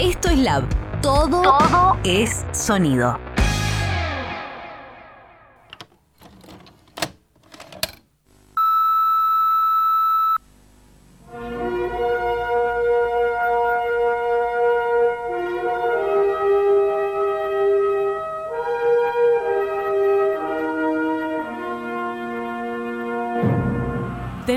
Esto 0.00 0.30
es 0.30 0.38
Lab. 0.38 0.64
Todo, 1.02 1.42
Todo 1.42 1.98
es 2.04 2.46
sonido. 2.52 3.18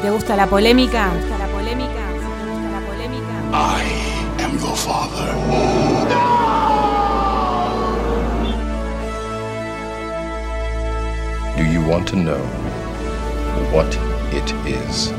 Te 0.00 0.10
gusta 0.10 0.34
la 0.34 0.46
polémica, 0.46 1.10
gusta 1.14 1.36
la 1.36 1.46
polémica, 1.48 1.92
si 2.14 2.20
te 2.20 2.44
gusta 2.50 2.70
la 2.70 2.80
polémica. 2.86 3.26
I 3.52 3.84
am 4.42 4.58
your 4.58 4.76
father. 4.76 5.34
Do 11.56 11.64
you 11.64 11.82
want 11.86 12.08
to 12.08 12.16
know 12.16 12.42
what 13.72 13.94
it 14.32 14.50
is? 14.66 15.12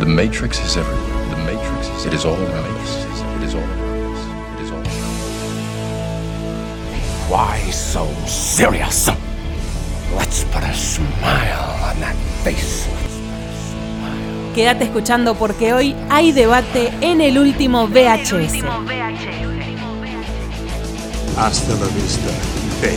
The 0.00 0.06
Matrix 0.06 0.58
is 0.64 0.76
everywhere. 0.76 1.28
The 1.30 1.36
Matrix 1.44 1.88
is 1.88 2.06
it 2.06 2.12
is 2.12 2.24
all 2.24 2.34
around 2.34 2.76
us. 2.80 2.96
It 3.36 3.42
is 3.44 3.54
all 3.54 3.62
around 3.62 4.12
us. 4.12 4.20
It 4.58 4.62
is 4.64 4.70
all 4.72 4.80
around 4.80 4.90
us. 4.90 5.30
Why 7.30 7.70
so 7.70 8.06
serious? 8.26 9.08
Let's 10.16 10.42
put 10.44 10.64
a 10.64 10.74
smile 10.74 11.70
on 11.84 12.00
that 12.00 12.16
face. 12.42 13.05
Quédate 14.56 14.84
escuchando 14.84 15.34
porque 15.34 15.74
hoy 15.74 15.94
hay 16.08 16.32
debate 16.32 16.90
en 17.02 17.20
el 17.20 17.38
último 17.38 17.88
VHS. 17.88 18.64
Hasta 21.36 21.74
la 21.74 21.86
vista, 21.88 22.30
baby. 22.80 22.96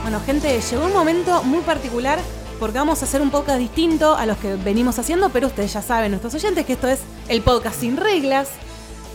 Bueno, 0.00 0.18
gente, 0.24 0.58
llegó 0.58 0.86
un 0.86 0.94
momento 0.94 1.42
muy 1.42 1.60
particular 1.60 2.20
porque 2.58 2.78
vamos 2.78 3.02
a 3.02 3.04
hacer 3.04 3.20
un 3.20 3.28
podcast 3.30 3.58
distinto 3.58 4.16
a 4.16 4.24
los 4.24 4.38
que 4.38 4.54
venimos 4.54 4.98
haciendo, 4.98 5.28
pero 5.28 5.48
ustedes 5.48 5.74
ya 5.74 5.82
saben, 5.82 6.10
nuestros 6.10 6.34
oyentes, 6.36 6.64
que 6.64 6.72
esto 6.72 6.88
es 6.88 7.00
el 7.28 7.42
podcast 7.42 7.78
sin 7.78 7.98
reglas. 7.98 8.48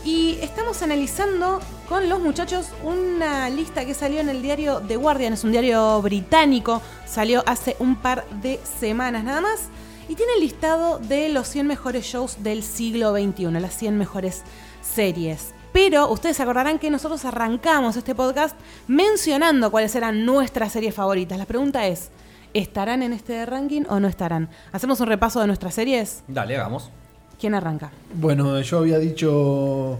Y 0.05 0.37
estamos 0.43 0.83
analizando 0.83 1.59
con 1.91 2.07
los 2.07 2.21
muchachos 2.21 2.69
una 2.85 3.49
lista 3.49 3.83
que 3.83 3.93
salió 3.93 4.21
en 4.21 4.29
el 4.29 4.41
diario 4.41 4.81
The 4.87 4.95
Guardian, 4.95 5.33
es 5.33 5.43
un 5.43 5.51
diario 5.51 6.01
británico, 6.01 6.81
salió 7.05 7.43
hace 7.45 7.75
un 7.79 7.97
par 7.97 8.23
de 8.41 8.61
semanas 8.63 9.25
nada 9.25 9.41
más, 9.41 9.67
y 10.07 10.15
tiene 10.15 10.31
el 10.37 10.39
listado 10.39 10.99
de 10.99 11.27
los 11.27 11.49
100 11.49 11.67
mejores 11.67 12.05
shows 12.05 12.43
del 12.43 12.63
siglo 12.63 13.11
XXI, 13.11 13.51
las 13.59 13.75
100 13.75 13.97
mejores 13.97 14.43
series. 14.81 15.53
Pero 15.73 16.09
ustedes 16.09 16.37
se 16.37 16.43
acordarán 16.43 16.79
que 16.79 16.89
nosotros 16.89 17.25
arrancamos 17.25 17.97
este 17.97 18.15
podcast 18.15 18.55
mencionando 18.87 19.69
cuáles 19.69 19.93
eran 19.93 20.25
nuestras 20.25 20.71
series 20.71 20.95
favoritas. 20.95 21.37
La 21.37 21.45
pregunta 21.45 21.87
es, 21.87 22.09
¿estarán 22.53 23.03
en 23.03 23.11
este 23.11 23.45
ranking 23.45 23.83
o 23.89 23.99
no 23.99 24.07
estarán? 24.07 24.47
¿Hacemos 24.71 25.01
un 25.01 25.07
repaso 25.07 25.41
de 25.41 25.47
nuestras 25.47 25.73
series? 25.73 26.23
Dale, 26.29 26.55
hagamos. 26.55 26.89
¿Quién 27.37 27.53
arranca? 27.53 27.91
Bueno, 28.13 28.61
yo 28.61 28.77
había 28.77 28.97
dicho 28.97 29.99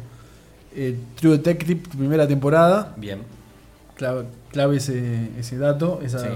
eh, 0.75 0.95
True 1.19 1.37
Detective, 1.37 1.81
primera 1.97 2.27
temporada. 2.27 2.93
Bien. 2.97 3.19
Clave, 3.95 4.25
clave 4.51 4.77
ese, 4.77 5.29
ese 5.37 5.57
dato. 5.57 5.99
Esa, 6.03 6.19
Sí. 6.19 6.27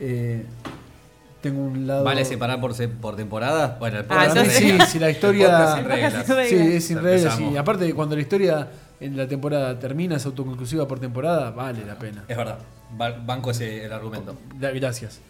eh, 0.00 0.44
tengo 1.40 1.62
un 1.62 1.86
lado. 1.86 2.04
¿Vale 2.04 2.24
separar 2.24 2.60
por, 2.60 2.74
se- 2.74 2.88
por 2.88 3.16
temporada? 3.16 3.76
Bueno, 3.80 3.98
el 4.00 4.06
Ah, 4.10 4.28
sí, 4.46 4.78
si 4.88 4.98
la 4.98 5.10
historia. 5.10 5.48
podcast 5.48 5.76
sin 5.78 5.86
reglas. 5.88 6.48
Sí, 6.48 6.54
es 6.56 6.84
sin 6.84 7.02
reglas. 7.02 7.40
Y 7.40 7.56
aparte, 7.56 7.94
cuando 7.94 8.14
la 8.16 8.20
historia 8.22 8.68
en 9.00 9.16
la 9.16 9.26
temporada 9.26 9.78
termina, 9.78 10.16
es 10.16 10.26
autoconclusiva 10.26 10.86
por 10.86 11.00
temporada, 11.00 11.50
vale 11.52 11.84
la 11.86 11.98
pena. 11.98 12.24
Es 12.28 12.36
verdad. 12.36 12.58
Ba- 12.96 13.16
Banco 13.24 13.50
ese 13.52 13.84
el 13.86 13.92
argumento. 13.92 14.36
Gracias. 14.58 15.20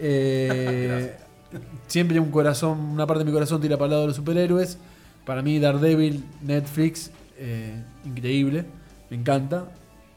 Eh, 0.00 1.14
siempre 1.86 2.18
un 2.18 2.30
corazón, 2.30 2.78
una 2.80 3.06
parte 3.06 3.20
de 3.20 3.26
mi 3.26 3.32
corazón 3.32 3.60
tira 3.60 3.76
para 3.76 3.84
el 3.86 3.90
lado 3.90 4.02
de 4.02 4.06
los 4.08 4.16
superhéroes. 4.16 4.78
Para 5.24 5.42
mí, 5.42 5.58
Daredevil, 5.60 6.24
Netflix, 6.42 7.10
eh, 7.42 7.82
increíble, 8.04 8.66
me 9.08 9.16
encanta. 9.16 9.64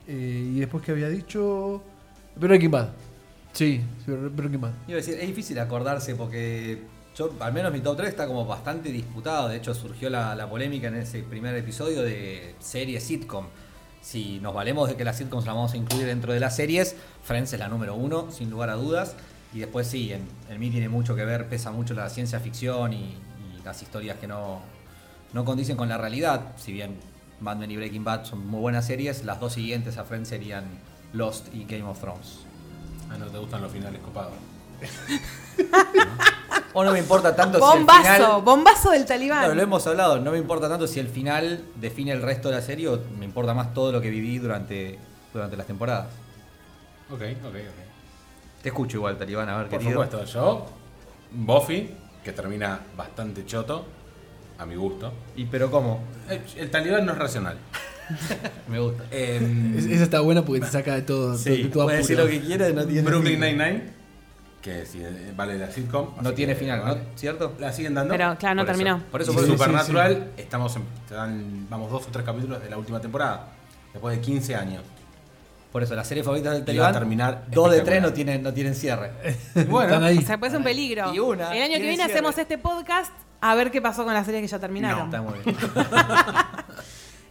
Eh, 0.07 0.51
y 0.55 0.59
después 0.59 0.83
que 0.83 0.91
había 0.91 1.07
dicho. 1.07 1.81
Breaking 2.35 2.71
Bad. 2.71 2.89
Sí, 3.53 3.81
sí, 4.05 4.11
Breaking 4.11 4.59
Bad. 4.59 4.73
Iba 4.87 4.95
a 4.95 4.97
decir, 4.97 5.17
es 5.19 5.27
difícil 5.27 5.57
acordarse 5.59 6.15
porque 6.15 6.83
yo, 7.15 7.31
al 7.39 7.53
menos 7.53 7.71
mi 7.71 7.79
top 7.79 7.97
3 7.97 8.09
está 8.09 8.27
como 8.27 8.45
bastante 8.45 8.91
disputado. 8.91 9.47
De 9.47 9.57
hecho, 9.57 9.73
surgió 9.73 10.09
la, 10.09 10.49
polémica 10.49 10.89
en 10.89 10.95
ese 10.95 11.23
primer 11.23 11.55
episodio 11.55 12.01
de 12.01 12.55
serie 12.59 12.99
sitcom. 12.99 13.45
Si 14.01 14.39
nos 14.41 14.53
valemos 14.53 14.89
de 14.89 14.97
que 14.97 15.05
las 15.05 15.17
sitcoms 15.17 15.45
las 15.45 15.55
vamos 15.55 15.73
a 15.73 15.77
incluir 15.77 16.07
dentro 16.07 16.33
de 16.33 16.41
las 16.41 16.57
series, 16.57 16.97
Friends 17.23 17.53
es 17.53 17.59
la 17.59 17.69
número 17.69 17.95
uno, 17.95 18.31
sin 18.31 18.49
lugar 18.49 18.69
a 18.69 18.73
dudas. 18.73 19.15
Y 19.53 19.59
después 19.59 19.87
sí, 19.87 20.11
en, 20.11 20.27
en 20.49 20.59
mí 20.59 20.69
tiene 20.69 20.89
mucho 20.89 21.15
que 21.15 21.23
ver, 21.23 21.47
pesa 21.47 21.71
mucho 21.71 21.93
la 21.93 22.09
ciencia 22.09 22.41
ficción 22.41 22.91
y, 22.91 22.97
y 22.97 23.61
las 23.63 23.81
historias 23.81 24.17
que 24.17 24.27
no, 24.27 24.61
no 25.31 25.45
condicen 25.45 25.77
con 25.77 25.87
la 25.87 25.97
realidad. 25.97 26.53
Si 26.57 26.73
bien 26.73 26.97
Mad 27.43 27.57
Men 27.57 27.71
y 27.71 27.75
Breaking 27.75 28.03
Bad 28.03 28.25
son 28.25 28.47
muy 28.47 28.61
buenas 28.61 28.87
series, 28.87 29.25
las 29.25 29.39
dos 29.39 29.53
siguientes 29.53 29.97
a 29.97 30.05
Friends 30.05 30.29
serían 30.29 30.63
Lost 31.11 31.53
y 31.53 31.65
Game 31.65 31.83
of 31.83 31.99
Thrones. 31.99 32.39
Ah, 33.11 33.17
no 33.17 33.25
te 33.27 33.37
gustan 33.37 33.61
los 33.61 33.71
finales 33.71 34.01
copados. 34.01 34.33
O 36.75 36.83
no 36.83 36.91
me 36.91 36.97
importa 36.97 37.35
tanto 37.35 37.59
si 37.59 37.63
el 37.63 37.69
Bombazo, 37.69 38.01
final... 38.01 38.41
bombazo 38.41 38.89
del 38.89 39.05
talibán. 39.05 39.39
Claro, 39.41 39.53
lo 39.53 39.61
hemos 39.61 39.85
hablado, 39.85 40.19
no 40.19 40.31
me 40.31 40.39
importa 40.39 40.67
tanto 40.67 40.87
si 40.87 40.99
el 40.99 41.07
final 41.07 41.63
define 41.75 42.11
el 42.11 42.21
resto 42.23 42.49
de 42.49 42.55
la 42.55 42.61
serie 42.63 42.87
o 42.87 42.99
me 43.19 43.25
importa 43.25 43.53
más 43.53 43.75
todo 43.75 43.91
lo 43.91 44.01
que 44.01 44.09
viví 44.09 44.39
durante, 44.39 44.97
durante 45.31 45.55
las 45.55 45.67
temporadas. 45.67 46.07
Ok, 47.11 47.21
ok, 47.21 47.55
ok. 47.55 48.63
Te 48.63 48.69
escucho 48.69 48.97
igual, 48.97 49.17
Talibán, 49.17 49.49
a 49.49 49.57
ver 49.57 49.67
qué 49.67 49.75
Por 49.75 49.85
supuesto, 49.85 50.25
yo, 50.25 50.65
Buffy, 51.31 51.91
que 52.23 52.31
termina 52.31 52.79
bastante 52.97 53.45
choto, 53.45 53.85
a 54.63 54.65
mi 54.65 54.75
gusto. 54.75 55.13
¿Y 55.35 55.45
pero 55.45 55.69
cómo? 55.69 56.01
El, 56.29 56.41
el 56.57 56.71
talibán 56.71 57.05
no 57.05 57.11
es 57.13 57.17
racional. 57.17 57.57
Me 58.67 58.79
gusta. 58.79 59.03
Em, 59.11 59.77
Es- 59.77 59.85
esa 59.85 60.03
está 60.03 60.19
buena 60.19 60.43
porque 60.43 60.61
te 60.61 60.67
saca 60.71 60.95
de 60.95 61.01
todo. 61.03 61.37
Sí, 61.37 61.63
de 61.63 61.69
todo 61.69 61.85
puede 61.85 61.97
decir 61.97 62.17
apuro. 62.19 62.33
lo 62.33 62.39
que 62.41 62.45
quiera, 62.45 62.69
no 62.69 62.85
tiene 62.85 63.01
Brooklyn. 63.01 63.39
Nine-Nine, 63.39 63.83
que 64.61 64.85
sí, 64.85 64.99
eh, 65.01 65.33
vale 65.35 65.57
la 65.57 65.71
sitcom. 65.71 66.09
No 66.21 66.29
así 66.29 66.35
tiene 66.35 66.53
que, 66.53 66.59
final, 66.59 66.81
vale. 66.81 66.95
¿no? 67.01 67.05
¿Cierto? 67.15 67.53
La 67.59 67.71
siguen 67.71 67.93
dando. 67.93 68.11
Pero, 68.13 68.35
claro, 68.37 68.55
no 68.55 68.61
Por 68.65 68.71
eso. 68.71 68.77
terminó. 68.83 69.03
Por 69.11 69.21
eso, 69.21 69.31
Y 69.31 69.35
por. 69.35 69.45
Supernatural, 69.45 70.31
estamos 70.37 70.75
en, 70.75 70.83
te 71.07 71.15
dan, 71.15 71.67
vamos 71.69 71.91
dos 71.91 72.03
o 72.07 72.09
tres 72.11 72.25
capítulos 72.25 72.61
de 72.61 72.69
la 72.69 72.77
última 72.77 72.99
temporada. 72.99 73.47
Después 73.93 74.15
de 74.17 74.21
15 74.21 74.55
años. 74.55 74.83
Por 75.71 75.81
eso, 75.81 75.95
las 75.95 76.07
series 76.07 76.23
favoritas 76.25 76.53
del 76.53 76.75
Y 76.75 76.77
va 76.79 76.89
a 76.89 76.91
Talibán, 76.91 76.93
terminar 76.93 77.45
dos 77.51 77.71
de 77.71 77.77
tres 77.81 77.95
espectacular. 77.97 78.01
no 78.03 78.13
tienen, 78.13 78.43
no 78.43 78.53
tienen 78.53 78.75
cierre. 78.75 79.11
Bueno, 79.67 79.87
Están 79.89 80.03
ahí. 80.03 80.17
O 80.17 80.21
sea, 80.21 80.37
puede 80.37 80.51
ser 80.51 80.57
un 80.59 80.63
peligro. 80.63 81.13
Y 81.13 81.19
una 81.19 81.45
El 81.55 81.63
año 81.63 81.73
que 81.73 81.79
tiene 81.79 81.79
viene 81.79 81.95
cierre. 81.95 82.11
hacemos 82.13 82.37
este 82.37 82.57
podcast 82.59 83.11
a 83.43 83.55
ver 83.55 83.71
qué 83.71 83.81
pasó 83.81 84.05
con 84.05 84.13
las 84.13 84.25
series 84.25 84.41
que 84.41 84.47
ya 84.47 84.59
terminaron. 84.59 85.05
Está 85.05 85.21
muy 85.21 85.39
bien. 85.39 85.55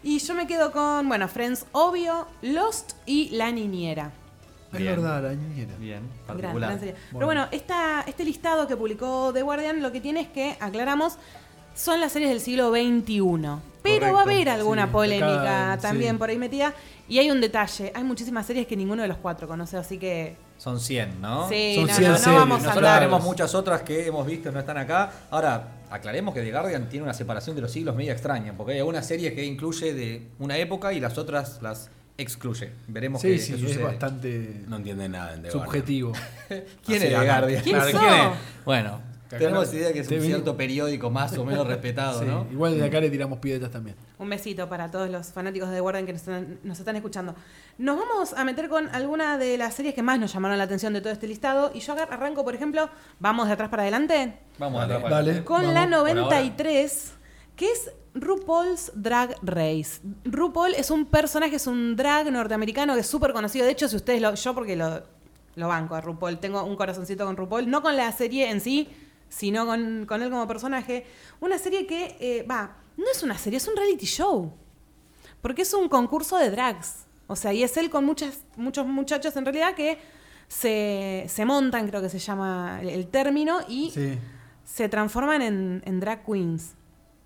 Y 0.05 0.19
yo 0.19 0.35
me 0.35 0.49
quedo 0.49 0.73
con, 0.73 1.07
bueno, 1.07 1.29
Friends, 1.29 1.65
obvio, 1.71 2.27
Lost 2.43 2.95
y 3.07 3.29
La 3.31 3.53
Niñera. 3.53 4.11
Es 4.73 4.79
Bien. 4.81 4.97
verdad, 4.97 5.23
la 5.23 5.33
niñera. 5.35 5.75
Bien, 5.79 6.01
Gran, 6.01 6.27
particular. 6.27 6.71
gran 6.71 6.81
serie. 6.81 6.97
Pero 7.13 7.27
bueno, 7.27 7.47
esta, 7.53 8.03
este 8.07 8.25
listado 8.25 8.67
que 8.67 8.77
publicó 8.77 9.31
The 9.33 9.43
Guardian 9.43 9.81
lo 9.81 9.93
que 9.93 10.01
tiene 10.01 10.23
es 10.23 10.29
que, 10.29 10.57
aclaramos, 10.59 11.19
son 11.77 12.01
las 12.01 12.11
series 12.11 12.31
del 12.31 12.41
siglo 12.41 12.71
XXI. 12.71 13.61
Pero 13.83 14.13
va 14.13 14.21
a 14.21 14.23
haber 14.23 14.49
alguna 14.49 14.87
sí, 14.87 14.93
polémica 14.93 15.79
también 15.81 16.13
sí. 16.15 16.19
por 16.19 16.31
ahí 16.31 16.39
metida. 16.39 16.75
Y 17.09 17.19
hay 17.19 17.31
un 17.31 17.41
detalle, 17.41 17.93
hay 17.95 18.03
muchísimas 18.03 18.45
series 18.45 18.67
que 18.67 18.77
ninguno 18.77 19.03
de 19.03 19.09
los 19.09 19.19
cuatro 19.19 19.47
conoce, 19.47 19.77
así 19.77 19.99
que... 19.99 20.37
Son 20.57 20.81
100, 20.81 21.21
¿no? 21.21 21.49
Sí, 21.49 21.75
Son 21.77 21.87
no, 21.87 21.95
100 21.95 22.03
no, 22.03 22.13
no 22.13 22.19
series, 22.19 22.39
vamos 22.41 22.57
a 22.57 22.63
Nosotros 22.63 22.77
andar... 22.79 23.01
tenemos 23.01 23.23
muchas 23.23 23.55
otras 23.55 23.83
que 23.83 24.07
hemos 24.07 24.27
visto 24.27 24.49
y 24.49 24.53
no 24.53 24.61
están 24.61 24.79
acá. 24.79 25.13
Ahora, 25.31 25.69
aclaremos 25.95 26.35
que 26.35 26.41
The 26.43 26.51
Guardian 26.51 26.89
tiene 26.89 27.05
una 27.05 27.15
separación 27.15 27.55
de 27.57 27.63
los 27.63 27.71
siglos 27.73 27.95
media 27.95 28.13
extraña, 28.13 28.55
porque 28.57 28.73
hay 28.73 28.79
algunas 28.79 29.07
series 29.07 29.33
que 29.35 29.45
incluye 29.45 29.95
de 29.95 30.29
una 30.39 30.57
época 30.59 30.93
y 30.93 31.01
las 31.01 31.19
otras 31.19 31.61
las 31.63 31.91
excluye. 32.19 32.71
Veremos 32.89 33.21
Sí, 33.23 33.29
qué, 33.29 33.39
sí, 33.39 33.53
qué 33.53 33.57
es 33.57 33.69
sucede. 33.69 33.85
bastante 33.85 34.63
no 34.69 34.77
entiende 34.77 35.09
nada 35.09 35.35
en 35.35 35.43
The 35.43 35.51
subjetivo. 35.51 36.13
¿Quién 36.49 37.03
Así 37.03 37.07
es 37.07 37.11
The? 37.13 37.63
¿Quién? 37.63 37.63
¿quién 37.81 38.03
es? 38.15 38.27
Bueno, 38.65 39.01
Tenemos 39.39 39.73
idea 39.75 39.93
que 39.93 40.01
es 40.01 40.09
un 40.11 40.19
vi- 40.21 40.27
cierto 40.27 40.57
periódico 40.57 41.11
más 41.11 41.37
o 41.39 41.45
menos 41.45 41.67
respetado, 41.67 42.21
Sí, 42.21 42.27
¿no? 42.27 42.47
Igual 42.51 42.73
desde 42.75 42.87
acá 42.87 43.01
le 43.01 43.11
tiramos 43.11 43.39
piedras 43.39 43.71
también. 43.71 43.97
Un 44.19 44.29
besito 44.31 44.69
para 44.69 44.91
todos 44.91 45.09
los 45.11 45.29
fanáticos 45.33 45.69
de 45.71 45.77
The 45.77 45.81
Guardian 45.81 46.07
que 46.07 46.13
nos 46.13 46.23
están, 46.23 46.59
nos 46.63 46.79
están 46.79 46.97
escuchando. 46.97 47.35
Nos 47.79 47.99
vamos 47.99 48.33
a 48.35 48.45
meter 48.45 48.69
con 48.69 48.89
alguna 48.89 49.39
de 49.39 49.57
las 49.59 49.75
series 49.75 49.95
que 49.95 50.03
más 50.03 50.19
nos 50.19 50.33
llamaron 50.33 50.59
la 50.59 50.65
atención 50.65 50.93
de 50.93 51.01
todo 51.01 51.13
este 51.13 51.27
listado. 51.27 51.71
Y 51.75 51.81
yo 51.81 51.93
arranco, 51.95 52.45
por 52.45 52.55
ejemplo, 52.55 52.89
vamos 53.21 53.47
de 53.47 53.53
atrás 53.55 53.69
para 53.69 53.83
adelante, 53.83 54.39
Vamos 54.59 54.81
a 54.81 54.85
atrás. 54.85 55.03
Dale. 55.11 55.45
con 55.45 55.63
Vamos. 55.63 55.75
la 55.75 55.85
por 55.87 55.95
ahora. 55.95 56.15
93, 56.15 57.13
que 57.57 57.71
es 57.71 57.91
RuPaul's 58.15 58.93
Drag 58.95 59.37
Race. 59.43 60.01
RuPaul 60.25 60.75
es 60.75 60.91
un 60.91 61.07
personaje, 61.07 61.57
es 61.57 61.67
un 61.67 61.97
drag 61.97 62.31
norteamericano 62.31 62.95
que 62.95 63.01
es 63.01 63.07
súper 63.07 63.33
conocido. 63.33 63.65
De 63.65 63.73
hecho, 63.73 63.89
si 63.89 63.97
ustedes 63.97 64.21
lo. 64.21 64.35
Yo, 64.35 64.55
porque 64.55 64.77
lo, 64.77 65.03
lo 65.55 65.69
banco 65.69 65.95
a 65.95 66.01
RuPaul, 66.01 66.39
tengo 66.39 66.63
un 66.65 66.77
corazoncito 66.77 67.25
con 67.25 67.37
RuPaul, 67.37 67.69
no 67.71 67.83
con 67.83 67.97
la 67.97 68.11
serie 68.13 68.51
en 68.51 68.61
sí, 68.61 68.89
sino 69.33 69.65
con, 69.67 70.05
con 70.07 70.23
él 70.23 70.31
como 70.31 70.47
personaje. 70.47 71.07
Una 71.41 71.59
serie 71.59 71.87
que, 71.87 72.17
eh, 72.21 72.43
va, 72.49 72.77
no 72.99 73.05
es 73.11 73.23
una 73.23 73.39
serie, 73.39 73.57
es 73.57 73.67
un 73.67 73.75
reality 73.77 74.05
show. 74.07 74.53
Porque 75.41 75.63
es 75.63 75.73
un 75.73 75.89
concurso 75.89 76.37
de 76.37 76.51
drags. 76.51 77.07
O 77.27 77.35
sea, 77.35 77.53
y 77.55 77.63
es 77.63 77.75
él 77.79 77.89
con 77.89 78.05
muchas, 78.05 78.45
muchos 78.57 78.87
muchachos 78.87 79.35
en 79.37 79.45
realidad 79.47 79.75
que 79.75 79.99
se, 80.49 81.25
se 81.29 81.45
montan, 81.47 81.89
creo 81.89 82.03
que 82.03 82.11
se 82.11 82.19
llama 82.19 82.81
el, 82.83 82.91
el 82.91 83.07
término, 83.09 83.61
y 83.69 83.91
Sí. 83.91 84.19
se 84.65 84.89
transforman 84.91 85.41
en, 85.41 85.83
en 85.87 85.99
drag 86.01 86.25
queens. 86.27 86.75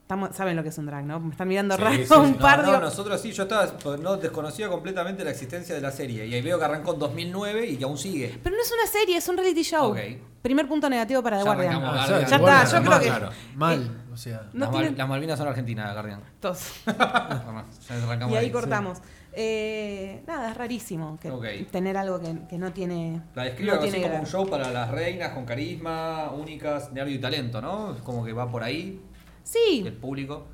Estamos- 0.06 0.36
Saben 0.36 0.54
lo 0.54 0.62
que 0.62 0.68
es 0.68 0.78
un 0.78 0.86
drag, 0.86 1.04
¿no? 1.04 1.18
Me 1.18 1.32
están 1.32 1.48
mirando 1.48 1.74
Sí, 1.74 1.82
raro 1.82 1.96
sí, 1.96 2.12
un 2.14 2.32
No, 2.34 2.38
par 2.38 2.62
no, 2.64 2.70
de... 2.70 2.78
nosotros 2.78 3.20
sí, 3.20 3.32
yo 3.32 3.42
estaba, 3.42 3.66
pues, 3.76 3.98
no 3.98 4.16
desconocía 4.16 4.68
completamente 4.68 5.24
la 5.24 5.30
existencia 5.30 5.74
de 5.74 5.80
la 5.80 5.90
serie. 5.90 6.24
Y 6.26 6.32
ahí 6.34 6.42
veo 6.42 6.60
que 6.60 6.64
arrancó 6.64 6.92
en 6.94 7.00
2009 7.00 7.66
y 7.66 7.76
que 7.76 7.82
aún 7.84 7.98
sigue. 7.98 8.38
Pero 8.40 8.54
no 8.54 8.62
es 8.62 8.70
una 8.72 8.86
serie, 8.88 9.16
es 9.16 9.28
un 9.28 9.36
reality 9.36 9.62
show. 9.64 9.96
Primer 10.42 10.68
punto 10.68 10.88
negativo 10.88 11.24
para 11.24 11.38
The 11.38 11.44
Ya 11.44 11.50
Guardian. 11.54 11.72
arrancamos. 11.74 11.98
Ah, 12.00 12.06
Guardian. 12.08 12.30
Ya 12.30 12.36
está, 12.36 12.78
yo 12.78 12.84
creo 12.86 13.00
que- 13.00 13.06
claro. 13.06 13.30
Mal, 13.56 14.04
o 14.12 14.16
sea. 14.16 14.42
No 14.52 14.60
las, 14.66 14.70
Mal- 14.72 14.80
tiene- 14.82 14.96
las 14.96 15.08
Malvinas 15.08 15.38
son 15.40 15.48
argentinas, 15.48 15.92
Guardian. 15.92 16.20
Todos. 16.38 16.72
Ya 16.86 18.04
arrancamos 18.04 18.32
Y 18.32 18.36
ahí 18.36 18.44
ahí. 18.46 18.50
cortamos. 18.52 18.98
Eh, 19.32 20.22
nada, 20.26 20.50
es 20.52 20.56
rarísimo 20.56 21.18
que 21.20 21.30
Ok. 21.32 21.44
tener 21.72 21.96
algo 21.96 22.20
que, 22.20 22.32
que 22.48 22.58
no 22.58 22.72
tiene. 22.72 23.22
La 23.34 23.42
describe 23.42 23.72
no 23.74 23.80
así 23.80 23.90
tiene 23.90 24.06
como 24.06 24.20
un 24.20 24.26
show 24.26 24.48
para 24.48 24.70
las 24.70 24.88
reinas 24.90 25.32
con 25.32 25.44
carisma, 25.44 26.30
únicas, 26.30 26.92
nervio 26.92 27.16
y 27.16 27.18
talento, 27.18 27.60
¿no? 27.60 27.94
Es 27.96 28.02
como 28.02 28.24
que 28.24 28.32
va 28.32 28.48
por 28.50 28.62
ahí, 28.62 29.00
Sí, 29.46 29.82
el 29.86 29.92
público. 29.92 30.46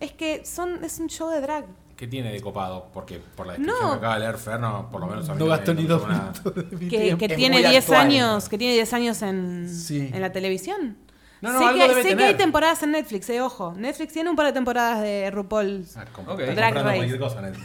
es 0.00 0.12
que 0.12 0.44
son, 0.44 0.82
es 0.84 0.98
un 0.98 1.08
show 1.08 1.30
de 1.30 1.40
drag. 1.40 1.66
¿Qué 1.96 2.06
tiene 2.08 2.32
de 2.32 2.40
copado? 2.40 2.88
Porque 2.92 3.18
por 3.36 3.46
la 3.46 3.52
descripción 3.52 3.82
No. 3.86 3.90
que 3.92 3.98
acaba 3.98 4.14
de 4.14 4.20
leer 4.20 4.38
Ferno, 4.38 4.88
por 4.90 5.00
lo 5.02 5.06
menos 5.06 5.28
a 5.28 5.34
mí 5.34 5.38
No 5.38 5.46
gastó 5.46 5.74
ni 5.74 5.84
dos 5.84 6.02
una- 6.02 6.18
minutos 6.32 6.54
de 6.54 6.76
mi 6.76 6.88
Que, 6.88 7.16
que 7.18 7.28
tiene 7.28 7.60
muy 7.60 7.68
10 7.68 7.84
actual. 7.84 8.00
años, 8.06 8.48
que 8.48 8.56
tiene 8.58 8.72
10 8.74 8.92
años 8.94 9.20
en, 9.22 9.68
Sí. 9.68 10.10
en 10.12 10.20
la 10.20 10.32
televisión. 10.32 10.96
No, 11.42 11.52
no, 11.52 11.58
sé 11.58 11.64
algo 11.66 11.78
que, 11.82 11.88
debe 11.88 12.02
sé 12.02 12.16
que 12.16 12.22
hay 12.24 12.34
temporadas 12.34 12.82
en 12.82 12.92
Netflix, 12.92 13.28
eh, 13.30 13.40
ojo. 13.40 13.74
Netflix 13.76 14.12
tiene 14.14 14.28
un 14.30 14.36
par 14.36 14.46
de 14.46 14.52
temporadas 14.52 15.00
de 15.02 15.30
RuPaul. 15.30 15.84
Ah, 15.96 16.04
com- 16.12 16.26
Ok. 16.28 16.40
estás 16.40 16.56
Drag 16.56 16.74
Race. 16.74 16.96
cualquier 16.96 17.18
cosa, 17.20 17.40
Neti. 17.42 17.60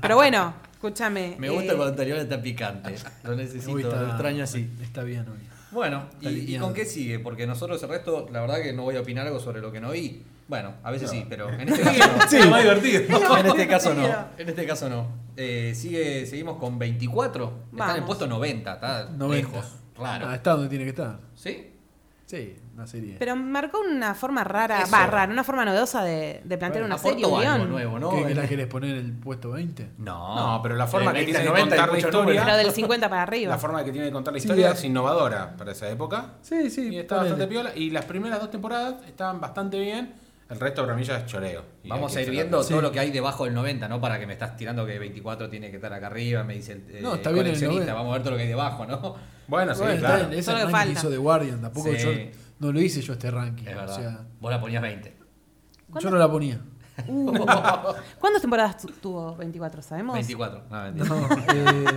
Pero 0.00 0.16
bueno, 0.16 0.54
escúchame. 0.72 1.36
Me 1.38 1.46
eh, 1.48 1.50
gusta 1.50 1.68
cuando 1.68 1.86
anterior 1.88 2.18
está 2.18 2.40
picante. 2.40 2.94
Lo 3.24 3.34
necesito, 3.36 3.72
Uy, 3.72 3.82
está- 3.82 4.00
lo 4.02 4.08
extraño 4.08 4.44
así. 4.44 4.70
Está 4.82 5.02
bien 5.02 5.26
hoy. 5.28 5.38
Bueno, 5.70 6.08
¿y, 6.20 6.54
Está 6.54 6.64
con 6.64 6.74
qué 6.74 6.84
sigue? 6.84 7.18
Porque 7.18 7.46
nosotros 7.46 7.82
el 7.82 7.88
resto, 7.88 8.28
la 8.32 8.40
verdad 8.40 8.62
que 8.62 8.72
no 8.72 8.82
voy 8.84 8.96
a 8.96 9.00
opinar 9.00 9.26
algo 9.26 9.38
sobre 9.38 9.60
lo 9.60 9.70
que 9.70 9.80
no 9.80 9.90
vi. 9.90 10.22
Bueno, 10.48 10.74
a 10.82 10.90
veces 10.90 11.10
sí, 11.10 11.26
pero 11.28 11.50
en 11.50 11.68
este 11.68 11.82
caso 11.82 12.16
no. 12.16 12.28
Sí, 12.28 12.48
más 12.48 12.62
divertido. 12.62 13.00
en 13.38 13.46
este 13.46 13.68
caso 13.68 13.94
no. 13.94 14.06
En 14.38 14.48
este 14.48 14.66
caso 14.66 14.88
no. 14.88 15.08
Eh, 15.36 15.72
sigue, 15.74 16.24
seguimos 16.26 16.56
con 16.58 16.78
24. 16.78 17.44
Están 17.44 17.70
en 17.70 17.76
Vamos. 17.78 17.96
el 17.96 18.04
puesto 18.04 18.26
90, 18.26 18.72
está 18.72 19.08
90. 19.10 19.48
lejos. 19.48 19.72
Raro. 19.96 20.26
Ah, 20.28 20.36
está 20.36 20.52
donde 20.52 20.68
tiene 20.68 20.84
que 20.84 20.90
estar. 20.90 21.18
¿Sí? 21.34 21.72
Sí, 22.24 22.56
una 22.78 22.86
serie. 22.86 23.16
Pero 23.18 23.34
marcó 23.36 23.80
una 23.80 24.14
forma 24.14 24.44
rara, 24.44 24.82
Eso. 24.82 24.92
va, 24.92 25.06
rara, 25.06 25.32
una 25.32 25.42
forma 25.42 25.64
novedosa 25.64 26.02
de, 26.04 26.40
de 26.44 26.58
plantear 26.58 26.84
una 26.84 26.96
serie, 26.96 27.26
un 27.26 27.34
algo 27.34 27.38
guion. 27.58 27.70
nuevo, 27.70 27.98
¿no? 27.98 28.10
¿Qué, 28.10 28.24
que 28.26 28.34
la 28.36 28.46
querés 28.46 28.66
poner 28.68 28.90
en 28.96 29.04
el 29.06 29.12
puesto 29.12 29.50
20? 29.50 29.90
No, 29.98 30.36
No, 30.36 30.62
pero 30.62 30.76
la 30.76 30.86
forma 30.86 31.10
Eh, 31.10 31.14
que 31.14 31.24
tiene 31.24 31.40
de 31.40 31.44
90 31.46 31.76
contar 31.76 31.92
la 31.92 31.98
historia. 31.98 32.44
Pero 32.44 32.56
del 32.56 32.70
50 32.70 33.08
para 33.10 33.22
arriba. 33.22 33.50
La 33.52 33.58
forma 33.58 33.84
que 33.84 33.90
tiene 33.90 34.06
de 34.06 34.12
contar 34.12 34.32
la 34.32 34.38
historia 34.38 34.70
es 34.70 34.84
innovadora 34.84 35.56
para 35.56 35.72
esa 35.72 35.88
época. 35.90 36.34
Sí, 36.42 36.70
sí. 36.70 36.88
Y 36.94 36.98
está 36.98 37.16
ponele. 37.16 37.30
bastante 37.34 37.52
piola. 37.52 37.72
Y 37.74 37.90
las 37.90 38.04
primeras 38.04 38.38
dos 38.40 38.50
temporadas 38.50 38.94
estaban 39.06 39.40
bastante 39.40 39.78
bien. 39.80 40.14
El 40.48 40.58
resto 40.60 40.82
para 40.82 40.94
mí 40.96 41.02
ya 41.04 41.18
es 41.18 41.26
choreo. 41.26 41.62
Y 41.84 41.88
Vamos 41.90 42.14
a 42.16 42.22
ir 42.22 42.30
viendo 42.30 42.62
Sí. 42.62 42.70
todo 42.70 42.80
lo 42.80 42.90
que 42.90 43.00
hay 43.00 43.10
debajo 43.10 43.44
del 43.44 43.52
90, 43.52 43.86
¿no? 43.88 44.00
Para 44.00 44.18
que 44.18 44.26
me 44.26 44.32
estás 44.32 44.56
tirando 44.56 44.86
que 44.86 44.98
24 44.98 45.50
tiene 45.50 45.68
que 45.70 45.76
estar 45.76 45.92
acá 45.92 46.06
arriba, 46.06 46.42
me 46.44 46.54
dice 46.54 46.72
el 46.72 46.78
eh, 46.88 47.00
No, 47.02 47.16
está 47.16 47.30
bien 47.30 47.44
el 47.44 47.52
coleccionista. 47.52 47.92
90. 47.92 47.94
Vamos 47.94 48.10
a 48.10 48.12
ver 48.14 48.22
todo 48.22 48.30
lo 48.30 48.36
que 48.38 48.42
hay 48.44 48.48
debajo, 48.48 48.86
¿no? 48.86 49.14
Bueno, 49.46 49.74
sí, 49.74 49.80
Bueno, 49.82 49.98
claro. 49.98 50.30
que 50.30 50.36
ranking 50.42 50.70
falta. 50.70 50.92
hizo 50.92 51.10
The 51.10 51.16
Guardian. 51.18 51.60
Tampoco 51.60 51.88
Sí. 51.90 51.96
yo 51.98 52.10
no 52.60 52.72
lo 52.72 52.80
hice 52.80 53.00
yo 53.02 53.12
este 53.14 53.30
ranking. 53.30 53.64
Es 53.66 53.74
O 53.74 53.78
verdad. 53.78 53.96
sea, 53.96 54.20
Vos 54.40 54.50
la 54.50 54.60
ponías 54.60 54.82
20. 54.82 55.16
yo 56.00 56.10
no 56.10 56.16
la 56.16 56.30
ponía. 56.30 56.60
¿Cuántas 58.18 58.40
temporadas 58.40 58.76
tu- 58.78 58.88
tuvo 58.88 59.36
24, 59.36 59.82
sabemos? 59.82 60.14
24. 60.14 60.62
No, 60.70 60.82
mentira. 60.82 61.04
No, 61.06 61.28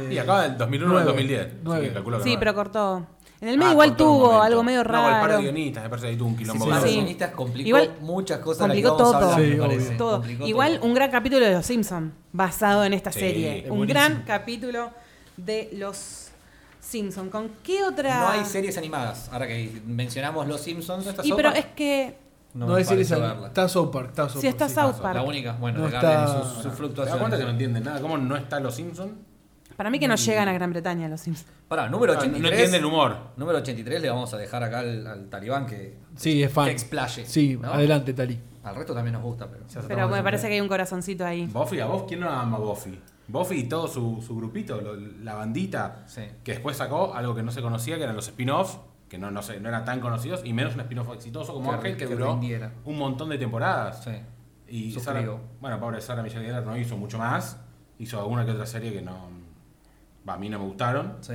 eh, 0.03 0.07
Y 0.13 0.17
acaba 0.17 0.43
del 0.43 0.57
2001 0.57 0.85
al 0.97 1.03
nueve, 1.05 1.05
2010. 1.11 1.41
así 1.47 1.55
nueve. 1.63 1.87
que 1.87 1.93
calculo 1.93 2.17
que 2.19 2.23
Sí, 2.23 2.33
no. 2.33 2.39
pero 2.39 2.53
cortó. 2.55 3.07
En 3.41 3.47
el 3.47 3.55
Ah, 3.55 3.57
medio 3.57 3.71
igual 3.71 3.89
cortó 3.89 4.03
un 4.03 4.09
tuvo 4.17 4.25
momento. 4.27 4.43
algo 4.43 4.63
medio 4.63 4.77
No, 4.77 4.83
el 4.83 4.91
par 4.91 5.21
de 5.23 5.27
raro. 5.29 5.39
guionistas, 5.41 5.83
me 5.83 5.89
parece 5.89 6.05
que 6.07 6.11
ahí 6.11 6.17
tuvo 6.17 6.27
un 6.27 6.37
quilombo. 6.37 6.63
Sí, 6.65 6.69
Los 6.69 6.83
sí. 6.83 6.89
guionistas 6.93 7.31
complicó 7.31 7.67
Igual- 7.69 7.91
muchas 8.01 8.39
cosas 8.39 8.67
de 8.69 8.75
las 8.81 8.83
complicó 8.91 8.97
vamos 8.97 9.15
a 9.15 9.19
todo. 9.19 9.31
hablar, 9.33 9.49
Sí, 9.49 9.55
me 9.57 9.61
parece. 9.67 9.95
todo. 9.95 10.11
Complicó 10.17 10.45
Igual 10.47 10.75
todo. 10.77 10.85
un 10.87 10.93
gran 10.93 11.09
capítulo 11.11 11.45
de 11.47 11.51
Los 11.53 11.65
Simpsons, 11.65 12.13
basado 12.31 12.83
en 12.85 12.93
esta 12.93 13.11
Sí, 13.11 13.19
serie. 13.19 13.57
es 13.65 13.71
Un 13.71 13.77
buenísimo. 13.79 13.87
gran 13.99 14.23
capítulo 14.25 14.91
de 15.37 15.69
Los 15.73 16.29
Simpsons. 16.81 17.31
¿Con 17.31 17.49
qué 17.63 17.83
otra? 17.83 18.19
No 18.19 18.27
hay 18.29 18.45
series 18.45 18.77
animadas. 18.77 19.29
Ahora 19.31 19.47
que 19.47 19.81
mencionamos 19.85 20.47
Los 20.47 20.59
Simpsons, 20.61 21.05
esta 21.07 21.23
Y 21.25 21.29
sopa, 21.29 21.37
pero 21.43 21.55
es 21.55 21.65
que 21.67 22.17
no, 22.53 22.65
No, 22.67 22.73
me 22.73 22.81
es 22.81 22.87
serie 22.87 23.05
pareció 23.05 23.17
esa- 23.23 23.33
verla. 23.33 23.47
Está 23.47 23.69
South 23.69 23.91
Park. 23.91 24.09
Está 24.09 24.27
South 24.29 24.41
Sí, 24.41 24.47
está 24.47 24.67
Park, 24.67 24.73
South 24.93 25.01
Park. 25.01 25.15
La 25.15 25.23
única, 25.23 25.53
bueno, 25.53 25.79
No 25.79 25.85
de 25.85 25.91
Guardian 25.91 26.11
y 26.11 26.25
está- 26.25 26.43
sus, 26.43 26.63
sus 26.77 26.93
¿Te 26.95 27.05
das 27.05 27.15
cuenta 27.17 27.37
que 27.37 27.43
no 27.43 27.49
entienden 27.51 27.83
nada? 27.83 28.01
¿Cómo 28.01 28.17
no 28.17 28.35
está 28.35 28.59
Los 28.59 28.75
Simpsons? 28.75 29.11
para 29.77 29.89
mí 29.89 29.97
que 29.97 30.07
no 30.07 30.15
llegan 30.15 30.47
a 30.47 30.53
Gran 30.53 30.69
Bretaña 30.71 31.07
Los 31.07 31.21
Simpsons. 31.21 31.49
Pará, 31.67 31.89
número 31.89 32.13
No, 32.13 32.19
83. 32.19 32.41
no 32.43 32.49
entiende 32.49 32.77
el 32.77 32.85
humor. 32.85 33.17
Número 33.37 33.57
83 33.59 33.99
le 34.01 34.09
vamos 34.09 34.31
a 34.33 34.37
dejar 34.37 34.61
acá 34.63 34.79
al, 34.79 35.07
al 35.07 35.29
talibán 35.29 35.65
que, 35.65 35.97
Sí, 36.15 36.43
es 36.43 36.51
fan. 36.51 36.65
que 36.65 36.71
explaye. 36.71 37.25
Sí, 37.25 37.57
¿no? 37.59 37.71
adelante, 37.73 38.13
Tali. 38.13 38.39
Al 38.63 38.75
resto 38.75 38.93
también 38.93 39.13
nos 39.13 39.23
gusta, 39.23 39.47
pero. 39.49 39.63
Pero 39.87 40.07
me 40.07 40.21
parece 40.21 40.47
que 40.47 40.53
hay 40.55 40.61
un 40.61 40.67
corazoncito 40.67 41.25
ahí. 41.25 41.47
Buffy, 41.47 41.79
¿a 41.79 41.87
vos 41.87 42.03
quién 42.07 42.19
no 42.19 42.29
ama 42.29 42.59
Buffy? 42.59 42.99
Buffy 43.31 43.55
y 43.59 43.63
todo 43.63 43.87
su, 43.87 44.21
su 44.25 44.35
grupito, 44.35 44.79
lo- 44.81 44.95
la 44.95 45.35
bandita, 45.35 46.03
Sí. 46.07 46.23
que 46.43 46.51
después 46.53 46.77
sacó 46.77 47.13
algo 47.13 47.33
que 47.35 47.43
no 47.43 47.51
se 47.51 47.61
conocía, 47.61 47.97
que 47.97 48.03
eran 48.03 48.15
los 48.15 48.27
spin-off, 48.27 48.77
que 49.09 49.17
no, 49.17 49.29
no, 49.31 49.41
sé, 49.41 49.59
no 49.59 49.69
eran 49.69 49.83
tan 49.85 49.99
conocidos, 49.99 50.41
y 50.45 50.53
menos 50.53 50.73
un 50.75 50.81
spin-off 50.81 51.13
exitoso 51.13 51.53
como 51.53 51.69
Que- 51.71 51.75
Ángel, 51.75 51.97
que, 51.97 52.07
que 52.07 52.13
duró 52.15 52.31
rindiera. 52.31 52.71
un 52.85 52.97
montón 52.97 53.29
de 53.29 53.37
temporadas. 53.37 54.03
Sí. 54.03 54.11
Y. 54.67 54.91
Sarah, 54.99 55.37
bueno, 55.59 55.79
pobre 55.79 55.99
Sara 56.01 56.23
Michelle 56.23 56.45
Gellar 56.45 56.65
no 56.65 56.77
hizo 56.77 56.95
mucho 56.97 57.17
más, 57.17 57.59
hizo 57.99 58.19
alguna 58.19 58.45
que 58.45 58.51
otra 58.51 58.65
serie 58.65 58.93
que 58.93 59.01
no, 59.01 59.29
a 60.27 60.37
mí 60.37 60.49
no 60.49 60.59
me 60.59 60.65
gustaron. 60.65 61.17
Sí. 61.21 61.33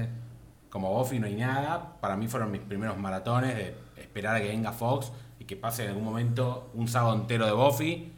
Como 0.71 0.93
Buffy 0.97 1.19
no 1.19 1.27
hay 1.27 1.35
nada, 1.37 1.97
para 2.01 2.17
mí 2.17 2.29
fueron 2.29 2.51
mis 2.51 2.61
primeros 2.63 2.97
maratones 2.99 3.55
de 3.57 3.75
esperar 3.97 4.37
a 4.37 4.41
que 4.41 4.49
venga 4.49 4.73
Fox 4.73 5.13
y 5.39 5.45
que 5.45 5.57
pase 5.57 5.85
en 5.85 5.91
algún 5.91 6.05
momento 6.05 6.71
un 6.75 6.89
sábado 6.89 7.15
entero 7.15 7.47
de 7.47 7.53
Buffy 7.53 8.13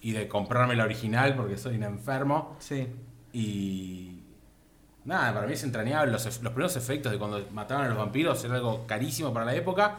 y 0.00 0.12
de 0.12 0.28
comprarme 0.28 0.74
la 0.76 0.84
original 0.84 1.34
porque 1.36 1.56
soy 1.56 1.76
un 1.76 1.84
enfermo. 1.84 2.56
Sí. 2.58 2.88
Y 3.34 4.20
nada, 5.04 5.34
para 5.34 5.46
mí 5.46 5.52
es 5.52 5.62
entrañable. 5.64 6.12
Los, 6.12 6.24
los 6.24 6.38
primeros 6.52 6.76
efectos 6.76 7.12
de 7.12 7.18
cuando 7.18 7.44
mataban 7.52 7.86
a 7.86 7.88
los 7.88 7.98
vampiros 7.98 8.42
era 8.44 8.54
algo 8.54 8.86
carísimo 8.86 9.32
para 9.32 9.44
la 9.44 9.54
época. 9.54 9.96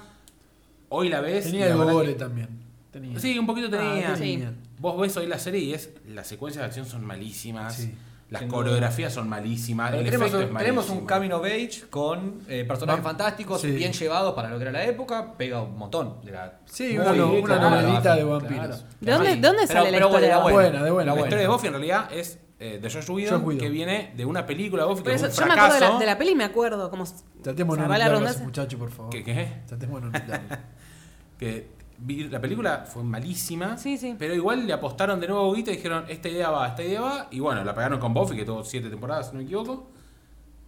Hoy 0.90 1.10
la 1.10 1.20
ves. 1.22 1.44
Tenía 1.46 1.68
la 1.68 1.76
verdad 1.76 1.94
gore 1.94 2.08
que- 2.08 2.14
también. 2.16 2.50
Tenía. 2.92 3.20
Sí, 3.20 3.38
un 3.38 3.46
poquito 3.46 3.70
tenía. 3.70 4.14
Ah, 4.14 4.16
tenía. 4.16 4.54
Vos 4.80 5.00
ves 5.00 5.16
hoy 5.18 5.28
la 5.28 5.38
serie 5.38 5.60
y 5.60 5.74
es 5.74 5.90
las 6.08 6.28
secuencias 6.28 6.62
de 6.62 6.68
acción 6.68 6.86
son 6.86 7.04
malísimas. 7.06 7.76
Sí. 7.76 7.94
Las 8.30 8.40
Sin 8.42 8.50
coreografías 8.50 9.14
son 9.14 9.30
malísimas. 9.30 9.92
Pero 9.92 10.00
el 10.00 10.06
tenemos, 10.06 10.28
efecto 10.30 10.38
un, 10.50 10.58
es 10.58 10.64
tenemos 10.64 10.90
un 10.90 11.06
malísimo. 11.06 11.36
of 11.38 11.46
age 11.46 11.84
con 11.92 12.42
eh, 12.48 12.64
personajes 12.66 13.04
Va- 13.06 13.10
fantásticos, 13.10 13.62
sí. 13.62 13.70
bien 13.72 13.92
llevados 13.94 14.34
para 14.34 14.50
lo 14.50 14.56
que 14.58 14.64
era 14.64 14.72
la 14.72 14.84
época, 14.86 15.34
pega 15.38 15.62
un 15.62 15.78
montón. 15.78 16.22
de 16.24 16.32
la- 16.32 16.60
Sí, 16.66 16.86
Muy 16.94 16.98
una, 17.00 17.14
no- 17.14 17.30
bien, 17.32 17.44
una 17.44 17.58
claro, 17.60 17.70
novelita 17.70 18.16
de 18.16 18.22
claro. 18.24 18.30
vampiros. 18.30 18.86
¿De 19.00 19.12
dónde. 19.12 19.30
¿de 19.36 19.42
dónde 19.42 19.62
Pero- 19.68 19.80
sale 19.80 19.92
la 19.92 19.98
pero 19.98 20.10
bueno, 20.10 20.26
historia? 20.26 20.30
la 20.30 20.36
de 20.36 20.42
buena. 20.42 20.70
Buena, 20.70 20.84
de 20.86 20.92
buena. 20.92 21.06
La 21.06 21.12
buena. 21.12 21.28
historia 21.28 21.42
de 21.44 21.48
Buffy 21.54 21.68
en 21.68 21.74
realidad 21.74 22.10
es 22.14 22.40
eh, 22.60 22.80
de 22.82 22.90
Josh 22.90 23.10
Whedon, 23.10 23.58
que 23.58 23.70
viene 23.70 24.14
de 24.16 24.26
una 24.26 24.46
película 24.46 24.86
Buffy 24.86 25.04
que 25.04 25.14
eso, 25.14 25.26
un 25.26 25.32
yo 25.32 25.46
me 25.46 25.54
acuerdo 25.54 25.64
de 25.66 25.70
la, 25.72 25.78
fracaso. 25.80 26.00
de 26.00 26.06
la 26.06 26.18
peli 26.18 26.32
y 26.32 26.36
me 26.36 26.44
acuerdo. 26.46 26.90
Como, 26.90 27.04
Tratemos 27.42 27.78
de 27.78 27.84
o 27.84 27.86
sea, 27.86 27.88
no 27.88 27.90
va 27.90 27.98
la 27.98 28.06
nombrarlo 28.06 28.06
a 28.06 28.10
redundancia. 28.10 28.38
ese 28.38 28.46
muchacho, 28.46 28.78
por 28.78 28.92
favor. 28.92 29.12
¿Qué, 29.12 29.24
qué? 29.24 29.62
Tratemos 29.68 30.02
de 30.02 30.10
no. 30.10 30.14
Que 31.38 31.68
vi- 31.98 32.30
la 32.30 32.40
película 32.40 32.86
fue 32.88 33.04
malísima, 33.04 33.78
Sí, 33.78 33.98
sí. 33.98 34.16
pero 34.18 34.34
igual 34.34 34.66
le 34.66 34.74
apostaron 34.74 35.20
de 35.20 35.28
nuevo 35.28 35.54
guita 35.54 35.72
y 35.72 35.76
dijeron, 35.76 36.06
esta 36.08 36.30
idea 36.30 36.50
va, 36.50 36.68
esta 36.70 36.84
idea 36.84 37.02
va, 37.02 37.28
y 37.32 37.40
bueno, 37.42 37.64
la 37.64 37.76
pegaron 37.76 38.00
con 38.00 38.14
Buffy, 38.14 38.36
que 38.38 38.46
tuvo 38.46 38.64
siete 38.64 38.90
temporadas, 38.90 39.28
si 39.28 39.32
no 39.34 39.40
me 39.40 39.44
equivoco, 39.46 39.90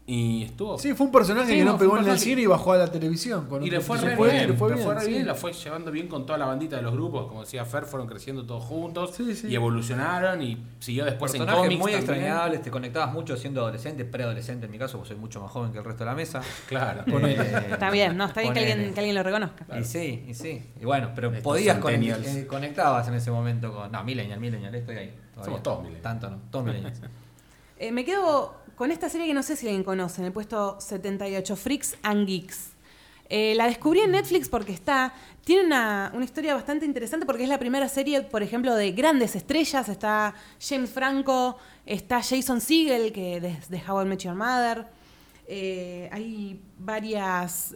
Y 0.10 0.44
estuvo. 0.44 0.80
Sí, 0.80 0.94
fue 0.94 1.08
un 1.08 1.12
personaje 1.12 1.52
Sí, 1.52 1.58
que 1.58 1.66
no 1.66 1.78
pegó 1.78 1.98
en 1.98 2.08
el 2.08 2.18
cine 2.18 2.42
y 2.44 2.46
bajó 2.46 2.72
a 2.72 2.78
la 2.78 2.88
televisión. 2.90 3.46
con 3.48 3.62
Y 3.62 3.70
le 3.70 3.82
fue 3.82 3.98
re 3.98 4.16
bien, 4.16 4.48
le 4.48 4.54
fue 4.54 4.70
le 4.70 4.76
bien, 4.76 4.86
fue 4.86 4.96
re 4.96 5.02
sí. 5.02 5.10
bien, 5.12 5.28
la 5.28 5.36
fue 5.36 5.52
llevando 5.52 5.92
bien 5.92 6.08
con 6.08 6.26
toda 6.26 6.40
la 6.40 6.46
bandita 6.46 6.78
de 6.78 6.82
los 6.82 6.94
grupos, 6.94 7.28
como 7.28 7.42
decía 7.42 7.66
Fer, 7.66 7.84
fueron 7.84 8.08
creciendo 8.08 8.46
todos 8.46 8.64
juntos 8.64 9.14
Sí, 9.14 9.36
sí. 9.36 9.48
y 9.50 9.56
evolucionaron 9.56 10.42
y 10.42 10.64
siguió 10.80 11.04
después 11.04 11.34
en 11.34 11.40
Personajes 11.40 11.62
cómics 11.66 11.82
muy 11.82 11.92
también. 11.92 12.10
extrañables, 12.22 12.62
te 12.62 12.72
conectabas 12.72 13.14
mucho 13.14 13.36
siendo 13.36 13.60
adolescente, 13.60 14.06
preadolescente 14.06 14.68
en 14.68 14.72
mi 14.72 14.78
caso, 14.80 14.98
porque 14.98 15.10
soy 15.10 15.18
mucho 15.18 15.42
más 15.42 15.52
joven 15.52 15.74
que 15.74 15.80
el 15.80 15.84
resto 15.84 16.06
de 16.06 16.10
la 16.10 16.16
mesa. 16.16 16.42
Claro. 16.70 17.04
Eh, 17.28 17.68
Está 17.72 17.90
bien, 17.92 18.16
no, 18.16 18.28
está 18.28 18.40
bien 18.40 18.54
que 18.54 18.60
alguien, 18.62 18.94
que 18.94 19.00
alguien 19.02 19.16
lo 19.16 19.24
reconozca. 19.24 19.66
Y 19.78 19.84
sí, 19.84 20.24
y 20.30 20.34
sí. 20.34 20.64
Y 20.80 20.86
bueno, 20.86 21.12
pero 21.16 21.28
Estos 21.28 21.44
podías 21.44 21.80
con, 21.80 21.92
centennials. 21.92 22.26
eh, 22.34 22.48
conectabas 22.48 23.06
en 23.10 23.16
ese 23.16 23.30
momento 23.30 23.74
con. 23.74 23.92
No, 23.92 24.02
Millennial, 24.06 24.40
Millennial, 24.40 24.74
estoy 24.74 24.96
ahí. 24.96 25.14
todavía. 25.34 25.44
Somos 25.44 25.64
todos 25.64 25.80
millennials. 25.80 26.04
Tanto 26.04 26.30
no, 26.30 26.38
todos 26.50 26.64
Millennials. 26.66 27.02
Eh, 27.80 27.92
me 27.92 28.04
quedo 28.04 28.56
con 28.76 28.92
esta 28.92 29.08
serie 29.08 29.28
que 29.28 29.34
no 29.36 29.44
sé 29.44 29.56
si 29.56 29.68
alguien 29.68 29.84
conoce, 29.84 30.22
en 30.22 30.28
el 30.28 30.34
puesto 30.34 30.80
78, 30.80 31.56
Freaks 31.56 31.96
and 32.02 32.28
Geeks. 32.28 32.70
Eh, 33.30 33.54
la 33.56 33.68
descubrí 33.68 34.00
en 34.00 34.12
Netflix 34.12 34.50
porque 34.50 34.72
está. 34.72 35.14
Tiene 35.44 35.66
una, 35.66 36.12
una 36.16 36.26
historia 36.26 36.56
bastante 36.56 36.86
interesante 36.86 37.26
porque 37.26 37.44
es 37.44 37.50
la 37.50 37.60
primera 37.60 37.88
serie, 37.88 38.22
por 38.22 38.42
ejemplo, 38.42 38.74
de 38.74 38.92
grandes 38.94 39.36
estrellas. 39.36 39.90
Está 39.90 40.34
James 40.60 40.90
Franco, 40.90 41.58
está 41.86 42.22
Jason 42.24 42.62
Segel, 42.62 43.12
que 43.12 43.40
desde 43.40 43.84
How 43.88 44.02
I 44.02 44.06
Met 44.06 44.20
Your 44.20 44.36
Mother. 44.36 44.88
Eh, 45.48 46.10
hay 46.12 46.60
varias 46.80 47.76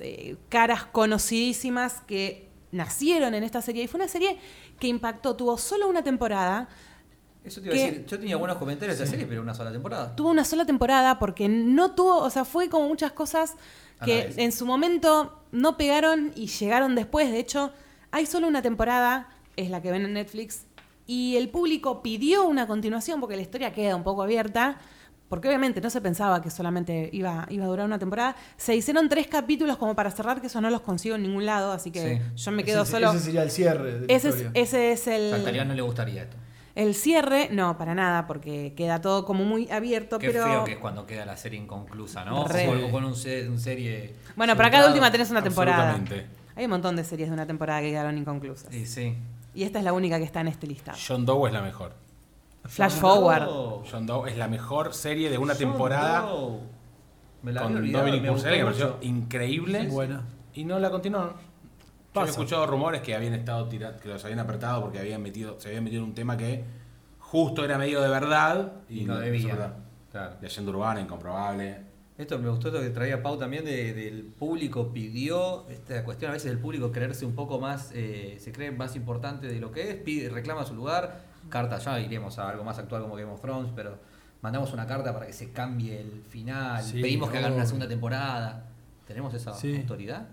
caras 0.50 0.86
conocidísimas 0.86 2.02
que 2.08 2.50
nacieron 2.72 3.36
en 3.36 3.44
esta 3.44 3.62
serie. 3.62 3.84
Y 3.84 3.88
fue 3.88 4.00
una 4.00 4.10
serie 4.10 4.38
que 4.80 4.88
impactó, 4.88 5.36
tuvo 5.36 5.58
solo 5.58 5.88
una 5.88 6.04
temporada. 6.04 6.70
Eso 7.44 7.60
te 7.62 7.68
iba 7.68 7.76
a 7.76 7.80
decir. 7.80 8.06
Yo 8.06 8.20
tenía 8.20 8.38
buenos 8.38 8.58
comentarios 8.58 8.98
de 8.98 9.04
esa 9.04 9.12
serie, 9.12 9.26
pero 9.26 9.42
una 9.42 9.54
sola 9.54 9.72
temporada. 9.72 10.16
tuvo 10.16 10.30
una 10.30 10.46
sola 10.46 10.66
temporada 10.66 11.18
porque 11.20 11.50
no 11.50 11.92
tuvo, 11.96 12.18
o 12.18 12.30
sea, 12.30 12.46
fue 12.46 12.70
como 12.70 12.88
muchas 12.88 13.12
cosas 13.12 13.56
la 14.00 14.06
que 14.06 14.34
en 14.38 14.52
su 14.52 14.66
momento 14.66 15.44
no 15.52 15.78
pegaron 15.78 16.32
y 16.36 16.48
llegaron 16.48 16.96
después. 16.96 17.32
De 17.32 17.40
hecho, 17.40 17.72
hay 18.12 18.26
solo 18.26 18.48
una 18.48 18.62
temporada, 18.62 19.30
es 19.56 19.70
la 19.70 19.82
que 19.82 19.92
ven 19.92 20.06
en 20.06 20.14
Netflix, 20.14 20.66
y 21.08 21.36
el 21.36 21.50
público 21.50 22.02
pidió 22.04 22.46
una 22.48 22.68
continuación 22.68 23.20
porque 23.20 23.36
la 23.36 23.42
historia 23.42 23.74
queda 23.74 23.96
un 23.96 24.04
poco 24.04 24.24
abierta. 24.24 24.78
Porque 25.28 25.48
obviamente 25.48 25.80
no 25.80 25.90
se 25.90 26.02
pensaba 26.02 26.42
que 26.42 26.50
solamente 26.50 27.10
iba, 27.14 27.48
iba 27.50 27.64
a 27.64 27.68
durar 27.70 27.86
una 27.86 27.98
temporada. 27.98 28.36
Se 28.58 28.76
hicieron 28.76 29.08
tres 29.08 29.28
capítulos 29.28 29.78
como 29.78 29.96
para 29.96 30.12
cerrar, 30.12 30.42
que 30.42 30.48
eso 30.48 30.60
no 30.60 30.70
los 30.70 30.82
consigo 30.82 31.16
en 31.16 31.22
ningún 31.22 31.46
lado, 31.46 31.72
así 31.72 31.90
que 31.90 32.18
Sí. 32.36 32.44
yo 32.44 32.52
me 32.52 32.66
quedo 32.66 32.82
ese, 32.82 32.92
solo. 32.92 33.12
Ese 33.12 33.20
sería 33.22 33.44
el 33.44 33.50
cierre 33.50 33.94
de 33.94 34.08
la 34.08 34.14
Ese 34.14 34.28
es, 34.28 34.36
ese 34.54 34.92
es 34.92 35.08
el. 35.08 35.66
No 35.66 35.74
le 35.74 35.82
gustaría 35.84 36.24
esto. 36.24 36.36
El 36.76 36.96
cierre, 36.96 37.50
no, 37.52 37.78
para 37.78 37.94
nada, 37.96 38.28
porque 38.28 38.74
queda 38.76 39.02
todo 39.02 39.26
como 39.26 39.44
muy 39.44 39.70
abierto, 39.70 40.20
Qué 40.20 40.28
pero. 40.32 40.46
feo 40.46 40.64
que 40.64 40.74
es 40.74 40.78
cuando 40.78 41.06
queda 41.06 41.26
la 41.26 41.36
serie 41.38 41.60
inconclusa, 41.60 42.24
¿no? 42.24 42.48
Re. 42.48 42.68
O 42.68 42.72
algo 42.74 42.92
con 42.92 43.04
un, 43.04 43.16
se- 43.16 43.48
un 43.50 43.60
serie. 43.60 44.16
Bueno, 44.36 44.56
de 44.56 44.58
centrado. 44.78 44.88
última 44.88 45.12
tenés 45.12 45.32
una 45.32 45.42
temporada. 45.44 46.00
Hay 46.56 46.66
un 46.66 46.72
montón 46.72 46.96
de 46.96 47.04
series 47.04 47.30
de 47.30 47.34
una 47.34 47.46
temporada 47.46 47.82
que 47.82 47.90
quedaron 47.90 48.18
inconclusas. 48.18 48.72
Sí, 48.72 48.86
sí. 48.86 49.16
Y 49.54 49.64
esta 49.64 49.80
es 49.80 49.86
la 49.86 49.92
única 49.94 50.18
que 50.18 50.24
está 50.24 50.40
en 50.42 50.48
este 50.48 50.66
listado. 50.68 50.98
John 51.06 51.26
Doe 51.26 51.48
es 51.48 51.54
la 51.54 51.62
mejor. 51.62 51.94
Flash 52.66 52.94
forward. 52.94 53.48
Oh, 53.50 53.84
John 53.90 54.06
Doe 54.06 54.30
es 54.30 54.38
la 54.38 54.48
mejor 54.48 54.94
serie 54.94 55.30
de 55.30 55.38
una 55.38 55.54
John 55.54 55.60
temporada 55.60 56.22
Doe. 56.22 56.60
Me 57.44 57.52
la 57.52 57.64
con 57.64 57.74
Dominic 57.92 58.26
Purcell 58.28 58.52
que 58.54 58.58
me 58.60 58.64
pareció 58.66 58.98
increíble. 59.02 59.88
Buena. 59.88 60.24
Y 60.54 60.64
no 60.64 60.78
la 60.80 60.90
continuaron. 60.92 61.34
Yo 62.14 62.22
he 62.26 62.30
escuchado 62.30 62.66
rumores 62.68 63.02
que 63.02 63.16
habían 63.16 63.34
estado 63.34 63.68
tira- 63.70 63.98
que 63.98 64.10
los 64.10 64.24
habían 64.26 64.40
apretado 64.40 64.82
porque 64.82 65.00
habían 65.00 65.22
metido, 65.22 65.60
se 65.60 65.70
habían 65.70 65.84
metido 65.84 66.04
en 66.04 66.10
un 66.10 66.16
tema 66.16 66.36
que 66.38 66.64
justo 67.20 67.64
era 67.64 67.78
medio 67.78 68.02
de 68.02 68.10
verdad 68.10 68.74
Y 68.90 69.06
no 69.06 69.16
es 69.16 69.22
debía. 69.22 69.54
verdad. 69.56 69.76
Claro. 70.12 70.36
Leyenda 70.42 70.72
urbana, 70.72 71.00
incomprobable. 71.02 71.90
Esto 72.18 72.38
me 72.38 72.50
gustó 72.50 72.68
esto 72.68 72.82
que 72.82 72.90
traía 72.90 73.24
Pau 73.24 73.38
también 73.38 73.64
de- 73.64 73.94
del 73.94 74.24
público 74.26 74.92
pidió 74.92 75.66
esta 75.70 76.04
cuestión 76.04 76.32
a 76.32 76.34
veces 76.34 76.52
del 76.52 76.60
público 76.60 76.92
creerse 76.92 77.26
un 77.26 77.34
poco 77.34 77.60
más 77.60 77.92
eh, 77.96 78.38
se 78.40 78.52
cree 78.52 78.72
más 78.72 78.96
importante 78.98 79.48
de 79.48 79.60
lo 79.60 79.72
que 79.72 79.90
es 79.90 79.96
pide 79.96 80.30
reclama 80.30 80.66
su 80.66 80.76
lugar 80.76 81.22
carta 81.50 81.80
ya 81.80 82.00
iremos 82.00 82.38
a 82.38 82.50
algo 82.50 82.64
más 82.64 82.78
actual 82.78 83.02
como 83.04 83.16
Game 83.16 83.32
of 83.32 83.42
Thrones 83.42 83.72
pero 83.76 83.98
mandamos 84.42 84.72
una 84.74 84.86
carta 84.86 85.14
para 85.14 85.26
que 85.26 85.34
se 85.34 85.52
cambie 85.52 86.00
el 86.00 86.22
final 86.30 86.84
Sí, 86.84 87.02
pedimos 87.02 87.32
que 87.32 87.38
hagan 87.40 87.54
una 87.54 87.66
segunda 87.66 87.88
temporada 87.88 88.66
tenemos 89.08 89.34
esa 89.34 89.54
Sí. 89.54 89.78
autoridad 89.78 90.28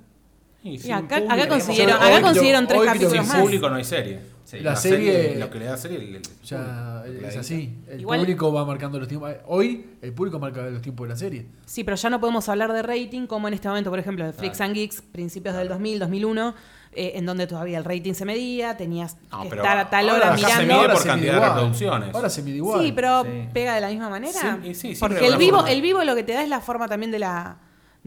Y 0.63 0.71
Y 0.71 0.79
sin 0.79 0.93
acá, 0.93 1.17
público, 1.17 1.27
acá 1.33 1.35
digamos, 1.37 1.65
consiguieron, 1.65 2.03
acá 2.03 2.21
consiguieron 2.23 2.67
tres 2.67 2.81
hoy 2.81 2.87
capítulos 2.87 3.13
sin 3.13 3.27
más. 3.29 3.41
público 3.41 3.71
no 3.71 3.77
hay 3.77 3.85
serie. 3.85 4.21
Sí. 4.45 4.61
La 4.61 4.71
La 4.71 4.77
serie- 4.77 5.37
lo 5.39 5.51
que 5.51 5.59
le 5.59 5.65
da 5.67 5.77
serie 5.77 5.99
el- 5.99 6.17
el- 6.17 6.23
Ya 6.43 7.05
es 7.29 7.37
así. 7.37 7.75
El 7.87 8.01
Igual- 8.01 8.21
público 8.21 8.53
va 8.53 8.65
marcando 8.65 8.99
los 8.99 9.07
tiempos. 9.07 9.31
Hoy 9.47 9.87
el 10.03 10.13
público 10.15 10.39
marca 10.39 10.63
los 10.63 10.81
tiempos 10.83 11.07
de 11.07 11.13
la 11.15 11.19
serie. 11.19 11.47
Sí, 11.67 11.85
pero 11.85 11.97
ya 11.97 12.09
no 12.11 12.19
podemos 12.19 12.49
hablar 12.49 12.73
de 12.73 12.83
rating 12.83 13.27
como 13.27 13.47
en 13.47 13.55
este 13.55 13.69
momento, 13.69 13.91
por 13.91 13.99
ejemplo, 13.99 14.25
de 14.25 14.33
Freaks 14.33 14.61
and 14.63 14.75
Geeks, 14.75 15.03
principios 15.03 15.55
del 15.55 15.69
2000, 15.69 15.99
2001, 15.99 16.55
eh, 16.93 17.13
en 17.17 17.27
donde 17.27 17.47
todavía 17.47 17.77
el 17.79 17.85
rating 17.85 18.15
se 18.15 18.25
medía, 18.25 18.77
tenías 18.77 19.17
No, 19.31 19.43
que 19.43 19.51
pero 19.51 19.63
estar 19.63 19.77
a 19.79 19.91
tal 19.91 20.09
ahora 20.09 20.25
hora 20.29 20.35
acá 20.35 20.49
se 20.49 20.63
mirando. 20.63 20.75
mide 20.83 20.89
por 20.89 21.03
se 21.03 21.09
cantidad 21.09 21.33
mide 21.35 21.41
de 21.43 21.47
reproducciones. 21.49 22.15
Ahora 22.15 22.31
se 22.31 22.43
mide 22.43 22.57
igual. 22.57 22.85
Sí, 22.85 22.93
pero 22.93 23.23
Sí. 23.25 23.31
pega 23.53 23.75
de 23.75 23.81
la 23.83 23.89
misma 23.91 24.09
manera. 24.09 24.59
Sí, 24.75 24.97
Porque 24.99 25.27
el 25.27 25.37
vivo, 25.37 25.67
el 25.67 25.83
vivo 25.83 26.03
lo 26.05 26.15
que 26.17 26.23
te 26.25 26.33
da 26.33 26.43
es 26.43 26.49
la 26.49 26.61
forma 26.61 26.89
también 26.89 27.11
de 27.13 27.19
la 27.19 27.59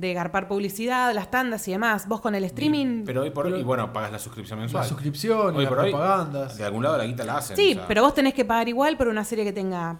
de 0.01 0.13
garpar 0.13 0.47
publicidad, 0.47 1.13
las 1.13 1.31
tandas 1.31 1.65
y 1.67 1.71
demás. 1.71 2.07
Vos 2.07 2.19
con 2.21 2.35
el 2.35 2.43
streaming. 2.43 3.03
Pero 3.05 3.21
hoy 3.21 3.29
por 3.29 3.45
hoy, 3.45 3.59
y 3.59 3.63
bueno, 3.63 3.93
pagas 3.93 4.11
la 4.11 4.19
suscripción 4.19 4.59
mensual. 4.59 4.83
La 4.83 4.89
suscripción, 4.89 5.55
Hoy 5.55 5.63
las 5.63 5.69
por 5.69 5.79
hoy, 5.79 5.91
propagandas. 5.91 6.57
De 6.57 6.63
algún 6.65 6.83
lado 6.83 6.97
la 6.97 7.05
guita 7.05 7.23
la 7.23 7.37
hacen. 7.37 7.55
sí, 7.55 7.71
o 7.71 7.75
sea, 7.75 7.87
pero 7.87 8.01
vos 8.01 8.13
tenés 8.13 8.33
que 8.33 8.43
pagar 8.43 8.67
igual 8.67 8.97
por 8.97 9.07
una 9.07 9.23
serie 9.23 9.45
que 9.45 9.53
tenga 9.53 9.97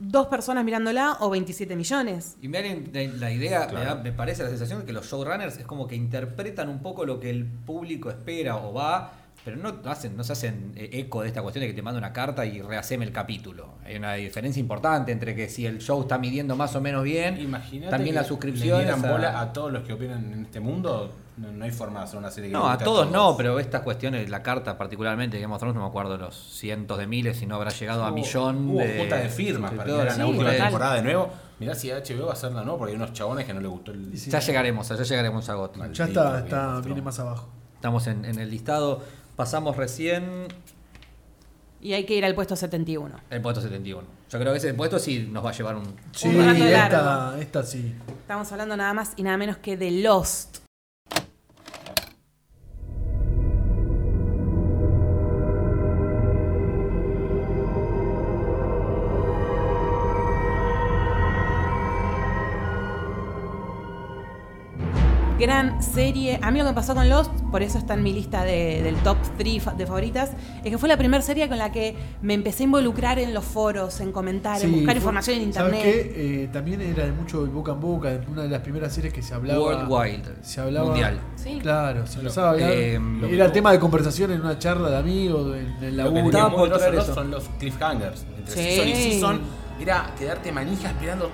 dos 0.00 0.26
personas 0.26 0.64
mirándola 0.64 1.16
o 1.20 1.30
27 1.30 1.76
millones. 1.76 2.36
Y 2.42 2.48
me 2.48 2.60
da 2.62 3.00
la, 3.16 3.30
idea, 3.32 3.68
me, 3.72 3.84
da- 3.84 3.94
me 3.94 4.12
parece 4.12 4.42
la 4.42 4.48
sensación 4.50 4.80
de 4.80 4.84
que 4.86 4.92
los 4.92 5.06
showrunners 5.06 5.56
es 5.56 5.64
como 5.66 5.86
que 5.86 5.94
interpretan 5.94 6.68
un 6.68 6.80
poco 6.80 7.06
lo 7.06 7.20
que 7.20 7.30
el 7.30 7.46
público 7.46 8.10
espera 8.10 8.56
o 8.56 8.74
va, 8.74 9.12
pero 9.44 9.56
no 9.56 9.74
hacen, 9.90 10.16
no 10.16 10.24
se 10.24 10.32
hacen 10.32 10.72
eh, 10.76 10.88
eco 10.92 11.22
de 11.22 11.28
esta 11.28 11.42
cuestión 11.42 11.60
de 11.62 11.68
que 11.68 11.74
te 11.74 11.82
manda 11.82 11.98
una 11.98 12.12
carta 12.12 12.46
y 12.46 12.62
rehaceme 12.62 13.04
el 13.04 13.12
capítulo. 13.12 13.74
Hay 13.84 13.96
una 13.96 14.14
diferencia 14.14 14.58
importante 14.60 15.12
entre 15.12 15.34
que 15.34 15.48
si 15.48 15.66
el 15.66 15.80
show 15.80 16.00
está 16.02 16.16
midiendo 16.18 16.56
más 16.56 16.74
o 16.76 16.80
menos 16.80 17.04
bien, 17.04 17.38
Imagínate 17.40 17.90
también 17.90 18.14
que 18.14 18.20
las 18.20 18.26
suscripciones. 18.28 18.86
le 18.86 18.92
a- 18.92 19.12
bola 19.12 19.40
a 19.40 19.52
todos 19.52 19.70
los 19.72 19.82
que 19.82 19.92
opinan 19.92 20.32
en 20.32 20.44
este 20.46 20.60
mundo. 20.60 21.12
No, 21.36 21.50
no 21.50 21.64
hay 21.64 21.72
forma 21.72 21.98
de 21.98 22.04
hacer 22.04 22.18
una 22.20 22.30
serie 22.30 22.48
que 22.50 22.56
No, 22.56 22.68
le 22.68 22.74
a 22.74 22.78
todos 22.78 23.10
no, 23.10 23.36
pero 23.36 23.58
estas 23.58 23.82
cuestiones, 23.82 24.30
la 24.30 24.40
carta 24.42 24.78
particularmente 24.78 25.36
de 25.36 25.42
Game 25.42 25.52
of 25.52 25.58
Thrones, 25.58 25.74
no 25.74 25.82
me 25.82 25.88
acuerdo 25.88 26.16
los 26.16 26.34
cientos 26.36 26.96
de 26.96 27.08
miles, 27.08 27.38
si 27.38 27.44
no 27.46 27.56
habrá 27.56 27.70
llegado 27.72 28.04
a 28.04 28.12
millón 28.12 28.70
hubo 28.70 28.78
de 28.78 28.98
junta 29.00 29.16
de 29.16 29.28
firmas 29.28 29.72
para 29.72 29.84
que 29.84 29.92
hagan 29.92 30.06
la 30.06 30.14
Sí, 30.14 30.22
última 30.22 30.44
total. 30.50 30.62
temporada 30.62 30.94
de 30.94 31.02
nuevo. 31.02 31.28
Mirá 31.58 31.74
si 31.74 31.90
HBO 31.90 32.26
va 32.26 32.30
a 32.30 32.34
hacerla 32.34 32.62
no, 32.64 32.78
porque 32.78 32.92
hay 32.92 32.96
unos 32.96 33.12
chabones 33.12 33.44
que 33.46 33.52
no 33.52 33.60
les 33.60 33.68
gustó 33.70 33.90
el. 33.90 34.12
Ya 34.12 34.38
llegaremos, 34.38 34.88
ya 34.88 34.96
llegaremos 34.96 35.48
a 35.48 35.54
GOT. 35.54 35.92
Ya 35.92 36.04
está, 36.04 36.38
está 36.38 36.80
viene 36.80 37.02
más 37.02 37.18
abajo. 37.18 37.48
Estamos 37.74 38.06
en, 38.06 38.24
en 38.24 38.38
el 38.38 38.48
listado. 38.50 39.02
Pasamos 39.36 39.76
recién 39.76 40.46
Y 41.80 41.92
hay 41.92 42.04
que 42.06 42.14
ir 42.14 42.24
al 42.24 42.34
puesto 42.34 42.56
71. 42.56 43.14
el 43.30 43.42
puesto 43.42 43.60
71. 43.60 44.06
Yo 44.30 44.38
creo 44.40 44.52
que 44.52 44.58
ese 44.58 44.74
puesto 44.74 44.98
sí 44.98 45.28
nos 45.30 45.44
va 45.44 45.50
a 45.50 45.52
llevar 45.52 45.76
un. 45.76 45.94
Sí, 46.12 46.28
Un 46.28 46.44
rato 46.46 46.64
esta, 46.64 47.02
largo. 47.02 47.36
esta 47.42 47.62
sí. 47.62 47.94
Estamos 48.20 48.50
hablando 48.52 48.76
nada 48.76 48.94
más 48.94 49.12
y 49.16 49.22
nada 49.22 49.36
menos 49.36 49.58
que 49.58 49.76
de 49.76 49.90
Lost. 49.90 50.63
Gran 65.44 65.82
serie. 65.82 66.38
A 66.40 66.50
mí 66.50 66.58
lo 66.58 66.64
que 66.64 66.70
me 66.70 66.74
pasó 66.74 66.94
con 66.94 67.06
Lost, 67.10 67.30
por 67.50 67.60
eso 67.62 67.76
está 67.76 67.92
en 67.92 68.02
mi 68.02 68.14
lista 68.14 68.44
de- 68.44 68.80
del 68.82 68.96
top 68.96 69.18
3 69.36 69.76
de 69.76 69.86
favoritas, 69.86 70.30
es 70.64 70.70
que 70.70 70.78
fue 70.78 70.88
la 70.88 70.96
primera 70.96 71.22
serie 71.22 71.48
con 71.48 71.58
la 71.58 71.70
que 71.70 71.94
me 72.22 72.32
empecé 72.32 72.62
a 72.62 72.64
involucrar 72.64 73.18
en 73.18 73.34
los 73.34 73.44
foros, 73.44 74.00
en 74.00 74.10
comentar, 74.10 74.62
en 74.62 74.72
buscar 74.72 74.86
fue- 74.94 74.96
información 74.96 75.38
en 75.40 75.52
¿sabes 75.52 75.74
internet. 75.74 76.12
qué? 76.14 76.44
Eh, 76.44 76.48
también 76.50 76.80
era 76.80 77.04
de 77.04 77.12
mucho 77.12 77.44
boca 77.46 77.72
en 77.72 77.80
boca, 77.80 78.20
una 78.30 78.42
de 78.44 78.48
las 78.48 78.62
primeras 78.62 78.92
series 78.94 79.12
que 79.12 79.20
se 79.22 79.34
hablaba. 79.34 79.60
Worldwide. 79.60 80.22
Se 80.40 80.62
hablaba. 80.62 80.86
Mundial. 80.86 81.20
Sí. 81.36 81.58
Claro, 81.60 82.06
se 82.06 82.18
empezaba 82.20 82.48
a 82.48 82.50
hablar. 82.52 82.70
Eh, 82.72 82.98
era 83.30 83.52
tema 83.52 83.70
de 83.72 83.78
conversación 83.78 84.30
en 84.32 84.40
una 84.40 84.58
charla 84.58 84.88
de 84.88 84.96
amigos, 84.96 85.54
en 85.56 85.84
el 85.84 85.96
Lo 85.98 86.04
que 86.14 86.22
por 86.22 87.04
son 87.14 87.30
los 87.30 87.44
cliffhangers. 87.58 88.24
Entre 88.38 88.54
Sí. 88.54 88.60
season 88.62 88.88
y 88.88 88.94
season 88.94 89.40
era 89.78 90.10
quedarte 90.18 90.50
manija 90.52 90.88
esperando 90.88 91.30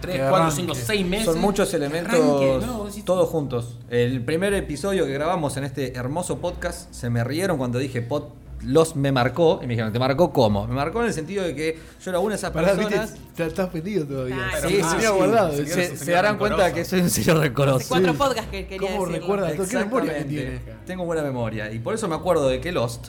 3, 0.00 0.14
Que 0.16 0.20
4, 0.22 0.36
arranque. 0.36 0.56
5, 0.56 0.74
6 0.74 1.06
meses. 1.06 1.26
Son 1.26 1.40
muchos 1.40 1.72
elementos, 1.74 2.14
arranque, 2.14 2.66
¿no? 2.66 2.78
Vos 2.78 2.88
decís, 2.88 3.04
todos 3.04 3.28
juntos. 3.28 3.76
El 3.90 4.24
primer 4.24 4.52
episodio 4.54 5.06
que 5.06 5.12
grabamos 5.12 5.56
en 5.56 5.64
este 5.64 5.96
hermoso 5.96 6.38
podcast, 6.38 6.92
se 6.92 7.10
me 7.10 7.22
rieron 7.24 7.58
cuando 7.58 7.78
dije 7.78 8.02
pod, 8.02 8.24
los 8.62 8.94
me 8.94 9.10
marcó. 9.10 9.58
Y 9.62 9.66
me 9.66 9.70
dijeron, 9.72 9.90
¿te 9.90 9.98
marcó 9.98 10.32
cómo? 10.34 10.66
Me 10.66 10.74
marcó 10.74 11.00
en 11.00 11.06
el 11.06 11.14
sentido 11.14 11.44
de 11.44 11.54
que 11.54 11.78
yo 12.04 12.10
era 12.10 12.18
una 12.20 12.30
de 12.30 12.36
esas 12.36 12.50
Pará, 12.50 12.74
personas. 12.74 13.12
viste, 13.14 13.26
te- 13.34 13.46
estás 13.46 13.72
vendido 13.72 14.04
todavía. 14.06 14.36
Ah, 14.52 14.58
Sí, 14.60 14.68
sí, 14.68 14.74
sí, 14.82 14.88
tenía 14.90 15.08
sí. 15.08 15.14
guardado. 15.16 15.56
Sí. 15.56 15.66
Se, 15.66 15.96
se 15.96 16.10
darán 16.12 16.32
rencoroso. 16.34 16.56
cuenta 16.56 16.74
que 16.74 16.84
soy 16.84 17.00
un 17.00 17.08
señor 17.10 17.36
Hace 17.38 17.46
rencoroso. 17.46 17.86
cuatro 17.88 18.12
Sí. 18.12 18.18
podcasts 18.18 18.50
que 18.50 18.66
quería 18.66 18.78
¿Cómo 18.90 19.06
decirlo. 19.06 19.20
recuerda 19.20 19.56
todo? 19.56 19.66
¿Qué 19.68 19.76
memoria 19.78 20.18
que 20.18 20.24
tiene? 20.24 20.60
Tengo 20.86 21.04
buena 21.06 21.22
memoria. 21.22 21.72
Y 21.72 21.78
por 21.78 21.94
eso 21.94 22.06
me 22.06 22.14
acuerdo 22.16 22.48
de 22.50 22.60
que 22.60 22.70
Lost 22.70 23.06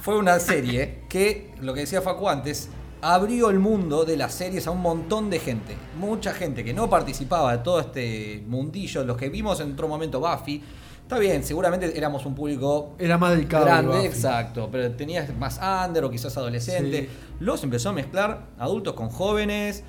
fue 0.00 0.16
una 0.16 0.38
serie 0.40 1.00
que, 1.10 1.50
lo 1.60 1.74
que 1.74 1.80
decía 1.80 2.00
Facu 2.00 2.26
antes, 2.30 2.70
abrió 3.00 3.50
el 3.50 3.58
mundo 3.58 4.04
de 4.04 4.16
las 4.16 4.34
series 4.34 4.66
a 4.66 4.70
un 4.70 4.80
montón 4.80 5.30
de 5.30 5.38
gente. 5.38 5.76
Mucha 5.98 6.32
gente 6.34 6.64
que 6.64 6.74
no 6.74 6.88
participaba 6.90 7.56
de 7.56 7.62
todo 7.62 7.80
este 7.80 8.42
mundillo, 8.46 9.04
los 9.04 9.16
que 9.16 9.28
vimos 9.28 9.60
en 9.60 9.72
otro 9.72 9.88
momento 9.88 10.20
Buffy. 10.20 10.62
Está 11.02 11.18
bien, 11.18 11.42
seguramente 11.42 11.96
éramos 11.96 12.26
un 12.26 12.34
público 12.34 12.94
Era 12.98 13.16
más 13.16 13.30
del 13.34 13.48
cable. 13.48 13.66
grande, 13.66 13.96
Buffy. 13.96 14.06
exacto, 14.06 14.68
pero 14.70 14.90
tenías 14.92 15.34
más 15.38 15.58
under 15.86 16.04
o 16.04 16.10
quizás 16.10 16.36
adolescente. 16.36 17.02
Sí. 17.02 17.08
Los 17.40 17.64
empezó 17.64 17.88
a 17.88 17.92
mezclar 17.92 18.48
adultos 18.58 18.92
con 18.94 19.08
jóvenes, 19.08 19.84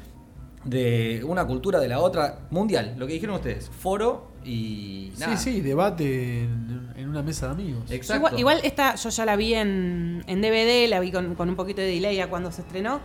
de 0.64 1.22
una 1.26 1.46
cultura 1.46 1.80
de 1.80 1.88
la 1.88 2.00
otra, 2.00 2.40
mundial, 2.52 2.96
lo 2.98 3.08
que 3.08 3.14
dijeron 3.14 3.36
ustedes, 3.36 3.70
foro 3.70 4.29
y 4.46 5.12
nada. 5.20 5.38
Sí, 5.38 5.52
sí, 5.54 5.62
debate 5.62 6.44
en, 6.44 6.90
en 6.96 7.10
una 7.10 7.22
mesa 7.22 7.48
de 7.48 7.52
amigos. 7.54 7.84
Exacto. 7.90 8.18
Igual, 8.28 8.40
igual 8.40 8.60
esta 8.64 8.96
yo 8.96 9.10
ya 9.10 9.26
la 9.26 9.36
vi 9.36 9.54
en, 9.54 10.24
en 10.28 10.42
DVD, 10.42 10.88
la 10.90 11.00
vi 11.00 11.12
con, 11.12 11.36
con 11.36 11.50
un 11.50 11.56
poquito 11.56 11.82
de 11.82 11.88
delay 11.88 12.20
a 12.22 12.30
cuando 12.30 12.52
se 12.52 12.62
estrenó. 12.62 13.00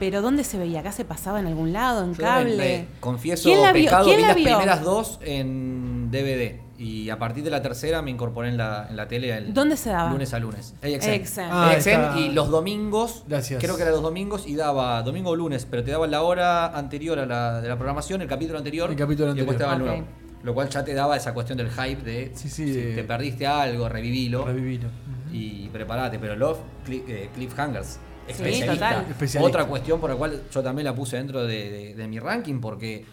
Pero 0.00 0.22
¿dónde 0.22 0.42
se 0.42 0.58
veía? 0.58 0.80
¿Acá 0.80 0.90
se 0.90 1.04
pasaba 1.04 1.38
en 1.38 1.46
algún 1.46 1.72
lado? 1.72 2.02
¿En 2.04 2.14
Yo 2.14 2.20
cable? 2.22 2.56
me- 2.56 2.64
me 2.64 2.86
confieso 3.00 3.48
¿Quién 3.48 3.62
la 3.62 3.72
vio? 3.72 3.84
pecado, 3.84 4.04
¿Quién 4.06 4.16
vi 4.16 4.22
la 4.22 4.28
las 4.28 4.36
vio? 4.36 4.44
primeras 4.44 4.82
dos 4.82 5.18
en 5.22 6.10
DVD. 6.10 6.60
Y 6.76 7.08
a 7.10 7.18
partir 7.20 7.44
de 7.44 7.50
la 7.50 7.62
tercera 7.62 8.02
me 8.02 8.10
incorporé 8.10 8.48
en 8.48 8.56
la, 8.56 8.88
en 8.90 8.96
la 8.96 9.06
tele 9.06 9.32
el 9.36 9.54
¿Dónde 9.54 9.76
se 9.76 9.90
daba? 9.90 10.10
lunes 10.10 10.34
a 10.34 10.40
lunes. 10.40 10.74
AXN. 10.82 11.10
AXN. 11.10 11.40
Ah, 11.48 11.70
AXN 11.70 12.18
y 12.18 12.28
los 12.30 12.50
domingos, 12.50 13.22
Gracias. 13.28 13.62
creo 13.62 13.76
que 13.76 13.82
eran 13.82 13.94
los 13.94 14.02
domingos, 14.02 14.48
y 14.48 14.56
daba 14.56 15.00
domingo 15.04 15.30
o 15.30 15.36
lunes, 15.36 15.64
pero 15.70 15.84
te 15.84 15.92
daba 15.92 16.08
la 16.08 16.22
hora 16.22 16.76
anterior 16.76 17.20
a 17.20 17.26
la 17.26 17.60
de 17.60 17.68
la 17.68 17.76
programación, 17.76 18.20
el 18.22 18.28
capítulo 18.28 18.58
anterior, 18.58 18.90
El 18.90 18.96
capítulo 18.96 19.30
y 19.30 19.36
después 19.36 19.56
te 19.56 19.62
daba 19.62 19.76
el 19.76 19.82
anterior. 19.82 20.04
nuevo. 20.08 20.23
Lo 20.44 20.54
cual 20.54 20.68
ya 20.68 20.84
te 20.84 20.94
daba 20.94 21.16
esa 21.16 21.32
cuestión 21.34 21.58
del 21.58 21.70
hype 21.70 22.02
de 22.02 22.30
Sí, 22.34 22.48
sí, 22.48 22.66
si 22.66 22.72
de- 22.72 22.94
te 22.96 23.04
perdiste 23.04 23.46
algo, 23.46 23.88
revivilo 23.88 24.44
Revivilo. 24.44 24.88
y 25.32 25.68
prepárate. 25.70 26.18
Pero 26.18 26.36
Love, 26.36 26.58
Cli- 26.86 27.02
eh, 27.08 27.30
Cliffhangers, 27.34 27.98
especialista. 28.28 28.72
total. 28.74 29.06
Especialista. 29.10 29.40
Otra 29.48 29.64
cuestión 29.66 30.00
por 30.00 30.10
la 30.10 30.16
cual 30.16 30.42
yo 30.52 30.62
también 30.62 30.84
la 30.84 30.94
puse 30.94 31.16
dentro 31.16 31.44
de, 31.46 31.70
de- 31.70 31.94
de 31.94 32.08
mi 32.08 32.18
ranking, 32.18 32.60
porque 32.60 33.04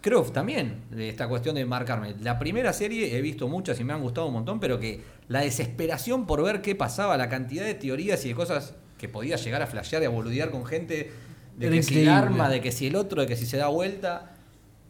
creo 0.00 0.22
también 0.22 0.82
de 0.90 1.10
esta 1.10 1.28
cuestión 1.28 1.54
de 1.56 1.66
marcarme. 1.66 2.14
La 2.22 2.38
primera 2.38 2.72
serie 2.72 3.16
he 3.16 3.20
visto 3.20 3.48
muchas 3.48 3.78
y 3.80 3.84
me 3.84 3.92
han 3.92 4.00
gustado 4.00 4.26
un 4.28 4.32
montón, 4.32 4.58
pero 4.58 4.80
que 4.80 5.02
la 5.28 5.40
desesperación 5.40 6.26
por 6.26 6.42
ver 6.42 6.62
qué 6.62 6.74
pasaba, 6.74 7.18
la 7.18 7.28
cantidad 7.28 7.64
de 7.66 7.74
teorías 7.74 8.24
y 8.24 8.28
de 8.30 8.34
cosas 8.34 8.74
que 8.96 9.08
podía 9.10 9.36
llegar 9.36 9.60
a 9.60 9.66
flashear 9.66 10.02
y 10.02 10.06
a 10.06 10.08
boludear 10.08 10.50
con 10.50 10.64
gente, 10.64 11.12
de 11.58 11.66
Era 11.66 11.76
que 11.76 11.82
si 11.82 12.00
el 12.00 12.08
arma, 12.08 12.48
de 12.48 12.60
que 12.62 12.72
si 12.72 12.86
el 12.86 12.96
otro, 12.96 13.20
de 13.20 13.26
que 13.26 13.36
si 13.36 13.44
se 13.44 13.58
da 13.58 13.68
vuelta. 13.68 14.34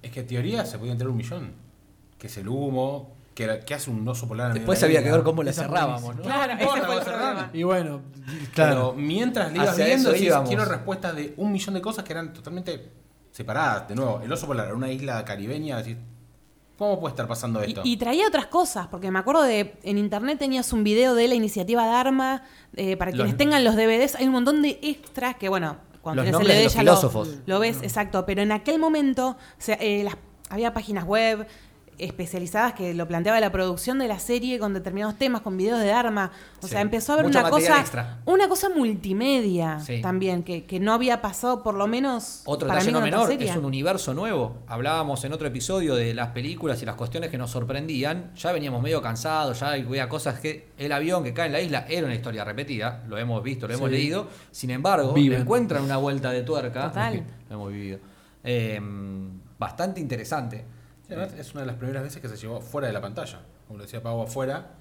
Es 0.01 0.13
que 0.13 0.23
teoría 0.23 0.65
se 0.65 0.79
podía 0.79 0.93
entrar 0.93 1.11
un 1.11 1.17
millón. 1.17 1.53
Que 2.19 2.27
es 2.27 2.37
el 2.39 2.49
humo, 2.49 3.17
que, 3.35 3.45
era- 3.45 3.61
que 3.61 3.75
hace 3.75 3.91
un 3.91 4.07
oso 4.09 4.27
polar 4.27 4.47
en 4.47 4.53
el 4.53 4.59
Después 4.59 4.83
había 4.83 5.03
que 5.03 5.11
ver 5.13 5.23
cómo 5.23 5.43
la 5.43 5.53
cerrábamos, 5.53 6.17
¿no? 6.17 6.23
Claro, 6.23 6.53
ese 6.55 6.67
fue 6.67 6.79
el 6.79 7.03
problema. 7.03 7.51
Y 7.53 7.63
bueno, 7.63 8.01
Pero 8.27 8.51
claro. 8.53 8.95
mientras 8.97 9.51
le 9.53 9.59
ibas 9.59 9.71
Hacia 9.71 9.85
viendo, 9.87 10.09
eso 10.09 10.13
decís, 10.13 10.27
íbamos. 10.27 10.49
quiero 10.49 10.65
respuestas 10.65 11.15
de 11.17 11.35
un 11.37 11.53
millón 11.53 11.75
de 11.75 11.81
cosas 11.81 12.05
que 12.05 12.13
eran 12.13 12.33
totalmente 12.33 12.91
separadas. 13.31 13.89
De 13.89 13.95
nuevo, 13.95 14.21
el 14.25 14.33
oso 14.33 14.47
polar 14.47 14.67
era 14.67 14.75
una 14.75 14.91
isla 14.91 15.25
caribeña, 15.25 15.77
decís, 15.79 15.97
¿cómo 16.77 16.99
puede 16.99 17.13
estar 17.13 17.29
pasando 17.29 17.63
esto? 17.63 17.83
y 17.85 17.97
traía 17.97 18.27
otras 18.27 18.47
cosas, 18.47 18.89
porque 18.89 19.11
me 19.13 19.19
acuerdo 19.21 19.43
de 19.43 19.75
en 19.85 19.99
internet 19.99 20.39
tenías 20.39 20.73
un 20.73 20.83
video 20.83 21.15
de 21.15 21.29
la 21.29 21.35
iniciativa 21.37 21.87
Dharma, 21.87 22.43
eh, 22.75 22.97
para 22.97 23.13
quienes 23.13 23.33
Los- 23.33 23.39
tengan 23.39 23.63
los 23.65 23.77
DVDs, 23.77 24.17
hay 24.17 24.27
un 24.27 24.33
montón 24.33 24.63
de 24.63 24.79
extras 24.83 25.37
que, 25.37 25.49
bueno, 25.49 25.77
cuando 26.03 26.23
Los 26.23 26.27
tenés 26.33 26.41
el 26.41 26.47
nombres 26.47 26.57
de 26.57 26.61
DVD 26.63 26.65
los 26.65 26.75
ya 26.75 26.83
lo- 26.83 26.91
filósofos. 26.97 27.39
Lo, 27.47 27.59
ves, 27.61 27.83
exacto, 27.83 28.25
pero 28.27 28.43
en 28.43 28.51
aquel 28.53 28.79
momento 28.81 29.31
o 29.31 29.37
sea, 29.59 29.77
eh, 29.81 30.03
las- 30.05 30.17
había 30.51 30.73
páginas 30.73 31.05
web 31.05 31.47
especializadas 31.99 32.73
que 32.75 32.95
lo 32.95 33.07
planteaba 33.09 33.39
la 33.41 33.51
producción 33.53 33.99
de 33.99 34.09
la 34.09 34.19
serie 34.19 34.59
con 34.59 34.75
determinados 34.75 35.17
temas, 35.17 35.41
con 35.43 35.57
videos 35.57 35.81
de 35.81 35.87
Dharma. 35.89 36.31
O 36.63 36.67
Sí. 36.67 36.73
sea, 36.73 36.81
empezó 36.81 37.13
a 37.13 37.15
haber 37.15 37.27
Mucho 37.27 37.41
una 37.41 37.51
cosa, 37.51 37.81
extra. 37.81 38.19
una 38.25 38.49
cosa 38.49 38.69
multimedia 38.69 39.81
Sí. 39.81 40.01
también, 40.01 40.43
que, 40.43 40.65
que 40.65 40.81
no 40.81 40.93
había 40.93 41.21
pasado 41.23 41.63
por 41.63 41.75
lo 41.75 41.87
menos 41.87 42.43
Otro 42.45 42.69
para 42.69 42.83
mí 42.85 42.93
no 42.93 43.01
menor, 43.01 43.27
serie. 43.29 43.51
es 43.51 43.57
un 43.57 43.65
universo 43.65 44.15
nuevo. 44.15 44.59
Hablábamos 44.67 45.25
en 45.25 45.33
otro 45.33 45.49
episodio 45.49 45.95
de 45.95 46.15
las 46.15 46.29
películas 46.29 46.83
y 46.83 46.87
las 46.87 46.95
cuestiones 46.95 47.31
que 47.31 47.39
nos 47.39 47.51
sorprendían. 47.51 48.33
Ya 48.37 48.53
veníamos 48.53 48.83
medio 48.83 49.03
cansados, 49.03 49.61
ya 49.61 49.73
había 49.73 50.09
cosas 50.09 50.41
que 50.41 50.69
el 50.79 50.93
avión 50.93 51.25
que 51.25 51.33
cae 51.35 51.47
en 51.47 51.53
la 51.53 51.61
isla 51.61 51.87
era 51.89 52.07
una 52.07 52.15
historia 52.15 52.45
repetida, 52.45 53.03
lo 53.09 53.19
hemos 53.19 53.43
visto, 53.43 53.67
lo 53.69 53.75
hemos 53.75 53.89
Sí. 53.91 53.97
leído. 53.97 54.29
Sin 54.51 54.71
embargo, 54.71 55.15
le 55.17 55.37
encuentran 55.37 55.83
una 55.85 55.97
vuelta 55.97 56.31
de 56.31 56.43
tuerca. 56.43 56.89
Total. 56.89 57.25
Lo 57.49 57.55
hemos 57.55 57.73
vivido. 57.73 57.99
Eh, 58.45 58.81
bastante 59.59 60.01
interesante. 60.01 60.65
Sí, 61.09 61.15
además, 61.15 61.35
es 61.39 61.53
una 61.53 61.63
de 61.63 61.67
las 61.67 61.77
primeras 61.77 62.03
veces 62.03 62.21
que 62.23 62.29
se 62.29 62.37
llevó 62.37 62.61
fuera 62.61 62.87
de 62.87 62.93
la 62.93 63.01
pantalla. 63.01 63.41
Como 63.67 63.79
lo 63.79 63.85
decía 63.85 64.03
Pau, 64.03 64.21
afuera. 64.23 64.75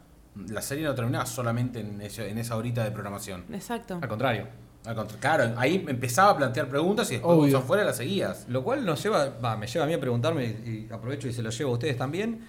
La 0.50 0.62
serie 0.62 0.84
no 0.86 0.94
terminaba 0.94 1.26
solamente 1.26 1.80
en, 1.80 2.00
ese- 2.02 2.30
en 2.30 2.38
esa 2.38 2.56
horita 2.58 2.84
de 2.84 2.92
programación. 2.92 3.46
Exacto. 3.52 3.98
Al 4.02 4.08
contrario. 4.08 4.48
Al 4.86 4.96
contra- 4.96 5.18
Claro, 5.20 5.54
ahí 5.58 5.84
empezaba 5.88 6.32
a 6.32 6.38
plantear 6.38 6.70
preguntas 6.70 7.10
y 7.12 7.16
después 7.16 7.54
afuera 7.54 7.84
las 7.84 7.98
seguías. 7.98 8.46
Lo 8.48 8.64
cual 8.64 8.86
nos 8.86 9.02
lleva, 9.02 9.30
va, 9.44 9.58
me 9.58 9.66
lleva 9.68 9.86
a 9.86 9.88
mí 9.88 9.94
a 9.94 10.00
preguntarme, 10.00 10.46
y 10.46 10.88
aprovecho 10.92 11.28
y 11.28 11.34
se 11.34 11.42
lo 11.42 11.50
llevo 11.50 11.72
a 11.72 11.74
ustedes 11.74 11.98
también, 11.98 12.48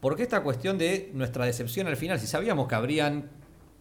¿por 0.00 0.16
qué 0.16 0.22
esta 0.24 0.40
cuestión 0.42 0.76
de 0.76 1.10
nuestra 1.14 1.44
decepción 1.44 1.86
al 1.86 1.96
final? 1.96 2.18
Si 2.18 2.26
sabíamos 2.26 2.66
que 2.66 2.74
habrían 2.74 3.30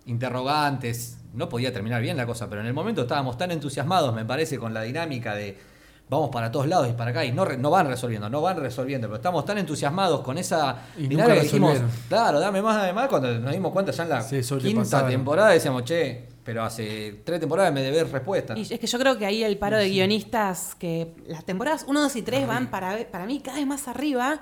interrogantes, 0.06 1.18
no 1.34 1.50
podía 1.50 1.74
terminar 1.74 2.02
bien 2.02 2.18
la 2.18 2.26
cosa, 2.26 2.50
pero 2.50 2.62
en 2.62 2.68
el 2.68 2.74
momento 2.74 3.02
estábamos 3.02 3.38
tan 3.38 3.52
entusiasmados, 3.52 4.14
me 4.14 4.26
parece, 4.26 4.58
con 4.58 4.74
la 4.74 4.82
dinámica 4.84 5.36
de 5.36 5.58
vamos 6.10 6.30
para 6.30 6.50
todos 6.52 6.68
lados 6.68 6.88
y 6.90 6.94
para 6.94 7.12
acá, 7.12 7.26
y 7.26 7.32
no, 7.32 7.44
re- 7.46 7.58
no 7.58 7.70
van 7.70 7.88
resolviendo, 7.88 8.30
no 8.30 8.42
van 8.42 8.58
resolviendo, 8.58 9.08
pero 9.08 9.18
estamos 9.18 9.44
tan 9.46 9.58
entusiasmados 9.58 10.22
con 10.22 10.38
esa 10.38 10.84
Y 10.98 11.08
nunca 11.10 11.34
que 11.34 11.42
dijimos, 11.42 11.72
resolvieron. 11.74 12.06
claro, 12.08 12.40
dame 12.40 12.62
más, 12.62 12.78
dame 12.78 12.94
más, 12.94 13.08
cuando 13.10 13.38
nos 13.40 13.52
dimos 13.52 13.72
cuenta 13.74 13.92
ya 13.92 14.04
en 14.04 14.10
la 14.10 14.22
quinta 14.60 15.08
temporada 15.08 15.50
decíamos, 15.50 15.84
che, 15.84 16.28
pero 16.44 16.64
hace 16.64 17.22
tres 17.26 17.42
temporadas 17.42 17.74
me 17.74 17.82
debes 17.82 18.10
respuesta. 18.10 18.58
Y 18.58 18.62
es 18.62 18.80
que 18.80 18.88
yo 18.88 18.98
creo 18.98 19.18
que 19.18 19.26
ahí 19.26 19.44
el 19.44 19.58
paro 19.58 19.76
de 19.78 19.90
guionistas, 19.90 20.76
que 20.76 21.14
las 21.28 21.44
temporadas 21.44 21.84
1, 21.88 22.00
2 22.02 22.16
y 22.16 22.22
3 22.22 22.48
van 22.48 22.68
para, 22.72 22.98
para 23.12 23.26
mí 23.26 23.42
cada 23.42 23.58
vez 23.58 23.68
más 23.68 23.90
arriba 23.90 24.40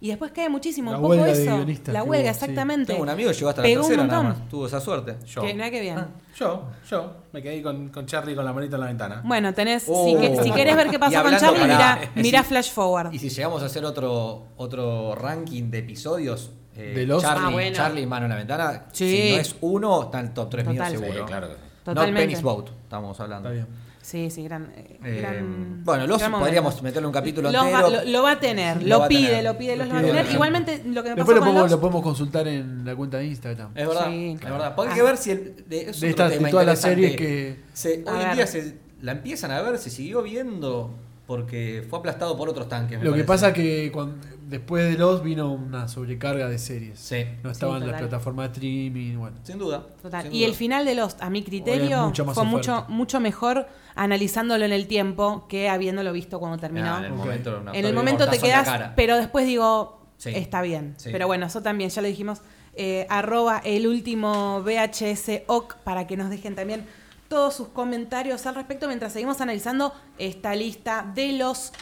y 0.00 0.08
después 0.08 0.32
cae 0.32 0.48
muchísimo. 0.48 0.90
La 0.92 0.98
un 0.98 1.02
poco 1.02 1.14
eso. 1.14 1.44
la 1.58 1.64
que 1.66 1.82
huelga, 1.84 2.02
hubo, 2.02 2.14
sí. 2.14 2.26
exactamente. 2.28 2.86
Tengo 2.92 3.02
un 3.02 3.08
amigo 3.08 3.30
que 3.30 3.36
llegó 3.36 3.48
hasta 3.50 3.62
la 3.62 3.68
Pegó 3.68 3.82
tercera 3.82 4.04
nada 4.06 4.22
más, 4.22 4.48
tuvo 4.48 4.66
esa 4.66 4.80
suerte. 4.80 5.16
Yo. 5.26 5.42
Que 5.42 5.52
mira 5.54 5.70
qué 5.70 5.80
bien. 5.80 6.06
Yo, 6.36 6.68
yo, 6.88 7.12
me 7.32 7.42
quedé 7.42 7.62
con, 7.62 7.88
con 7.88 8.06
Charlie 8.06 8.34
con 8.36 8.44
la 8.44 8.52
manita 8.52 8.76
en 8.76 8.80
la 8.80 8.86
ventana. 8.86 9.22
Bueno, 9.24 9.52
tenés, 9.54 9.84
Oh. 9.88 10.06
si, 10.06 10.16
que- 10.16 10.42
si 10.42 10.50
querés 10.52 10.76
ver 10.76 10.88
qué 10.88 10.98
pasó 10.98 11.22
con 11.22 11.36
Charlie, 11.36 11.74
mira 12.14 12.42
si- 12.42 12.48
Flash 12.48 12.70
Forward. 12.72 13.12
Y 13.12 13.18
si 13.18 13.28
llegamos 13.28 13.62
a 13.62 13.66
hacer 13.66 13.84
otro, 13.84 14.46
otro 14.56 15.14
ranking 15.16 15.70
de 15.70 15.78
episodios, 15.78 16.52
eh, 16.76 16.92
De 16.94 17.06
los- 17.06 17.22
Charlie, 17.22 17.46
Ah, 17.46 17.50
bueno. 17.50 17.76
Charlie 17.76 18.06
Mano 18.06 18.26
en 18.26 18.30
la 18.30 18.36
Ventana, 18.36 18.84
Sí. 18.92 19.10
si 19.10 19.30
no 19.34 19.40
es 19.40 19.56
uno, 19.62 20.02
está 20.04 20.20
en 20.20 20.26
el 20.26 20.32
top 20.34 20.48
3 20.50 20.66
mío 20.68 20.86
seguro. 20.86 21.12
Sí, 21.12 21.18
claro 21.26 21.48
que 21.48 21.54
sí. 21.54 21.60
No 21.86 21.94
Totalmente. 21.94 22.20
Penny's 22.26 22.42
Boat, 22.42 22.68
estamos 22.84 23.18
hablando. 23.18 23.48
Está 23.50 23.64
bien. 23.64 23.87
Sí, 24.08 24.30
sí, 24.30 24.42
gran. 24.42 24.72
eh, 24.74 24.98
Eh, 25.04 25.18
gran- 25.20 25.84
bueno, 25.84 26.06
los 26.06 26.18
gran 26.18 26.32
podríamos 26.32 26.72
momento. 26.72 26.82
meterle 26.82 27.06
un 27.08 27.12
capítulo 27.12 27.52
Los 27.52 27.62
entero. 27.62 27.82
va- 27.82 27.90
lo, 27.90 28.10
lo 28.10 28.22
va 28.22 28.30
a 28.30 28.40
tener, 28.40 28.82
Lo 28.82 29.00
lo, 29.00 29.08
pide, 29.08 29.26
tener. 29.28 29.44
lo 29.44 29.58
pide, 29.58 29.76
los 29.76 29.86
Lo 29.88 29.92
va 29.94 30.00
a 30.00 30.02
tener. 30.02 30.30
Igualmente, 30.32 30.82
lo 30.86 31.02
que 31.02 31.10
me 31.10 31.16
Después 31.16 31.16
pasó 31.26 31.32
lo 31.34 31.40
con 31.40 31.46
podemos, 31.48 31.62
los... 31.62 31.70
lo 31.72 31.80
podemos 31.80 32.02
consultar 32.02 32.48
en 32.48 32.86
la 32.86 32.96
cuenta 32.96 33.18
de 33.18 33.26
Instagram. 33.26 33.70
Es 33.74 33.86
verdad, 33.86 34.06
Sí, 34.08 34.30
es 34.32 34.40
claro. 34.40 34.54
verdad. 34.56 34.74
Porque 34.74 34.92
hay 34.92 34.98
Ah. 34.98 35.02
que 35.02 35.06
ver 35.06 35.16
si 35.18 35.30
el, 35.32 35.64
de, 35.68 35.90
es 35.90 36.00
De 36.00 36.08
estas- 36.08 36.30
de 36.30 36.40
las 36.40 36.48
interesante. 36.52 36.88
series 36.94 37.16
que- 37.16 37.60
Se- 37.74 38.02
hoy 38.06 38.22
en 38.24 38.32
día 38.34 38.46
se, 38.46 38.78
la 39.02 39.12
empiezan 39.12 39.50
a 39.50 39.60
ver, 39.60 39.76
se 39.76 39.90
siguió 39.90 40.22
viendo 40.22 40.94
porque 41.28 41.84
fue 41.90 41.98
aplastado 41.98 42.38
por 42.38 42.48
otros 42.48 42.70
tanques. 42.70 42.98
me 42.98 43.04
Lo 43.04 43.12
que 43.12 43.22
parece. 43.22 43.44
pasa 43.46 43.52
que 43.52 43.92
cuando, 43.92 44.16
después 44.46 44.90
de 44.90 44.96
los 44.96 45.22
vino 45.22 45.52
una 45.52 45.86
sobrecarga 45.86 46.48
de 46.48 46.58
series. 46.58 46.98
Sí. 46.98 47.22
No 47.42 47.50
estaban 47.50 47.82
Sí, 47.82 47.86
las 47.90 48.00
plataformas 48.00 48.48
de 48.48 48.52
streaming, 48.54 49.18
bueno. 49.18 49.36
Sin 49.42 49.58
duda. 49.58 49.84
Total. 50.00 50.22
sin 50.22 50.32
Y 50.32 50.38
duda. 50.38 50.48
el 50.48 50.54
final 50.54 50.86
de 50.86 50.94
Lost, 50.94 51.20
a 51.22 51.28
mi 51.28 51.42
criterio, 51.42 52.10
fue 52.32 52.44
mucho, 52.46 52.72
oferta. 52.76 52.86
mucho 52.88 53.20
mejor 53.20 53.66
analizándolo 53.94 54.64
en 54.64 54.72
el 54.72 54.86
tiempo 54.86 55.46
que 55.50 55.68
habiéndolo 55.68 56.14
visto 56.14 56.40
cuando 56.40 56.56
terminó. 56.56 56.94
Ah, 56.94 56.98
en 57.00 57.04
el 57.04 57.12
Ok. 57.12 57.18
momento, 57.18 57.62
en 57.74 57.84
el 57.84 57.94
momento 57.94 58.26
te 58.30 58.38
quedas, 58.38 58.92
pero 58.96 59.18
después 59.18 59.46
digo, 59.46 60.00
Sí. 60.16 60.30
está 60.34 60.62
bien. 60.62 60.94
Sí. 60.96 61.10
Pero 61.12 61.26
bueno, 61.26 61.44
eso 61.44 61.60
también, 61.62 61.90
ya 61.90 62.00
lo 62.00 62.08
dijimos. 62.08 62.40
Eh, 62.80 63.06
arroba 63.10 63.60
el 63.64 63.86
último 63.86 64.62
VHS 64.62 65.42
OC 65.46 65.76
para 65.84 66.06
que 66.06 66.16
nos 66.16 66.30
dejen 66.30 66.54
también 66.54 66.86
todos 67.28 67.54
sus 67.54 67.68
comentarios 67.68 68.46
al 68.46 68.54
respecto 68.54 68.86
mientras 68.86 69.12
seguimos 69.12 69.40
analizando 69.40 69.94
esta 70.18 70.54
lista 70.54 71.04
de 71.14 71.32
los 71.32 71.72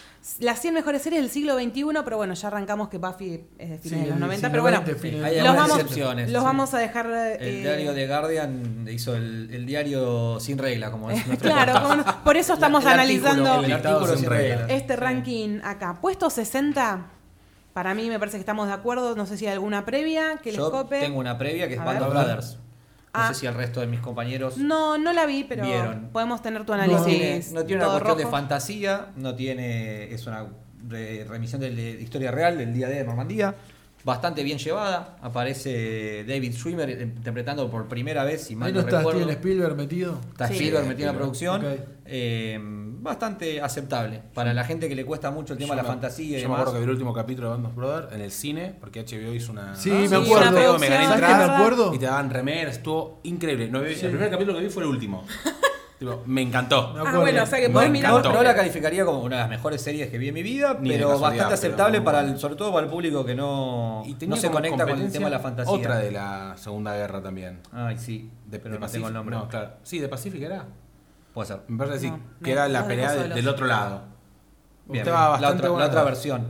las 0.40 0.60
100 0.60 0.74
mejores 0.74 1.02
series 1.02 1.22
del 1.22 1.30
siglo 1.30 1.54
XXI, 1.56 1.84
pero 2.04 2.16
bueno, 2.16 2.34
ya 2.34 2.48
arrancamos 2.48 2.88
que 2.88 2.98
Buffy 2.98 3.44
es 3.58 3.70
de 3.70 3.78
fines 3.78 3.82
Sí, 3.82 3.90
de 3.90 4.06
los 4.06 4.14
el 4.14 4.20
90, 4.20 4.34
siglo 4.36 4.50
pero 4.50 4.62
bueno, 4.62 5.24
Hay 5.24 5.36
los 5.40 5.54
vamos, 5.56 5.78
excepciones, 5.78 6.30
los 6.32 6.40
sí. 6.42 6.44
vamos 6.44 6.74
a 6.74 6.78
dejar... 6.78 7.06
El 7.06 7.38
eh, 7.48 7.60
diario 7.60 7.94
de 7.94 8.06
Guardian 8.08 8.88
hizo 8.90 9.14
el, 9.14 9.48
el 9.54 9.64
diario 9.66 10.40
sin 10.40 10.58
regla, 10.58 10.90
como 10.90 11.12
es 11.12 11.24
nuestro 11.28 11.48
Claro, 11.52 11.74
podcast. 11.74 11.92
como 11.92 12.02
no- 12.18 12.24
por 12.24 12.36
eso 12.36 12.54
estamos 12.54 12.82
El 12.84 12.88
artículo, 12.98 13.30
analizando 13.30 13.64
el 13.64 13.72
artículo 13.72 14.06
sin 14.08 14.18
sin 14.18 14.28
regla. 14.30 14.56
regla. 14.62 14.74
este 14.74 14.96
ranking 14.96 15.60
acá. 15.62 15.98
Puesto 16.00 16.28
60, 16.28 17.06
para 17.72 17.94
mí 17.94 18.08
me 18.08 18.18
parece 18.18 18.36
que 18.38 18.40
estamos 18.40 18.66
de 18.66 18.72
acuerdo. 18.72 19.14
No 19.14 19.26
sé 19.26 19.36
si 19.36 19.46
hay 19.46 19.52
alguna 19.52 19.84
previa 19.84 20.38
que 20.42 20.50
les 20.50 20.58
Yo 20.58 20.72
cope. 20.72 20.98
tengo 20.98 21.20
una 21.20 21.38
previa 21.38 21.68
que 21.68 21.74
es 21.74 21.80
A 21.80 21.84
Band 21.84 22.00
ver. 22.00 22.08
of 22.08 22.14
Brothers. 22.14 22.58
No 23.16 23.22
Ah. 23.22 23.28
sé 23.28 23.40
si 23.40 23.46
el 23.46 23.54
resto 23.54 23.80
de 23.80 23.86
mis 23.86 24.00
compañeros 24.00 24.58
No, 24.58 24.98
no 24.98 25.12
la 25.12 25.24
vi, 25.26 25.44
pero 25.44 25.64
Vieron. 25.64 26.10
podemos 26.12 26.42
tener 26.42 26.64
tu 26.66 26.74
no 26.74 26.82
análisis. 26.82 27.06
tiene, 27.06 27.44
no 27.52 27.64
tiene 27.64 27.82
una 27.82 27.92
cuestión 27.92 28.18
de 28.18 28.26
fantasía, 28.26 29.06
no 29.16 29.34
tiene 29.34 30.12
es 30.12 30.26
una 30.26 30.46
re- 30.88 31.24
remisión 31.24 31.60
de, 31.60 31.74
de 31.74 32.02
historia 32.02 32.30
real 32.30 32.58
del 32.58 32.72
día 32.74 32.88
D 32.88 32.96
de 32.96 33.04
Normandía. 33.04 33.54
Bastante 34.06 34.42
bien 34.42 34.56
llevada. 34.56 35.18
Aparece 35.20 36.24
David 36.26 36.54
Schwimmer 36.54 36.88
interpretando 36.88 37.68
por 37.70 37.88
primera 37.88 38.24
vez, 38.24 38.44
si 38.44 38.56
mal 38.56 38.72
no 38.72 38.80
no 38.80 38.86
está 38.86 38.98
recuerdo. 38.98 39.20
Steven 39.20 39.36
Spielberg 39.36 39.76
metido. 39.76 40.18
Está 40.30 40.46
Sí. 40.48 40.54
Spielberg 40.54 40.86
metido 40.86 41.08
en 41.10 41.14
la 41.14 41.18
producción. 41.20 41.62
Eh, 42.06 42.58
bastante 42.62 43.60
aceptable. 43.60 44.22
Para 44.32 44.54
la 44.54 44.64
gente 44.64 44.88
que 44.88 44.94
le 44.94 45.04
cuesta 45.04 45.30
mucho 45.30 45.52
el 45.52 45.58
tema 45.58 45.72
de 45.74 45.76
la 45.78 45.82
me- 45.82 45.88
fantasía 45.88 46.24
y 46.38 46.42
Yo 46.42 46.48
me 46.48 46.54
demás. 46.54 46.60
acuerdo 46.60 46.72
que 46.74 46.78
vi 46.78 46.84
el 46.84 46.90
último 46.90 47.12
capítulo 47.12 47.48
de 47.48 47.54
Band 47.54 47.66
of 47.66 47.74
Brothers 47.74 48.12
en 48.14 48.20
el 48.20 48.30
cine, 48.30 48.74
porque 48.80 49.00
HBO 49.00 49.34
hizo 49.34 49.52
una. 49.52 49.74
Sí, 49.76 49.90
Ah, 49.90 49.94
me 49.98 50.08
sí, 50.08 50.14
acuerdo. 50.14 50.36
una 50.36 50.50
me 50.50 50.56
gané 50.60 50.64
producción, 50.66 50.88
¿Sabes 50.90 51.08
qué 51.08 51.14
entradas 51.14 51.48
me 51.48 51.54
acuerdo? 51.56 51.94
Y 51.94 51.98
te 51.98 52.06
daban 52.06 52.30
remeras, 52.30 52.76
estuvo 52.76 53.20
increíble. 53.24 53.68
No 53.68 53.80
El 53.80 53.94
primer 53.96 54.30
capítulo 54.30 54.56
que 54.58 54.64
vi 54.64 54.70
fue 54.70 54.84
el 54.84 54.88
último. 54.88 55.24
Tipo, 55.98 56.22
me 56.26 56.42
encantó. 56.42 56.92
Me 56.92 57.00
Ah, 57.00 57.18
bueno, 57.18 57.42
o 57.42 57.46
sea 57.46 57.58
que 57.58 57.70
podés 57.70 57.88
No, 57.88 57.92
mirar. 57.92 58.24
no 58.24 58.42
la 58.42 58.54
calificaría 58.54 59.04
como 59.06 59.20
una 59.22 59.36
de 59.36 59.42
las 59.42 59.48
mejores 59.50 59.80
series 59.80 60.10
que 60.10 60.18
vi 60.18 60.28
en 60.28 60.34
mi 60.34 60.42
vida, 60.42 60.76
Ni 60.78 60.90
pero 60.90 61.18
bastante 61.18 61.54
aceptable 61.54 62.02
para 62.02 62.20
el, 62.20 62.38
sobre 62.38 62.54
todo 62.56 62.70
para 62.72 62.84
el 62.84 62.90
público 62.92 63.24
que 63.24 63.34
no, 63.34 64.02
no 64.26 64.36
se 64.36 64.50
conecta 64.50 64.86
con 64.86 65.00
el 65.00 65.10
tema 65.10 65.26
de 65.26 65.30
la 65.30 65.40
fantasía. 65.40 65.72
Otra 65.72 65.96
de 65.98 66.10
la 66.10 66.54
Segunda 66.58 66.94
Guerra 66.94 67.22
también. 67.22 67.60
Ay, 67.72 67.96
sí, 67.98 68.30
De, 68.46 68.58
pero 68.58 68.74
de 68.74 68.80
no 68.80 68.88
tengo 68.88 69.08
el 69.08 69.14
nombre. 69.14 69.36
No, 69.36 69.48
claro. 69.48 69.70
Sí, 69.82 69.98
de 69.98 70.08
Pacific 70.08 70.42
era. 70.42 70.66
Puede 71.32 71.48
ser. 71.48 71.60
Me 71.68 71.78
parece 71.78 71.94
que 71.94 72.00
sí, 72.00 72.10
No, 72.10 72.20
que 72.42 72.52
era 72.52 72.68
la 72.68 72.86
pelea 72.86 73.12
de 73.12 73.28
del 73.28 73.48
otro 73.48 73.66
lado. 73.66 74.02
Bien, 74.86 75.04
la, 75.04 75.28
bastante 75.28 75.66
otra, 75.66 75.80
la 75.80 75.86
otra 75.86 76.04
versión. 76.04 76.46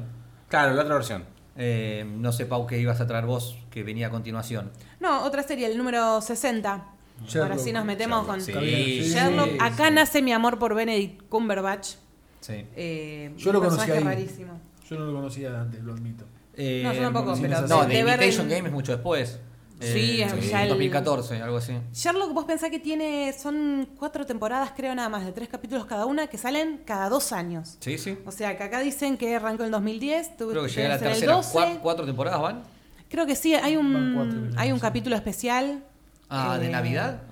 Claro, 0.49 0.75
la 0.75 0.83
otra 0.83 0.95
versión. 0.97 1.25
Eh, 1.57 2.05
no 2.19 2.33
sé, 2.33 2.47
Pau, 2.47 2.67
qué 2.67 2.79
ibas 2.79 3.01
a 3.01 3.07
traer 3.07 3.25
vos, 3.27 3.57
que 3.71 3.83
venía 3.83 4.09
a 4.09 4.11
continuación. 4.11 4.71
No, 5.01 5.23
otra 5.25 5.43
serie, 5.43 5.67
el 5.67 5.79
número 5.79 6.21
60. 6.21 6.85
Sherlock. 7.25 7.51
Ahora 7.51 7.59
sí 7.63 7.73
nos 7.73 7.85
metemos 7.85 8.27
con 8.27 8.41
Sí, 8.41 8.53
sí. 8.53 9.01
Sherlock. 9.13 9.51
sí, 9.53 9.57
Acá 9.61 9.89
sí. 9.89 9.95
nace 9.95 10.23
mi 10.23 10.33
amor 10.33 10.59
por 10.59 10.75
Benedict 10.75 11.23
Cumberbatch. 11.29 11.95
Sí. 12.41 12.65
Eh, 12.77 13.33
Yo 13.37 13.53
lo 13.53 13.61
conocí 13.61 13.91
ahí. 13.91 14.03
rarísimo. 14.05 14.61
Yo 14.89 14.99
no 14.99 15.07
lo 15.07 15.15
conocía 15.15 15.61
antes, 15.61 15.83
lo 15.83 15.93
admito. 15.95 16.25
Eh, 16.55 16.83
No, 16.85 16.93
yo 16.93 17.03
tampoco, 17.03 17.37
pero 17.41 17.61
No, 17.67 17.85
de- 17.85 18.01
el- 18.01 18.49
Game 18.49 18.69
es 18.69 18.73
mucho 18.73 18.93
después. 18.93 19.41
Sí, 19.79 20.23
Eh, 20.23 20.27
ya 20.51 20.63
el- 20.63 20.71
2014, 20.71 21.43
algo 21.43 21.59
así. 21.59 21.75
Sherlock, 21.93 22.33
vos 22.33 22.47
pensás 22.47 22.71
que 22.71 22.79
tiene. 22.79 23.35
Son 23.39 23.87
cuatro 23.99 24.25
temporadas, 24.25 24.73
creo 24.75 24.95
nada 24.95 25.11
más, 25.11 25.27
de 25.27 25.33
tres 25.33 25.51
capítulos 25.51 25.85
cada 25.85 26.07
una, 26.07 26.29
que 26.29 26.39
salen 26.39 26.81
cada 26.87 27.11
dos 27.11 27.31
años. 27.33 27.77
Sí, 27.81 27.99
sí. 27.99 28.17
O 28.25 28.31
sea, 28.33 28.57
que 28.57 28.63
acá 28.65 28.81
dicen 28.81 29.19
que 29.19 29.35
arrancó 29.37 29.65
en 29.65 29.71
2010. 29.73 30.35
tú 30.39 30.49
Creo 30.49 30.63
que 30.63 30.69
llegué 30.71 30.87
a 30.87 30.89
la 30.91 30.95
en 30.97 31.03
el 31.05 31.09
tercera. 31.11 31.33
12. 31.35 31.53
¿Cuá- 31.53 31.79
¿Cuatro 31.83 32.07
temporadas 32.07 32.41
van? 32.41 32.63
Creo 33.11 33.27
que 33.27 33.37
sí, 33.37 33.55
hay 33.55 33.77
un, 33.77 34.15
cuatro, 34.15 34.39
hay 34.57 34.73
un 34.73 34.79
sí. 34.79 34.83
capítulo 34.83 35.15
especial. 35.15 35.85
Ah, 36.29 36.59
¿de 36.59 36.67
eh, 36.67 36.71
Navidad? 36.71 37.23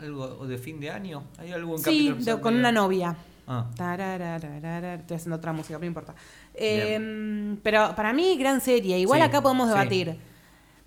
¿Algo 0.00 0.38
o 0.40 0.46
de 0.46 0.58
fin 0.58 0.80
de 0.80 0.90
año? 0.90 1.24
¿Hay 1.38 1.52
algún 1.52 1.78
Sí, 1.78 1.84
capítulo 1.84 2.04
de- 2.04 2.10
especial 2.12 2.40
con 2.40 2.54
una 2.56 2.72
novia. 2.72 3.16
Ah, 3.46 3.66
Estoy 3.70 5.16
haciendo 5.16 5.36
otra 5.36 5.52
música, 5.52 5.78
no 5.78 5.84
importa. 5.84 6.14
Eh, 6.54 7.56
pero 7.62 7.94
para 7.94 8.12
mí, 8.12 8.36
gran 8.36 8.60
serie. 8.60 8.98
Igual 8.98 9.20
Sí, 9.20 9.26
acá 9.26 9.40
podemos 9.42 9.68
sí. 9.68 9.74
debatir. 9.74 10.16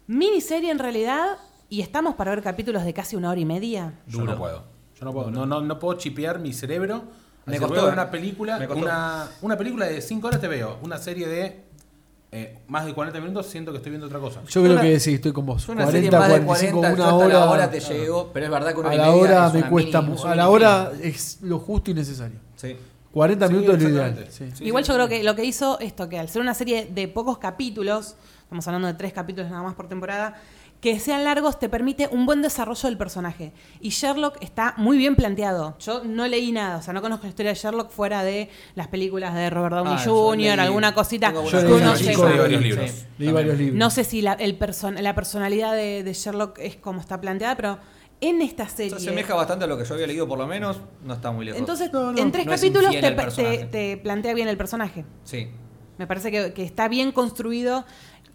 Miniserie 0.08 0.71
en 0.71 0.80
realidad, 0.80 1.38
y 1.69 1.82
estamos 1.82 2.15
para 2.15 2.32
ver 2.32 2.43
capítulos 2.43 2.84
de 2.86 2.93
casi 2.93 3.15
una 3.15 3.30
hora 3.32 3.39
y 3.39 3.45
media. 3.45 3.93
Yo 4.08 4.19
Duro. 4.19 4.34
no 4.34 4.38
puedo. 4.38 4.63
Yo 4.99 5.06
no 5.06 5.12
puedo. 5.13 5.32
No, 5.32 5.45
no, 5.45 5.62
no 5.62 5.80
puedo 5.80 5.97
chipear 5.97 6.39
mi 6.39 6.54
cerebro. 6.54 7.04
Me 7.45 7.60
costó, 7.60 7.75
ver 7.75 7.89
eh. 7.89 7.93
una 7.93 8.10
película. 8.10 8.58
Me 8.58 8.67
costó. 8.67 8.84
Una, 8.84 9.28
una 9.41 9.58
película 9.58 9.86
de 9.88 10.01
5 10.01 10.28
horas 10.28 10.39
te 10.41 10.47
veo. 10.47 10.80
Una 10.82 10.97
serie 10.97 11.28
de 11.28 11.64
eh, 12.38 12.58
más 12.67 12.86
de 12.86 12.93
40 12.93 13.19
minutos 13.21 13.45
siento 13.48 13.71
que 13.71 13.78
estoy 13.78 13.91
viendo 13.91 14.08
otra 14.08 14.19
cosa. 14.19 14.41
Yo 14.48 14.62
creo 14.63 14.80
que 14.82 15.00
sí, 15.00 15.13
estoy 15.15 15.32
con 15.32 15.45
vos. 15.45 15.63
Es 15.63 15.69
una 15.69 15.84
40, 15.86 15.91
serie 15.91 16.12
más 16.19 16.28
de 16.30 16.41
45, 16.45 16.80
40, 16.80 17.04
una 17.04 17.15
hora. 17.15 17.34
la 17.39 17.50
hora 17.50 17.71
te 17.71 17.80
llego, 17.80 18.30
pero 18.34 18.45
es 18.45 18.52
verdad 18.52 18.74
que 18.74 18.80
una 18.80 18.89
a 18.89 18.95
la 18.95 19.12
hora 19.12 19.48
es 19.48 19.54
me 19.54 19.63
cuesta. 19.69 20.02
mini- 20.02 20.10
mu- 20.13 20.15
es 20.19 20.26
a 20.26 20.36
la 20.36 20.50
hora 20.50 20.91
es 21.02 21.38
lo 21.41 21.60
justo 21.60 21.91
y 21.91 21.93
necesario. 21.93 22.38
Sí. 22.56 22.76
40 23.12 23.48
Sí, 23.48 23.54
minutos 23.54 23.76
es 23.78 23.84
lo 23.84 23.89
ideal. 23.89 24.10
exactamente. 24.10 24.52
sí. 24.52 24.58
Sí, 24.58 24.63
Igual 24.65 24.84
sí, 24.84 24.88
yo 24.89 24.93
sí. 24.93 24.98
creo 24.98 25.08
que 25.08 25.24
lo 25.24 25.36
que 25.36 25.45
hizo 25.45 25.80
esto, 25.80 26.10
que 26.10 26.19
al 26.19 26.28
ser 26.28 26.41
una 26.41 26.54
serie 26.54 26.89
de 26.93 27.08
pocos 27.08 27.38
capítulos, 27.38 28.15
estamos 28.43 28.67
hablando 28.67 28.88
de 28.89 28.93
tres 28.95 29.13
capítulos 29.13 29.50
nada 29.50 29.63
más 29.63 29.74
por 29.76 29.88
temporada, 29.88 30.36
que 30.86 31.00
sean 31.00 31.24
largos 31.24 31.58
te 31.58 31.67
permite 31.67 32.08
un 32.12 32.28
buen 32.28 32.43
desarrollo 32.43 32.88
del 32.88 32.95
personaje. 32.95 33.54
Y 33.82 33.89
Sherlock 33.89 34.38
está 34.39 34.76
muy 34.78 35.00
bien 35.00 35.15
planteado. 35.15 35.76
Yo 35.80 36.04
no 36.04 36.28
leí 36.28 36.52
nada, 36.52 36.78
o 36.78 36.82
sea, 36.84 36.93
no 36.93 37.02
conozco 37.02 37.24
la 37.24 37.30
historia 37.30 37.54
de 37.54 37.58
Sherlock 37.58 37.89
fuera 37.89 38.24
de 38.24 38.50
las 38.76 38.88
películas 38.89 39.34
de 39.34 39.50
Robert 39.50 39.78
Downey 39.78 39.95
Ah, 39.98 40.04
Jr., 40.06 40.60
alguna 40.60 40.93
cosita 40.93 41.34
Yo 41.34 41.41
leí 41.41 41.71
uno 41.71 41.95
se- 41.95 42.04
leí 42.04 42.15
varios 42.15 42.48
Sí. 42.50 42.58
libros. 42.63 42.86
Leí 42.91 43.02
También. 43.08 43.34
varios 43.34 43.58
libros. 43.58 43.80
No 43.80 43.89
sé 43.89 44.04
si 44.04 44.21
la, 44.21 44.34
el 44.34 44.60
person- 44.60 45.00
la 45.02 45.15
personalidad 45.15 45.74
de, 45.74 46.04
de 46.04 46.13
Sherlock 46.13 46.60
es 46.60 46.76
como 46.76 47.00
está 47.02 47.19
planteada, 47.19 47.56
pero 47.56 47.80
en 48.21 48.43
esta 48.43 48.69
Se 48.69 48.78
serie... 48.78 48.95
asemeja 48.98 49.34
bastante 49.34 49.65
a 49.65 49.67
lo 49.67 49.80
que 49.80 49.86
yo 49.86 49.95
había 49.95 50.06
leído, 50.06 50.28
por 50.28 50.38
lo 50.38 50.45
menos. 50.45 50.78
No 51.04 51.15
está 51.15 51.32
muy 51.32 51.45
lejos. 51.45 51.60
Entonces, 51.60 51.91
No, 51.91 52.12
no, 52.12 52.17
en 52.19 52.32
tres 52.32 52.45
no 52.45 52.52
capítulos 52.52 52.91
te, 53.71 53.98
plantea 54.04 54.36
bien 54.36 54.50
el 54.50 54.56
personaje. 54.58 55.04
sí. 55.24 55.50
Me 55.98 56.08
parece 56.08 56.30
que, 56.30 56.52
que 56.52 56.63
está 56.63 56.89
bien 56.89 57.13
construido 57.13 57.86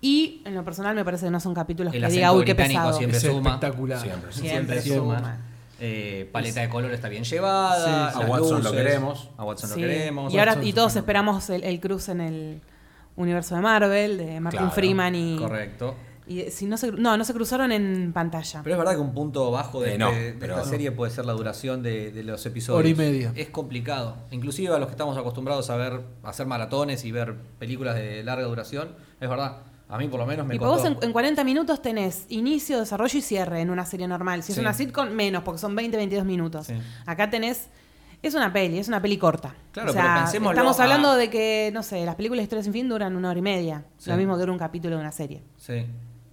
y 0.01 0.43
en 0.45 0.55
lo 0.55 0.65
personal 0.65 0.95
me 0.95 1.05
parece 1.05 1.27
que 1.27 1.31
no 1.31 1.41
son 1.41 1.55
capítulos 1.55 1.93
El 1.95 2.03
que 2.03 2.09
diga, 2.11 2.33
uy, 2.33 2.45
qué 2.45 2.55
británico 2.55 2.81
pesado. 2.81 2.99
siempre 2.99 3.19
Es 3.19 3.23
suma. 3.25 3.51
espectacular. 3.51 4.01
Siempre. 4.01 4.33
Siempre 4.33 4.81
Siempre. 4.83 5.19
suma. 5.19 5.39
Eh, 5.83 6.29
paleta 6.31 6.61
de 6.61 6.69
color 6.69 6.93
está 6.93 7.09
bien 7.09 7.25
llevada. 7.25 7.77
Sí, 7.77 7.91
sí. 8.15 8.19
las 8.21 8.29
A 8.29 8.31
Watson 8.31 8.63
lo 8.63 8.73
queremos. 8.73 9.31
A 9.39 9.45
Watson 9.45 9.71
Sí. 9.71 9.81
lo 9.81 9.87
queremos. 9.89 10.33
Y 10.35 10.39
ahora 10.39 10.53
Watson 10.53 10.67
y 10.69 10.73
todos 10.73 10.97
esperamos 10.97 11.49
el, 11.51 11.65
el 11.65 11.81
cruce 11.81 12.13
en 12.13 12.21
el 12.21 12.61
universo 13.17 13.55
de 13.55 13.61
Marvel, 13.63 14.19
de 14.19 14.41
Martin 14.41 14.59
Claro, 14.61 14.75
Freeman 14.75 15.15
y. 15.15 15.37
Correcto. 15.39 15.95
y 16.27 16.43
si 16.51 16.67
no 16.67 16.77
se 16.77 16.93
no, 16.93 17.17
no 17.17 17.25
se 17.25 17.33
cruzaron 17.33 17.73
en 17.73 18.13
pantalla. 18.13 18.61
Pero 18.63 18.75
es 18.77 18.79
verdad 18.79 18.93
que 18.95 19.01
un 19.01 19.13
punto 19.15 19.51
bajo 19.51 19.81
de, 19.81 19.95
Eh, 19.95 19.99
no, 19.99 20.13
de- 20.13 20.29
esta 20.39 20.65
serie 20.65 20.93
puede 20.93 21.11
ser 21.13 21.25
la 21.25 21.33
duración 21.33 21.83
de, 21.83 22.13
de 22.13 22.23
los 22.25 22.45
episodios. 22.47 22.79
Hora 22.81 22.89
y 22.89 22.95
media. 22.95 23.33
Es 23.35 23.49
complicado. 23.49 24.17
Inclusive 24.31 24.75
a 24.75 24.79
los 24.79 24.87
que 24.87 24.93
estamos 24.93 25.17
acostumbrados 25.17 25.71
a 25.71 25.77
ver, 25.77 26.01
a 26.23 26.29
hacer 26.29 26.47
maratones 26.47 27.05
y 27.07 27.11
ver 27.11 27.35
películas 27.59 27.95
de 27.97 28.23
larga 28.23 28.45
duración, 28.47 28.91
es 29.19 29.29
verdad. 29.31 29.63
A 29.90 29.98
mí 29.98 30.07
por 30.09 30.20
lo 30.20 30.26
menos 30.26 30.46
me 30.46 30.55
y 30.55 30.59
vos 30.59 30.81
costó. 30.83 30.87
en, 30.87 30.98
en 31.03 31.12
40 31.12 31.42
minutos 31.44 31.83
tenés 31.83 32.24
inicio, 32.29 32.79
desarrollo 32.79 33.18
y 33.18 33.22
cierre 33.22 33.61
en 33.61 33.70
una 33.70 33.85
serie 33.85 34.07
normal. 34.09 34.42
Si 34.42 34.53
Sí. 34.53 34.53
es 34.53 34.59
una 34.59 34.72
sitcom, 34.72 35.11
menos, 35.11 35.42
porque 35.42 35.59
son 35.59 35.74
20, 35.74 35.96
22 35.96 36.24
minutos. 36.24 36.66
Sí. 36.68 36.74
Acá 37.07 37.29
tenés. 37.29 37.68
Es 38.22 38.35
una 38.35 38.53
peli, 38.53 38.79
es 38.79 38.87
una 38.88 39.00
peli 39.00 39.16
corta. 39.16 39.55
Claro, 39.72 39.90
o 39.90 39.92
sea, 39.94 40.03
pero 40.03 40.14
pensémoslo 40.24 40.53
estamos 40.53 40.79
a- 40.79 40.83
hablando 40.83 41.14
de 41.16 41.31
que, 41.31 41.70
no 41.72 41.83
sé, 41.83 42.05
las 42.05 42.16
películas 42.16 42.40
de 42.40 42.42
historia 42.44 42.62
sin 42.62 42.72
fin 42.74 42.88
duran 42.88 43.16
una 43.16 43.31
hora 43.31 43.38
y 43.38 43.42
media. 43.42 43.85
Sí. 43.98 44.11
Lo 44.11 44.16
mismo 44.18 44.35
que 44.35 44.40
dura 44.40 44.53
un 44.53 44.59
capítulo 44.59 44.96
de 44.96 45.00
una 45.00 45.11
serie. 45.12 45.42
Sí. 45.57 45.87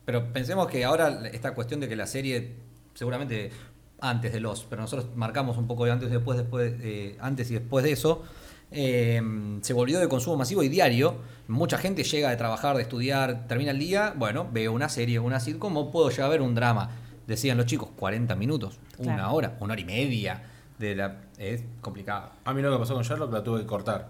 Pero 0.04 0.32
pensemos 0.34 0.68
que 0.68 0.84
ahora 0.86 1.28
esta 1.32 1.54
cuestión 1.54 1.80
de 1.80 1.88
que 1.88 1.96
la 1.96 2.06
serie, 2.08 2.56
seguramente 2.94 3.52
antes 4.00 4.32
de 4.34 4.40
los, 4.40 4.66
pero 4.66 4.82
nosotros 4.82 5.10
marcamos 5.16 5.58
un 5.58 5.66
poco 5.66 5.86
de 5.86 5.92
antes 5.92 6.10
y 6.10 6.12
después, 6.12 6.38
después 6.38 6.74
eh, 6.82 7.18
antes 7.20 7.50
y 7.52 7.56
después 7.56 7.84
de 7.86 7.94
eso, 7.94 8.22
eh, 8.72 9.22
se 9.62 9.74
volvió 9.74 10.00
de 10.00 10.08
consumo 10.08 10.38
masivo 10.38 10.64
y 10.64 10.70
diario. 10.70 11.16
Mucha 11.48 11.78
gente 11.78 12.04
llega 12.04 12.30
de 12.30 12.36
trabajar, 12.36 12.76
de 12.76 12.82
estudiar, 12.82 13.48
termina 13.48 13.72
el 13.72 13.80
día, 13.80 14.14
bueno, 14.16 14.48
veo 14.52 14.74
una 14.74 14.90
serie, 14.90 15.20
una 15.20 15.40
sitcom, 15.40 15.76
o 15.78 15.92
puedo 15.92 16.10
llegar 16.10 16.26
a 16.26 16.30
ver 16.30 16.42
un 16.42 16.56
drama. 16.56 16.90
Decían 17.26 17.58
los 17.58 17.66
chicos, 17.66 17.90
40 17.98 18.36
minutos, 18.36 18.80
una 19.00 19.32
hora, 19.32 19.56
una 19.60 19.74
hora 19.74 19.82
y 19.82 19.86
media. 19.86 20.44
De 20.78 20.96
la, 20.96 21.16
es 21.40 21.64
complicado. 21.82 22.30
A 22.46 22.54
mí 22.54 22.62
lo 22.62 22.72
que 22.72 22.78
pasó 22.78 22.94
con 22.94 23.04
Sherlock 23.04 23.34
la 23.34 23.44
tuve 23.44 23.62
que 23.62 23.66
cortar. 23.66 24.10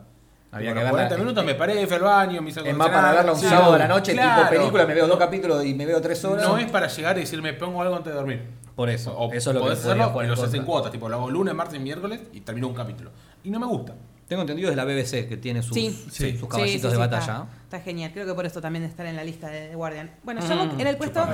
Había 0.52 0.72
Había 0.72 0.74
que 0.74 0.80
que 0.80 0.86
verla- 0.86 0.92
40 1.08 1.18
minutos 1.18 1.46
me 1.46 1.56
paré, 1.56 1.88
fui 1.88 1.96
al 1.96 2.02
baño, 2.04 2.42
me 2.42 2.50
hice 2.50 2.68
Es 2.70 2.76
más 2.76 2.90
para 2.90 3.12
verla 3.14 3.32
un 3.34 3.40
Sí, 3.40 3.46
sábado 3.46 3.74
a 3.74 3.78
la 3.78 3.88
noche, 3.88 4.14
claro. 4.14 4.42
tipo 4.44 4.50
película, 4.58 4.86
me 4.86 4.94
veo 4.94 5.08
dos 5.08 5.18
capítulos 5.18 5.66
y 5.66 5.74
me 5.74 5.86
veo 5.86 6.02
tres 6.02 6.24
horas. 6.26 6.46
No 6.48 6.58
es 6.58 6.70
para 6.70 6.88
llegar 6.88 7.18
y 7.18 7.22
decirme 7.22 7.54
pongo 7.54 7.82
algo 7.82 7.96
antes 7.96 8.12
de 8.12 8.18
dormir. 8.18 8.44
Por 8.76 8.90
eso, 8.90 9.18
O 9.18 9.32
eso 9.34 9.50
es 9.52 9.56
lo 9.56 9.62
que 9.62 9.66
podés 9.68 9.80
hacerlo 9.80 10.12
y 10.16 10.20
en 10.24 10.28
lo 10.28 10.34
haces 10.34 10.54
en 10.54 10.64
cuotas, 10.64 10.92
tipo 10.92 11.08
lo 11.10 11.16
hago 11.16 11.30
lunes, 11.32 11.54
martes 11.56 11.80
y 11.80 11.84
miércoles 11.84 12.20
y 12.34 12.42
termino 12.42 12.68
un 12.68 12.74
capítulo. 12.74 13.12
Y 13.44 13.50
no 13.50 13.60
me 13.60 13.66
gusta. 13.66 13.94
Tengo 14.28 14.42
entendido 14.42 14.70
es 14.70 14.76
la 14.76 14.84
BBC 14.86 15.28
que 15.28 15.38
tiene 15.38 15.62
sus, 15.64 15.74
Sí. 15.76 15.92
sus 16.38 16.50
caballitos 16.50 16.82
Sí, 16.82 16.88
sí, 16.88 16.88
de 16.92 16.98
batalla. 16.98 17.46
Está, 17.64 17.80
genial. 17.80 18.12
Creo 18.14 18.26
que 18.26 18.34
por 18.34 18.46
eso 18.46 18.60
también 18.60 18.84
de 18.84 18.90
estar 18.90 19.06
en 19.06 19.16
la 19.16 19.24
lista 19.24 19.48
de, 19.50 19.74
Guardian. 19.74 20.12
Bueno, 20.24 20.42
Sherlock 20.42 20.80
en 20.80 20.88
el 20.88 20.98
puesto. 20.98 21.26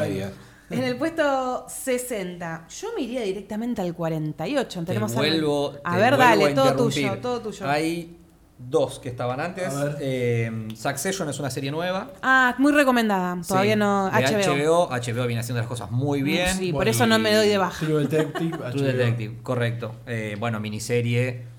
En 0.70 0.84
el 0.84 0.96
puesto 0.98 1.66
60. 1.68 2.68
Yo 2.82 2.88
me 2.96 3.02
iría 3.04 3.22
directamente 3.22 3.82
al 3.82 3.94
48. 3.94 4.84
Tenemos 4.86 5.12
te 5.14 5.20
al- 5.20 5.26
vuelvo, 5.30 5.74
A 5.84 5.94
te 5.96 6.00
ver, 6.02 6.18
dale, 6.18 6.46
a 6.46 6.56
todo 6.56 6.76
tuyo, 6.86 7.18
todo 7.20 7.42
tuyo. 7.42 7.70
Hay 7.70 8.18
dos 8.58 9.00
que 9.00 9.10
estaban 9.10 9.40
antes. 9.40 9.68
A 9.74 9.84
ver. 9.86 9.98
Eh, 10.00 10.68
Succession 10.76 11.30
es 11.30 11.38
una 11.40 11.50
serie 11.52 11.70
nueva. 11.70 12.12
Ah, 12.22 12.56
muy 12.60 12.72
recomendada. 12.72 13.40
Todavía 13.48 13.74
Sí, 13.74 13.80
no. 13.80 14.08
HBO. 14.10 14.88
HBO. 14.88 14.90
HBO 14.90 15.28
viene 15.28 15.42
haciendo 15.42 15.60
las 15.60 15.68
cosas 15.68 15.92
muy 15.92 16.22
bien. 16.24 16.48
Sí, 16.58 16.72
por 16.72 16.88
eso 16.88 17.06
no 17.06 17.20
me 17.20 17.34
doy 17.36 17.50
de 17.50 17.58
baja. 17.58 17.86
True 17.86 18.08
Detective. 18.08 18.58
True. 18.72 18.94
Detective, 18.94 19.38
correcto. 19.44 19.96
Eh, 20.08 20.38
bueno, 20.40 20.60
miniserie. 20.60 21.53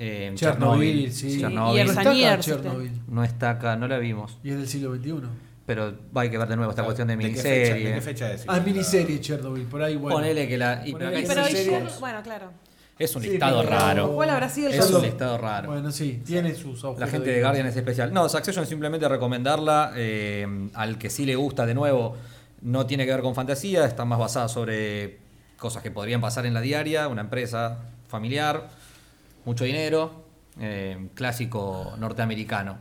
Eh, 0.00 0.30
Chernobyl, 0.34 1.12
sí. 1.12 1.40
Chernobyl. 1.40 1.80
Y 1.80 1.84
No 1.84 1.90
Ersa 1.90 2.00
está 2.02 2.10
acá 2.32 2.40
Chernobyl. 2.40 2.92
No 3.08 3.24
está 3.24 3.50
acá, 3.50 3.76
no 3.76 3.88
la 3.88 3.98
vimos. 3.98 4.38
Y 4.44 4.50
es 4.50 4.56
del 4.58 4.68
siglo 4.68 4.94
XXI. 4.94 5.14
Pero 5.66 5.92
hay 6.14 6.30
que 6.30 6.38
ver 6.38 6.48
de 6.48 6.56
nuevo 6.56 6.70
esta 6.70 6.84
cuestión 6.84 7.08
de 7.08 7.18
qué 7.18 7.22
fecha, 7.24 7.42
miniserie. 7.42 7.88
¿De 7.88 7.94
qué 7.94 8.00
fecha 8.00 8.32
es? 8.32 8.44
Ah, 8.46 8.60
miniserie 8.60 9.20
Chernobyl, 9.20 9.64
por 9.64 9.82
ahí, 9.82 9.96
bueno. 9.96 10.16
Ponele 10.16 10.48
que 10.48 10.56
la. 10.56 10.82
y- 10.86 10.92
Ponele 10.92 11.24
pero 11.26 11.44
que 11.44 11.52
Pero 11.52 11.90
Bueno, 12.00 12.22
claro. 12.22 12.50
es 12.98 13.14
un 13.16 13.22
Sí, 13.22 13.28
listado 13.30 13.60
pero- 13.62 13.70
raro. 13.76 14.12
¿Cuál 14.14 14.30
habrá 14.30 14.48
sido 14.48 14.68
el 14.68 14.74
Es 14.74 14.90
un 14.90 15.02
listado 15.02 15.36
raro. 15.36 15.68
Bueno, 15.70 15.90
sí, 15.92 16.22
tiene 16.24 16.54
sus. 16.54 16.82
La 16.98 17.06
gente 17.06 17.30
de 17.30 17.40
Guardian 17.42 17.66
es 17.66 17.76
especial. 17.76 18.12
No, 18.14 18.28
Succession 18.28 18.62
es 18.62 18.68
simplemente 18.68 19.06
recomendarla 19.08 19.92
eh, 19.96 20.46
al 20.74 20.96
que 20.96 21.10
sí 21.10 21.26
le 21.26 21.36
gusta 21.36 21.66
de 21.66 21.74
nuevo. 21.74 22.16
No 22.62 22.86
tiene 22.86 23.04
que 23.04 23.12
ver 23.12 23.20
con 23.20 23.34
fantasía, 23.34 23.84
está 23.84 24.04
más 24.04 24.18
basada 24.18 24.48
sobre 24.48 25.18
cosas 25.58 25.82
que 25.82 25.90
podrían 25.90 26.20
pasar 26.20 26.46
en 26.46 26.54
la 26.54 26.60
diaria, 26.60 27.08
una 27.08 27.20
empresa 27.20 27.78
familiar, 28.08 28.68
mucho 29.48 29.64
dinero, 29.64 30.10
eh, 30.60 31.08
clásico 31.14 31.94
norteamericano. 31.98 32.76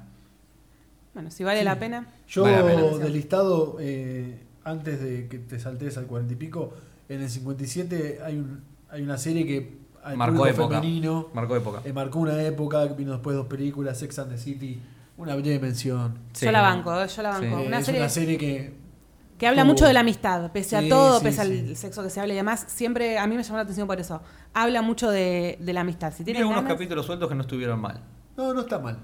Bueno, 1.14 1.32
si 1.32 1.44
vale 1.44 1.64
la 1.64 1.80
pena. 1.80 2.08
Yo 2.28 2.44
Vale 2.44 2.58
la 2.58 2.66
pena. 2.66 2.98
del 2.98 3.14
listado, 3.14 3.78
eh, 3.80 4.44
antes 4.64 5.02
de 5.02 5.28
que 5.28 5.40
te 5.40 5.60
saltes 5.60 5.98
al 5.98 6.06
cuarenta 6.06 6.34
y 6.34 6.36
pico, 6.36 6.74
en 7.10 7.22
el 7.22 7.30
57 7.30 8.20
hay, 8.24 8.36
un, 8.38 8.62
hay 8.90 9.02
una 9.02 9.18
serie 9.18 9.46
que 9.46 9.78
al 10.04 10.18
Marcó 10.18 10.46
época. 10.46 10.80
femenino 10.80 11.30
Marcó 11.34 11.56
época. 11.56 11.82
eh, 11.86 11.94
marcó 11.94 12.20
una 12.20 12.42
época, 12.44 12.86
vino 12.88 13.14
después 13.14 13.36
dos 13.36 13.48
películas, 13.48 13.98
Sex 13.98 14.20
and 14.20 14.32
the 14.32 14.38
City, 14.38 14.80
una 15.18 15.36
breve 15.36 15.60
mención. 15.60 16.18
Sí. 16.34 16.46
Yo 16.46 16.52
la 16.52 16.62
banco, 16.62 17.02
eh, 17.02 17.08
yo 17.08 17.22
la 17.24 17.30
banco. 17.30 17.58
Sí. 17.58 17.64
Eh, 17.64 17.68
Una 17.68 17.80
es 17.80 17.86
serie 17.86 18.02
una 18.02 18.10
serie 18.10 18.38
que 18.38 18.74
que 19.38 19.48
habla 19.48 19.64
mucho 19.64 19.86
de 19.86 19.94
la 19.94 20.00
amistad, 20.02 20.52
pese 20.52 20.76
a 20.78 20.82
Sí, 20.82 20.90
todo, 20.90 21.20
sí, 21.20 21.26
pese 21.26 21.46
sí. 21.46 21.70
al 21.70 21.76
sexo 21.76 22.04
que 22.04 22.10
se 22.10 22.20
habla 22.20 22.34
y 22.34 22.36
demás. 22.38 22.66
Siempre 22.68 23.18
a 23.20 23.28
mí 23.28 23.36
me 23.36 23.44
llamó 23.44 23.58
la 23.58 23.64
atención 23.64 23.88
por 23.88 24.00
eso. 24.00 24.22
Habla 24.54 24.82
mucho 24.82 25.10
de, 25.12 25.58
de 25.60 25.74
la 25.74 25.82
amistad. 25.82 26.12
Si 26.16 26.24
Tiene 26.24 26.40
algunos 26.40 26.64
capítulos 26.64 27.06
sueltos 27.06 27.30
que 27.30 27.36
no 27.36 27.42
estuvieron 27.42 27.80
mal. 27.80 28.02
no, 28.36 28.54
no 28.54 28.62
está 28.62 28.80
mal. 28.80 28.98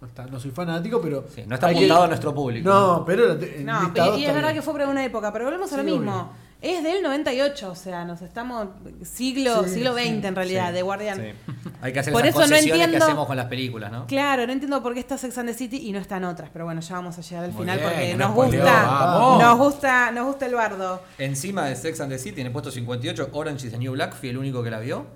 No, 0.00 0.06
está, 0.06 0.26
no 0.26 0.38
soy 0.38 0.52
fanático, 0.52 1.00
pero. 1.00 1.24
Sí, 1.34 1.42
no 1.46 1.54
está 1.56 1.68
apuntado 1.68 2.00
que- 2.00 2.04
a 2.04 2.08
nuestro 2.08 2.32
público. 2.34 2.68
No, 2.70 3.04
pero 3.04 3.32
el 3.32 3.64
No, 3.66 3.82
y, 4.16 4.24
es 4.24 4.32
verdad 4.32 4.50
bien. 4.50 4.54
que 4.54 4.62
fue 4.62 4.72
por 4.74 4.82
una 4.82 5.04
época, 5.04 5.32
pero 5.32 5.46
volvemos 5.46 5.72
a 5.72 5.76
lo 5.78 5.82
Sí, 5.82 5.90
mismo. 5.90 6.12
obvio. 6.12 6.47
Es 6.60 6.82
del 6.82 7.02
98, 7.04 7.70
o 7.70 7.74
sea, 7.76 8.04
nos 8.04 8.20
estamos 8.20 8.66
siglo 9.04 9.62
Sí, 9.64 9.74
siglo 9.74 9.96
sí, 9.96 10.02
XX 10.16 10.24
en 10.24 10.34
realidad, 10.34 10.68
Sí. 10.70 10.74
de 10.74 10.82
Guardián. 10.82 11.18
Sí. 11.18 11.52
Hay 11.80 11.92
que 11.92 12.00
hacer 12.00 12.12
Por 12.12 12.22
esas 12.26 12.30
eso 12.34 12.40
no 12.40 12.46
concesiones 12.48 12.78
que 12.78 12.84
entiendo- 12.84 13.04
hacemos 13.06 13.26
con 13.28 13.36
las 13.36 13.46
películas, 13.46 13.92
¿no? 13.92 14.06
Claro, 14.08 14.44
no 14.44 14.52
entiendo 14.52 14.82
por 14.82 14.92
qué 14.92 14.98
está 14.98 15.16
Sex 15.16 15.38
and 15.38 15.48
the 15.48 15.54
City 15.54 15.76
y 15.88 15.92
no 15.92 16.00
están 16.00 16.24
otras, 16.24 16.50
pero 16.52 16.64
bueno, 16.64 16.80
ya 16.80 16.94
vamos 16.96 17.16
a 17.16 17.20
llegar 17.20 17.44
al 17.44 17.52
Muy 17.52 17.60
final 17.62 17.78
bien, 17.78 17.90
porque 17.90 18.06
que 18.08 18.16
nos 18.16 18.34
gusta, 18.34 18.64
vamos. 18.86 19.42
nos 19.42 19.58
gusta, 19.58 20.10
nos 20.10 20.26
gusta 20.26 20.46
el 20.46 20.54
bardo. 20.56 21.02
Encima 21.18 21.64
de 21.66 21.76
Sex 21.76 22.00
and 22.00 22.10
the 22.10 22.18
City, 22.18 22.40
en 22.40 22.48
el 22.48 22.52
puesto 22.52 22.72
58, 22.72 23.28
Orange 23.32 23.66
is 23.66 23.72
the 23.72 23.78
New 23.78 23.92
Black, 23.92 24.14
fui 24.16 24.30
el 24.30 24.38
único 24.38 24.60
que 24.64 24.70
la 24.72 24.80
vio. 24.80 25.06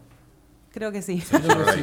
Creo 0.73 0.93
que 0.93 1.03
sí. 1.03 1.21
Creo 1.29 1.65
que 1.67 1.73
sí. 1.73 1.83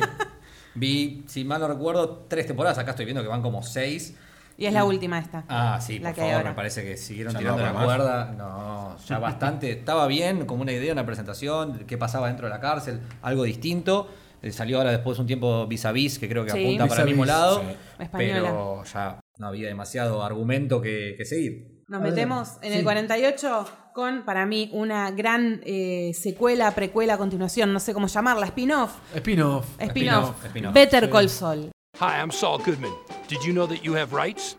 Vi, 0.76 1.24
si 1.28 1.44
mal 1.44 1.60
no 1.60 1.68
recuerdo, 1.68 2.26
tres 2.30 2.48
temporadas. 2.48 2.78
Acá 2.78 2.92
estoy 2.92 3.04
viendo 3.06 3.22
que 3.22 3.28
van 3.28 3.42
como 3.42 3.62
seis. 3.62 4.16
Y 4.60 4.66
es 4.66 4.74
la 4.74 4.84
última 4.84 5.18
esta. 5.20 5.46
Ah, 5.48 5.80
sí, 5.82 6.00
La 6.00 6.10
por 6.10 6.16
que 6.16 6.22
favor, 6.22 6.36
ahora. 6.36 6.50
me 6.50 6.56
parece 6.56 6.84
que 6.84 6.98
siguieron 6.98 7.34
Ya 7.34 7.40
tirando 7.40 7.64
la 7.64 7.72
cuerda. 7.74 8.32
No, 8.38 8.98
ya 8.98 9.18
bastante. 9.20 9.72
Estaba 9.72 10.06
bien, 10.08 10.46
como 10.46 10.62
una 10.64 10.74
idea, 10.74 10.92
una 10.92 11.06
presentación, 11.06 11.86
qué 11.88 11.98
pasaba 11.98 12.28
dentro 12.28 12.48
de 12.48 12.54
la 12.54 12.60
cárcel, 12.60 13.00
algo 13.22 13.44
distinto. 13.44 14.10
Eh, 14.42 14.52
salió 14.52 14.78
ahora 14.78 14.92
después 14.92 15.18
de 15.18 15.22
un 15.22 15.28
tiempo 15.28 15.66
vis 15.68 15.86
a 15.86 15.92
vis, 15.92 16.20
que 16.20 16.28
creo 16.30 16.44
que 16.46 16.52
Sí. 16.52 16.64
apunta 16.64 16.84
Vis 16.84 16.90
para 16.90 17.02
a 17.02 17.04
el 17.04 17.10
mismo 17.10 17.26
lado. 17.26 17.62
sí. 17.62 18.06
Pero 18.12 18.84
ya 18.84 19.20
no 19.38 19.48
había 19.48 19.68
demasiado 19.70 20.24
argumento 20.24 20.82
que, 20.82 21.16
que 21.18 21.26
seguir. 21.26 21.84
Nos 21.88 22.02
metemos 22.02 22.58
en 22.62 22.74
Sí. 22.74 22.78
el 22.80 22.84
48 22.84 23.66
con, 23.94 24.24
para 24.24 24.46
mí, 24.46 24.70
una 24.74 25.12
gran 25.12 25.62
eh, 25.66 26.12
secuela, 26.14 26.72
precuela, 26.76 27.18
continuación, 27.18 27.74
no 27.74 27.80
sé 27.80 27.94
cómo 27.94 28.08
llamarla, 28.08 28.46
spin-off. 28.46 28.98
Spin-off. 29.16 29.66
Spin-off. 29.80 30.46
Spin-off. 30.46 30.74
Better 30.74 31.06
Sí. 31.06 31.12
Call 31.12 31.30
Saul. 31.30 31.72
Hi, 32.00 32.22
I'm 32.22 32.32
Saul 32.32 32.60
Goodman. 32.60 32.94
Did 33.28 33.44
you 33.44 33.54
know 33.54 33.66
that 33.68 33.84
you 33.84 33.94
have 33.94 34.14
rights? 34.14 34.56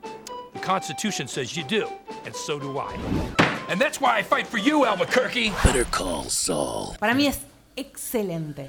The 0.53 0.59
Constitution 0.61 1.27
says 1.29 1.57
you 1.57 1.65
do, 1.65 1.87
and 2.27 2.35
so 2.35 2.59
do 2.59 2.79
I. 2.79 2.93
And 3.71 3.81
that's 3.81 4.01
why 4.01 4.19
I 4.19 4.23
fight 4.23 4.47
for 4.47 4.59
you, 4.59 4.85
Albuquerque. 4.85 5.51
Better 5.65 5.85
call 5.91 6.25
Saul. 6.25 6.97
Para 6.99 7.15
mí 7.15 7.27
es 7.27 7.41
excelente. 7.77 8.69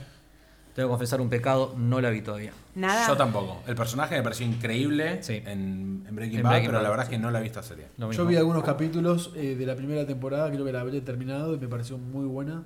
Tengo 0.73 0.87
que 0.87 0.91
confesar 0.93 1.19
un 1.19 1.29
pecado, 1.29 1.73
no 1.77 1.99
la 1.99 2.09
vi 2.11 2.21
todavía. 2.21 2.53
Nada. 2.75 3.05
Yo 3.07 3.17
tampoco. 3.17 3.61
El 3.67 3.75
personaje 3.75 4.15
me 4.15 4.23
pareció 4.23 4.45
increíble 4.45 5.21
Sí. 5.21 5.41
en, 5.45 6.05
en 6.07 6.15
Breaking 6.15 6.37
En 6.37 6.43
Bad, 6.43 6.51
Breaking 6.51 6.67
pero 6.69 6.77
Bad, 6.77 6.83
la 6.83 6.89
verdad 6.89 7.03
sí. 7.07 7.11
es 7.13 7.17
que 7.17 7.21
no 7.21 7.29
la 7.31 7.39
he 7.39 7.43
visto 7.43 7.61
serie. 7.61 7.87
Lo 7.97 8.09
Yo 8.13 8.25
vi 8.25 8.37
algunos 8.37 8.63
capítulos 8.63 9.31
eh, 9.35 9.55
de 9.55 9.65
la 9.65 9.75
primera 9.75 10.05
temporada, 10.07 10.49
creo 10.49 10.63
que 10.63 10.71
la 10.71 10.79
habré 10.79 11.01
terminado 11.01 11.55
y 11.55 11.57
me 11.59 11.67
pareció 11.67 11.97
muy 11.97 12.25
buena. 12.25 12.63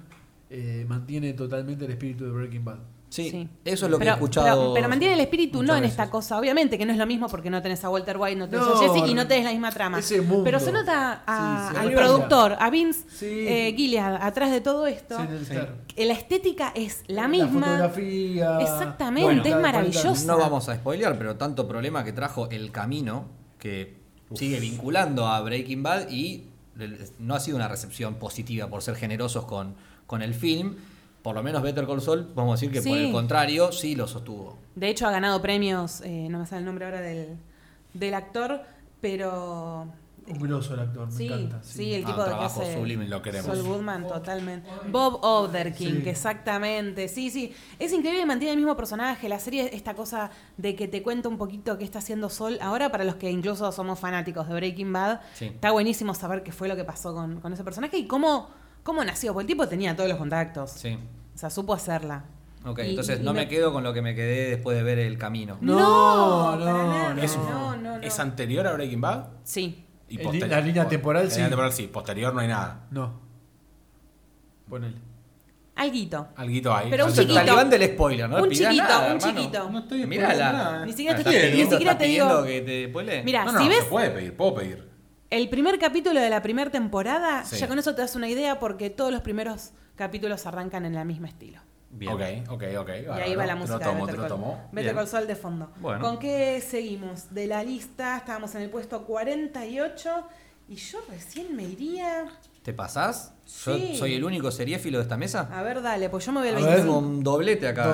Eh, 0.52 0.86
mantiene 0.88 1.34
totalmente 1.34 1.86
el 1.86 1.92
espíritu 1.92 2.26
de 2.26 2.32
Breaking 2.32 2.64
Bad. 2.64 2.78
Sí, 3.16 3.30
Sí. 3.32 3.48
eso 3.64 3.86
es 3.86 3.92
lo 3.92 3.98
que 3.98 4.02
pero, 4.04 4.12
he 4.12 4.16
escuchado. 4.16 4.62
Pero, 4.62 4.74
pero 4.74 4.90
mantiene 4.90 5.14
el 5.14 5.20
espíritu 5.22 5.64
no 5.64 5.74
en 5.74 5.82
veces. 5.82 5.92
esta 5.94 6.10
cosa. 6.10 6.38
Obviamente 6.38 6.78
que 6.78 6.86
no 6.86 6.92
es 6.92 6.98
lo 6.98 7.06
mismo 7.06 7.28
porque 7.30 7.50
no 7.50 7.62
tenés 7.62 7.84
a 7.86 7.90
Walter 7.90 8.18
White, 8.18 8.36
no 8.36 8.50
tenés 8.50 8.66
No, 8.68 8.74
a 8.76 8.80
Jesse 8.80 9.10
y 9.10 9.14
no 9.14 9.26
tenés 9.26 9.46
la 9.46 9.52
misma 9.52 9.72
trama. 9.72 10.00
ese 10.00 10.20
mundo. 10.22 10.44
Pero 10.44 10.60
se 10.60 10.72
nota 10.74 11.24
a- 11.26 11.70
Sí, 11.70 11.76
se 11.76 11.82
al 11.82 11.94
productor, 11.94 12.58
a 12.60 12.70
Vince 12.70 13.06
Sí. 13.10 13.26
eh, 13.48 13.74
Gilliard, 13.78 14.22
atrás 14.22 14.52
de 14.52 14.60
todo 14.62 14.86
esto. 14.88 15.18
La 15.98 16.14
estética 16.14 16.72
es 16.76 17.04
la 17.08 17.22
La 17.22 17.28
misma. 17.30 17.62
fotografía. 17.68 18.60
Exactamente, 18.60 19.24
Bueno, 19.26 19.44
es 19.44 19.50
la- 19.52 19.58
maravillosa. 19.60 20.26
No 20.28 20.38
vamos 20.38 20.68
a 20.68 20.76
spoilear, 20.76 21.18
pero 21.18 21.38
tanto 21.38 21.68
problema 21.68 22.04
que 22.04 22.12
trajo 22.12 22.50
El 22.50 22.72
Camino, 22.72 23.26
que 23.60 23.98
sigue 24.34 24.60
vinculando 24.60 25.28
a 25.28 25.40
Breaking 25.42 25.82
Bad 25.84 26.10
y 26.10 26.50
no 27.20 27.36
ha 27.36 27.40
sido 27.40 27.56
una 27.56 27.70
recepción 27.70 28.16
positiva 28.16 28.68
por 28.68 28.82
ser 28.82 28.96
generosos 28.98 29.46
con, 29.46 29.76
con 30.06 30.22
el 30.22 30.34
film. 30.34 30.76
Por 31.26 31.34
lo 31.36 31.42
menos 31.42 31.64
Better 31.64 31.88
Call 31.88 32.02
Saul, 32.02 32.32
vamos 32.36 32.52
a 32.52 32.56
decir 32.62 32.72
que 32.72 32.88
por 32.88 32.96
el 32.98 33.12
contrario, 33.12 33.72
sí 33.72 33.96
lo 33.96 34.08
sostuvo. 34.08 34.60
De 34.76 34.90
hecho, 34.90 35.08
ha 35.08 35.12
ganado 35.12 35.42
premios, 35.42 36.02
eh, 36.02 36.28
no 36.30 36.38
me 36.38 36.46
sale 36.46 36.60
el 36.60 36.66
nombre 36.66 36.86
ahora 36.86 37.02
del, 37.02 37.36
del 37.96 38.14
actor, 38.14 38.62
pero 39.02 39.88
Un 40.28 40.40
grosso 40.40 40.76
el 40.76 40.82
actor, 40.82 41.08
me 41.08 41.12
sí, 41.14 41.26
encanta. 41.26 41.64
sí, 41.64 41.94
el 41.96 42.04
Ah, 42.04 42.08
tipo 42.08 42.20
de 42.20 42.24
que 42.26 42.30
trabajo 42.30 42.62
hace 42.62 42.74
sublime. 42.76 43.08
Lo 43.08 43.22
queremos. 43.24 43.46
Saul 43.48 43.64
Goodman, 43.68 44.08
totalmente. 44.08 44.70
Bob 44.92 45.20
Odenkirk, 45.24 46.04
Sí. 46.04 46.10
exactamente. 46.10 47.08
Sí, 47.08 47.30
sí. 47.32 47.54
Es 47.80 47.92
increíble 47.92 48.20
que 48.22 48.26
mantiene 48.28 48.52
el 48.52 48.58
mismo 48.58 48.76
personaje. 48.76 49.28
La 49.28 49.40
serie, 49.40 49.70
esta 49.74 49.96
cosa 49.96 50.30
de 50.58 50.76
que 50.76 50.88
te 50.88 51.02
cuenta 51.02 51.28
un 51.30 51.38
poquito 51.40 51.78
qué 51.80 51.84
está 51.86 52.00
haciendo 52.00 52.30
Sol. 52.30 52.58
Ahora, 52.62 52.92
para 52.92 53.04
los 53.04 53.16
que 53.16 53.32
incluso 53.32 53.72
somos 53.72 54.00
fanáticos 54.00 54.48
de 54.48 54.54
Breaking 54.54 54.94
Bad, 54.94 55.22
Sí. 55.34 55.46
está 55.46 55.72
buenísimo 55.72 56.14
saber 56.14 56.44
qué 56.44 56.52
fue 56.52 56.68
lo 56.68 56.76
que 56.76 56.84
pasó 56.84 57.14
con, 57.16 57.40
con 57.42 57.52
ese 57.54 57.64
personaje 57.64 57.98
y 57.98 58.08
cómo, 58.08 58.50
cómo 58.86 59.04
nació. 59.04 59.34
Porque 59.34 59.42
el 59.44 59.48
tipo 59.48 59.68
tenía 59.68 59.96
todos 59.96 60.08
los 60.08 60.18
contactos. 60.18 60.72
Sí. 60.72 60.98
O 61.34 61.38
sea, 61.38 61.50
supo 61.50 61.74
hacerla. 61.74 62.24
Ok, 62.64 62.80
Y- 62.86 62.92
entonces 62.92 63.20
y 63.20 63.24
no 63.24 63.34
me 63.34 63.48
quedo 63.50 63.74
con 63.74 63.84
lo 63.84 63.92
que 63.94 64.02
me 64.02 64.16
quedé 64.16 64.52
después 64.52 64.78
de 64.78 64.84
ver 64.84 65.00
El 65.00 65.18
Camino. 65.18 65.58
No, 65.60 66.56
no, 66.56 66.66
nada. 66.66 67.14
no. 67.14 67.22
¿Es, 67.22 67.36
no, 67.38 67.76
no, 67.76 67.98
no. 67.98 68.02
¿Es 68.02 68.18
anterior 68.20 68.66
a 68.68 68.74
Breaking 68.74 69.02
Bad? 69.02 69.26
Sí. 69.44 69.86
Y 70.08 70.18
la 70.18 70.62
línea 70.62 70.88
temporal, 70.88 71.24
en 71.24 71.28
la 71.30 71.34
sí. 71.34 71.38
línea 71.40 71.50
temporal 71.50 71.74
sí. 71.74 71.88
Posterior 71.88 72.34
no 72.34 72.40
hay 72.40 72.48
nada. 72.48 72.88
No. 72.92 73.20
Ponele. 74.70 74.98
Alguito. 75.76 76.28
Alguito 76.38 76.74
ahí. 76.74 76.88
Pero 76.90 77.06
un 77.06 77.12
chiquito. 77.14 77.34
talibán 77.34 77.70
del 77.70 77.84
spoiler, 77.94 78.30
¿no? 78.30 78.38
Un 78.44 78.50
chiquito, 78.50 78.84
nada, 78.84 79.00
un 79.00 79.18
hermano. 79.18 79.40
chiquito. 79.42 79.70
No 79.70 79.80
estoy 79.80 80.06
Mirala. 80.08 80.52
nada. 80.54 80.86
Ni 80.86 80.92
siquiera 80.94 81.16
te 81.16 81.22
¿Estás 81.22 81.34
estoy- 81.36 81.64
ni 81.64 81.70
siquiera 81.70 81.98
te 81.98 82.06
digo- 82.06 82.44
que 82.46 82.62
te? 82.62 83.24
Mira, 83.24 83.44
No, 83.46 83.52
no, 83.52 83.60
si 83.60 83.66
se 83.66 83.70
ves 83.70 83.84
puede 83.86 84.10
pedir, 84.12 84.38
puedo 84.38 84.56
pedir. 84.56 84.90
El 85.30 85.50
primer 85.50 85.80
capítulo 85.80 86.20
de 86.20 86.30
la 86.30 86.42
primera 86.42 86.70
temporada, 86.72 87.44
Sí. 87.46 87.58
ya 87.58 87.68
con 87.68 87.80
eso 87.80 87.96
te 87.96 88.02
das 88.02 88.16
una 88.16 88.30
idea 88.30 88.60
porque 88.60 88.90
todos 88.90 89.12
los 89.12 89.22
primeros 89.22 89.72
capítulos 89.96 90.46
arrancan 90.46 90.86
en 90.86 90.96
el 90.96 91.06
mismo 91.06 91.26
estilo. 91.28 91.60
Bien. 91.90 92.12
Ok, 92.14 92.22
ok, 92.50 92.64
ok. 92.80 92.90
y 93.18 93.22
ahí 93.22 93.36
va 93.36 93.46
la 93.46 93.56
música 93.56 93.80
Te 93.80 93.86
lo 93.86 93.92
tomo, 93.92 94.06
de 94.08 94.12
te 94.14 94.18
lo 94.20 94.28
tomo. 94.28 94.70
Better 94.74 94.84
Bien. 94.84 94.96
Call 94.96 95.08
Saul 95.08 95.28
de 95.28 95.36
fondo. 95.36 95.72
Bueno. 95.80 96.02
¿Con 96.02 96.20
qué 96.20 96.60
seguimos? 96.62 97.34
De 97.34 97.48
la 97.48 97.64
lista, 97.64 98.18
estábamos 98.18 98.54
en 98.56 98.64
el 98.64 98.70
puesto 98.70 99.04
48 99.06 100.10
y 100.68 100.76
yo 100.76 101.00
recién 101.10 101.56
me 101.56 101.64
iría... 101.64 102.26
¿Te 102.64 102.74
pasás? 102.74 103.34
¿Yo 103.66 103.76
Sí. 103.78 103.96
soy 103.98 104.16
el 104.16 104.24
único 104.26 104.52
seriéfilo 104.52 104.98
de 104.98 105.04
esta 105.04 105.16
mesa? 105.18 105.48
A 105.54 105.62
ver, 105.64 105.82
dale, 105.82 106.10
pues 106.10 106.26
yo 106.26 106.32
me 106.34 106.40
voy 106.40 106.50
al 106.50 106.56
A 106.56 106.60
Yo 106.60 106.66
ver. 106.66 106.76
25. 106.78 107.00
tengo 107.00 107.08
un 107.16 107.24
doblete 107.24 107.68
acá. 107.68 107.94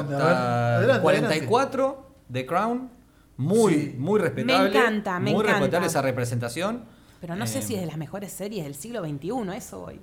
Adelante, 0.77 1.01
44 1.01 2.11
de 2.29 2.45
Crown. 2.45 2.89
Muy, 3.37 3.73
Sí. 3.73 3.95
muy 3.97 4.19
respetable. 4.19 4.69
Me 4.69 4.77
encanta, 4.79 5.19
me 5.19 5.31
Muy 5.31 5.41
encanta. 5.41 5.51
respetable 5.59 5.87
esa 5.87 6.01
representación. 6.01 6.85
Pero 7.21 7.35
no 7.35 7.45
sé 7.47 7.61
si 7.61 7.75
es 7.75 7.81
de 7.81 7.85
las 7.87 7.97
mejores 7.97 8.31
series 8.31 8.63
del 8.65 8.75
siglo 8.75 9.01
XXI, 9.05 9.55
eso 9.55 9.79
voy. 9.81 9.99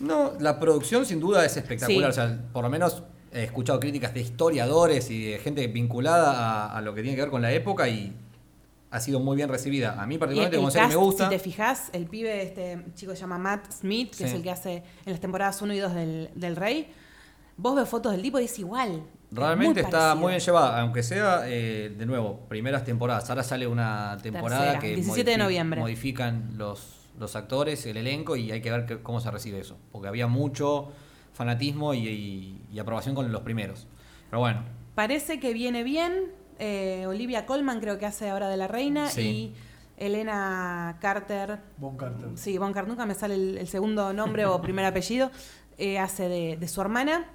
No, 0.00 0.32
la 0.40 0.58
producción 0.58 1.06
sin 1.06 1.20
duda 1.20 1.44
es 1.46 1.56
espectacular. 1.56 2.12
Sí. 2.12 2.20
O 2.20 2.22
sea, 2.24 2.38
por 2.52 2.64
lo 2.64 2.70
menos 2.70 3.02
he 3.32 3.44
escuchado 3.44 3.78
críticas 3.78 4.12
de 4.12 4.20
historiadores 4.20 5.10
y 5.10 5.30
de 5.32 5.38
gente 5.38 5.66
vinculada 5.68 6.32
a, 6.66 6.76
a 6.76 6.80
lo 6.80 6.92
que 6.94 7.02
tiene 7.02 7.14
que 7.16 7.22
ver 7.22 7.30
con 7.30 7.40
la 7.42 7.52
época 7.52 7.88
y 7.88 8.12
ha 8.90 8.98
sido 8.98 9.20
muy 9.20 9.36
bien 9.36 9.48
recibida. 9.48 10.02
A 10.02 10.06
mí 10.06 10.18
particularmente 10.18 10.56
como 10.56 10.70
serie 10.72 10.88
me 10.88 10.96
gusta. 10.96 11.24
si 11.24 11.30
te 11.30 11.38
fijas, 11.38 11.90
el 11.92 12.06
pibe, 12.06 12.42
este 12.42 12.84
chico 12.96 13.14
se 13.14 13.20
llama 13.20 13.38
Matt 13.38 13.70
Smith, 13.72 14.10
que 14.10 14.16
Sí. 14.16 14.24
es 14.24 14.32
el 14.32 14.42
que 14.42 14.50
hace 14.50 14.76
en 15.06 15.12
las 15.12 15.20
temporadas 15.20 15.62
1 15.62 15.72
y 15.74 15.78
2 15.78 15.94
del, 15.94 16.30
del 16.34 16.56
Rey. 16.56 16.92
Vos 17.60 17.76
ves 17.76 17.88
fotos 17.88 18.12
del 18.12 18.22
tipo 18.22 18.38
y 18.40 18.44
es 18.44 18.58
igual. 18.58 19.02
Realmente 19.30 19.80
Es 19.80 19.86
está 19.86 19.98
parecido. 19.98 20.16
muy 20.22 20.30
bien 20.30 20.40
llevada, 20.40 20.80
aunque 20.80 21.02
sea, 21.02 21.42
eh, 21.46 21.94
de 21.96 22.06
nuevo, 22.06 22.40
primeras 22.48 22.84
temporadas. 22.84 23.28
Ahora 23.30 23.42
sale 23.42 23.66
una 23.66 24.16
temporada 24.22 24.62
Tercera, 24.72 24.80
que 24.80 24.94
17 24.96 25.30
de 25.30 25.36
noviembre. 25.38 25.80
modifican 25.80 26.52
los, 26.56 26.96
los 27.18 27.36
actores, 27.36 27.84
el 27.86 27.96
elenco 27.98 28.34
y 28.36 28.50
hay 28.50 28.60
que 28.62 28.70
ver 28.70 28.86
que- 28.86 29.02
cómo 29.02 29.20
se 29.20 29.30
recibe 29.30 29.60
eso. 29.60 29.76
Porque 29.92 30.08
había 30.08 30.26
mucho 30.26 30.88
fanatismo 31.32 31.94
y, 31.94 32.08
y- 32.08 32.62
y 32.72 32.78
aprobación 32.78 33.14
con 33.14 33.30
los 33.30 33.42
primeros. 33.42 33.86
Pero 34.30 34.40
bueno, 34.40 34.62
Parece 34.94 35.38
que 35.38 35.52
viene 35.54 35.82
bien. 35.84 36.32
eh, 36.58 37.06
Olivia 37.06 37.46
Colman 37.46 37.80
creo 37.80 37.98
que 37.98 38.06
hace 38.06 38.28
ahora 38.30 38.48
de 38.48 38.56
la 38.56 38.68
reina 38.68 39.06
Sí. 39.08 39.20
y 39.22 39.54
Elena 40.04 40.96
Carter. 41.00 41.58
Bon 41.78 41.96
Carter. 41.96 42.30
Sí, 42.34 42.58
Von 42.58 42.72
Carter, 42.72 42.88
nunca 42.88 43.06
me 43.06 43.14
sale 43.14 43.34
el, 43.34 43.58
el 43.58 43.68
segundo 43.68 44.12
nombre 44.12 44.44
o 44.46 44.60
primer 44.60 44.84
apellido. 44.86 45.30
eh, 45.78 45.98
hace 45.98 46.28
de, 46.28 46.56
de 46.58 46.68
su 46.68 46.80
hermana. 46.80 47.26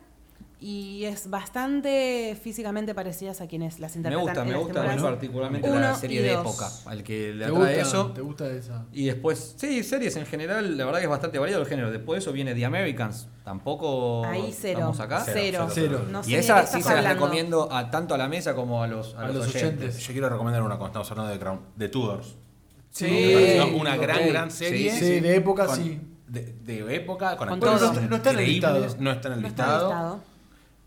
Y 0.57 1.03
es 1.03 1.29
bastante 1.29 2.37
físicamente 2.41 2.95
parecidas 2.95 3.41
a 3.41 3.47
quienes 3.47 3.79
las 3.79 3.93
me 3.95 3.97
interpretan. 3.99 4.23
gusta, 4.25 4.41
en 4.41 4.47
me 4.47 4.55
gusta 4.57 5.03
particularmente 5.09 5.69
uno 5.69 5.79
la 5.81 5.95
serie 5.95 6.21
de 6.21 6.31
época, 6.33 6.69
al 6.85 7.03
que 7.03 7.33
le 7.33 7.45
¿Te 7.45 7.51
atrae 7.51 7.57
gusta, 7.57 7.71
eso. 7.89 8.11
¿Te 8.13 8.21
gusta 8.21 8.47
esa? 8.49 8.85
Y 8.93 9.05
después, 9.05 9.55
sí, 9.57 9.83
series 9.83 10.15
en 10.15 10.25
general, 10.25 10.77
la 10.77 10.85
verdad 10.85 10.99
que 10.99 11.05
es 11.05 11.09
bastante 11.09 11.39
variado 11.39 11.61
el 11.61 11.67
género. 11.67 11.91
Después 11.91 12.17
de 12.17 12.19
eso 12.21 12.31
viene 12.31 12.55
The 12.55 12.65
Americans. 12.65 13.27
Tampoco 13.43 14.25
Ahí 14.25 14.51
cero. 14.57 14.79
estamos 14.79 14.99
acá. 15.01 15.23
Cero. 15.25 15.67
Cero. 15.71 16.05
No 16.09 16.23
sé 16.23 16.31
y 16.31 16.35
esa 16.35 16.65
sí 16.65 16.81
se 16.81 16.95
las 16.95 17.13
recomiendo 17.13 17.71
a, 17.71 17.91
tanto 17.91 18.15
a 18.15 18.17
la 18.17 18.27
mesa 18.29 18.55
como 18.55 18.81
a 18.81 18.87
los, 18.87 19.13
a 19.15 19.23
A 19.23 19.27
los 19.27 19.35
los 19.35 19.47
oyentes. 19.47 19.63
oyentes. 19.63 20.07
Yo 20.07 20.13
quiero 20.13 20.29
recomendar 20.29 20.63
una 20.63 20.77
cuando 20.77 20.87
estamos 20.99 21.11
hablando 21.11 21.33
de 21.33 21.39
Crown, 21.39 21.59
de 21.75 21.89
Tudors. 21.89 22.35
Sí. 22.91 23.59
Una 23.75 23.97
gran, 23.97 24.27
gran 24.29 24.49
serie. 24.51 24.91
Sí, 24.91 24.99
Sí, 24.99 25.19
de 25.19 25.35
época 25.35 25.65
Con- 25.65 25.75
sí. 25.75 25.99
De, 26.27 26.41
de 26.63 26.95
época, 26.95 27.35
con, 27.37 27.49
Con 27.49 27.63
actores. 27.69 27.81
No- 28.01 28.09
no 28.09 28.15
está 28.15 28.31
en 28.31 28.39
el 28.39 28.45
listado. 28.47 28.87
No 28.99 29.11
está 29.11 29.27
en 29.27 29.33
el 29.33 29.41
listado. 29.43 30.19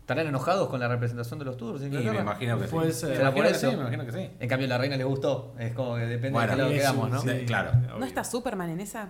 ¿Estarán 0.09 0.25
enojados 0.25 0.69
con 0.69 0.79
la 0.79 0.87
representación 0.87 1.37
de 1.37 1.45
los 1.45 1.55
tours? 1.55 1.83
Y 1.83 1.89
me 1.89 2.01
imagino 2.01 2.57
que 2.57 2.65
sí. 2.65 2.71
Puede 2.73 2.91
ser. 2.93 3.09
Me 3.09 3.15
¿Será 3.17 3.29
por 3.29 3.37
imagino 3.37 3.51
que 3.51 3.57
eso? 3.57 3.69
sí, 3.69 3.75
me 3.75 3.81
imagino 3.83 4.05
que 4.07 4.11
sí. 4.11 4.29
En 4.39 4.49
cambio, 4.49 4.65
a 4.65 4.69
la 4.69 4.77
reina 4.79 4.97
le 4.97 5.03
gustó. 5.03 5.53
Es 5.59 5.73
como 5.75 5.93
que 5.97 6.01
depende 6.07 6.31
Bueno, 6.31 6.47
de 6.47 6.55
qué 6.55 6.57
lado 6.63 6.71
quedamos, 6.73 7.11
¿no? 7.11 7.21
sí. 7.21 7.27
De- 7.27 7.45
claro. 7.45 7.71
¿No 7.99 8.03
está 8.07 8.23
Superman 8.23 8.71
en 8.71 8.79
esa? 8.79 9.09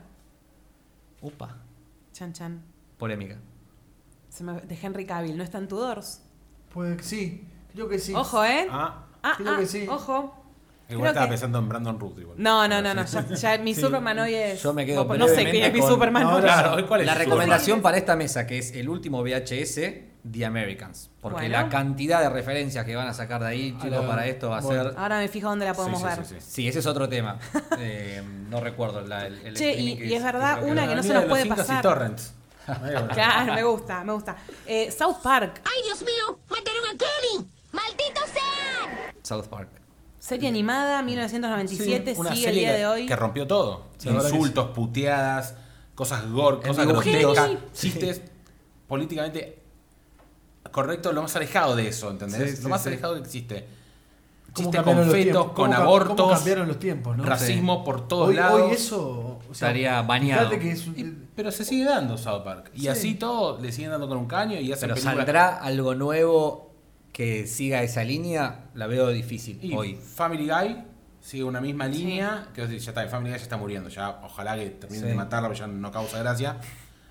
Upa, 1.22 1.56
Chan 2.12 2.34
Chan. 2.34 2.62
polémica. 2.98 3.38
Se 4.28 4.44
me- 4.44 4.60
de 4.60 4.78
Henry 4.82 5.06
Cavill, 5.06 5.38
¿no 5.38 5.44
está 5.46 5.58
en 5.58 5.70
Tudors? 5.70 6.22
Pues 6.74 7.06
sí, 7.06 7.48
creo 7.74 7.88
que 7.88 7.98
sí. 7.98 8.14
Ojo, 8.14 8.44
¿eh? 8.44 8.68
Ah, 8.70 9.06
Ah, 9.24 9.36
creo 9.38 9.54
ah, 9.54 9.58
que 9.58 9.68
sí. 9.68 9.88
ojo. 9.90 10.36
igual 10.90 11.02
Creo 11.02 11.06
estaba 11.12 11.26
que- 11.28 11.32
pensando 11.32 11.60
en 11.60 11.70
Brandon 11.70 11.98
Ruth. 11.98 12.20
Igual. 12.20 12.36
No, 12.44 12.68
no, 12.68 12.82
no, 12.82 12.94
no. 12.94 13.08
Sí. 13.08 13.18
Ya, 13.36 13.56
ya 13.56 13.58
mi 13.64 13.74
Superman 14.04 14.20
hoy 14.20 14.34
es. 14.34 14.62
Yo 14.62 14.74
me 14.74 14.86
quedo 14.86 15.06
No 15.18 15.28
sé 15.30 15.46
qué 15.50 15.66
es 15.68 15.74
mi 15.74 15.82
Superman 15.82 16.26
hoy. 16.26 16.42
Claro, 16.42 16.74
¿hoy 16.76 16.84
¿cuál 16.84 17.02
es 17.02 17.08
La 17.08 17.16
recomendación 17.16 17.82
para 17.82 17.96
esta 17.98 18.18
mesa, 18.18 18.46
que 18.46 18.58
es 18.58 18.74
el 18.74 18.90
último 18.90 19.22
VHS, 19.24 20.09
The 20.30 20.46
Americans. 20.46 21.10
Porque 21.22 21.42
Bueno. 21.48 21.58
la 21.58 21.70
cantidad 21.70 22.22
de 22.22 22.30
referencias 22.30 22.86
que 22.86 22.96
van 22.96 23.08
a 23.08 23.14
sacar 23.14 23.42
de 23.42 23.48
ahí, 23.48 23.78
chicos, 23.82 24.06
para 24.06 24.26
esto 24.28 24.50
va 24.50 24.58
a 24.58 24.62
bueno. 24.62 24.90
ser... 24.90 25.00
Ahora 25.00 25.18
me 25.20 25.28
fijo 25.28 25.48
dónde 25.50 25.66
la 25.66 25.74
podemos 25.74 26.02
Sí, 26.02 26.08
sí, 26.10 26.16
ver. 26.18 26.26
sí, 26.26 26.36
sí. 26.40 26.46
Sí, 26.52 26.68
ese 26.68 26.80
es 26.80 26.86
otro 26.86 27.08
tema. 27.08 27.38
Eh, 27.80 28.22
no 28.50 28.60
recuerdo 28.60 29.02
la- 29.02 29.26
el, 29.28 29.38
el 29.46 29.56
Che, 29.56 29.74
y- 29.74 29.98
que 29.98 30.06
y 30.08 30.14
es 30.14 30.24
verdad, 30.24 30.64
una 30.64 30.88
que 30.88 30.96
no 30.96 31.04
se 31.04 31.14
nos 31.14 31.26
puede 31.26 31.46
Incas 31.46 31.58
y 31.60 31.62
pasar. 31.62 31.82
Torrents. 31.82 32.34
Claro, 33.14 33.54
me 33.56 33.64
gusta, 33.64 34.04
me 34.04 34.14
gusta. 34.14 34.36
Eh, 34.68 34.92
South 34.92 35.18
Park, 35.24 35.62
¡Ay, 35.64 35.82
Dios 35.86 36.02
mío! 36.02 36.40
¡Mataron 36.50 36.84
a 36.86 36.98
Kevin! 36.98 37.50
¡Malditos 37.72 38.26
sean! 38.32 39.14
South 39.24 39.48
Park. 39.48 39.70
serie 40.20 40.50
animada, 40.50 41.02
1997, 41.02 42.14
Una 42.18 42.36
sigue 42.36 42.50
el 42.50 42.56
día 42.56 42.74
de 42.74 42.86
hoy. 42.86 43.06
que 43.08 43.16
rompió 43.16 43.48
todo. 43.48 43.86
Insultos, 44.04 44.70
puteadas, 44.76 45.56
cosas 45.96 46.30
gore, 46.30 46.60
cosas 46.68 46.86
grotescas, 46.86 47.50
chistes 47.74 48.22
políticamente 48.88 49.59
correctos, 50.72 51.14
lo 51.14 51.22
más 51.22 51.36
alejado 51.36 51.76
de 51.76 51.88
eso, 51.88 52.10
¿entendés? 52.12 52.52
Sí, 52.52 52.58
sí, 52.58 52.64
lo 52.64 52.70
más 52.70 52.82
sí. 52.84 52.90
alejado 52.90 53.16
que 53.16 53.22
existe. 53.22 53.68
¿Cómo 54.54 54.70
Chistes 54.72 54.76
cambiaron 54.84 55.04
con 55.10 55.12
fetos, 55.12 55.46
con 55.46 55.54
¿Cómo 55.54 55.70
ca- 55.72 55.78
abortos, 55.84 56.16
¿Cómo 56.18 56.34
cambiaron 56.34 56.68
los 56.68 56.80
tiempos, 56.80 57.16
no? 57.18 57.24
racismo 57.24 57.84
por 57.84 58.08
todos 58.08 58.30
hoy, 58.30 58.36
lados. 58.36 58.62
hoy 58.64 58.72
eso. 58.72 59.40
o 59.50 59.54
sea, 59.54 59.68
Estaría 59.70 60.02
que 60.60 60.72
es 60.72 60.88
un- 60.88 61.00
Y- 61.00 61.28
pero 61.36 61.52
se 61.52 61.64
sigue 61.64 61.86
dando 61.86 62.18
South 62.18 62.44
Park. 62.44 62.72
Y 62.74 62.82
Sí. 62.82 62.88
así 62.88 63.14
todo 63.16 63.60
le 63.62 63.72
siguen 63.72 63.92
dando 63.92 64.08
con 64.08 64.18
un 64.18 64.26
caño 64.26 64.60
y 64.60 64.72
hacen 64.72 64.88
Pero 64.90 64.96
películas. 64.96 65.16
¿saldrá 65.18 65.58
algo 65.62 65.94
nuevo 65.94 66.74
que 67.14 67.46
siga 67.46 67.84
esa 67.84 68.04
línea? 68.04 68.66
La 68.74 68.88
veo 68.88 69.10
difícil 69.10 69.60
Y 69.64 69.76
hoy. 69.76 69.96
Family 69.96 70.50
Guy 70.50 70.84
sigue 71.22 71.44
una 71.44 71.62
misma 71.62 71.88
línea. 71.88 72.48
Que 72.56 72.68
ya 72.68 72.76
está, 72.90 73.08
Family 73.08 73.30
Guy 73.30 73.38
ya 73.38 73.44
está 73.44 73.58
muriendo. 73.58 73.90
Ya, 73.90 74.20
ojalá 74.24 74.56
que 74.56 74.66
terminen 74.72 75.04
Sí. 75.04 75.10
de 75.10 75.16
matarla, 75.16 75.48
porque 75.48 75.60
ya 75.60 75.68
no 75.68 75.92
causa 75.92 76.18
gracia. 76.20 76.58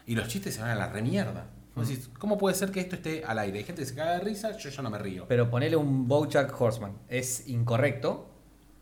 Y 0.06 0.16
los 0.16 0.26
chistes 0.26 0.54
se 0.56 0.60
van 0.60 0.70
a 0.70 0.74
la 0.74 0.88
remierda. 0.88 1.44
Vos 1.78 1.86
Mm. 1.86 1.90
decís, 1.90 2.10
¿Cómo 2.18 2.36
puede 2.38 2.54
ser 2.54 2.70
que 2.70 2.80
esto 2.80 2.96
esté 2.96 3.24
al 3.24 3.38
aire? 3.38 3.58
Hay 3.58 3.64
gente 3.64 3.82
que 3.82 3.86
se 3.88 3.94
caga 3.94 4.12
de 4.14 4.20
risa, 4.20 4.56
yo 4.56 4.68
ya 4.70 4.82
no 4.82 4.90
me 4.90 4.98
río. 4.98 5.24
Pero 5.28 5.48
ponele 5.50 5.76
un 5.76 6.06
Bojack 6.08 6.58
Horseman. 6.60 6.92
Es 7.08 7.48
incorrecto, 7.48 8.28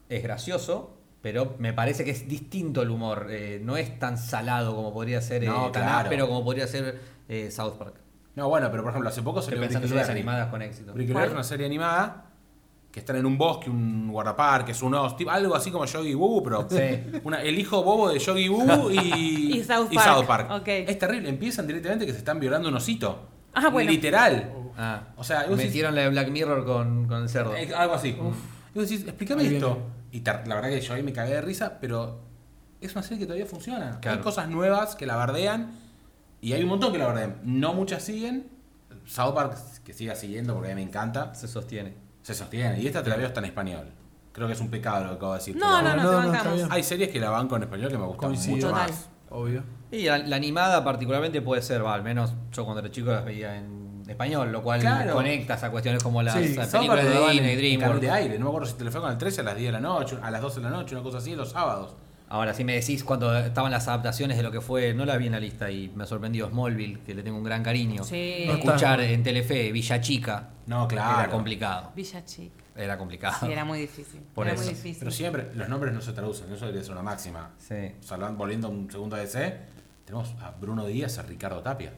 es 0.08 0.22
gracioso, 0.22 0.96
pero 1.22 1.54
me 1.58 1.72
parece 1.72 2.04
que 2.04 2.10
es 2.12 2.28
distinto 2.28 2.82
el 2.82 2.90
humor. 2.90 3.26
Eh, 3.30 3.60
no 3.62 3.76
es 3.76 3.98
tan 3.98 4.18
salado 4.18 4.74
como 4.74 4.92
podría 4.92 5.20
ser, 5.20 5.44
eh, 5.44 5.46
No, 5.46 5.70
tan 5.70 5.82
claro. 5.84 5.98
áspero 6.00 6.28
como 6.28 6.44
podría 6.44 6.66
ser 6.66 7.00
eh, 7.28 7.50
South 7.50 7.74
Park. 7.78 7.94
No, 8.36 8.48
bueno, 8.48 8.70
pero 8.70 8.82
por 8.82 8.90
ejemplo, 8.90 9.08
hace 9.08 9.22
poco 9.22 9.40
salió 9.42 9.58
pensando 9.60 9.86
en 9.86 9.92
series 9.92 10.08
animadas 10.10 10.48
con 10.50 10.60
éxito. 10.62 10.92
Brickleberry 10.92 11.28
es 11.28 11.32
una 11.32 11.42
serie 11.42 11.64
animada 11.66 12.25
que 12.96 13.00
están 13.00 13.16
en 13.16 13.26
un 13.26 13.36
bosque, 13.36 13.68
un 13.68 14.08
guardaparques, 14.10 14.80
un 14.80 14.94
oso, 14.94 15.16
tipo- 15.16 15.30
algo 15.30 15.54
así 15.54 15.70
como 15.70 15.84
Yogi 15.84 16.14
Boo, 16.14 16.42
pero 16.42 16.66
Sí. 16.70 17.20
una- 17.24 17.42
el 17.42 17.58
hijo 17.58 17.82
bobo 17.82 18.08
de 18.08 18.18
Yogi 18.18 18.48
Boo 18.48 18.90
y, 18.90 19.58
Y 19.58 19.62
South 19.64 19.88
y 19.90 19.96
Park. 20.26 20.66
Es 20.66 20.98
terrible, 20.98 21.28
empiezan 21.28 21.66
directamente 21.66 22.06
que 22.06 22.12
se 22.12 22.18
están 22.18 22.40
violando 22.40 22.70
un 22.70 22.74
osito. 22.74 23.28
Ah, 23.52 23.68
bueno. 23.68 23.90
Literal. 23.90 24.50
Ah, 24.78 25.08
O 25.18 25.24
sea, 25.24 25.46
decís- 25.46 25.56
metieron 25.66 25.94
la 25.94 26.00
de 26.02 26.08
Black 26.08 26.30
Mirror 26.30 26.64
con, 26.64 27.06
con 27.06 27.22
el 27.24 27.28
cerdo. 27.28 27.54
Eh, 27.54 27.70
algo 27.76 27.92
así. 27.92 28.08
Y 28.08 28.78
vos 28.78 28.88
decís, 28.88 29.06
explícame 29.06 29.42
Ahí 29.42 29.56
esto. 29.56 29.74
viene. 30.10 30.42
Y 30.44 30.48
la 30.48 30.54
verdad 30.54 30.70
que 30.70 30.80
yo 30.80 30.94
ahí 30.94 31.02
me 31.02 31.12
cagué 31.12 31.34
de 31.34 31.42
risa, 31.42 31.76
pero 31.78 32.20
es 32.80 32.92
una 32.94 33.02
serie 33.02 33.18
que 33.18 33.26
todavía 33.26 33.44
funciona. 33.44 33.98
Claro. 34.00 34.16
Hay 34.16 34.22
cosas 34.24 34.48
nuevas 34.48 34.96
que 34.96 35.04
la 35.04 35.16
bardean 35.16 35.72
y 36.40 36.54
hay 36.54 36.62
un 36.62 36.70
montón 36.70 36.92
que 36.92 36.98
la 36.98 37.08
bardean. 37.08 37.40
No 37.44 37.74
muchas 37.74 38.02
siguen. 38.02 38.46
South 39.04 39.34
Park 39.34 39.54
que 39.84 39.92
siga 39.92 40.14
siguiendo 40.14 40.54
porque 40.54 40.72
a 40.72 40.74
mí 40.74 40.80
me 40.82 40.88
encanta. 40.88 41.34
Se 41.34 41.46
sostiene. 41.46 42.05
Se 42.26 42.34
sostiene. 42.34 42.80
Y 42.80 42.88
esta 42.88 43.04
te 43.04 43.10
la 43.10 43.16
veo 43.16 43.28
hasta 43.28 43.38
en 43.38 43.46
español. 43.46 43.84
Creo 44.32 44.48
que 44.48 44.54
es 44.54 44.60
un 44.60 44.68
pecado 44.68 45.04
lo 45.04 45.10
que 45.10 45.16
acabo 45.16 45.32
de 45.34 45.38
decir. 45.38 45.56
No, 45.56 45.80
no, 45.80 45.94
no, 45.94 46.02
No, 46.02 46.08
te 46.10 46.14
no, 46.16 46.20
está 46.22 46.26
bancamos. 46.32 46.54
bien. 46.56 46.68
Hay 46.72 46.82
series 46.82 47.08
que 47.10 47.20
la 47.20 47.30
banco 47.30 47.54
en 47.56 47.62
español 47.62 47.88
que 47.88 47.98
me 47.98 48.04
gustan 48.04 48.30
Coincido. 48.30 48.56
mucho 48.56 48.68
Total. 48.70 48.90
más. 48.90 49.08
Obvio. 49.30 49.62
Y 49.92 50.02
la, 50.06 50.18
la 50.18 50.34
animada 50.36 50.82
particularmente 50.82 51.40
puede 51.40 51.62
ser, 51.62 51.84
va, 51.84 51.94
al 51.94 52.02
menos 52.02 52.32
yo 52.50 52.64
cuando 52.64 52.80
era 52.80 52.90
chico 52.90 53.12
las 53.12 53.24
veía 53.24 53.56
en 53.56 54.02
español, 54.08 54.50
lo 54.50 54.60
cual 54.62 54.80
Claro. 54.80 55.12
conectas 55.14 55.62
a 55.62 55.70
cuestiones 55.70 56.02
como 56.02 56.20
las 56.20 56.34
Sí, 56.34 56.52
South 56.54 56.70
películas 56.72 57.04
de 57.04 57.28
Disney, 57.30 57.56
DreamWorks. 57.56 58.00
de 58.00 58.10
aire. 58.10 58.38
No 58.40 58.46
me 58.46 58.50
acuerdo 58.50 58.66
si 58.68 58.74
te 58.74 58.82
lo 58.84 58.90
fue 58.90 59.00
con 59.00 59.12
el 59.12 59.18
13 59.18 59.40
a 59.42 59.44
las 59.44 59.56
10 59.56 59.68
de 59.68 59.72
la 59.72 59.80
noche, 59.80 60.16
a 60.20 60.30
las 60.32 60.42
12 60.42 60.56
de 60.60 60.64
la 60.64 60.70
noche, 60.70 60.94
una 60.96 61.04
cosa 61.04 61.18
así, 61.18 61.36
los 61.36 61.50
sábados. 61.50 61.94
Ahora, 62.28 62.54
si 62.54 62.64
me 62.64 62.74
decís 62.74 63.04
cuando 63.04 63.36
estaban 63.38 63.70
las 63.70 63.86
adaptaciones 63.86 64.36
de 64.36 64.42
lo 64.42 64.50
que 64.50 64.60
fue, 64.60 64.92
no 64.94 65.04
la 65.04 65.16
vi 65.16 65.26
en 65.26 65.32
la 65.32 65.40
lista 65.40 65.70
y 65.70 65.88
me 65.94 66.06
sorprendió 66.06 66.48
Smallville, 66.48 66.98
que 67.06 67.14
le 67.14 67.22
tengo 67.22 67.38
un 67.38 67.44
gran 67.44 67.62
cariño. 67.62 68.02
Sí. 68.02 68.44
No. 68.46 68.54
Escuchar 68.54 69.00
en 69.00 69.22
Telefe 69.22 69.70
Villa 69.70 70.00
Chica 70.00 70.48
No, 70.66 70.88
claro. 70.88 71.20
era 71.20 71.30
complicado. 71.30 71.92
Villa 71.94 72.24
Chic. 72.24 72.50
Era 72.74 72.98
complicado. 72.98 73.46
Sí, 73.46 73.52
era 73.52 73.64
muy 73.64 73.78
difícil. 73.78 74.20
Por 74.34 74.46
era 74.46 74.54
eso. 74.54 74.64
muy 74.64 74.74
difícil. 74.74 74.98
Pero 74.98 75.10
siempre 75.12 75.50
los 75.54 75.68
nombres 75.68 75.94
no 75.94 76.00
se 76.00 76.12
traducen, 76.12 76.52
eso 76.52 76.66
debería 76.66 76.82
ser 76.82 76.92
una 76.92 77.02
máxima. 77.02 77.50
Sí. 77.58 77.92
Salvan- 78.06 78.36
volviendo 78.36 78.66
a 78.66 78.70
un 78.70 78.90
segundo 78.90 79.14
DC, 79.16 79.56
tenemos 80.04 80.34
a 80.42 80.50
Bruno 80.50 80.84
Díaz, 80.84 81.16
a 81.18 81.22
Ricardo 81.22 81.60
Tapia. 81.62 81.92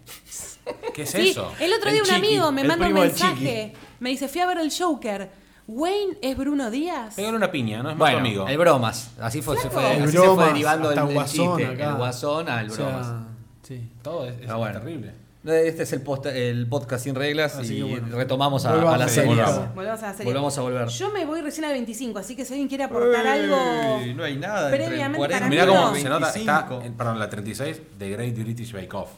¿Qué 0.95 1.03
es 1.03 1.11
Sí, 1.11 1.31
eso? 1.31 1.53
el 1.59 1.73
otro 1.73 1.91
día 1.91 2.01
un 2.03 2.07
Chiqui, 2.07 2.17
amigo 2.19 2.53
me 2.53 2.65
manda 2.65 2.87
un 2.87 2.93
mensaje. 2.93 3.73
Me 4.01 4.11
dice, 4.11 4.29
fui 4.29 4.41
a 4.43 4.47
ver 4.47 4.59
el 4.59 4.71
Joker. 4.71 5.48
¿Wayne 5.69 6.17
es 6.23 6.37
Bruno 6.37 6.71
Díaz? 6.71 7.15
Pégale 7.15 7.37
una 7.37 7.51
piña, 7.51 7.83
no 7.83 7.91
es 7.91 7.97
más 7.97 7.99
Bueno, 7.99 8.17
tu 8.17 8.21
amigo. 8.21 8.49
el 8.49 8.59
bromas. 8.59 9.11
Así 9.21 9.43
fue, 9.43 9.57
se 9.59 9.69
fue, 9.71 9.97
El 9.97 10.03
así 10.05 10.13
se 10.13 10.19
fue 10.19 10.27
bromas, 10.27 10.47
derivando 10.49 10.91
el, 10.91 10.99
hasta 10.99 11.09
el 11.11 11.15
Guasón 11.15 11.57
chiste. 11.59 11.73
acá. 11.75 11.91
El 11.91 11.97
guasón 11.97 12.49
al 12.49 12.71
O 12.71 12.75
sea, 12.75 12.85
bromas. 12.87 13.07
sí. 13.63 13.93
Todo 14.03 14.27
es, 14.27 14.35
es 14.41 14.53
bueno. 14.55 14.81
terrible. 14.81 15.13
Este 15.45 15.85
es 15.85 15.93
el, 15.93 16.03
post- 16.03 16.27
el 16.27 16.67
podcast 16.69 17.05
sin 17.05 17.15
reglas 17.15 17.55
Así 17.57 17.77
y 17.77 17.83
bueno. 17.83 18.09
retomamos 18.17 18.67
a, 18.67 18.73
a 18.73 18.99
la 18.99 19.05
a 19.05 19.09
serie. 19.09 19.29
volvamos. 19.35 19.75
Volvamos 19.75 20.03
a 20.03 20.07
la 20.07 20.13
serie. 20.13 20.25
Volvamos 20.33 20.59
a 20.59 20.61
volver. 20.63 20.89
Yo 20.89 21.11
me 21.11 21.25
voy 21.25 21.41
recién 21.43 21.65
al 21.65 21.73
25, 21.73 22.19
así 22.19 22.35
que 22.35 22.45
si 22.45 22.55
alguien 22.55 22.69
quiere 22.69 22.85
aportar 22.85 23.27
algo. 23.27 23.57
no 24.17 24.25
hay 24.25 24.37
nada. 24.37 24.71
previamente 24.71 25.41
Mirá 25.49 25.67
cómo 25.67 25.95
se 25.95 26.09
nota, 26.09 26.29
está, 26.35 26.61
25. 26.63 26.83
en, 26.83 26.95
perdón, 26.95 27.19
la 27.19 27.31
36 27.31 27.81
de 27.99 28.11
Great 28.11 28.35
British 28.37 28.73
Bake 28.73 28.93
Off. 28.95 29.11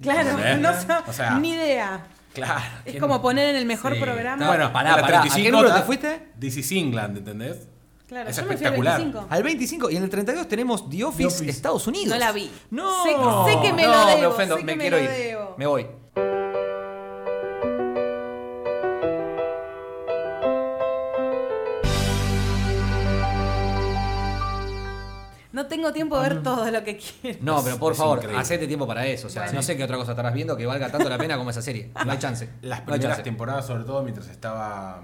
Claro, 0.00 0.30
no 0.58 0.70
O 1.08 1.12
sea, 1.12 1.38
ni 1.38 1.50
idea. 1.50 2.00
Claro. 2.32 2.60
Es 2.84 2.92
¿quién- 2.92 3.00
como 3.00 3.20
poner 3.20 3.48
en 3.50 3.56
el 3.56 3.66
mejor 3.66 3.94
Sí. 3.94 4.00
programa. 4.00 4.46
Bueno, 4.46 4.72
Pará, 4.72 5.00
pará, 5.00 5.22
¿a 5.22 5.28
qué 5.28 5.50
número 5.50 5.74
te 5.74 5.82
fuiste? 5.82 6.28
This 6.38 6.56
is 6.58 6.72
England, 6.72 7.18
¿entendés? 7.18 7.66
claro, 8.08 8.28
es 8.28 8.36
yo 8.36 8.42
me 8.42 8.48
fui 8.48 8.54
al 8.66 8.72
espectacular. 8.74 8.98
25. 8.98 9.26
Al 9.30 9.42
25 9.42 9.90
y 9.90 9.96
en 9.96 10.02
el 10.02 10.10
32 10.10 10.48
tenemos 10.48 10.88
The 10.90 11.04
Office, 11.04 11.18
The 11.22 11.26
Office. 11.26 11.50
Estados 11.50 11.86
Unidos. 11.86 12.08
No 12.08 12.18
la 12.18 12.32
vi. 12.32 12.50
No. 12.70 13.04
Sé- 13.04 13.52
sé 13.52 13.60
que 13.62 13.72
me 13.72 13.82
no, 13.84 13.92
lo 13.92 14.06
debo, 14.06 14.18
me 14.20 14.26
ofendo, 14.26 14.54
sé 14.56 14.60
que 14.60 14.66
me 14.66 14.74
me 14.76 14.80
quiero 14.82 14.96
lo 14.98 15.02
ir. 15.04 15.10
debo. 15.10 15.54
Me 15.58 15.66
voy. 15.66 15.86
Tengo 25.70 25.90
tiempo 25.94 26.20
de 26.20 26.28
ver 26.28 26.42
todo 26.42 26.70
lo 26.70 26.84
que 26.84 26.98
quiero. 26.98 27.38
No, 27.40 27.64
pero 27.64 27.78
por 27.78 27.92
es 27.92 27.98
favor, 27.98 28.18
increíble. 28.18 28.42
hacete 28.42 28.66
tiempo 28.66 28.86
para 28.86 29.06
eso. 29.06 29.28
O 29.28 29.30
sea, 29.30 29.50
no 29.52 29.62
sé 29.62 29.74
qué 29.78 29.84
otra 29.84 29.96
cosa 29.96 30.10
estarás 30.12 30.34
viendo 30.34 30.54
que 30.58 30.66
valga 30.66 30.90
tanto 30.90 31.08
la 31.08 31.16
pena 31.16 31.38
como 31.38 31.48
esa 31.48 31.62
serie. 31.62 31.90
No 32.04 32.12
hay 32.12 32.18
chance. 32.18 32.50
Las 32.60 32.80
no 32.80 32.92
hay 32.92 32.98
primeras 32.98 33.16
chance. 33.16 33.22
temporadas, 33.22 33.66
sobre 33.66 33.84
todo 33.84 34.02
mientras 34.02 34.28
estaba 34.28 35.02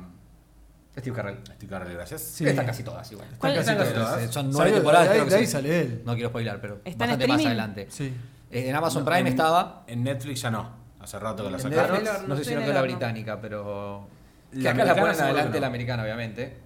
Steve 0.98 1.16
Carell. 1.16 1.38
Steve 1.54 1.70
Carell, 1.70 1.94
gracias. 1.94 2.20
Sí. 2.20 2.46
Están 2.46 2.66
casi 2.66 2.82
todas 2.82 3.10
igual. 3.12 3.28
¿Cuál- 3.38 3.56
Están 3.56 3.78
casi 3.78 3.92
Todas, 3.94 4.08
todas. 4.10 4.22
eh, 4.24 4.28
Son 4.32 4.44
Salió- 4.46 4.52
nueve 4.58 4.72
temporadas, 4.72 5.06
de 5.08 5.12
ahí- 5.12 5.16
creo 5.20 5.24
que 5.26 5.30
de 5.30 5.36
ahí 5.40 5.46
sí. 5.46 5.52
sale 5.52 5.80
él. 5.80 6.02
No 6.04 6.14
quiero 6.14 6.28
spoilar, 6.28 6.60
pero 6.60 6.74
¿Está 6.84 6.90
en 6.90 6.98
bastante 6.98 7.26
más 7.28 7.36
streaming? 7.40 7.46
adelante. 7.46 7.86
Sí. 7.90 8.14
Eh, 8.50 8.68
En 8.68 8.76
Amazon 8.76 9.04
No, 9.04 9.06
Prime 9.10 9.20
en- 9.20 9.26
estaba. 9.28 9.84
En 9.86 10.02
Netflix 10.04 10.40
ya 10.42 10.50
no. 10.50 10.70
Hace 11.00 11.18
rato 11.18 11.44
que 11.44 11.50
la 11.50 11.56
En 11.58 11.62
sacaron. 11.62 11.90
Netflix, 11.92 12.10
horno, 12.10 12.28
no 12.28 12.34
sé 12.34 12.40
estoy 12.42 12.44
si 12.44 12.54
no 12.54 12.60
en 12.60 12.64
quedó 12.64 12.70
el 12.70 12.74
la 12.74 12.80
horno. 12.82 12.96
británica, 12.96 13.40
pero. 13.40 14.08
Que 14.50 14.58
La 14.58 14.70
acá 14.70 14.76
la 14.78 14.82
americana 14.84 15.00
ponen 15.00 15.14
seguro 15.16 15.32
adelante 15.34 15.52
que 15.52 15.58
no. 15.58 15.60
la 15.60 15.66
americana, 15.66 16.02
obviamente. 16.02 16.56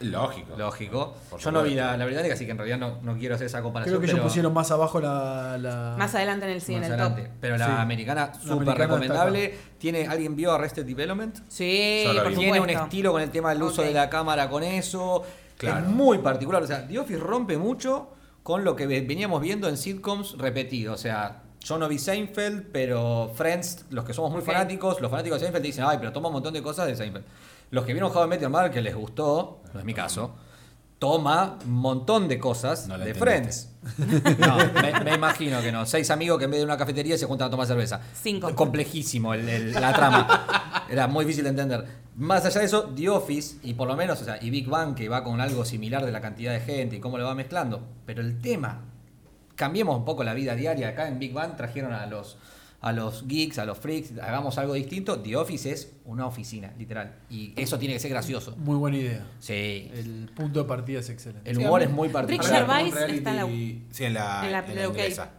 Lógico. 0.00 0.54
Lógico. 0.56 1.14
Por 1.28 1.40
Yo 1.40 1.50
no 1.50 1.62
vi 1.64 1.74
la, 1.74 1.96
la 1.96 2.04
británica, 2.06 2.34
así 2.34 2.44
que 2.44 2.52
en 2.52 2.58
realidad 2.58 2.78
no, 2.78 2.98
no 3.02 3.16
quiero 3.18 3.34
hacer 3.34 3.46
esa 3.48 3.62
comparación. 3.62 3.96
Creo 3.96 4.00
que 4.06 4.12
ellos 4.12 4.24
pusieron 4.24 4.54
más 4.54 4.70
abajo 4.70 5.00
la. 5.00 5.58
la- 5.58 5.96
Más 5.98 6.14
adelante 6.14 6.46
en 6.46 6.52
el 6.52 6.60
cine, 6.60 6.80
más 6.80 6.88
en 6.90 7.00
el 7.00 7.14
top. 7.14 7.18
Pero 7.40 7.56
la 7.56 7.66
Sí. 7.66 7.72
americana, 7.78 8.32
súper 8.34 8.78
recomendable. 8.78 9.58
Tiene, 9.78 10.06
¿Alguien 10.06 10.36
vio 10.36 10.52
Arrested 10.52 10.84
Development? 10.86 11.38
Sí, 11.48 12.04
por. 12.22 12.32
Tiene 12.34 12.60
un 12.60 12.70
estilo 12.70 13.12
con 13.12 13.22
el 13.22 13.30
tema 13.30 13.50
del 13.52 13.62
uso 13.62 13.82
de 13.82 13.92
la 13.92 14.08
cámara 14.08 14.48
con 14.48 14.62
eso. 14.62 15.24
Claro. 15.56 15.86
Es 15.86 15.90
muy 15.92 16.18
particular. 16.18 16.62
O 16.62 16.66
sea, 16.66 16.86
The 16.86 16.98
Office 17.00 17.18
rompe 17.18 17.56
mucho 17.58 18.10
con 18.44 18.62
lo 18.64 18.76
que 18.76 18.86
ve- 18.86 19.00
veníamos 19.00 19.42
viendo 19.42 19.68
en 19.68 19.76
sitcoms 19.76 20.38
repetido. 20.38 20.94
O 20.94 20.96
sea, 20.96 21.42
yo 21.60 21.76
no 21.76 21.88
vi 21.88 21.98
Seinfeld, 21.98 22.66
pero 22.72 23.32
Friends, 23.34 23.86
los 23.90 24.04
que 24.04 24.14
somos 24.14 24.30
muy 24.30 24.42
fanáticos, 24.42 25.00
los 25.00 25.10
fanáticos 25.10 25.40
de 25.40 25.46
Seinfeld 25.46 25.62
te 25.62 25.66
dicen, 25.66 25.84
ay, 25.88 25.96
pero 25.98 26.12
toma 26.12 26.28
un 26.28 26.34
montón 26.34 26.54
de 26.54 26.62
cosas 26.62 26.86
de 26.86 26.94
Seinfeld. 26.94 27.24
Los 27.70 27.84
que 27.84 27.92
vieron 27.92 28.10
How 28.14 28.24
I 28.24 28.28
Met 28.28 28.40
Your 28.40 28.50
Mother, 28.50 28.70
que 28.70 28.80
les 28.80 28.94
gustó, 28.94 29.60
no 29.74 29.80
es 29.80 29.84
mi 29.86 29.94
caso, 29.94 30.34
toma 30.98 31.58
un 31.64 31.72
montón 31.72 32.26
de 32.28 32.38
cosas 32.38 32.88
No 32.88 32.98
de 32.98 33.10
entendiste. 33.10 33.20
Friends. 33.24 33.68
No, 34.38 34.56
me, 34.82 35.00
me 35.04 35.14
imagino 35.14 35.60
que 35.60 35.70
no. 35.70 35.86
Seis 35.86 36.10
amigos 36.10 36.38
que 36.38 36.44
en 36.46 36.50
vez 36.50 36.60
de 36.60 36.64
una 36.64 36.76
cafetería 36.76 37.16
se 37.16 37.26
juntan 37.26 37.48
a 37.48 37.50
tomar 37.50 37.66
cerveza. 37.66 38.00
Cinco. 38.20 38.52
Complejísimo 38.54 39.32
el- 39.34 39.48
el- 39.48 39.72
la 39.72 39.92
trama. 39.92 40.84
Era 40.90 41.06
muy 41.06 41.24
difícil 41.24 41.44
de 41.44 41.50
entender. 41.50 41.84
Más 42.16 42.44
allá 42.44 42.60
de 42.60 42.66
eso, 42.66 42.84
The 42.96 43.08
Office, 43.10 43.58
y 43.62 43.74
por 43.74 43.86
lo 43.86 43.94
menos, 43.96 44.20
o 44.20 44.24
sea, 44.24 44.38
y 44.42 44.50
Big 44.50 44.68
Bang, 44.68 44.94
que 44.96 45.08
va 45.08 45.22
con 45.22 45.40
algo 45.40 45.64
similar 45.64 46.04
de 46.04 46.10
la 46.10 46.20
cantidad 46.20 46.52
de 46.52 46.60
gente 46.60 46.96
y 46.96 47.00
cómo 47.00 47.16
lo 47.16 47.24
va 47.24 47.34
mezclando. 47.36 47.86
Pero 48.06 48.20
el 48.22 48.40
tema, 48.40 48.80
cambiemos 49.54 49.96
un 49.96 50.04
poco 50.04 50.24
la 50.24 50.34
vida 50.34 50.54
diaria. 50.56 50.88
Acá 50.88 51.06
en 51.06 51.18
Big 51.20 51.32
Bang 51.32 51.56
trajeron 51.56 51.92
a 51.92 52.06
los, 52.06 52.36
a 52.80 52.92
los 52.92 53.26
geeks, 53.26 53.58
a 53.58 53.64
los 53.64 53.78
freaks, 53.78 54.12
hagamos 54.22 54.56
algo 54.58 54.74
distinto. 54.74 55.20
The 55.20 55.36
Office 55.36 55.70
es 55.70 55.92
una 56.04 56.26
oficina, 56.26 56.72
literal. 56.78 57.12
Y 57.28 57.52
eso 57.60 57.78
tiene 57.78 57.94
que 57.94 58.00
ser 58.00 58.10
gracioso. 58.10 58.54
Muy 58.56 58.76
buena 58.76 58.96
idea. 58.98 59.26
Sí. 59.40 59.90
El 59.92 60.30
punto 60.34 60.60
de 60.62 60.68
partida 60.68 61.00
es 61.00 61.10
excelente. 61.10 61.50
El 61.50 61.58
humor 61.58 61.82
es 61.82 61.90
muy 61.90 62.08
Rick 62.08 62.12
particular. 62.12 62.54
Gervais 62.54 62.92
Un 62.92 62.98
reality- 62.98 63.16
está 63.18 63.30
en 63.30 63.36
la- 63.36 63.46
Sí, 63.90 64.04
en 64.04 64.14
la, 64.14 64.46
en 64.46 64.52
la- 64.52 64.58
en 64.60 64.74
la 64.74 64.80
de 64.82 64.86
OK. 64.86 64.94
inglesa. 64.96 65.30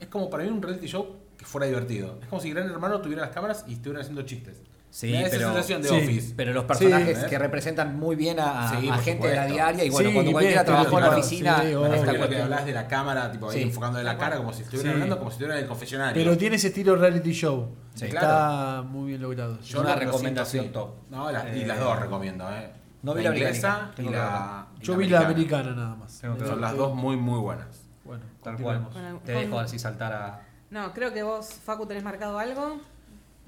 Es 0.00 0.06
como 0.08 0.30
para 0.30 0.44
mí 0.44 0.50
un 0.50 0.62
reality 0.62 0.86
show 0.86 1.16
que 1.36 1.44
fuera 1.44 1.66
divertido. 1.66 2.18
Es 2.22 2.28
como 2.28 2.40
si 2.40 2.50
Gran 2.50 2.68
Hermano 2.70 3.00
tuviera 3.00 3.22
las 3.22 3.30
cámaras 3.32 3.64
y 3.68 3.74
estuviera 3.74 4.00
haciendo 4.00 4.22
chistes. 4.22 4.62
Sí, 4.90 5.08
Me 5.08 5.12
da 5.14 5.20
esa 5.20 5.30
pero- 5.30 5.46
sensación 5.48 5.82
de 5.82 5.88
sí. 5.90 5.94
Office. 5.96 6.34
Pero 6.34 6.52
los 6.54 6.64
personajes 6.64 7.18
Sí. 7.18 7.26
que 7.28 7.38
representan 7.38 7.98
muy 7.98 8.16
bien 8.16 8.40
a, 8.40 8.70
a- 8.70 8.80
Sí, 8.80 8.88
a 8.88 8.96
gente 8.98 9.28
de 9.28 9.36
la 9.36 9.46
diaria. 9.46 9.84
Y 9.84 9.90
bueno, 9.90 10.08
Sí, 10.08 10.14
cuando 10.14 10.32
cualquiera 10.32 10.64
trabajó 10.64 10.96
en 10.98 11.04
la 11.04 11.10
oficina, 11.10 11.56
cual- 11.56 12.18
lo 12.20 12.28
que 12.28 12.42
hablas 12.42 12.64
de 12.66 12.72
la 12.72 12.88
cámara, 12.88 13.30
tipo 13.30 13.50
ahí 13.50 13.62
enfocando 13.62 13.98
de 13.98 14.04
la 14.04 14.16
cara 14.16 14.38
como 14.38 14.52
si 14.52 14.62
estuvieran 14.62 14.92
Sí. 14.92 14.94
hablando, 14.94 15.18
como 15.18 15.30
si 15.30 15.34
estuvieran 15.34 15.58
en 15.58 15.62
el 15.64 15.68
confesionario. 15.68 16.14
Pero 16.24 16.38
tiene 16.38 16.56
ese 16.56 16.68
estilo 16.68 16.96
reality 16.96 17.32
show. 17.32 17.74
Sí. 17.94 18.06
Está 18.06 18.20
Claro. 18.20 18.84
muy 18.84 19.08
bien 19.08 19.20
logrado. 19.22 19.60
Yo 19.60 19.80
una 19.80 19.94
recomendación 19.94 20.62
siento 20.64 20.80
top. 20.84 20.94
No, 21.10 21.30
las- 21.30 21.44
y 21.54 21.62
Eh, 21.62 21.66
las 21.66 21.78
dos 21.80 21.98
recomiendo, 22.00 22.50
eh. 22.50 22.70
no 23.02 23.12
vi 23.14 23.22
la 23.24 23.30
inglesa 23.36 23.90
y 23.98 24.02
la. 24.08 24.66
Yo 24.80 24.96
vi 24.96 25.06
la 25.08 25.20
americana 25.20 25.72
nada 25.74 25.96
más. 25.96 26.18
Tengo 26.18 26.38
que 26.38 26.46
Son 26.46 26.60
las 26.60 26.74
dos 26.76 26.94
muy, 26.94 27.16
muy 27.16 27.38
buenas. 27.40 27.66
Bueno, 28.04 28.22
Tal 28.42 28.56
cual. 28.56 28.88
Te 29.24 29.32
dejo 29.32 29.58
así 29.60 29.78
saltar 29.78 30.12
a. 30.12 30.40
No, 30.70 30.92
creo 30.94 31.12
que 31.12 31.22
vos, 31.22 31.52
Facu, 31.64 31.84
tenés 31.86 32.02
marcado 32.04 32.38
algo. 32.38 32.80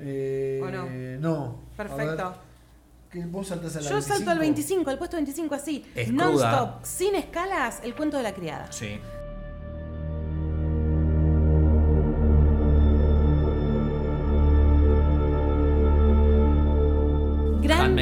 Eh, 0.00 0.60
¿O 0.62 0.70
no? 0.70 0.86
no. 1.20 1.60
Perfecto. 1.76 2.34
Que 3.10 3.24
vos 3.26 3.48
saltás 3.48 3.74
a 3.76 3.80
la 3.80 3.90
Yo 3.90 4.00
salto 4.00 4.30
al 4.30 4.38
25, 4.38 4.88
al 4.88 4.98
puesto 4.98 5.16
25 5.16 5.54
así. 5.54 5.84
Es 5.94 6.12
Non-stop, 6.12 6.84
sin 6.84 7.16
escalas, 7.16 7.80
el 7.82 7.94
cuento 7.94 8.16
de 8.16 8.22
la 8.22 8.32
criada. 8.32 8.70
Sí. 8.70 9.00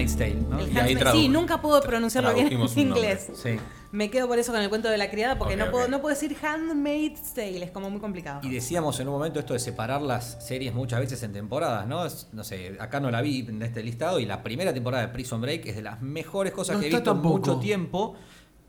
Handmaid's 0.08 0.16
Tale, 0.16 0.34
¿no? 0.48 0.58
el 0.58 0.72
Y 0.72 0.78
ahí 0.78 0.94
Handmaid- 0.94 0.98
tradu- 1.02 1.12
sí, 1.12 1.28
nunca 1.28 1.60
puedo 1.60 1.80
pronunciarlo 1.82 2.34
bien 2.34 2.48
en 2.48 2.78
inglés. 2.78 3.30
Sí. 3.34 3.56
Me 3.90 4.10
quedo 4.10 4.28
por 4.28 4.38
eso 4.38 4.52
con 4.52 4.60
el 4.60 4.68
cuento 4.68 4.88
de 4.90 4.98
la 4.98 5.10
criada 5.10 5.38
porque 5.38 5.56
no, 5.56 5.70
puedo, 5.70 5.88
no 5.88 6.00
puedo 6.02 6.14
decir 6.14 6.36
Handmaid's 6.42 7.32
Tale, 7.34 7.64
es 7.64 7.70
como 7.70 7.88
muy 7.90 8.00
complicado. 8.00 8.40
Y 8.42 8.50
decíamos 8.50 8.98
en 9.00 9.08
un 9.08 9.14
momento 9.14 9.38
esto 9.40 9.54
de 9.54 9.58
separar 9.60 10.02
las 10.02 10.44
series 10.46 10.74
muchas 10.74 11.00
veces 11.00 11.22
en 11.22 11.32
temporadas, 11.32 11.86
¿no? 11.86 12.04
Es- 12.04 12.28
no 12.32 12.44
sé, 12.44 12.76
acá 12.80 13.00
no 13.00 13.10
la 13.10 13.22
vi 13.22 13.40
en 13.48 13.62
este 13.62 13.82
listado 13.82 14.18
y 14.20 14.26
la 14.26 14.42
primera 14.42 14.74
temporada 14.74 15.06
de 15.06 15.12
Prison 15.12 15.40
Break 15.40 15.66
es 15.66 15.76
de 15.76 15.82
las 15.82 16.02
mejores 16.02 16.52
cosas 16.52 16.76
No 16.76 16.80
que 16.80 16.88
he 16.88 16.90
visto 16.90 17.12
en 17.12 17.18
mucho 17.18 17.58
tiempo. 17.58 18.14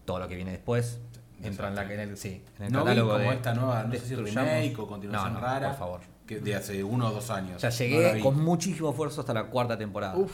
Todo 0.05 0.19
lo 0.19 0.27
que 0.27 0.35
viene 0.35 0.51
después 0.51 0.99
entra 1.43 1.67
en, 1.67 1.75
la, 1.75 1.83
en 1.93 1.99
el, 1.99 2.17
sí, 2.17 2.41
en 2.57 2.65
el 2.65 2.71
No 2.71 2.79
vi 2.79 2.85
catálogo 2.85 3.11
como 3.13 3.29
de 3.29 3.35
esta 3.35 3.53
nueva, 3.53 3.83
no 3.83 3.93
sé 3.93 3.99
si 3.99 4.15
remake 4.15 4.75
o 4.79 4.87
continuación 4.87 5.33
No, 5.33 5.39
no, 5.39 5.45
rara. 5.45 5.69
por 5.69 5.77
favor. 5.79 5.99
Que 6.25 6.39
de 6.39 6.55
hace 6.55 6.83
uno 6.83 7.07
o 7.07 7.11
dos 7.11 7.29
años. 7.29 7.57
O 7.57 7.59
sea, 7.59 7.69
llegué 7.71 8.19
con 8.21 8.41
muchísimo 8.43 8.89
esfuerzo 8.91 9.21
hasta 9.21 9.33
la 9.33 9.45
cuarta 9.47 9.77
temporada. 9.77 10.15
Uf. 10.15 10.31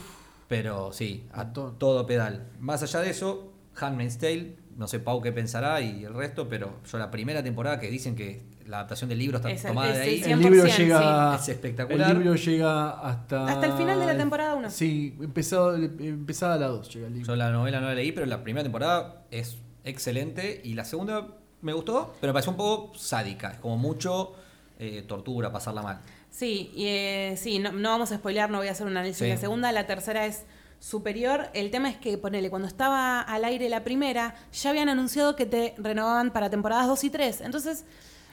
Pero 0.48 0.93
sí, 0.93 1.28
a 1.34 1.43
Montón. 1.46 1.78
todo 1.80 2.06
pedal. 2.06 2.48
Más 2.60 2.84
allá 2.84 3.00
de 3.02 3.10
eso, 3.10 3.52
Handmaid's 3.76 4.18
Tale, 4.20 4.58
no 4.78 4.88
sé 4.88 5.00
Pau 5.00 5.22
qué 5.22 5.32
pensará 5.32 5.82
y 5.82 6.04
el 6.06 6.14
resto, 6.14 6.48
pero 6.50 6.80
yo 6.91 6.98
la 6.98 7.10
primera 7.12 7.41
temporada 7.43 7.80
que 7.80 7.89
dicen 7.89 8.16
que 8.16 8.43
la 8.68 8.78
adaptación 8.78 9.10
del 9.10 9.20
libro 9.20 9.38
está 9.38 9.50
Es 9.52 9.64
el- 9.64 9.70
tomada 9.72 9.89
es 9.91 9.96
de 9.98 10.02
ahí. 10.04 10.10
el 10.24 10.32
El 10.32 10.39
100%, 10.39 10.50
libro 10.52 10.68
llega. 10.78 11.38
sí. 11.38 11.43
Es 11.43 11.50
espectacular. 11.56 12.12
El 12.12 12.18
libro 12.20 12.36
llega 12.36 12.89
hasta. 12.91 13.46
Hasta 13.46 13.66
el 13.68 13.74
final 13.74 14.00
de 14.00 14.06
la 14.06 14.18
temporada 14.18 14.56
uno. 14.56 14.70
Sí, 14.70 15.16
empezado, 15.22 15.76
empezada 15.76 16.58
la 16.58 16.68
2 16.68 16.93
llega 16.93 17.08
el 17.08 17.14
libro. 17.14 17.28
Yo 17.28 17.36
la 17.36 17.52
novela 17.52 17.80
no 17.80 17.88
la 17.88 17.96
leí, 17.96 18.12
pero 18.12 18.26
la 18.26 18.43
primera 18.43 18.64
temporada 18.64 19.24
es 19.32 19.58
excelente 19.84 20.62
y 20.64 20.74
la 20.74 20.84
segunda 20.86 21.28
me 21.62 21.74
gustó, 21.74 22.14
pero 22.22 22.32
me 22.32 22.34
pareció 22.36 22.52
un 22.52 22.58
poco 22.58 22.96
sádica. 22.98 23.52
Es 23.52 23.58
como 23.60 23.78
mucho 23.78 24.34
eh, 24.78 25.04
tortura, 25.08 25.52
pasarla 25.52 25.82
mal. 25.82 26.02
Sí, 26.36 26.72
y, 26.76 26.88
eh, 26.88 27.36
sí, 27.38 27.60
no, 27.60 27.72
no 27.72 27.90
vamos 27.90 28.12
a 28.12 28.18
spoilear, 28.18 28.50
no 28.50 28.58
voy 28.58 28.68
a 28.68 28.72
hacer 28.72 28.86
un 28.86 28.92
análisis 28.98 29.20
Sí. 29.20 29.26
de 29.26 29.36
la 29.36 29.38
segunda, 29.40 29.72
la 29.72 29.88
tercera 29.88 30.26
es 30.26 30.44
superior. 30.80 31.48
El 31.54 31.72
tema 31.72 31.90
es 31.90 31.96
que, 31.98 32.18
ponele, 32.18 32.50
cuando 32.50 32.68
estaba 32.68 33.22
al 33.22 33.46
aire 33.46 33.70
la 33.70 33.84
primera, 33.84 34.36
ya 34.52 34.70
habían 34.72 34.90
anunciado 34.90 35.36
que 35.38 35.46
te 35.46 35.74
renovaban 35.78 36.32
para 36.32 36.50
temporadas 36.50 36.88
2 36.88 37.04
y 37.06 37.10
3. 37.10 37.40
Entonces, 37.42 37.86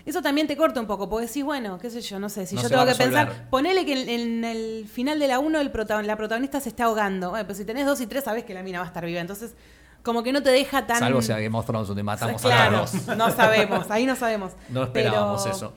eso 0.05 0.21
también 0.21 0.49
te 0.49 0.57
corta 0.57 0.81
un 0.81 0.89
poco, 0.89 1.09
porque 1.09 1.27
decís, 1.29 1.45
bueno, 1.45 1.79
qué 1.79 1.91
sé 1.91 2.01
yo, 2.01 2.19
no 2.19 2.29
sé, 2.29 2.45
si 2.47 2.57
No 2.57 2.63
yo 2.63 2.69
tengo 2.71 2.85
que 2.87 2.97
pensar, 2.97 3.49
ponele 3.51 3.87
que 3.87 3.93
en, 4.03 4.09
en 4.09 4.45
el 4.45 4.89
final 4.89 5.21
de 5.21 5.29
la 5.29 5.39
1 5.39 5.61
el 5.61 5.71
prota- 5.71 6.03
la 6.03 6.17
protagonista 6.17 6.61
se 6.61 6.71
está 6.71 6.85
ahogando. 6.85 7.31
Bueno, 7.31 7.47
pues 7.47 7.59
si 7.59 7.65
tenés 7.65 7.87
2 7.87 8.01
y 8.01 8.07
3 8.09 8.25
sabés 8.25 8.43
que 8.45 8.53
la 8.53 8.65
mina 8.65 8.81
va 8.81 8.85
a 8.85 8.89
estar 8.89 9.07
viva. 9.07 9.21
Entonces, 9.21 9.55
como 10.03 10.25
que 10.25 10.33
no 10.33 10.43
te 10.43 10.51
deja 10.51 10.89
tan... 10.89 10.99
Salvo 10.99 11.23
sea 11.23 11.39
Game 11.39 11.57
of 11.57 11.65
Thrones, 11.65 11.87
donde 11.87 12.03
matamos 12.03 12.45
a 12.45 12.69
los 12.71 12.93
dos. 13.07 13.17
no 13.17 13.31
sabemos, 13.31 13.89
ahí 13.93 14.05
no 14.07 14.17
sabemos. 14.17 14.53
No 14.71 14.83
esperábamos 14.83 15.43
Pero, 15.45 15.55
eso. 15.57 15.73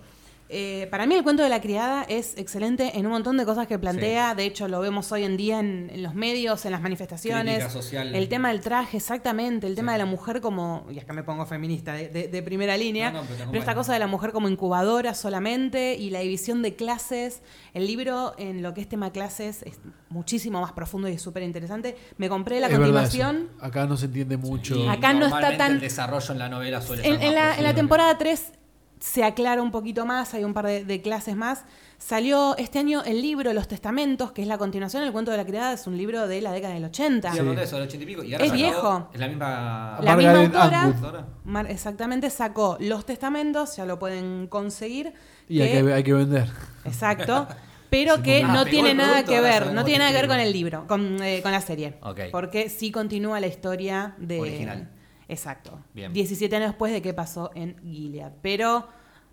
Eh, 0.48 0.88
para 0.92 1.08
mí 1.08 1.16
el 1.16 1.24
cuento 1.24 1.42
de 1.42 1.50
la 1.50 1.60
criada 1.60 2.04
es 2.08 2.38
excelente 2.38 2.98
en 3.00 3.06
un 3.08 3.12
montón 3.14 3.36
de 3.38 3.46
cosas 3.46 3.66
que 3.66 3.80
plantea. 3.80 4.36
De 4.36 4.46
hecho, 4.46 4.68
lo 4.68 4.80
vemos 4.80 5.12
hoy 5.12 5.24
en 5.24 5.38
día 5.38 5.60
en, 5.60 5.90
en 5.92 6.04
los 6.04 6.14
medios, 6.14 6.66
en 6.66 6.72
las 6.72 6.82
manifestaciones. 6.82 7.56
Crítica 7.64 7.70
social. 7.72 8.16
El 8.16 8.30
tema 8.30 8.50
del 8.50 8.62
traje, 8.62 8.98
exactamente. 8.98 9.66
El 9.66 9.74
tema 9.76 9.94
de 9.94 9.98
la 9.98 10.06
mujer 10.06 10.42
como. 10.42 10.86
Y 10.92 11.00
acá 11.00 11.14
me 11.14 11.24
pongo 11.24 11.46
feminista 11.48 11.94
de, 11.94 12.10
de- 12.10 12.28
de 12.28 12.44
primera 12.44 12.78
línea. 12.78 13.12
No, 13.12 13.24
no, 13.24 13.28
pero 13.28 13.58
esta 13.60 13.74
cosa 13.74 13.94
de 13.94 14.00
la 14.00 14.08
mujer 14.08 14.32
como 14.32 14.48
incubadora 14.48 15.14
solamente 15.16 15.96
y 15.96 16.10
la 16.12 16.20
división 16.20 16.62
de 16.62 16.76
clases. 16.76 17.42
El 17.74 17.88
libro 17.88 18.34
en 18.38 18.62
lo 18.62 18.74
que 18.74 18.82
es 18.82 18.88
tema 18.90 19.12
clases 19.12 19.64
es 19.64 19.80
muchísimo 20.10 20.62
más 20.62 20.72
profundo 20.74 21.10
y 21.10 21.14
es 21.14 21.22
súper 21.22 21.44
interesante. 21.44 21.96
Me 22.18 22.30
compré 22.30 22.60
la 22.60 22.68
Es 22.68 22.74
verdad 22.74 22.86
continuación. 22.86 23.50
Acá 23.60 23.86
no 23.88 23.98
se 23.98 24.06
entiende 24.06 24.38
mucho. 24.38 24.76
Y 24.76 24.88
Acá 24.88 25.12
no 25.14 25.26
está 25.26 25.40
normalmente 25.42 25.58
tan- 25.58 25.72
El 25.74 25.80
desarrollo 25.82 26.32
en 26.34 26.40
la 26.40 26.50
novela 26.50 26.82
suele 26.82 27.02
En, 27.06 27.16
ser 27.16 27.22
en 27.24 27.36
más 27.36 27.36
la, 27.36 27.58
en 27.58 27.64
la 27.64 27.74
temporada 27.74 28.18
3 28.18 28.52
se 29.00 29.24
aclara 29.24 29.62
un 29.62 29.72
poquito 29.72 30.06
más, 30.06 30.34
hay 30.34 30.44
un 30.44 30.54
par 30.54 30.66
de, 30.66 30.84
de 30.86 31.02
clases 31.02 31.36
más. 31.36 31.64
Salió 31.98 32.56
este 32.58 32.80
año 32.80 33.04
el 33.04 33.22
libro 33.22 33.54
Los 33.54 33.68
Testamentos, 33.68 34.32
que 34.34 34.42
es 34.42 34.48
la 34.48 34.58
continuación 34.58 35.04
del 35.04 35.12
cuento 35.14 35.32
de 35.32 35.38
la 35.38 35.46
criada, 35.46 35.74
es 35.74 35.88
un 35.88 35.98
libro 35.98 36.28
de 36.28 36.42
la 36.42 36.52
década 36.52 36.74
del 36.74 36.84
80. 36.86 37.32
Sí, 37.34 37.40
de 37.40 37.64
eso, 37.64 37.76
del 37.78 37.86
80 37.88 38.04
y 38.04 38.06
pico. 38.08 38.24
Y 38.24 38.34
ahora 38.34 38.46
Es 38.46 38.52
sacó- 38.52 38.62
viejo. 38.62 39.10
Es 39.14 39.20
la 39.20 39.28
misma. 39.28 40.00
La 40.02 40.16
misma 40.18 40.40
autora. 40.42 41.28
Mar- 41.46 41.72
exactamente, 41.72 42.30
sacó 42.30 42.78
Los 42.80 43.06
Testamentos, 43.06 43.76
ya 43.78 43.86
lo 43.86 43.98
pueden 43.98 44.48
conseguir. 44.48 45.14
Y 45.48 45.62
hay 45.62 45.72
que, 45.84 45.94
hay 45.94 46.04
que 46.04 46.14
vender. 46.14 46.50
Exacto. 46.84 47.48
Pero 47.90 48.22
que 48.22 48.44
Ah, 48.44 48.52
no 48.52 48.66
tiene 48.66 48.94
nada 48.94 49.24
que 49.24 49.40
ver, 49.40 49.72
no 49.72 49.86
tiene 49.86 50.00
nada 50.00 50.12
que 50.12 50.18
ver 50.18 50.28
con 50.28 50.40
el 50.40 50.52
libro, 50.52 50.86
con, 50.88 51.22
eh, 51.24 51.42
con 51.42 51.52
la 51.54 51.62
serie. 51.62 51.94
Porque 52.32 52.68
sí 52.70 52.92
continúa 52.92 53.40
la 53.40 53.48
historia 53.48 54.16
de. 54.18 54.42
Original. 54.42 54.90
Exacto. 55.28 55.80
Bien. 55.94 56.14
17 56.14 56.56
años 56.56 56.70
después 56.70 56.92
de 56.92 57.02
qué 57.02 57.14
pasó 57.14 57.52
en 57.56 57.76
Gilead. 57.84 58.34
Pero 58.42 58.88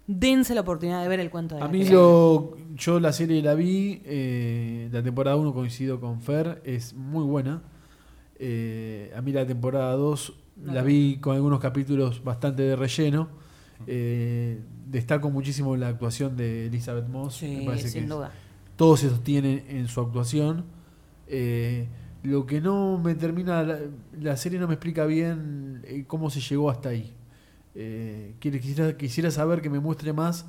dense 0.07 0.55
la 0.55 0.63
oportunidad 0.63 1.03
de 1.03 1.09
ver 1.09 1.21
el 1.21 1.31
cuento 1.31 1.55
de 1.55 1.63
A 1.63 1.65
la 1.67 1.71
mí 1.71 1.85
lo, 1.85 2.57
yo 2.75 2.99
la 2.99 3.13
serie 3.13 3.41
la 3.43 3.55
vi, 3.55 4.03
eh, 4.05 4.89
la 4.91 5.03
temporada 5.03 5.37
1 5.37 5.53
coincido 5.53 6.01
con 6.01 6.21
Fer, 6.21 6.61
es 6.65 6.95
muy 6.95 7.25
buena. 7.25 7.63
Eh, 8.39 9.13
a 9.17 9.23
mí 9.23 9.33
la 9.33 9.47
temporada 9.47 9.93
2 9.93 10.33
la 10.65 10.83
vi 10.83 11.19
con 11.19 11.35
algunos 11.35 11.61
capítulos 11.61 12.23
bastante 12.25 12.63
de 12.63 12.77
relleno. 12.77 13.29
Eh, 13.87 14.61
destaco 14.87 15.31
muchísimo 15.31 15.77
la 15.77 15.89
actuación 15.89 16.37
de 16.37 16.67
Elizabeth 16.67 17.09
Moss. 17.09 17.37
Sí, 17.37 17.57
me 17.59 17.67
parece 17.67 17.89
sin 17.89 18.03
que 18.03 18.09
duda. 18.09 18.33
todo 18.77 18.97
se 18.97 19.09
sostiene 19.09 19.65
en 19.69 19.89
su 19.89 20.01
actuación. 20.01 20.65
Eh, 21.27 21.89
lo 22.23 22.47
que 22.47 22.61
no 22.61 22.99
me 22.99 23.15
termina, 23.15 23.63
la, 23.63 23.79
la 24.21 24.37
serie 24.37 24.59
no 24.59 24.67
me 24.69 24.75
explica 24.75 25.05
bien 25.07 25.83
eh, 25.87 26.05
cómo 26.07 26.31
se 26.31 26.41
llegó 26.41 26.71
hasta 26.71 26.91
ahí. 26.91 27.13
Eh, 27.75 28.35
quiere- 28.39 28.61
quisiera, 28.61 28.97
quisiera 28.97 29.31
saber 29.31 29.61
que 29.63 29.71
me 29.71 29.81
muestre 29.81 30.13
más 30.13 30.45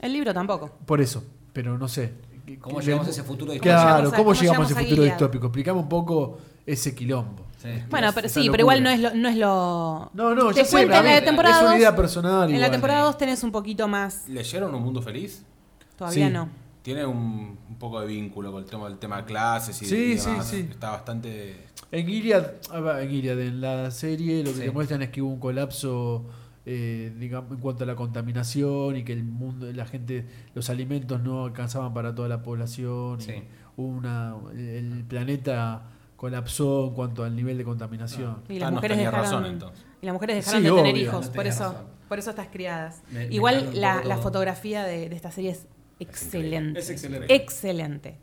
El 0.00 0.12
libro 0.12 0.34
tampoco. 0.34 0.70
por 0.86 1.00
eso, 1.00 1.24
pero 1.52 1.78
no 1.78 1.88
sé. 1.88 2.12
¿Cómo 2.60 2.80
llegamos 2.80 3.06
le- 3.06 3.10
a 3.10 3.12
ese 3.12 3.22
futuro 3.22 3.52
distópico? 3.52 3.74
Claro, 3.74 4.10
¿Cómo 4.10 4.16
¿cómo 4.16 4.32
llegamos 4.32 4.38
a- 4.38 4.42
llegamos 4.42 4.66
a 4.66 4.68
cómo 4.74 4.80
ese 4.80 4.88
futuro 4.88 5.02
Gilead? 5.02 5.14
distópico? 5.16 5.46
Explicame 5.46 5.78
un 5.80 5.88
poco 5.88 6.38
ese 6.66 6.94
quilombo. 6.94 7.44
Sí. 7.58 7.68
Bueno, 7.90 8.10
pero 8.14 8.28
sí, 8.28 8.48
pero 8.50 8.60
igual 8.62 8.82
no 8.82 8.88
es 8.90 9.00
lo. 9.00 9.14
No, 9.14 9.28
es 9.28 9.36
lo... 9.36 10.10
No, 10.14 10.34
no, 10.34 10.52
Te 10.52 10.64
sé, 10.64 10.82
en 10.82 10.88
la 10.90 11.24
temporada 11.24 11.56
es 11.58 11.62
una 11.66 11.76
idea 11.76 11.96
personal 11.96 12.50
En 12.52 12.60
la 12.60 12.70
temporada 12.70 13.00
2 13.02 13.18
tenés 13.18 13.42
un 13.42 13.50
poquito 13.50 13.88
más. 13.88 14.28
¿Leyeron 14.28 14.72
Un 14.74 14.82
Mundo 14.82 15.02
Feliz? 15.02 15.42
Todavía 15.96 16.28
Sí. 16.28 16.32
no. 16.32 16.48
Tiene 16.88 17.04
un, 17.04 17.58
un 17.68 17.76
poco 17.78 18.00
de 18.00 18.06
vínculo 18.06 18.50
con 18.50 18.62
el 18.62 18.68
tema 18.70 18.88
del 18.88 18.96
tema 18.98 19.18
de 19.18 19.24
clases 19.24 19.82
y, 19.82 19.84
Sí, 19.84 19.94
y 20.14 20.18
sí, 20.18 20.30
demás. 20.30 20.46
sí. 20.48 20.66
Está 20.70 20.90
bastante. 20.92 21.66
En 21.92 22.06
Gilead, 22.06 22.46
a 22.70 22.80
ver, 22.80 23.02
en 23.02 23.10
Gilead, 23.10 23.40
en 23.40 23.60
la 23.60 23.90
serie 23.90 24.38
lo 24.42 24.50
que 24.52 24.56
Sí. 24.56 24.62
te 24.62 24.70
muestran 24.70 25.02
es 25.02 25.10
que 25.10 25.20
hubo 25.20 25.30
un 25.34 25.38
colapso 25.40 26.24
eh, 26.70 27.12
digamos, 27.18 27.50
en 27.52 27.58
cuanto 27.58 27.84
a 27.84 27.86
la 27.86 27.94
contaminación 27.96 28.96
y 28.96 29.04
que 29.04 29.12
el 29.12 29.22
mundo, 29.24 29.70
la 29.72 29.84
gente, 29.86 30.26
los 30.54 30.68
alimentos 30.70 31.22
no 31.22 31.44
alcanzaban 31.44 31.92
para 31.92 32.14
toda 32.14 32.28
la 32.28 32.42
población. 32.42 33.18
y 33.20 33.24
Sí. 33.24 33.32
hubo 33.76 33.86
una, 33.88 34.34
el 34.54 35.04
planeta 35.08 35.82
colapsó 36.16 36.88
en 36.88 36.94
cuanto 36.94 37.22
al 37.24 37.36
nivel 37.36 37.56
de 37.58 37.64
contaminación. 37.64 38.42
Y 38.48 38.58
las 38.58 38.72
mujeres 38.72 38.96
dejaron, 38.98 39.20
razón, 39.20 39.44
entonces. 39.46 39.84
y 40.02 40.06
las 40.06 40.12
mujeres 40.14 40.36
dejaron 40.44 40.62
Sí, 40.62 40.68
de 40.68 40.74
tener 40.74 40.96
hijos, 40.96 41.26
No 41.28 41.32
por 41.32 41.46
eso, 41.46 41.64
razón. 41.64 41.86
por 42.08 42.18
eso 42.18 42.30
estás 42.30 42.48
criadas. 42.48 43.02
Me- 43.12 43.26
Igual 43.28 43.70
la, 43.74 44.16
fotografía 44.18 44.84
de, 44.84 45.08
de 45.10 45.16
esta 45.16 45.30
serie 45.30 45.50
es 45.52 45.66
excelente. 46.00 46.80
Es 46.80 46.90
excelente. 46.90 47.34
Excelente. 47.34 48.18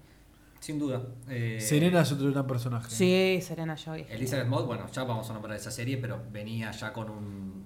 Sin 0.60 0.80
duda. 0.80 1.04
Eh, 1.30 1.60
Serena 1.62 2.02
es 2.02 2.12
otro 2.12 2.32
gran 2.32 2.48
personaje. 2.48 2.90
Sí, 2.90 3.40
Serena 3.42 3.76
Joy. 3.76 4.06
Elizabeth 4.10 4.48
Moss, 4.48 4.66
bueno, 4.66 4.88
ya 4.92 5.04
vamos 5.04 5.30
a 5.30 5.34
nombrar 5.34 5.56
esa 5.56 5.70
serie, 5.70 5.98
pero 5.98 6.24
venía 6.32 6.72
ya 6.72 6.92
con 6.92 7.10
un, 7.10 7.66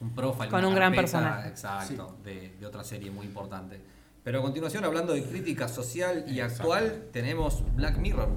un 0.00 0.14
profile. 0.14 0.48
Con 0.48 0.64
un 0.64 0.74
gran 0.74 0.92
carpeta, 0.94 1.18
personaje. 1.18 1.48
Exacto, 1.48 2.18
de, 2.22 2.54
de 2.60 2.66
otra 2.66 2.84
serie 2.84 3.10
muy 3.10 3.26
importante. 3.26 3.80
Pero 4.22 4.40
a 4.40 4.42
continuación, 4.42 4.84
hablando 4.84 5.12
de 5.12 5.22
crítica 5.24 5.66
social 5.68 6.24
y 6.28 6.40
Exacto. 6.40 6.72
actual, 6.72 7.08
tenemos 7.12 7.62
Black 7.74 7.96
Mirror. 7.98 8.28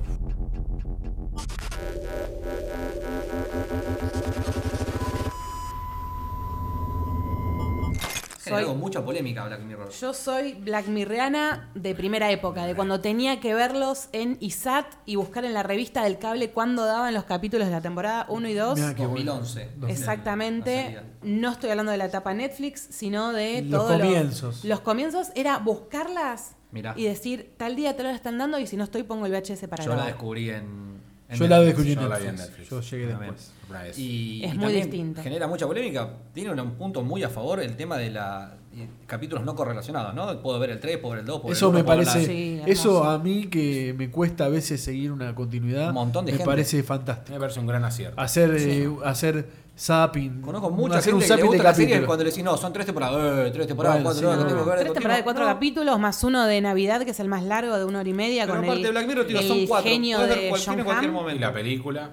Generó 8.49 8.67
Soy- 8.69 8.77
mucha 8.77 9.03
polémica 9.05 9.45
Black 9.45 9.61
Mirror. 9.61 9.89
Yo 9.91 10.13
soy 10.13 10.53
Black 10.53 10.87
Mirriana 10.87 11.69
de 11.75 11.95
primera 11.95 12.31
época, 12.31 12.65
de 12.65 12.75
cuando 12.75 12.99
tenía 13.01 13.39
que 13.39 13.53
verlos 13.53 14.09
en 14.11 14.37
ISAT 14.39 14.85
y 15.05 15.15
buscar 15.15 15.45
en 15.45 15.53
la 15.53 15.63
revista 15.63 16.03
del 16.03 16.19
cable 16.19 16.51
cuándo 16.51 16.85
daban 16.85 17.13
los 17.13 17.23
capítulos 17.25 17.67
de 17.67 17.71
la 17.73 17.81
temporada 17.81 18.25
1 18.29 18.47
y 18.49 18.53
2. 18.53 18.79
Mirá 18.79 18.95
qué 18.95 19.05
bueno. 19.05 19.35
2011. 19.35 19.69
Exactamente. 19.89 20.99
No 21.21 21.51
estoy 21.51 21.69
hablando 21.69 21.91
de 21.91 21.97
la 21.97 22.05
etapa 22.05 22.33
Netflix, 22.33 22.87
sino 22.89 23.31
de 23.31 23.61
Los 23.61 23.85
todos 23.85 23.99
comienzos. 24.01 24.65
Los 24.65 24.79
comienzos 24.81 25.27
era 25.35 25.57
buscarlas 25.59 26.55
Mirá. 26.71 26.93
y 26.97 27.05
decir, 27.05 27.53
tal 27.57 27.75
día 27.75 27.95
te 27.95 28.03
lo 28.03 28.09
están 28.09 28.37
dando 28.37 28.59
y 28.59 28.67
si 28.67 28.77
no 28.77 28.83
estoy 28.83 29.03
pongo 29.03 29.25
el 29.25 29.31
VHS 29.31 29.67
para 29.67 29.83
Yo 29.83 29.95
la 29.95 30.05
descubrí 30.05 30.49
en. 30.49 30.99
Yo 31.35 31.47
la 31.47 31.59
descubrí 31.61 31.91
en 31.93 31.99
Yo 31.99 32.07
la 32.09 32.17
vi 32.17 32.25
en 32.27 32.35
Netflix. 32.35 32.57
Netflix. 32.59 32.69
Yo 32.69 32.81
llegué 32.97 33.07
después. 33.07 33.51
Y, 33.97 34.43
Es 34.43 34.55
y 34.55 34.57
muy 34.57 34.73
distinto. 34.73 35.21
Genera 35.21 35.47
mucha 35.47 35.67
polémica. 35.67 36.09
Tiene 36.33 36.59
un 36.61 36.71
punto 36.71 37.03
muy 37.03 37.21
a 37.23 37.29
favor 37.29 37.59
el 37.59 37.75
tema 37.75 37.97
de 37.97 38.09
la 38.11 38.55
y 38.71 38.85
capítulos 39.07 39.43
no 39.43 39.55
correlacionados, 39.55 40.13
¿no? 40.13 40.41
Puedo 40.41 40.59
ver 40.59 40.69
el 40.69 40.79
3, 40.79 40.97
puedo 40.99 41.11
ver 41.13 41.19
el 41.21 41.25
2, 41.25 41.37
puedo 41.41 41.47
ver 41.49 41.57
Eso 41.57 41.67
el 41.67 41.73
me 41.73 41.79
1, 41.79 41.85
puedo 41.85 41.97
ver 41.97 42.07
la- 42.07 42.13
parece. 42.13 42.31
Sí, 42.31 42.61
eso 42.67 43.03
a 43.03 43.17
mí 43.17 43.47
que 43.47 43.95
me 43.97 44.11
cuesta 44.11 44.45
a 44.45 44.49
veces 44.49 44.81
seguir 44.81 45.11
una 45.11 45.33
continuidad. 45.33 45.87
Un 45.89 45.95
montón 45.95 46.25
de 46.25 46.31
me 46.33 46.37
gente. 46.37 46.49
parece 46.49 46.77
Me 46.77 46.83
fantástico. 46.83 47.39
parece 47.39 47.59
un 47.59 47.67
gran 47.67 47.83
acierto. 47.83 48.19
Hacer, 48.21 48.55
eh, 48.59 48.89
hacer 49.05 49.47
zapping. 49.79 50.41
Conozco 50.41 50.69
mucha 50.71 50.97
hacer 50.97 51.13
gente 51.13 51.25
un 51.25 51.29
que 51.37 51.41
le 51.41 51.47
gusta 51.47 51.63
la 51.63 51.73
serie 51.73 52.05
cuando 52.05 52.23
le 52.23 52.29
decís, 52.31 52.43
no, 52.43 52.57
son 52.57 52.73
tres 52.73 52.85
temporadas, 52.85 53.47
eh, 53.47 53.51
tres 53.51 53.67
temporadas, 53.67 54.03
Bueno, 54.03 54.09
cuatro, 54.19 54.19
sí, 54.31 54.35
no, 54.37 54.43
no, 54.43 54.47
tengo 54.47 54.59
no. 54.59 54.63
que 54.65 54.69
ver 54.69 54.79
de 54.79 54.83
Tres 54.85 54.93
temporadas 54.93 55.19
de 55.19 55.23
cuatro 55.23 55.43
No, 55.45 55.49
capítulos 55.53 55.99
más 55.99 56.23
uno 56.23 56.45
de 56.45 56.61
Navidad, 56.61 57.01
que 57.03 57.11
es 57.11 57.19
el 57.19 57.27
más 57.29 57.43
largo, 57.43 57.77
de 57.77 57.85
una 57.85 57.99
hora 57.99 58.09
y 58.09 58.13
media, 58.13 58.43
Pero 58.43 58.55
con 58.55 58.63
aparte 58.65 58.77
el, 58.81 58.83
de 58.83 58.91
Black 58.91 59.07
Mirror, 59.07 59.27
tío, 59.27 59.39
el 59.39 59.47
son 59.47 59.67
cuatro. 59.67 59.89
genio 59.89 60.19
de 60.19 60.51
John 60.65 60.79
en 60.79 60.85
cualquier 60.85 61.09
Hamm. 61.09 61.15
momento. 61.15 61.35
Y 61.37 61.39
la 61.39 61.53
película, 61.53 62.09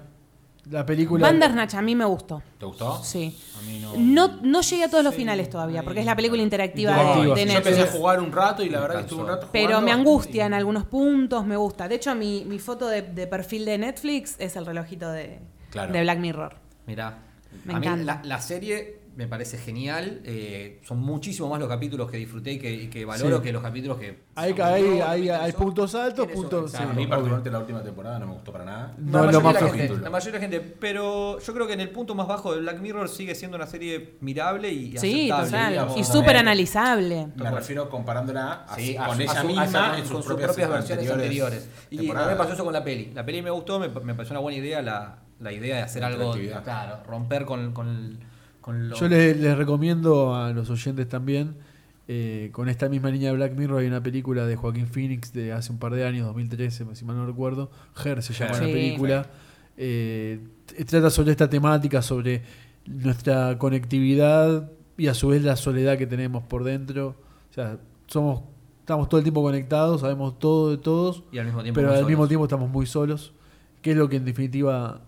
La 0.69 0.85
película. 0.85 1.27
Bandersnatch 1.27 1.75
a 1.75 1.81
mí 1.81 1.95
me 1.95 2.05
gustó. 2.05 2.41
¿te 2.59 2.65
gustó? 2.65 3.01
Sí. 3.03 3.37
A 3.57 3.61
mí 3.65 3.79
no. 3.79 3.93
No, 4.27 4.39
no 4.41 4.61
llegué 4.61 4.83
a 4.85 4.89
todos 4.89 5.03
los 5.03 5.13
finales 5.15 5.49
todavía, 5.49 5.83
porque 5.83 5.99
es 6.01 6.05
la 6.05 6.15
película 6.15 6.41
interactiva, 6.41 6.91
de 7.15 7.23
Yo 7.25 7.35
empecé 7.35 7.51
a 7.51 7.63
Netflix. 7.63 7.89
jugar 7.91 8.19
un 8.21 8.31
rato 8.31 8.63
y 8.63 8.69
la 8.69 8.79
verdad 8.81 8.95
que 8.97 9.01
estuve 9.03 9.21
un 9.21 9.27
rato 9.27 9.49
Pero 9.51 9.65
jugando 9.67 9.85
me 9.85 9.91
angustia 9.91 10.43
y- 10.43 10.47
en 10.47 10.53
algunos 10.53 10.85
puntos, 10.85 11.45
me 11.45 11.55
gusta. 11.57 11.87
De 11.89 11.95
hecho, 11.95 12.13
mi, 12.15 12.43
mi 12.45 12.59
foto 12.59 12.87
de, 12.87 13.01
de 13.01 13.27
perfil 13.27 13.65
de 13.65 13.77
Netflix 13.77 14.35
es 14.39 14.55
el 14.55 14.65
relojito 14.65 15.09
de, 15.11 15.39
Claro. 15.69 15.91
de 15.93 16.01
Black 16.01 16.19
Mirror. 16.19 16.55
Mirá, 16.85 17.17
Me 17.65 17.73
a 17.73 17.79
mí 17.79 17.85
encanta. 17.87 18.05
la, 18.05 18.21
la 18.23 18.41
serie 18.41 18.99
me 19.17 19.25
parece 19.27 19.57
genial. 19.57 20.21
eh, 20.25 20.79
son 20.85 20.99
muchísimo 20.99 21.49
más 21.49 21.59
los 21.59 21.67
capítulos 21.67 22.09
que 22.11 22.17
disfruté 22.17 22.51
y 22.51 22.59
que, 22.59 22.71
y 22.71 22.87
que 22.87 23.03
valoro 23.03 23.37
Sí. 23.37 23.43
que 23.45 23.51
los 23.51 23.63
capítulos 23.63 23.97
que. 23.97 24.19
Hay, 24.35 24.53
hay, 24.61 24.99
hay, 25.01 25.29
hay 25.29 25.51
puntos 25.53 25.95
altos, 25.95 26.27
puntos. 26.27 26.69
exacto. 26.71 26.91
a 26.91 26.93
mí 26.93 27.01
sí, 27.01 27.07
particularmente 27.07 27.49
la 27.49 27.57
última 27.59 27.81
temporada 27.83 28.19
no 28.19 28.27
me 28.27 28.33
gustó 28.33 28.51
para 28.51 28.65
nada. 28.65 28.93
No, 28.99 29.25
la 29.25 29.39
mayoría 29.39 29.61
la 29.61 29.73
gente, 29.73 29.97
La 30.03 30.09
mayoría 30.11 30.39
de 30.39 30.47
la 30.47 30.53
gente, 30.59 30.75
pero 30.79 31.39
yo 31.39 31.53
creo 31.55 31.65
que 31.65 31.73
en 31.73 31.81
el 31.81 31.89
punto 31.89 32.13
más 32.13 32.27
bajo 32.27 32.53
de 32.53 32.61
Black 32.61 32.79
Mirror 32.79 33.09
sigue 33.09 33.33
siendo 33.33 33.57
una 33.57 33.65
serie 33.65 34.17
mirable 34.21 34.71
y 34.71 34.95
Sí, 34.99 35.31
aceptable. 35.31 35.77
total. 35.77 35.99
Y 35.99 36.03
súper 36.03 36.37
analizable. 36.37 37.27
Me 37.35 37.49
refiero 37.49 37.89
comparándola 37.89 38.65
a- 38.67 38.75
Sí, 38.75 38.95
con 38.95 39.19
a- 39.19 39.23
ella 39.23 39.31
a 39.31 39.41
su- 39.41 39.47
misma 39.47 39.93
a- 39.93 39.97
en 39.97 40.03
sus 40.03 40.11
con 40.13 40.17
sus 40.21 40.25
propias, 40.27 40.47
propias, 40.49 40.69
versiones 40.69 41.09
anteriores. 41.09 41.69
Y 41.89 41.97
a 41.97 42.01
mí 42.01 42.07
me 42.27 42.35
pasó 42.35 42.53
eso 42.53 42.63
con 42.63 42.73
la 42.73 42.83
peli. 42.83 43.11
La 43.15 43.25
peli 43.25 43.41
me 43.41 43.49
gustó, 43.49 43.79
me, 43.79 43.87
me 43.87 44.13
pareció 44.13 44.33
una 44.33 44.41
buena 44.41 44.59
idea 44.59 44.83
la, 44.83 45.23
la 45.39 45.51
idea 45.51 45.77
de 45.77 45.81
hacer 45.81 46.03
algo, 46.03 46.33
claro, 46.63 47.03
romper 47.05 47.45
con, 47.45 47.73
con, 47.73 48.17
con 48.61 48.89
lo... 48.89 48.95
Yo 48.95 49.07
les, 49.07 49.37
les 49.37 49.57
recomiendo 49.57 50.35
a 50.35 50.51
los 50.51 50.69
oyentes 50.69 51.07
también, 51.07 51.55
eh, 52.09 52.49
con 52.53 52.69
esta 52.69 52.87
misma 52.87 53.09
línea 53.09 53.31
de 53.31 53.35
Black 53.35 53.53
Mirror, 53.53 53.81
hay 53.81 53.87
una 53.87 54.01
película 54.01 54.45
de 54.45 54.55
Joaquín 54.55 54.87
Phoenix 54.87 55.33
de 55.33 55.51
hace 55.51 55.73
un 55.73 55.77
par 55.77 55.93
de 55.93 56.05
años, 56.05 56.25
2013, 56.27 56.95
si 56.95 57.05
mal 57.05 57.17
no 57.17 57.25
recuerdo. 57.25 57.69
Her 58.03 58.23
se 58.23 58.33
llama 58.33 58.53
la 58.53 58.59
película. 58.59 59.25
Eh, 59.75 60.39
trata 60.87 61.09
sobre 61.09 61.31
esta 61.31 61.49
temática, 61.49 62.01
sobre 62.01 62.43
nuestra 62.85 63.57
conectividad 63.57 64.71
y 64.97 65.07
a 65.07 65.13
su 65.13 65.27
vez 65.27 65.43
la 65.43 65.57
soledad 65.57 65.97
que 65.97 66.07
tenemos 66.07 66.43
por 66.43 66.63
dentro. 66.63 67.15
O 67.49 67.53
sea, 67.53 67.77
somos, 68.07 68.41
estamos 68.79 69.09
todo 69.09 69.19
el 69.19 69.25
tiempo 69.25 69.41
conectados, 69.41 69.99
sabemos 69.99 70.39
todo 70.39 70.71
de 70.71 70.77
todos, 70.77 71.23
Y 71.33 71.39
al 71.39 71.45
mismo 71.45 71.61
tiempo 71.61 71.77
pero 71.79 71.93
al 71.93 72.05
mismo 72.05 72.27
tiempo 72.27 72.45
estamos 72.45 72.69
muy 72.69 72.85
solos. 72.85 73.33
Que 73.81 73.91
es 73.91 73.97
lo 73.97 74.07
que 74.07 74.15
en 74.15 74.25
definitiva. 74.25 75.01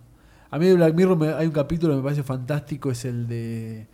A 0.52 0.58
mí 0.60 0.66
de 0.66 0.74
Black 0.76 0.96
Mirror 0.96 1.18
me- 1.18 1.34
hay 1.34 1.46
un 1.48 1.54
capítulo 1.54 1.94
que 1.94 1.98
me 1.98 2.04
parece 2.04 2.24
fantástico, 2.24 2.92
es 2.92 3.06
el 3.06 3.28
de. 3.28 3.88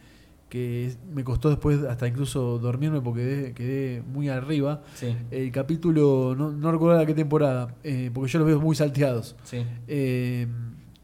que 0.49 0.93
me 1.13 1.23
costó 1.23 1.49
después 1.49 1.83
hasta 1.83 2.07
incluso 2.07 2.59
dormirme 2.59 3.01
porque 3.01 3.21
quedé, 3.23 3.53
quedé 3.53 4.01
muy 4.03 4.29
arriba. 4.29 4.83
Sí, 4.93 5.13
El 5.31 5.51
capítulo, 5.51 6.33
no, 6.37 6.51
no 6.51 6.71
recuerdo 6.71 6.99
a 6.99 7.05
qué 7.05 7.13
temporada, 7.13 7.75
eh, 7.83 8.09
porque 8.13 8.31
yo 8.31 8.39
los 8.39 8.47
veo 8.47 8.61
muy 8.61 8.75
salteados. 8.75 9.35
sí. 9.43 9.65
Eh, 9.87 10.47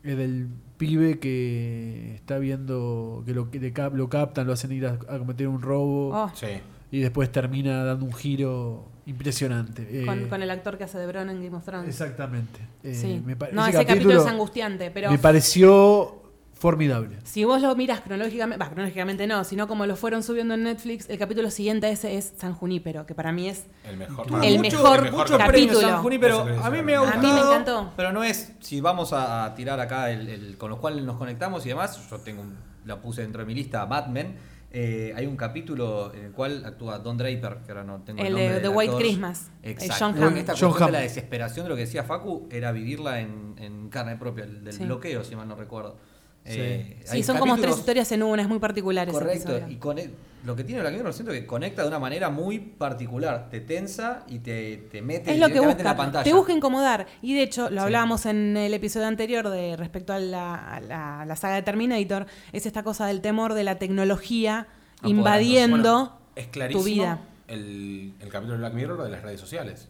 el 0.04 0.18
del 0.18 0.48
pibe 0.78 1.20
que 1.20 2.16
está 2.16 2.40
viendo 2.40 3.22
que 3.26 3.34
lo, 3.34 3.52
que 3.52 3.72
lo 3.94 4.10
captan, 4.10 4.48
lo 4.48 4.54
hacen 4.54 4.72
ir 4.72 4.88
a, 4.88 4.94
a 5.10 5.20
cometer 5.20 5.48
un 5.48 5.62
robo 5.62 6.10
Oh, 6.14 6.32
Sí. 6.34 6.48
y 6.92 7.00
después 7.02 7.32
termina 7.32 7.84
dando 7.84 8.06
un 8.06 8.14
giro 8.14 8.88
impresionante. 9.12 9.88
Eh, 9.92 10.06
con, 10.06 10.28
con 10.28 10.42
el 10.44 10.50
actor 10.50 10.78
que 10.78 10.86
hace 10.86 10.98
de 10.98 11.08
Bron 11.08 11.30
en 11.30 11.44
Game 11.44 11.56
of 11.56 11.64
Thrones. 11.64 11.88
Exactamente. 11.88 12.60
Eh, 12.84 12.96
Sí. 12.96 13.22
me 13.26 13.36
pa- 13.36 13.50
no, 13.52 13.66
ese 13.66 13.86
capítulo, 13.86 14.20
es 14.22 14.28
angustiante, 14.28 14.90
pero 14.92 15.12
me 15.12 15.18
pareció 15.20 16.18
formidable. 16.54 17.18
si 17.24 17.44
vos 17.44 17.60
lo 17.60 17.76
miras 17.76 18.02
cronológicamente, 18.02 18.64
va, 18.64 18.70
cronológicamente 18.70 19.26
no, 19.26 19.44
sino 19.44 19.68
como 19.68 19.88
lo 19.88 19.96
fueron 19.96 20.22
subiendo 20.22 20.54
en 20.54 20.64
Netflix, 20.64 21.10
el 21.10 21.18
capítulo 21.18 21.50
siguiente 21.50 21.88
a 21.88 21.90
ese 21.90 22.18
es 22.18 22.34
San 22.38 22.54
Junípero, 22.54 23.06
que 23.08 23.16
para 23.16 23.32
mí 23.32 23.50
es 23.50 23.66
El 23.84 23.98
mejor. 23.98 24.28
El 24.44 24.58
mucho- 24.60 24.78
mejor 24.78 25.12
mucho 25.12 25.38
capítulo. 25.40 25.48
premio 25.48 25.82
San 25.82 26.02
Junípero. 26.04 26.40
A 26.64 26.70
mí 26.70 26.82
me 26.84 26.94
ha 26.96 27.00
A 27.00 27.02
gustado. 27.02 27.22
mí 27.28 27.34
me 27.34 27.40
encantó. 27.40 27.92
Pero 27.98 28.12
no 28.14 28.24
es, 28.24 28.52
si 28.60 28.80
vamos 28.80 29.12
a, 29.12 29.46
a 29.46 29.56
tirar 29.56 29.80
acá 29.80 30.12
el, 30.12 30.28
el- 30.30 30.58
con 30.60 30.70
los 30.70 30.78
cuales 30.80 31.04
nos 31.04 31.18
conectamos 31.18 31.66
y 31.66 31.70
demás, 31.70 32.00
yo 32.10 32.20
tengo 32.20 32.42
un- 32.44 32.56
la 32.86 33.02
puse 33.02 33.22
dentro 33.24 33.42
de 33.42 33.46
mi 33.48 33.56
lista, 33.56 33.86
Mad 33.88 34.08
Men. 34.08 34.36
Eh, 34.74 35.14
hay 35.16 35.26
un 35.26 35.36
capítulo 35.36 36.14
en 36.14 36.26
el 36.26 36.32
cual 36.32 36.64
actúa 36.66 37.00
Don 37.00 37.18
Draper, 37.18 37.58
que 37.66 37.72
ahora 37.72 37.84
no 37.84 38.02
tengo 38.04 38.20
el, 38.22 38.28
El 38.28 38.34
nombre 38.34 38.48
de 38.48 38.54
del 38.56 38.62
The 38.64 38.70
White 38.70 38.92
actor. 38.92 39.02
Christmas, 39.02 39.52
el 39.64 39.72
Exacto. 39.72 39.94
John 40.00 40.24
Hamm. 40.24 40.38
Esta 40.38 40.54
John 40.54 40.70
cuestión 40.70 40.88
de 40.88 40.92
la 40.94 40.98
Hamm. 41.00 41.04
desesperación 41.04 41.66
de 41.66 41.70
lo 41.70 41.76
que 41.76 41.82
decía 41.82 42.04
Facu 42.04 42.48
era 42.52 42.72
vivirla 42.72 43.20
en, 43.22 43.56
en 43.58 43.90
carne 43.90 44.16
propia, 44.18 44.44
el 44.46 44.64
del 44.64 44.74
Sí. 44.74 44.86
bloqueo, 44.86 45.24
si 45.24 45.36
mal 45.36 45.48
no 45.48 45.56
recuerdo. 45.56 45.98
Sí. 46.46 46.58
Eh, 46.60 47.02
Sí, 47.06 47.24
son 47.24 47.38
como 47.38 47.56
tres 47.58 47.78
historias 47.78 48.12
en 48.12 48.24
una, 48.24 48.42
es 48.42 48.48
muy 48.48 48.60
particular 48.60 49.08
Correcto, 49.12 49.60
y 49.70 49.76
con 49.76 49.98
lo 50.44 50.56
que 50.56 50.64
tiene 50.64 50.82
Black 50.82 50.94
Mirror 50.96 51.14
siento 51.14 51.32
que 51.32 51.46
conecta 51.46 51.84
de 51.84 51.88
una 51.90 52.00
manera 52.00 52.30
muy 52.32 52.58
particular, 52.58 53.50
te 53.52 53.62
tensa 53.62 54.24
y 54.28 54.40
te, 54.40 54.78
te 54.92 55.02
mete 55.04 55.32
Es 55.34 55.38
lo 55.40 55.46
que 55.48 55.54
directamente 55.54 55.82
en 55.82 55.86
la 55.86 55.92
busca, 55.94 56.04
pantalla. 56.04 56.24
te 56.24 56.34
busca 56.34 56.52
incomodar. 56.52 57.06
Y 57.22 57.36
de 57.36 57.44
hecho, 57.44 57.70
lo 57.70 57.82
Sí. 57.82 57.86
hablábamos 57.86 58.26
en 58.26 58.58
el 58.58 58.74
episodio 58.74 59.06
anterior 59.06 59.50
de 59.50 59.78
respecto 59.78 60.14
a 60.14 60.20
la, 60.20 60.56
a 60.56 60.80
la- 60.82 61.22
a 61.22 61.26
la 61.26 61.36
saga 61.36 61.56
de 61.56 61.62
Terminator, 61.62 62.26
es 62.54 62.66
esta 62.66 62.82
cosa 62.82 63.06
del 63.06 63.22
temor 63.22 63.54
de 63.54 63.64
la 63.64 63.78
tecnología 63.78 64.62
Apoderándose. 64.98 65.10
invadiendo 65.12 65.94
Bueno, 65.94 66.18
es 66.36 66.48
clarísimo 66.48 66.82
tu 66.84 66.90
vida. 66.90 67.20
El, 67.48 68.14
el 68.20 68.30
capítulo 68.30 68.54
de 68.54 68.60
Black 68.60 68.74
Mirror 68.74 69.04
de 69.04 69.10
las 69.12 69.22
redes 69.22 69.40
sociales. 69.40 69.90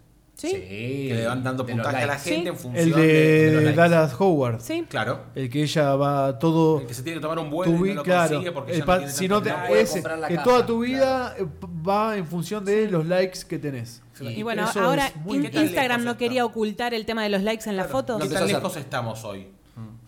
¿Sí? 0.49 1.07
Que 1.07 1.13
le 1.15 1.27
van 1.27 1.43
dando 1.43 1.63
de 1.63 1.73
puntaje 1.73 1.97
a 1.97 1.99
la 2.07 2.13
likes. 2.13 2.23
gente 2.29 2.41
Sí. 2.43 2.47
en 2.49 2.55
función 2.57 2.83
El 2.83 2.89
los 2.89 2.99
de, 2.99 3.61
likes. 3.65 3.75
Dallas 3.75 4.15
Howard. 4.19 4.59
Sí. 4.61 4.85
Claro. 4.89 5.19
El 5.35 5.49
que 5.49 5.61
ella 5.63 5.95
va 5.95 6.39
todo. 6.39 6.79
El 6.81 6.87
que 6.87 6.93
se 6.93 7.03
tiene 7.03 7.17
que 7.19 7.21
tomar 7.21 7.39
un 7.39 7.49
vuelo 7.49 7.71
tu 7.71 7.77
y 7.85 7.89
vi- 7.89 7.89
no 7.89 7.95
lo 7.97 8.03
claro, 8.03 8.29
consigue 8.35 8.51
porque 8.51 8.71
el 8.73 8.79
ya 8.79 8.85
pa- 8.85 8.93
no 8.93 8.97
tiene 8.99 9.13
si 9.13 9.27
no 9.27 9.41
te, 9.41 9.51
puede 9.67 9.81
ese, 9.81 9.93
comprar 9.93 10.17
la 10.19 10.27
que 10.27 10.35
casa, 10.35 10.43
toda 10.49 10.65
tu 10.65 10.79
vida 10.79 11.35
eh, 11.37 11.45
va 11.87 12.17
en 12.17 12.25
función 12.25 12.65
de 12.65 12.89
los 12.89 13.05
likes 13.05 13.39
que 13.47 13.59
tenés. 13.59 14.01
Y 14.19 14.43
bueno, 14.43 14.63
Eso 14.69 14.81
ahora 14.81 15.07
es 15.07 15.15
muy 15.17 15.37
in- 15.37 15.43
¿Qué 15.43 15.49
tan 15.49 15.63
Instagram 15.63 15.91
lejos 16.01 16.05
no 16.05 16.11
está? 16.11 16.19
quería 16.19 16.45
ocultar 16.45 16.93
el 16.93 17.05
tema 17.05 17.23
de 17.23 17.29
los 17.29 17.41
likes 17.43 17.69
en 17.69 17.75
las 17.77 17.87
fotos. 17.87 18.21
¿Qué 18.21 18.29
tan 18.29 18.47
lejos 18.47 18.75
estamos 18.77 19.23
hoy? 19.25 19.47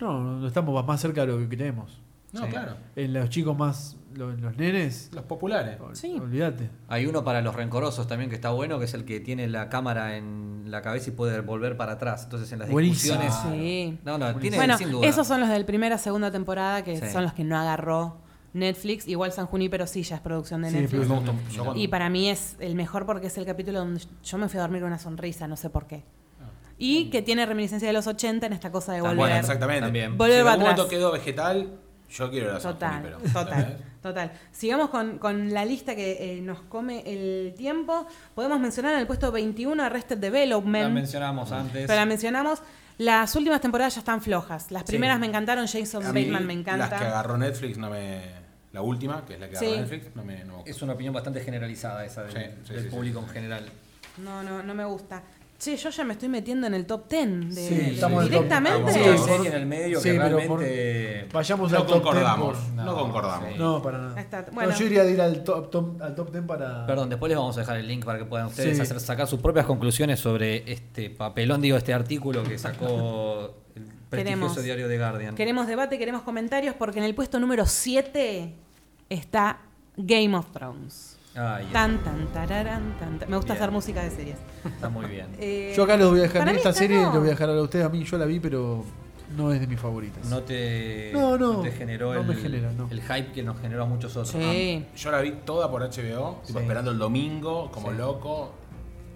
No, 0.00 0.20
no 0.20 0.46
estamos 0.46 0.84
más 0.86 1.00
cerca 1.00 1.22
de 1.22 1.28
lo 1.28 1.38
que 1.38 1.48
creemos. 1.48 2.00
No, 2.34 2.42
Sí. 2.44 2.50
claro. 2.50 2.76
En 2.96 3.12
los 3.14 3.28
chicos 3.30 3.56
más, 3.56 3.96
los, 4.14 4.38
los 4.40 4.56
nenes, 4.56 5.10
Los 5.14 5.24
populares. 5.24 5.78
Sí. 5.94 6.18
olvídate. 6.20 6.68
Hay 6.88 7.06
uno 7.06 7.24
para 7.24 7.40
los 7.40 7.54
rencorosos 7.54 8.06
también 8.06 8.28
que 8.28 8.36
está 8.36 8.50
bueno, 8.50 8.78
que 8.78 8.84
es 8.84 8.94
el 8.94 9.04
que 9.04 9.20
tiene 9.20 9.46
la 9.48 9.68
cámara 9.68 10.16
en 10.16 10.64
la 10.66 10.82
cabeza 10.82 11.10
y 11.10 11.12
puede 11.12 11.40
volver 11.40 11.76
para 11.76 11.92
atrás. 11.92 12.24
Entonces 12.24 12.50
en 12.52 12.58
las 12.58 12.68
Buenísimo. 12.70 13.18
discusiones... 13.20 13.58
Sí. 13.62 13.98
No, 14.04 14.18
no, 14.18 14.34
tiene 14.36 14.56
Bueno, 14.56 14.76
sin 14.78 14.90
duda. 14.90 15.06
esos 15.06 15.26
son 15.26 15.40
los 15.40 15.48
del 15.48 15.64
primera, 15.64 15.96
segunda 15.98 16.30
temporada, 16.30 16.82
que 16.84 16.96
Sí. 17.00 17.08
son 17.12 17.22
los 17.22 17.32
que 17.32 17.44
no 17.44 17.56
agarró 17.58 18.18
Netflix. 18.52 19.06
Igual 19.08 19.32
San 19.32 19.46
Junípero 19.46 19.86
sí 19.86 20.02
ya 20.02 20.16
es 20.16 20.20
producción 20.22 20.62
de 20.62 20.70
Sí, 20.70 20.76
Netflix. 20.76 21.08
pero- 21.56 21.74
Y 21.76 21.88
para 21.88 22.08
mí 22.10 22.28
es 22.30 22.56
el 22.60 22.74
mejor 22.76 23.06
porque 23.06 23.26
es 23.28 23.38
el 23.38 23.44
capítulo 23.46 23.78
donde 23.80 24.00
yo 24.24 24.38
me 24.38 24.48
fui 24.48 24.58
a 24.58 24.62
dormir 24.62 24.80
con 24.80 24.88
una 24.88 24.98
sonrisa, 24.98 25.46
no 25.48 25.56
sé 25.56 25.70
por 25.70 25.86
qué. 25.86 26.04
Y 26.76 27.08
que 27.10 27.22
tiene 27.22 27.46
reminiscencia 27.46 27.86
de 27.86 27.92
los 27.92 28.06
80 28.08 28.46
en 28.46 28.52
esta 28.52 28.72
cosa 28.72 28.92
de 28.92 29.00
volver. 29.00 29.16
Bueno, 29.16 29.36
exactamente. 29.36 29.82
También. 29.82 30.18
Volver 30.18 30.34
si 30.34 30.40
en 30.40 30.46
algún 30.48 30.62
atrás. 30.66 30.76
momento 30.78 30.88
quedó 30.90 31.12
vegetal, 31.12 31.78
yo 32.10 32.30
quiero 32.30 32.52
la 32.52 32.58
Total, 32.60 33.02
pero- 33.02 33.18
total, 33.18 33.78
total. 34.02 34.32
Sigamos 34.52 34.90
con, 34.90 35.18
con 35.18 35.52
la 35.52 35.64
lista 35.64 35.94
que 35.96 36.36
eh, 36.36 36.40
nos 36.40 36.60
come 36.62 37.02
el 37.06 37.54
tiempo. 37.56 38.06
Podemos 38.34 38.60
mencionar 38.60 38.94
en 38.94 39.00
el 39.00 39.06
puesto 39.06 39.32
21 39.32 39.82
Arrested 39.82 40.18
Development. 40.18 40.88
La 40.88 40.94
mencionamos 40.94 41.50
antes. 41.52 41.86
Pero 41.86 41.98
la 41.98 42.06
mencionamos. 42.06 42.62
Las 42.98 43.34
últimas 43.34 43.60
temporadas 43.60 43.94
ya 43.96 44.00
están 44.00 44.22
flojas. 44.22 44.70
Las 44.70 44.82
Sí. 44.82 44.88
primeras 44.88 45.18
me 45.18 45.26
encantaron. 45.26 45.66
Jason 45.66 46.04
Bateman 46.04 46.46
me 46.46 46.52
encanta. 46.52 46.88
Las 46.88 47.00
que 47.00 47.06
agarró 47.06 47.36
Netflix 47.36 47.76
no 47.78 47.90
me. 47.90 48.22
La 48.72 48.82
última, 48.82 49.24
que 49.24 49.34
es 49.34 49.40
la 49.40 49.48
que 49.48 49.56
Sí. 49.56 49.66
agarró 49.66 49.80
Netflix, 49.82 50.16
no 50.16 50.24
me. 50.24 50.44
No. 50.44 50.62
Es 50.66 50.80
una 50.82 50.92
opinión 50.92 51.12
bastante 51.14 51.40
generalizada 51.40 52.04
esa 52.04 52.22
del, 52.22 52.32
Sí, 52.32 52.40
sí, 52.66 52.72
del 52.74 52.82
sí, 52.84 52.88
público 52.90 53.18
en 53.20 53.28
general. 53.28 53.68
No, 54.18 54.42
no, 54.44 54.62
no 54.62 54.74
me 54.74 54.84
gusta. 54.84 55.22
Che, 55.64 55.76
yo 55.78 55.88
ya 55.88 56.04
me 56.04 56.12
estoy 56.12 56.28
metiendo 56.28 56.66
en 56.66 56.74
el 56.74 56.84
top 56.84 57.08
10. 57.08 57.54
De, 57.54 57.68
Sí, 57.68 57.74
de- 57.74 57.94
estamos 57.94 58.18
en 58.18 58.26
el 58.26 58.32
top- 58.34 58.42
directamente. 58.42 58.92
Sí, 58.92 58.98
Estamos- 59.00 59.26
serie 59.26 59.48
en 59.48 59.54
el 59.54 59.66
medio 59.66 59.98
Sí, 59.98 60.10
que 60.10 60.18
pero 60.20 60.36
realmente. 60.36 61.28
Vayamos 61.32 61.72
No 61.72 61.76
al 61.78 61.82
top 61.86 61.92
10 61.94 62.02
concordamos. 62.02 62.56
por- 62.58 62.72
No, 62.74 62.84
No, 62.84 62.94
concordamos. 62.98 63.48
sí. 63.50 63.54
No, 63.58 63.82
para 63.82 63.98
nada. 63.98 64.20
Está, 64.20 64.42
No, 64.42 64.52
bueno. 64.52 64.74
yo 64.78 64.84
iría 64.84 65.04
de 65.04 65.12
ir 65.12 65.20
al 65.22 65.42
top, 65.42 65.70
top- 65.70 66.02
al 66.02 66.14
top 66.14 66.32
10 66.32 66.44
para. 66.44 66.86
Perdón, 66.86 67.08
después 67.08 67.30
les 67.30 67.38
vamos 67.38 67.56
a 67.56 67.60
dejar 67.60 67.76
el 67.78 67.88
link 67.88 68.04
para 68.04 68.18
que 68.18 68.26
puedan 68.26 68.48
ustedes 68.48 68.76
Sí. 68.76 68.82
hacer, 68.82 69.00
sacar 69.00 69.26
sus 69.26 69.40
propias 69.40 69.64
conclusiones 69.64 70.20
sobre 70.20 70.70
este 70.70 71.08
papelón, 71.08 71.62
digo, 71.62 71.78
este 71.78 71.94
artículo 71.94 72.42
que 72.42 72.58
sacó 72.58 73.54
el 73.74 73.84
prestigioso 74.10 74.10
Queremos- 74.10 74.62
diario 74.64 74.86
The 74.88 74.98
Guardian. 74.98 75.34
Queremos 75.34 75.66
debate, 75.66 75.96
queremos 75.98 76.20
comentarios, 76.22 76.74
porque 76.74 76.98
en 76.98 77.06
el 77.06 77.14
puesto 77.14 77.40
número 77.40 77.64
7 77.64 78.52
está 79.08 79.60
Game 79.96 80.36
of 80.36 80.50
Thrones. 80.52 81.16
Ay, 81.36 81.66
Tan, 81.72 82.02
tan, 82.04 82.26
tararán, 82.32 82.96
tan, 82.98 83.18
tan. 83.18 83.28
Me 83.28 83.36
gusta 83.36 83.54
Bien. 83.54 83.62
hacer 83.62 83.72
música 83.72 84.02
de 84.04 84.10
series. 84.10 84.36
está 84.64 84.88
muy 84.88 85.06
bien. 85.06 85.26
Eh, 85.40 85.72
Yo 85.76 85.82
acá 85.84 85.96
los 85.96 86.10
voy 86.10 86.20
a 86.20 86.22
dejar. 86.22 86.48
En 86.48 86.56
esta 86.56 86.72
serie 86.72 86.98
no. 86.98 87.04
los 87.06 87.18
voy 87.18 87.26
a 87.28 87.30
dejar 87.30 87.50
a 87.50 87.60
ustedes. 87.60 87.84
A 87.84 87.88
mí 87.88 88.04
yo 88.04 88.18
la 88.18 88.24
vi, 88.26 88.38
pero 88.38 88.84
no 89.36 89.52
es 89.52 89.60
de 89.60 89.66
mis 89.66 89.80
favoritas. 89.80 90.24
No 90.26 90.42
te, 90.42 91.10
No, 91.12 91.36
no, 91.36 91.60
te 91.62 91.72
generó 91.72 92.14
no 92.14 92.20
el, 92.20 92.26
me 92.26 92.34
genera, 92.36 92.70
no. 92.72 92.88
el 92.88 93.02
hype 93.02 93.32
que 93.32 93.42
nos 93.42 93.60
generó 93.60 93.82
a 93.82 93.86
muchos 93.86 94.12
otros. 94.16 94.30
Sí. 94.30 94.86
Yo 94.96 95.10
la 95.10 95.20
vi 95.20 95.32
toda 95.44 95.68
por 95.70 95.82
HBO, 95.82 96.40
tipo 96.46 96.58
Sí. 96.58 96.62
esperando 96.64 96.92
el 96.92 96.98
domingo, 96.98 97.70
como 97.72 97.90
Sí. 97.90 97.96
loco. 97.98 98.52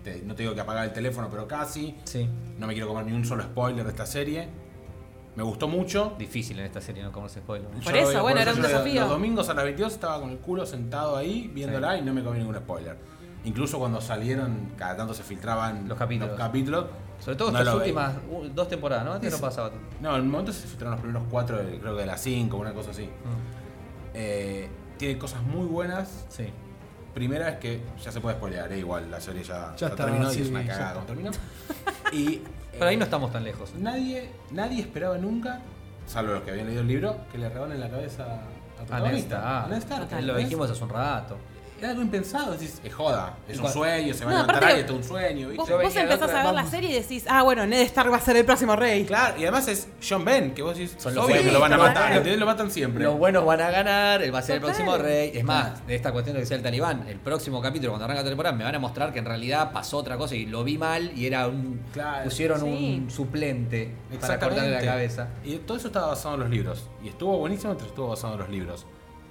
Te- 0.02 0.22
no 0.22 0.34
te 0.34 0.42
digo 0.42 0.54
que 0.56 0.60
apagar 0.60 0.86
el 0.86 0.92
teléfono, 0.92 1.28
pero 1.30 1.46
casi. 1.46 1.94
Sí. 2.04 2.28
No 2.58 2.66
me 2.66 2.72
quiero 2.72 2.88
comer 2.88 3.04
ni 3.06 3.12
un 3.12 3.24
solo 3.24 3.44
spoiler 3.44 3.84
de 3.84 3.90
esta 3.90 4.06
serie. 4.06 4.48
Me 5.38 5.44
gustó 5.44 5.68
mucho. 5.68 6.16
Difícil 6.18 6.58
en 6.58 6.66
esta 6.66 6.80
serie 6.80 7.00
no 7.00 7.12
comerse 7.12 7.38
spoiler. 7.38 7.68
Por 7.70 7.96
eso, 7.96 8.22
bueno, 8.22 8.40
era 8.40 8.52
un 8.52 8.60
desafío. 8.60 9.02
Los 9.02 9.10
domingos 9.10 9.48
a 9.48 9.54
las 9.54 9.62
22 9.62 9.92
estaba 9.92 10.20
con 10.20 10.30
el 10.30 10.38
culo 10.38 10.66
sentado 10.66 11.16
ahí 11.16 11.48
viéndola 11.54 11.94
Sí. 11.94 12.00
y 12.00 12.04
no 12.04 12.12
me 12.12 12.24
comí 12.24 12.40
ningún 12.40 12.56
spoiler. 12.56 12.96
Incluso 13.44 13.78
cuando 13.78 14.00
salieron, 14.00 14.72
cada 14.76 14.96
tanto 14.96 15.14
se 15.14 15.22
filtraban 15.22 15.88
Los 15.88 15.96
capítulos. 15.96 16.36
capítulos. 16.36 16.86
Sobre 17.20 17.36
todo 17.36 17.52
no 17.52 17.58
estas 17.60 17.72
veía. 17.72 17.84
últimas 17.84 18.14
uh, 18.32 18.48
dos 18.52 18.66
temporadas, 18.68 19.04
¿no? 19.04 19.12
Antes 19.12 19.32
no 19.32 19.38
pasaba 19.38 19.70
tanto. 19.70 19.84
No, 20.00 20.16
en 20.16 20.22
un 20.22 20.30
momento 20.32 20.52
se 20.52 20.66
filtraron 20.66 20.94
los 20.94 21.00
primeros 21.02 21.28
cuatro, 21.30 21.56
creo 21.80 21.94
que 21.94 22.00
de 22.00 22.06
las 22.06 22.20
5, 22.20 22.56
una 22.56 22.72
cosa 22.74 22.90
así. 22.90 23.04
Mm. 23.04 24.10
Eh, 24.14 24.68
tiene 24.96 25.18
cosas 25.18 25.40
muy 25.44 25.66
buenas. 25.66 26.26
Sí. 26.30 26.48
Primera 27.14 27.48
es 27.50 27.58
que 27.58 27.80
ya 28.02 28.10
se 28.10 28.20
puede 28.20 28.34
spoilear, 28.34 28.72
eh, 28.72 28.78
igual 28.80 29.08
la 29.08 29.20
serie 29.20 29.44
ya, 29.44 29.70
Ya 29.76 29.76
ya 29.76 29.86
está, 29.86 30.04
terminó 30.04 30.32
y 30.34 30.40
es 30.40 30.48
una 30.50 30.62
ya 30.62 30.72
cagada 30.72 31.06
terminó. 31.06 31.30
Y 32.12 32.40
Pero 32.78 32.90
ahí 32.90 32.96
no 32.96 33.04
estamos 33.04 33.32
tan 33.32 33.44
lejos. 33.44 33.74
nadie, 33.76 34.30
nadie 34.50 34.80
esperaba 34.80 35.18
nunca, 35.18 35.60
salvo 36.06 36.32
los 36.32 36.42
que 36.42 36.52
habían 36.52 36.66
leído 36.66 36.82
el 36.82 36.88
libro, 36.88 37.16
que 37.32 37.38
le 37.38 37.48
rebanen 37.48 37.80
la 37.80 37.90
cabeza 37.90 38.24
a 38.80 38.84
protagonista. 38.84 39.36
Stark. 39.36 39.64
A 39.64 39.68
Ned 39.68 39.78
Stark. 39.78 40.02
Total. 40.04 40.26
Lo 40.26 40.36
dijimos 40.36 40.70
hace 40.70 40.84
un 40.84 40.90
rato. 40.90 41.36
Era 41.78 41.90
algo 41.90 42.02
impensado, 42.02 42.52
decís, 42.52 42.80
es 42.82 42.92
joda, 42.92 43.36
es 43.48 43.58
un 43.60 43.68
sueño, 43.68 44.12
se 44.12 44.24
va 44.24 44.32
No, 44.32 44.36
a 44.38 44.40
levantar 44.42 44.64
alguien, 44.64 44.80
esto 44.80 44.92
es 44.94 44.98
un 44.98 45.04
sueño, 45.04 45.48
¿viste? 45.48 45.72
Vos 45.72 45.94
empezás 45.96 46.22
otra- 46.22 46.40
a 46.42 46.44
ver 46.46 46.54
la 46.54 46.66
serie 46.66 46.90
y 46.90 46.94
decís, 46.94 47.24
ah, 47.28 47.42
bueno, 47.44 47.66
Ned 47.66 47.82
Stark 47.82 48.10
va 48.10 48.16
a 48.16 48.20
ser 48.20 48.36
el 48.36 48.44
próximo 48.44 48.74
rey. 48.74 49.04
Claro, 49.04 49.36
y 49.38 49.42
además 49.42 49.68
es 49.68 49.88
John 50.06 50.24
Ben, 50.24 50.54
que 50.54 50.62
vos 50.62 50.76
decís, 50.76 50.96
Son 50.98 51.14
los 51.14 51.24
obvio 51.24 51.34
que 51.36 51.40
buenos. 51.42 51.54
lo 51.54 51.60
van 51.60 51.72
a 51.74 51.78
matar. 51.78 52.26
Lo 52.26 52.46
matan 52.46 52.70
siempre. 52.70 53.04
Los 53.04 53.16
buenos 53.16 53.44
van 53.44 53.60
a 53.60 53.70
ganar, 53.70 54.22
él 54.22 54.34
va 54.34 54.40
a 54.40 54.42
ser 54.42 54.60
Total. 54.60 54.70
el 54.70 54.84
próximo 54.84 54.98
rey. 55.02 55.30
Es 55.34 55.44
más, 55.44 55.86
de 55.86 55.94
esta 55.94 56.10
cuestión 56.12 56.34
de 56.34 56.40
que 56.40 56.46
sea 56.46 56.56
el 56.56 56.62
talibán, 56.64 57.06
el 57.08 57.18
próximo 57.20 57.62
capítulo, 57.62 57.92
cuando 57.92 58.06
arranca 58.06 58.22
la 58.24 58.28
temporada, 58.28 58.56
me 58.56 58.64
van 58.64 58.74
a 58.74 58.78
mostrar 58.80 59.12
que 59.12 59.20
en 59.20 59.24
realidad 59.26 59.70
pasó 59.72 59.98
otra 59.98 60.16
cosa 60.16 60.34
y 60.34 60.46
lo 60.46 60.64
vi 60.64 60.78
mal 60.78 61.12
y 61.16 61.26
era 61.26 61.46
un. 61.46 61.80
Claro. 61.92 62.24
pusieron 62.24 62.60
Sí. 62.60 62.66
un 63.02 63.10
suplente 63.10 63.94
para 64.20 64.38
cortarle 64.40 64.70
la 64.70 64.80
cabeza. 64.80 65.28
Y 65.44 65.56
todo 65.58 65.76
eso 65.76 65.86
estaba 65.86 66.08
basado 66.08 66.34
en 66.34 66.40
los 66.40 66.50
libros. 66.50 66.88
Y 67.04 67.08
estuvo 67.08 67.38
buenísimo 67.38 67.70
mientras 67.70 67.90
estuvo 67.90 68.08
basado 68.08 68.34
en 68.34 68.40
los 68.40 68.48
libros. 68.48 68.86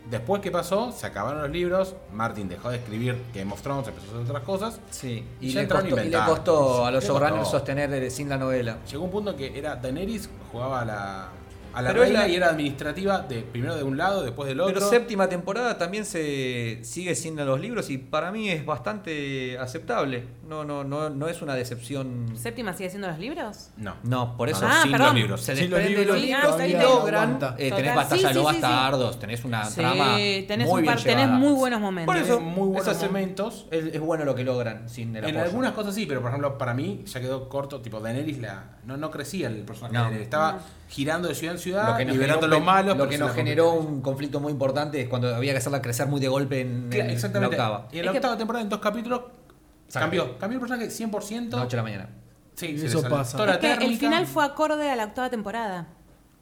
Después 0.10 0.42
que 0.42 0.52
pasó, 0.52 0.92
se 0.94 1.06
acabaron 1.06 1.42
los 1.42 1.52
libros, 1.52 1.96
Martin 2.14 2.48
dejó 2.48 2.70
de 2.70 2.78
escribir 2.78 3.22
Game 3.34 3.52
of 3.52 3.62
Thrones, 3.62 3.88
empezó 3.88 4.08
a 4.08 4.10
hacer 4.12 4.22
otras 4.30 4.44
cosas. 4.44 4.80
Sí, 4.90 5.26
Y 5.42 5.50
y, 5.50 5.54
le 5.54 5.62
entraron 5.62 5.86
a 5.86 5.90
costó, 5.90 6.06
y 6.06 6.10
le 6.10 6.18
costó 6.26 6.86
a 6.86 6.92
los 6.92 7.04
showrunners 7.04 7.40
costó. 7.40 7.58
sostener 7.58 8.10
sin 8.10 8.30
la 8.30 8.38
novela. 8.38 8.78
Llegó 8.90 9.04
un 9.04 9.12
punto 9.12 9.36
que 9.36 9.58
era 9.58 9.76
Daenerys 9.76 10.30
jugaba 10.52 10.82
a 10.82 10.86
la, 10.86 11.30
a 11.78 11.82
la 11.82 11.90
Pero 11.90 12.04
es 12.04 12.10
reina 12.10 12.24
la- 12.24 12.28
y 12.30 12.36
era 12.36 12.50
administrativa 12.50 13.20
de 13.20 13.42
primero 13.42 13.76
de 13.76 13.84
un 13.84 13.98
lado, 13.98 14.24
después 14.24 14.48
del 14.50 14.60
otro. 14.62 14.74
Pero 14.74 14.90
séptima 14.90 15.30
temporada 15.30 15.78
también 15.78 16.06
se 16.06 16.80
sigue 16.84 17.14
sin 17.16 17.36
los 17.36 17.60
libros 17.60 17.90
y 17.90 17.98
para 18.00 18.32
mí 18.32 18.50
es 18.50 18.66
bastante 18.66 19.58
aceptable. 19.60 20.24
No, 20.48 20.64
no, 20.66 20.84
no, 20.84 21.10
no 21.10 21.28
es 21.28 21.42
una 21.42 21.54
decepción. 21.56 22.26
¿Séptima 22.36 22.74
sigue 22.74 22.90
siendo 22.90 23.08
los 23.08 23.20
libros? 23.20 23.70
No. 23.78 23.96
No, 24.04 24.36
por 24.38 24.50
eso 24.50 24.62
No, 24.62 24.68
Ah, 24.74 24.80
sin 24.82 24.92
perdón. 24.92 25.08
los 25.10 25.16
libros. 25.16 25.42
se 25.42 25.56
Sin 25.56 25.70
los 25.70 25.80
desprende 25.80 26.00
libros, 26.00 26.16
los 26.16 26.26
libros 26.26 26.58
bien. 26.58 26.82
logran. 26.82 27.40
Eh, 27.58 27.72
tenés 27.72 27.96
batalla 27.96 28.22
Sí, 28.22 28.28
de 28.28 28.34
los 28.34 28.50
sí, 28.50 28.56
sí. 28.56 28.62
bastardos, 28.62 29.20
tenés 29.20 29.46
una 29.46 29.66
Sí, 29.66 29.76
trama. 29.76 30.16
tenés, 30.48 30.68
muy 30.68 30.78
un 30.78 30.82
bien 30.82 30.96
par- 30.96 31.04
tenés 31.04 31.26
llevada. 31.26 31.40
muy 31.40 31.54
buenos 31.54 31.80
momentos. 31.82 32.16
Por 32.16 32.24
eso, 32.24 32.40
muy 32.40 32.68
buenos 32.70 32.88
eso 32.88 32.92
es- 33.06 33.12
momentos. 33.12 33.66
Es, 33.72 33.86
es 33.94 34.00
bueno 34.02 34.26
lo 34.26 34.34
que 34.36 34.44
logran 34.44 34.90
sin 34.90 35.10
el 35.16 35.24
En 35.24 35.30
apoyo. 35.32 35.42
algunas 35.44 35.74
cosas 35.74 35.94
sí, 35.94 36.06
pero 36.08 36.22
por 36.22 36.30
ejemplo, 36.30 36.58
para 36.58 36.74
mí 36.74 37.04
ya 37.06 37.20
quedó 37.20 37.48
corto. 37.50 37.82
Tipo, 37.82 38.00
Daenerys 38.00 38.40
la, 38.40 38.78
no, 38.86 38.98
no 38.98 39.12
crecía 39.12 39.48
el 39.48 39.58
personaje 39.64 40.16
No. 40.16 40.22
Estaba 40.22 40.60
girando 40.90 41.28
de 41.28 41.36
ciudad 41.36 41.54
en 41.56 41.60
ciudad, 41.60 41.67
lo 41.72 41.98
que 41.98 42.06
nos 42.06 42.16
liberando 42.16 42.48
los 42.48 42.64
malos. 42.64 42.98
lo 42.98 43.08
que 43.08 43.18
nos 43.18 43.34
generó 43.34 43.74
un 43.74 44.02
conflicto 44.02 44.40
muy 44.40 44.52
importante 44.52 45.02
es 45.02 45.08
cuando 45.10 45.34
había 45.36 45.52
que 45.54 45.58
hacerla 45.60 45.82
crecer 45.82 46.08
muy 46.08 46.20
de 46.20 46.28
golpe 46.28 46.62
en, 46.62 46.90
Claro, 46.90 47.06
en 47.06 47.16
exactamente. 47.16 47.58
la 47.58 47.64
octava. 47.64 47.88
Y 47.92 48.00
en 48.00 48.06
la 48.06 48.12
Es 48.12 48.14
que- 48.14 48.18
octava 48.20 48.38
temporada, 48.38 48.64
en 48.64 48.70
dos 48.70 48.80
capítulos, 48.80 49.22
cambió. 49.94 50.38
Cambió 50.38 50.58
el 50.58 50.60
personaje 50.62 50.90
100%. 50.90 51.58
Noche 51.58 51.76
a 51.76 51.78
la 51.78 51.84
mañana. 51.84 52.10
Sí, 52.56 52.76
eso 52.84 53.02
pasa. 53.08 53.52
Es 53.54 53.58
que 53.60 53.74
el 53.74 53.98
final 53.98 54.26
fue 54.28 54.44
acorde 54.46 54.90
a 54.90 54.96
la 54.96 55.06
octava 55.06 55.30
temporada. 55.30 55.88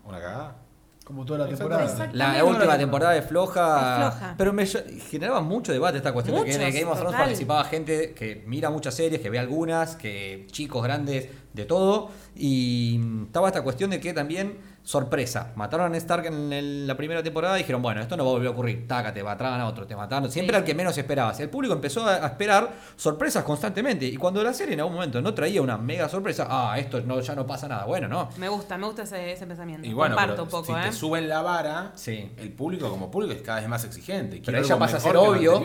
Una 0.06 0.20
cagada. 0.20 0.56
Como 1.04 1.24
toda 1.24 1.40
la 1.46 1.48
temporada. 1.48 2.10
La, 2.14 2.44
última 2.44 2.80
temporada 2.80 3.16
es 3.16 3.26
floja, 3.26 4.08
Es 4.10 4.16
floja. 4.16 4.36
pero 4.40 4.54
me 4.54 4.66
generaba 4.66 5.40
mucho 5.42 5.72
debate 5.72 5.98
esta 5.98 6.12
cuestión 6.14 6.38
de 6.38 6.46
que 6.46 6.54
en 6.56 6.62
Muchos, 6.62 6.74
Game 6.74 6.92
of 6.92 6.98
Thrones 6.98 7.16
participaba 7.16 7.64
gente 7.66 8.14
que 8.16 8.44
mira 8.48 8.72
muchas 8.72 8.96
series, 8.96 9.22
que 9.22 9.30
ve 9.30 9.38
algunas, 9.38 9.96
que 9.98 10.48
chicos 10.52 10.82
grandes, 10.82 11.30
de 11.54 11.66
todo, 11.66 12.10
y 12.36 12.98
mm, 13.00 13.26
estaba 13.26 13.50
esta 13.50 13.62
cuestión 13.62 13.92
de 13.92 14.00
que 14.00 14.14
también, 14.14 14.58
sorpresa, 14.86 15.52
mataron 15.56 15.88
a 15.88 15.90
Ned 15.90 15.98
Stark 15.98 16.28
en 16.28 16.54
el- 16.54 16.86
la 16.86 16.96
primera 16.96 17.24
temporada 17.24 17.58
y 17.58 17.64
dijeron, 17.64 17.82
bueno, 17.82 18.02
esto 18.02 18.16
no 18.16 18.24
va 18.24 18.30
a 18.30 18.34
volver 18.34 18.48
a 18.50 18.52
ocurrir, 18.52 18.88
taca, 18.88 19.12
te 19.12 19.24
mataban 19.24 19.60
a 19.60 19.68
otro, 19.68 19.88
te 19.88 19.96
mataron, 19.96 20.32
siempre 20.32 20.56
Sí. 20.56 20.60
al 20.60 20.64
que 20.64 20.76
menos 20.76 20.96
esperabas. 20.96 21.40
El 21.40 21.50
público 21.50 21.74
empezó 21.74 22.06
a, 22.06 22.24
a 22.24 22.28
esperar 22.28 22.72
sorpresas 22.96 23.44
constantemente, 23.44 24.06
y 24.06 24.16
cuando 24.16 24.44
la 24.44 24.54
serie 24.54 24.76
en 24.76 24.82
algún 24.82 24.94
momento 24.94 25.20
no 25.24 25.34
traía 25.34 25.60
una 25.62 25.76
mega 25.78 26.08
sorpresa, 26.08 26.46
ah, 26.48 26.78
esto 26.78 27.02
no, 27.02 27.20
ya 27.20 27.34
no 27.34 27.48
pasa 27.48 27.68
nada, 27.68 27.86
bueno, 27.86 28.08
no. 28.08 28.30
Me 28.38 28.48
gusta, 28.48 28.78
me 28.78 28.86
gusta 28.86 29.02
ese, 29.02 29.32
ese 29.34 29.48
pensamiento. 29.48 29.88
Y 29.88 29.92
bueno, 29.94 30.16
Comparto 30.16 30.34
pero 30.34 30.44
un 30.44 30.50
poco, 30.50 30.66
si 30.68 30.72
¿eh? 30.74 30.90
te 30.90 30.92
suben 30.94 31.28
la 31.28 31.42
vara, 31.42 31.92
Sí. 31.96 32.32
el 32.38 32.52
público 32.54 32.88
como 32.90 33.10
público 33.10 33.34
es 33.34 33.42
cada 33.42 33.60
vez 33.62 33.68
más 33.68 33.84
exigente. 33.86 34.42
Pero 34.46 34.60
Quiero 34.60 34.76
algo 34.76 34.80
pasa 34.80 34.98
a 34.98 35.00
ser 35.00 35.18
obvio, 35.18 35.64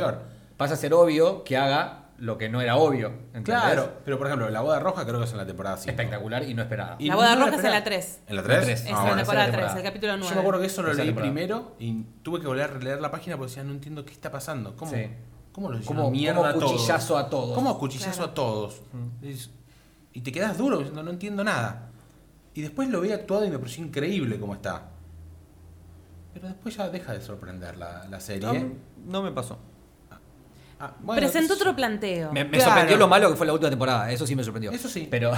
pasa 0.57 0.75
a 0.75 0.77
ser 0.79 0.95
obvio 0.95 1.45
que 1.45 1.59
haga 1.59 2.00
lo 2.21 2.39
que 2.39 2.49
no 2.49 2.61
era 2.61 2.77
obvio. 2.77 3.09
¿entendés? 3.09 3.45
Claro, 3.45 3.93
pero 4.05 4.17
por 4.19 4.27
ejemplo, 4.29 4.49
la 4.51 4.61
boda 4.61 4.79
roja 4.79 5.05
creo 5.07 5.19
que 5.19 5.25
es 5.25 5.33
en 5.33 5.39
la 5.39 5.47
temporada 5.47 5.77
5. 5.79 5.91
Espectacular 5.91 6.43
y 6.49 6.55
no 6.55 6.63
esperada. 6.63 6.97
Y 6.99 7.09
la 7.09 7.17
boda 7.17 7.35
no 7.35 7.47
roja 7.47 7.57
es 7.59 7.65
en 7.65 7.71
la 7.71 7.83
3. 7.85 8.21
¿En 8.29 8.37
la 8.37 8.43
La 8.43 8.49
3? 8.49 8.65
tres. 8.65 8.81
Es 8.81 8.87
Ah, 8.87 8.89
en 8.89 8.95
la 8.95 9.01
bueno, 9.03 9.17
temporada 9.17 9.45
esa 9.45 9.53
3, 9.53 9.61
temporada. 9.61 9.79
el 9.81 9.85
capítulo 9.85 10.17
9. 10.19 10.29
Yo 10.29 10.35
me 10.35 10.41
acuerdo 10.41 10.61
que 10.61 10.67
eso 10.67 10.83
lo 10.83 10.93
leí 10.93 11.07
temporada. 11.07 11.33
primero 11.33 11.77
y 11.79 12.03
tuve 12.23 12.41
que 12.41 12.47
volver 12.47 12.65
a 12.65 12.67
releer 12.69 13.01
la 13.01 13.11
página 13.11 13.37
porque 13.37 13.49
decía, 13.51 13.65
no 13.65 13.73
entiendo 13.73 14.05
qué 14.05 14.13
está 14.13 14.31
pasando. 14.31 14.77
¿Cómo, 14.77 14.93
Sí. 14.93 15.07
¿cómo 15.53 15.71
lo 15.71 15.79
hicieron 15.79 15.97
¿Cómo- 15.97 16.11
mierda 16.11 16.37
cómo 16.37 16.49
a 16.49 16.53
todos? 16.55 16.73
cuchillazo 16.73 17.19
a 17.19 17.29
todos? 17.31 17.55
¿Cómo 17.55 17.79
cuchillazo 17.79 18.11
Claro. 18.17 18.31
a 18.31 18.35
todos? 18.35 18.83
Es- 19.23 19.51
y 20.13 20.21
te 20.21 20.31
quedas 20.33 20.59
duro 20.59 20.79
diciendo, 20.79 21.03
no 21.03 21.11
entiendo 21.11 21.43
nada. 21.43 21.89
Y 22.53 22.63
después 22.63 22.89
lo 22.91 23.01
vi 23.01 23.13
actuado 23.13 23.45
y 23.47 23.51
me 23.51 23.59
pareció 23.59 23.85
increíble 23.85 24.39
cómo 24.39 24.55
está. 24.55 24.89
Pero 26.35 26.49
después 26.49 26.77
ya 26.77 26.89
deja 26.91 27.13
de 27.13 27.21
sorprender 27.21 27.77
la, 27.77 28.07
la 28.09 28.21
serie. 28.21 28.47
No, 28.47 28.75
no 29.07 29.23
me 29.23 29.33
pasó. 29.33 29.59
Ah, 30.83 30.95
bueno, 31.01 31.21
Presentó 31.21 31.55
otro 31.55 31.77
planteo. 31.77 32.33
Me, 32.33 32.43
me 32.45 32.51
Claro. 32.53 32.65
sorprendió 32.71 32.97
lo 32.97 33.07
malo 33.07 33.29
que 33.31 33.37
fue 33.37 33.47
la 33.47 33.53
última 33.53 33.69
temporada, 33.69 34.11
eso 34.11 34.27
sí 34.27 34.35
me 34.35 34.43
sorprendió. 34.43 34.71
Eso 34.71 34.89
sí. 34.89 35.07
Pero, 35.11 35.31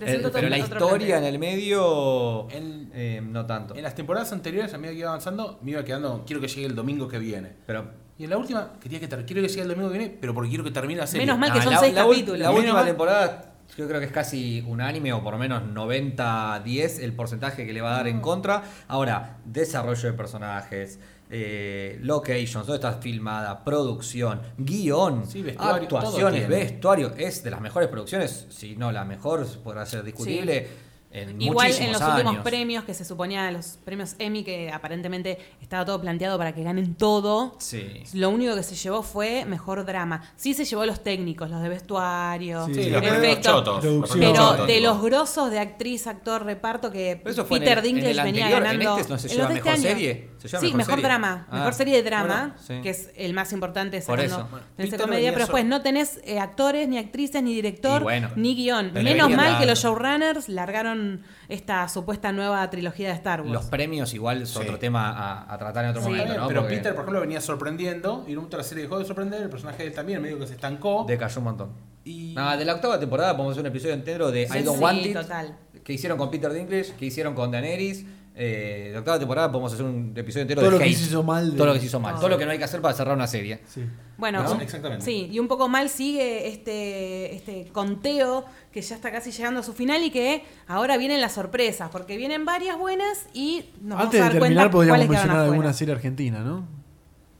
el- 0.00 0.22
pero 0.32 0.48
la 0.48 0.58
historia 0.58 0.78
planteo. 0.88 1.16
en 1.18 1.24
el 1.24 1.38
medio, 1.40 2.48
En- 2.50 2.90
eh, 2.94 3.20
no 3.22 3.44
tanto. 3.44 3.74
En 3.74 3.82
las 3.82 3.94
temporadas 3.96 4.32
anteriores, 4.32 4.72
a 4.72 4.78
medida 4.78 4.92
que 4.92 4.98
iba 5.00 5.08
avanzando, 5.08 5.58
me 5.62 5.72
iba 5.72 5.84
quedando, 5.84 6.22
quiero 6.24 6.40
que 6.40 6.46
llegue 6.46 6.66
el 6.66 6.76
domingo 6.76 7.08
que 7.08 7.18
viene. 7.18 7.52
Pero 7.66 8.04
Y 8.16 8.22
en 8.24 8.30
la 8.30 8.36
última, 8.38 8.74
quería 8.80 9.00
que 9.00 9.08
quiero 9.08 9.24
que 9.42 9.48
llegue 9.48 9.62
el 9.62 9.68
domingo 9.68 9.90
que 9.90 9.98
viene, 9.98 10.16
pero 10.20 10.32
porque 10.32 10.48
quiero 10.48 10.62
que 10.62 10.70
termine 10.70 11.00
la 11.00 11.06
serie. 11.08 11.26
Menos 11.26 11.40
mal 11.40 11.52
que 11.52 11.58
Ah, 11.58 11.62
son 11.64 11.72
la, 11.72 11.78
seis 11.80 11.92
la 11.94 12.04
ul- 12.06 12.10
capítulos. 12.10 12.38
La 12.38 12.46
Menos 12.50 12.58
última 12.60 12.74
mal- 12.78 12.86
temporada 12.86 13.50
yo 13.76 13.88
creo 13.88 13.98
que 13.98 14.06
es 14.06 14.12
casi 14.12 14.62
unánime 14.68 15.12
o 15.12 15.24
por 15.24 15.32
lo 15.32 15.38
menos 15.40 15.64
90-10 15.64 17.00
el 17.02 17.12
porcentaje 17.14 17.66
que 17.66 17.72
le 17.72 17.80
va 17.80 17.94
a 17.94 17.96
dar 17.96 18.06
en 18.08 18.20
contra. 18.20 18.62
Ahora, 18.86 19.38
desarrollo 19.44 20.08
de 20.10 20.12
personajes, 20.16 21.00
eh, 21.30 21.98
locations, 22.02 22.66
dónde 22.66 22.74
está 22.74 22.92
filmada, 23.00 23.64
producción, 23.64 24.40
guion, 24.58 25.26
Sí, 25.26 25.42
vestuario, 25.42 25.88
todo 25.88 25.98
actuaciones, 25.98 26.48
vestuario. 26.48 27.12
Es 27.16 27.42
de 27.42 27.50
las 27.50 27.60
mejores 27.60 27.88
producciones, 27.88 28.46
si 28.50 28.76
no 28.76 28.92
la 28.92 29.04
mejor, 29.04 29.46
podrá 29.62 29.84
ser 29.86 30.02
discutible. 30.04 30.84
En 31.16 31.40
Igual 31.40 31.70
en 31.70 31.92
los 31.92 32.02
años. 32.02 32.14
últimos 32.24 32.42
premios 32.42 32.82
que 32.82 32.92
se 32.92 33.04
suponía, 33.04 33.48
los 33.52 33.78
premios 33.84 34.16
Emmy, 34.18 34.42
que 34.42 34.72
aparentemente 34.72 35.38
estaba 35.62 35.84
todo 35.84 36.00
planteado 36.00 36.36
para 36.38 36.52
que 36.52 36.64
ganen 36.64 36.96
todo. 36.96 37.54
Sí. 37.60 38.02
Lo 38.14 38.30
único 38.30 38.56
que 38.56 38.64
se 38.64 38.74
llevó 38.74 39.04
fue 39.04 39.44
mejor 39.44 39.84
drama. 39.86 40.32
Sí 40.34 40.54
se 40.54 40.64
llevó 40.64 40.84
los 40.84 41.04
técnicos, 41.04 41.48
los 41.50 41.62
de 41.62 41.68
vestuario, 41.68 42.66
Sí, 42.66 42.74
Sí, 42.74 42.90
los 42.90 43.00
efectos, 43.04 43.52
chotos. 43.52 43.84
Los 43.84 44.10
Pero 44.10 44.34
chotos, 44.34 44.66
de 44.66 44.80
los 44.80 45.00
grosos 45.02 45.52
de 45.52 45.60
actriz, 45.60 46.08
actor, 46.08 46.44
reparto 46.44 46.90
que 46.90 47.12
en 47.12 47.18
Peter 47.22 47.78
el- 47.78 47.86
en 47.86 47.98
el 47.98 48.04
venía 48.04 48.46
anterior, 48.46 48.56
en 48.58 48.62
ganando. 48.64 48.98
este 48.98 49.12
no 49.12 49.18
se 49.20 49.28
lleva 49.28 49.48
mejor 49.50 49.56
este 49.58 49.70
año. 49.70 49.82
serie, 49.82 50.30
se 50.48 50.58
sí, 50.58 50.66
mejor 50.66 50.76
mejor, 50.78 50.94
serie. 50.94 51.04
drama, 51.06 51.46
Ah. 51.50 51.56
mejor 51.58 51.74
serie 51.74 51.96
de 51.96 52.02
drama, 52.02 52.26
Bueno, 52.40 52.54
sí. 52.66 52.80
que 52.82 52.90
es 52.90 53.10
el 53.16 53.32
más 53.34 53.52
importante 53.52 54.00
Por 54.00 54.20
sacando 54.20 54.48
tenés 54.76 54.90
Peter 54.90 55.00
comedia, 55.00 55.16
venía 55.18 55.32
pero 55.32 55.44
después 55.46 55.64
no 55.64 55.82
tenés 55.82 56.20
eh, 56.24 56.38
actores, 56.38 56.88
ni 56.88 56.98
actrices, 56.98 57.42
ni 57.42 57.54
director, 57.54 58.02
bueno, 58.02 58.30
ni 58.36 58.54
guion. 58.54 58.92
Menos 58.92 59.30
mal 59.30 59.58
que 59.58 59.66
los 59.66 59.78
showrunners 59.78 60.48
largaron 60.48 61.22
esta 61.48 61.88
supuesta 61.88 62.32
nueva 62.32 62.68
trilogía 62.70 63.08
de 63.08 63.14
Star 63.14 63.40
Wars. 63.40 63.52
Los 63.52 63.64
premios 63.66 64.12
igual 64.14 64.42
es 64.42 64.50
Sí. 64.50 64.58
otro 64.58 64.78
tema 64.78 65.10
a, 65.10 65.52
a 65.52 65.58
tratar 65.58 65.84
en 65.84 65.90
otro 65.90 66.02
Sí. 66.02 66.08
momento, 66.10 66.34
¿no? 66.38 66.48
Pero 66.48 66.60
Porque 66.62 66.76
Peter, 66.76 66.92
por 66.94 67.02
ejemplo, 67.04 67.20
venía 67.20 67.40
sorprendiendo 67.40 68.24
y 68.28 68.32
en 68.32 68.38
otra 68.38 68.62
serie 68.62 68.84
dejó 68.84 68.98
de 68.98 69.04
sorprender. 69.04 69.42
El 69.42 69.50
personaje 69.50 69.82
de 69.82 69.88
él 69.88 69.94
también 69.94 70.20
medio 70.22 70.38
que 70.38 70.46
se 70.46 70.54
estancó. 70.54 71.04
decayó 71.08 71.38
un 71.38 71.44
montón. 71.44 71.72
Y- 72.04 72.34
Nada, 72.34 72.56
de 72.56 72.64
la 72.64 72.74
octava 72.74 73.00
temporada 73.00 73.32
podemos 73.34 73.52
hacer 73.52 73.62
un 73.62 73.68
episodio 73.68 73.94
entero 73.94 74.30
de 74.30 74.46
Sí, 74.48 74.58
I 74.58 74.62
Don't 74.62 74.76
sí, 74.78 74.84
Want 74.84 75.06
It. 75.06 75.12
total. 75.14 75.56
Que 75.82 75.92
hicieron 75.92 76.18
con 76.18 76.30
Peter 76.30 76.52
Dinklage, 76.52 76.94
que 76.98 77.06
hicieron 77.06 77.34
con 77.34 77.50
Daenerys. 77.50 78.04
Eh, 78.36 78.86
de 78.88 78.92
la 78.94 78.98
octava 78.98 79.16
temporada 79.18 79.52
podemos 79.52 79.72
hacer 79.72 79.84
un 79.86 80.12
episodio 80.16 80.42
entero 80.42 80.60
Todo 80.60 80.70
de 80.72 80.76
lo 80.76 80.82
que 80.82 80.90
hate. 80.90 80.96
se 80.98 81.04
hizo 81.04 81.22
mal 81.22 81.52
de- 81.52 81.56
Todo 81.56 81.66
lo 81.68 81.72
que 81.74 81.78
se 81.80 81.86
hizo 81.86 82.00
mal. 82.00 82.12
Todo. 82.14 82.20
Todo 82.22 82.30
lo 82.30 82.38
que 82.38 82.44
no 82.46 82.50
hay 82.50 82.58
que 82.58 82.64
hacer 82.64 82.80
para 82.80 82.92
cerrar 82.92 83.14
una 83.14 83.28
serie. 83.28 83.60
Sí. 83.72 83.84
Bueno, 84.16 84.44
Exactamente. 84.60 85.04
Sí, 85.04 85.28
y 85.30 85.38
un 85.38 85.46
poco 85.46 85.68
mal 85.68 85.88
sigue 85.88 86.48
este, 86.48 87.34
este 87.36 87.68
conteo 87.72 88.44
que 88.72 88.82
ya 88.82 88.96
está 88.96 89.12
casi 89.12 89.30
llegando 89.30 89.60
a 89.60 89.62
su 89.62 89.72
final 89.72 90.02
y 90.02 90.10
que 90.10 90.42
ahora 90.66 90.96
vienen 90.96 91.20
las 91.20 91.32
sorpresas, 91.34 91.90
porque 91.90 92.16
vienen 92.16 92.44
varias 92.44 92.76
buenas 92.76 93.26
y 93.32 93.66
nos 93.80 94.00
Antes 94.00 94.12
de 94.14 94.18
vamos 94.18 94.18
a 94.18 94.18
dar 94.18 94.32
terminar, 94.32 94.70
cuenta 94.70 94.70
podríamos 94.72 95.08
mencionar 95.08 95.36
alguna 95.44 95.72
serie 95.72 95.94
argentina, 95.94 96.40
¿no? 96.40 96.66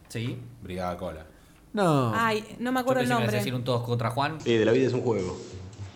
Sí. 0.08 0.38
Brigada 0.62 0.96
Cola. 0.96 1.26
No. 1.72 2.12
Ay, 2.14 2.44
no 2.60 2.70
me 2.70 2.78
Yo 2.78 2.80
acuerdo 2.82 3.00
el 3.02 3.08
pensé 3.08 3.08
que 3.08 3.12
a 3.14 3.18
nombre. 3.18 3.36
decir 3.38 3.54
un 3.54 3.64
todos 3.64 3.82
contra 3.82 4.10
Juan. 4.10 4.38
Eh, 4.44 4.58
de 4.58 4.64
la 4.64 4.70
vida 4.70 4.86
es 4.86 4.92
un 4.92 5.00
juego. 5.02 5.36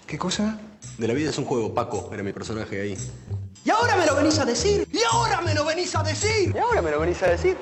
¿Qué 0.09 0.19
cosa? 0.19 0.59
De 0.99 1.07
la 1.07 1.15
vida 1.15 1.31
es 1.31 1.39
un 1.39 1.45
juego, 1.45 1.73
Paco 1.73 2.11
era 2.13 2.25
mi 2.25 2.33
personaje 2.33 2.81
ahí. 2.81 2.97
¿Y 3.65 3.71
ahora 3.71 3.97
me 3.97 4.07
lo 4.07 4.15
venís 4.17 4.39
a 4.39 4.45
decir? 4.45 4.89
¿Y 4.93 4.99
ahora 5.13 5.41
me 5.43 5.55
lo 5.55 5.65
venís 5.65 5.95
a 5.95 6.03
decir? 6.03 6.53
¿Y 6.55 6.59
ahora 6.59 6.81
me 6.83 6.91
lo 6.91 7.01
venís 7.01 7.23
a 7.23 7.27
decir? 7.27 7.57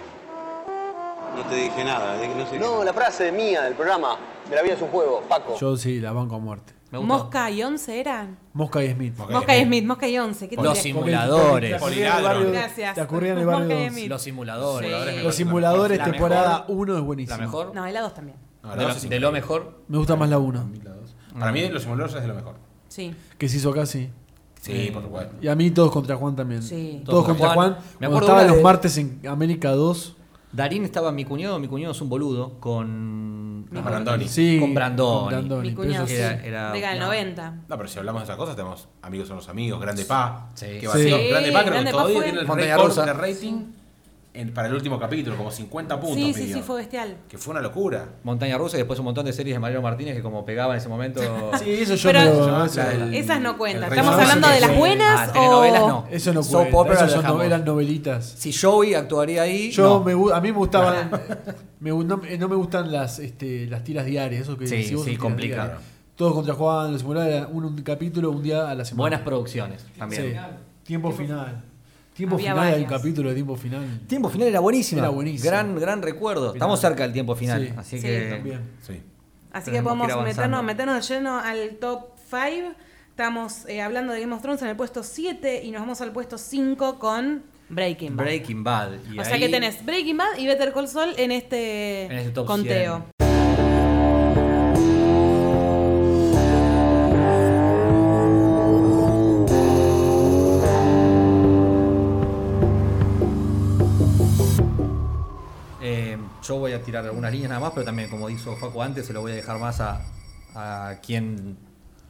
No 1.37 1.43
te 1.45 1.55
dije 1.57 1.85
nada, 1.85 2.17
no 2.37 2.47
sé 2.49 2.59
No, 2.59 2.83
la 2.85 2.93
frase 2.95 3.31
mía 3.33 3.63
del 3.63 3.75
programa. 3.75 4.17
De 4.49 4.57
la 4.57 4.63
vida 4.63 4.75
es 4.75 4.83
un 4.83 4.89
juego, 4.89 5.23
Paco. 5.29 5.57
Yo 5.59 5.77
sí, 5.77 6.01
la 6.01 6.13
banco 6.13 6.37
a 6.37 6.39
muerte. 6.39 6.73
Mosca 6.93 7.51
y 7.51 7.63
Once 7.63 7.99
eran. 8.01 8.39
Mosca 8.55 8.83
y 8.83 8.93
Smith. 8.93 9.15
Mosca 9.19 9.57
y 9.57 9.65
Smith, 9.65 9.85
Mosca 9.85 10.09
y 10.09 10.19
Once. 10.19 10.49
¿qué 10.49 10.57
te 10.57 10.63
Los 10.63 10.79
simuladores. 10.79 11.71
Te 11.71 11.77
ocurría 11.77 13.33
en 13.33 13.39
el 13.39 13.47
barrio- 13.47 13.65
Mosca 13.69 13.85
y. 13.85 13.89
Smith. 13.91 14.09
Los 14.09 14.23
simuladores. 14.23 15.15
Sí. 15.17 15.23
Los 15.23 15.35
simuladores, 15.35 15.99
La 15.99 16.05
temporada 16.05 16.59
mejor- 16.61 16.77
1 16.77 16.97
es 16.99 17.03
buenísima. 17.03 17.37
La 17.37 17.43
mejor. 17.45 17.75
No, 17.75 17.89
y 17.89 17.93
la 17.93 18.01
dos 18.01 18.15
también. 18.15 18.39
No, 18.63 18.71
la 18.71 18.77
de, 18.77 18.89
lo, 18.89 18.95
de 18.95 19.21
lo 19.21 19.33
mejor. 19.33 19.81
Me 19.89 19.99
gusta 19.99 20.17
más 20.17 20.29
la 20.31 20.39
1. 20.39 20.71
Para 21.39 21.53
mí, 21.53 21.69
los 21.69 21.83
simuladores 21.83 22.15
es 22.17 22.23
de 22.23 22.29
lo 22.29 22.35
mejor. 22.35 22.55
Sí. 22.89 23.15
Que 23.37 23.49
se 23.49 23.57
hizo 23.59 23.71
acá, 23.71 23.85
sí. 23.85 24.09
Sí, 24.67 24.91
por 24.93 25.03
supuesto. 25.03 25.35
Y 25.41 25.49
a 25.49 25.55
mí 25.55 25.71
todos 25.71 25.91
contra 25.93 26.17
Juan 26.17 26.35
también. 26.37 26.63
Sí. 26.63 27.03
Todos 27.05 27.25
Todos 27.25 27.25
contra 27.27 27.55
Juan. 27.55 27.73
Juan. 27.75 27.85
Me 28.01 28.07
acuerdo 28.07 28.27
estaba 28.27 28.45
los 28.45 28.57
de- 28.57 28.63
martes 28.63 28.99
en 28.99 29.21
América 29.29 29.71
2. 29.73 30.17
Darín 30.53 30.85
estaba 30.85 31.13
mi 31.13 31.25
cuñado, 31.25 31.59
mi 31.59 31.69
cuñado 31.69 31.93
es 31.93 32.01
un 32.01 32.09
boludo, 32.09 32.59
con... 32.61 33.67
Con 33.73 33.85
Brandoni. 33.85 34.27
Sí. 34.29 34.59
Con 34.61 34.73
Brandoni. 34.75 35.19
con 35.21 35.29
Brandoni, 35.29 35.69
Mi 35.71 35.75
cuñado, 35.75 36.07
sí. 36.07 36.15
Era- 36.15 36.45
era- 36.47 36.73
Década 36.73 36.93
del 36.93 37.01
no. 37.01 37.07
90. 37.07 37.51
No, 37.69 37.77
pero 37.77 37.89
si 37.89 37.99
hablamos 37.99 38.23
de 38.23 38.25
esas 38.25 38.37
cosas, 38.37 38.57
tenemos 38.57 38.89
Amigos 39.03 39.29
son 39.29 39.37
los 39.37 39.49
amigos, 39.49 39.81
Grande 39.81 40.05
Pa. 40.05 40.49
Sí. 40.55 40.67
Que 40.67 40.81
Sí. 40.81 40.87
vacío. 40.87 41.17
Sí, 41.19 41.29
Grande 41.29 41.53
Pa 41.53 41.61
creo 41.61 41.73
Grande 41.73 41.91
que 41.91 41.97
todavía 41.97 42.23
tiene 42.23 42.41
el 42.41 42.47
récord 42.47 43.05
de 43.05 43.13
rating 43.13 43.55
en- 44.37 44.53
para 44.55 44.69
el 44.69 44.75
último 44.75 44.99
capítulo, 44.99 45.37
como 45.37 45.51
50 45.51 45.99
puntos. 46.01 46.17
Sí, 46.17 46.33
sí, 46.35 46.43
pidió. 46.43 46.57
sí, 46.57 46.63
fue 46.63 46.77
bestial. 46.77 47.17
Que 47.29 47.39
fue 47.39 47.53
una 47.53 47.61
locura. 47.61 48.11
Montaña 48.25 48.57
Rusa 48.59 48.77
y 48.77 48.81
después 48.81 48.99
un 48.99 49.07
montón 49.07 49.25
de 49.27 49.33
series 49.33 49.55
de 49.57 49.59
Mariano 49.61 49.83
Martínez 49.83 50.15
que 50.15 50.23
como 50.23 50.45
pegaba 50.45 50.75
en 50.75 50.79
ese 50.79 50.89
momento... 50.89 51.21
Sí, 51.59 51.71
eso 51.71 51.95
yo 51.95 52.09
Pero- 52.11 52.65
Esas 53.13 53.41
no 53.41 53.57
cuentan. 53.59 53.91
Estamos 53.93 54.15
hablando 54.15 54.49
de 54.49 54.61
las 54.61 54.77
buenas 54.77 55.29
Ah, 55.29 55.33
telenovelas 55.33 55.83
o... 55.83 55.89
no. 55.89 56.07
eso 56.11 56.33
no 56.33 56.43
Soap 56.43 56.71
cuenta. 56.71 56.79
opera 56.79 56.95
Eso 56.95 57.05
lo 57.05 57.11
son 57.11 57.21
dejamos. 57.21 57.39
novelas 57.39 57.65
novelitas. 57.65 58.25
Si 58.39 58.53
Joey 58.53 58.95
actuaría 58.95 59.43
ahí... 59.43 59.71
Yo 59.71 59.85
no. 59.85 60.05
me, 60.05 60.35
a 60.35 60.41
mí 60.41 60.53
me 60.53 60.59
gustaban. 60.59 61.11
me, 61.81 61.93
gu- 61.93 62.05
no, 62.05 62.21
no 62.39 62.49
me 62.49 62.57
gustan 62.57 62.91
las, 62.93 63.19
este, 63.19 63.67
las 63.67 63.83
tiras 63.85 64.07
diarias. 64.07 64.43
Eso 64.43 64.57
que 64.57 64.67
Sí, 64.67 64.83
sí, 64.85 64.95
son 64.95 65.05
tiras 65.05 65.21
complica. 65.21 65.55
diarias. 65.57 65.81
Todos 66.17 66.33
contra 66.33 66.55
Juan, 66.55 66.93
los 66.93 67.01
simuladores, 67.03 67.47
un, 67.53 67.65
un 67.67 67.83
capítulo 67.83 68.31
un 68.31 68.43
día 68.43 68.71
a 68.71 68.75
la 68.75 68.85
semana. 68.85 69.03
Buenas 69.03 69.21
producciones 69.21 69.85
también. 69.99 70.33
Sí. 70.33 70.39
Tiempo 70.85 71.11
final. 71.13 71.63
Tiempo 72.17 72.37
Había 72.37 72.53
final, 72.53 72.71
varias. 72.73 72.91
capítulo 72.91 73.29
de 73.29 73.35
tiempo 73.35 73.57
final. 73.57 74.01
Tiempo 74.07 74.29
final 74.31 74.49
era 74.49 74.61
buenísima. 74.61 75.01
Era 75.03 75.09
buenísima. 75.11 75.51
Gran, 75.51 75.79
gran 75.79 76.03
recuerdo. 76.03 76.53
Estamos 76.55 76.81
cerca 76.81 77.03
del 77.03 77.13
tiempo 77.13 77.35
final. 77.37 77.67
Sí. 77.69 77.75
Así 77.77 77.97
Sí. 77.99 78.07
que... 78.07 78.21
También. 78.31 78.61
Sí. 78.81 79.03
Así 79.53 79.65
que 79.67 79.71
Tenemos 79.79 79.91
podemos 79.93 80.07
que 80.07 80.13
ir 80.13 80.19
meternos, 80.19 80.39
avanzando. 80.39 80.63
meternos 80.63 81.09
de 81.09 81.15
lleno 81.15 81.39
al 81.39 81.77
top 81.79 82.07
5. 82.31 82.75
Estamos 83.11 83.67
eh, 83.69 83.81
hablando 83.83 84.13
de 84.13 84.21
Game 84.21 84.35
of 84.35 84.43
Thrones 84.43 84.61
en 84.63 84.69
el 84.69 84.77
puesto 84.77 85.03
7 85.03 85.63
y 85.65 85.71
nos 85.71 85.81
vamos 85.83 86.01
al 86.01 86.13
puesto 86.13 86.37
5 86.39 86.99
con 86.99 87.43
Breaking 87.69 88.17
Bad. 88.17 88.25
Breaking 88.25 88.65
Bad. 88.65 88.91
Y 89.13 89.19
o 89.19 89.25
sea 89.25 89.35
ahí- 89.35 89.41
que 89.41 89.49
tenés 89.49 89.85
Breaking 89.85 90.17
Bad 90.17 90.37
y 90.39 90.47
Better 90.47 90.73
Call 90.73 90.89
Saul 90.89 91.15
en 91.17 91.33
este, 91.33 92.05
En 92.07 92.13
este 92.13 92.31
top 92.33 92.47
conteo. 92.47 93.05
100. 93.19 93.26
Yo 106.47 106.59
voy 106.59 106.73
a 106.73 106.83
tirar 106.83 107.05
algunas 107.05 107.33
líneas 107.33 107.51
nada 107.51 107.61
más, 107.61 107.73
pero 107.73 107.85
también, 107.85 108.09
como 108.09 108.29
dijo 108.29 108.57
Facu 108.57 108.83
antes, 108.83 109.07
se 109.07 109.13
lo 109.13 109.21
voy 109.21 109.33
a 109.33 109.35
dejar 109.35 109.59
más 109.59 109.81
a, 109.81 110.03
a 110.55 111.01
quien 111.01 111.57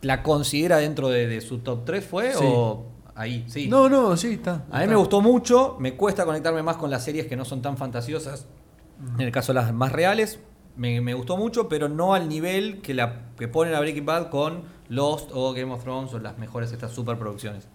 la 0.03 0.23
considera 0.23 0.79
dentro 0.79 1.09
de, 1.09 1.27
de 1.27 1.41
su 1.41 1.59
top 1.59 1.85
3, 1.85 2.05
¿fue? 2.05 2.33
Sí. 2.33 2.45
¿O 2.45 2.87
ahí? 3.15 3.45
Sí. 3.49 3.69
No, 3.69 3.89
no, 3.89 4.17
sí, 4.17 4.35
está. 4.35 4.65
A 4.71 4.81
mí 4.81 4.87
me 4.87 4.97
gustó 4.97 5.21
mucho, 5.21 5.77
me 5.79 5.97
cuesta 5.97 6.25
conectarme 6.25 6.63
más 6.63 6.77
con 6.77 6.91
las 6.91 7.05
series 7.05 7.27
que 7.27 7.37
no 7.37 7.45
son 7.45 7.63
tan 7.63 7.77
fantasiosas. 7.77 8.47
En 9.19 9.21
el 9.21 9.33
caso 9.33 9.53
de 9.53 9.61
las 9.61 9.75
más 9.75 9.93
reales, 9.93 10.41
me, 10.77 11.01
me 11.01 11.15
gustó 11.15 11.37
mucho, 11.37 11.69
pero 11.69 11.89
no 11.89 12.15
al 12.15 12.29
nivel 12.29 12.81
que, 12.81 12.95
la, 12.95 13.27
que 13.39 13.49
ponen 13.49 13.75
a 13.75 13.81
Breaking 13.81 14.07
Bad 14.07 14.31
con 14.31 14.63
Lost 14.89 15.31
o 15.35 15.53
Game 15.53 15.73
of 15.73 15.83
Thrones 15.83 16.15
o 16.15 16.19
las 16.19 16.39
mejores 16.39 16.73
estas 16.73 16.93
superproducciones. 16.93 17.69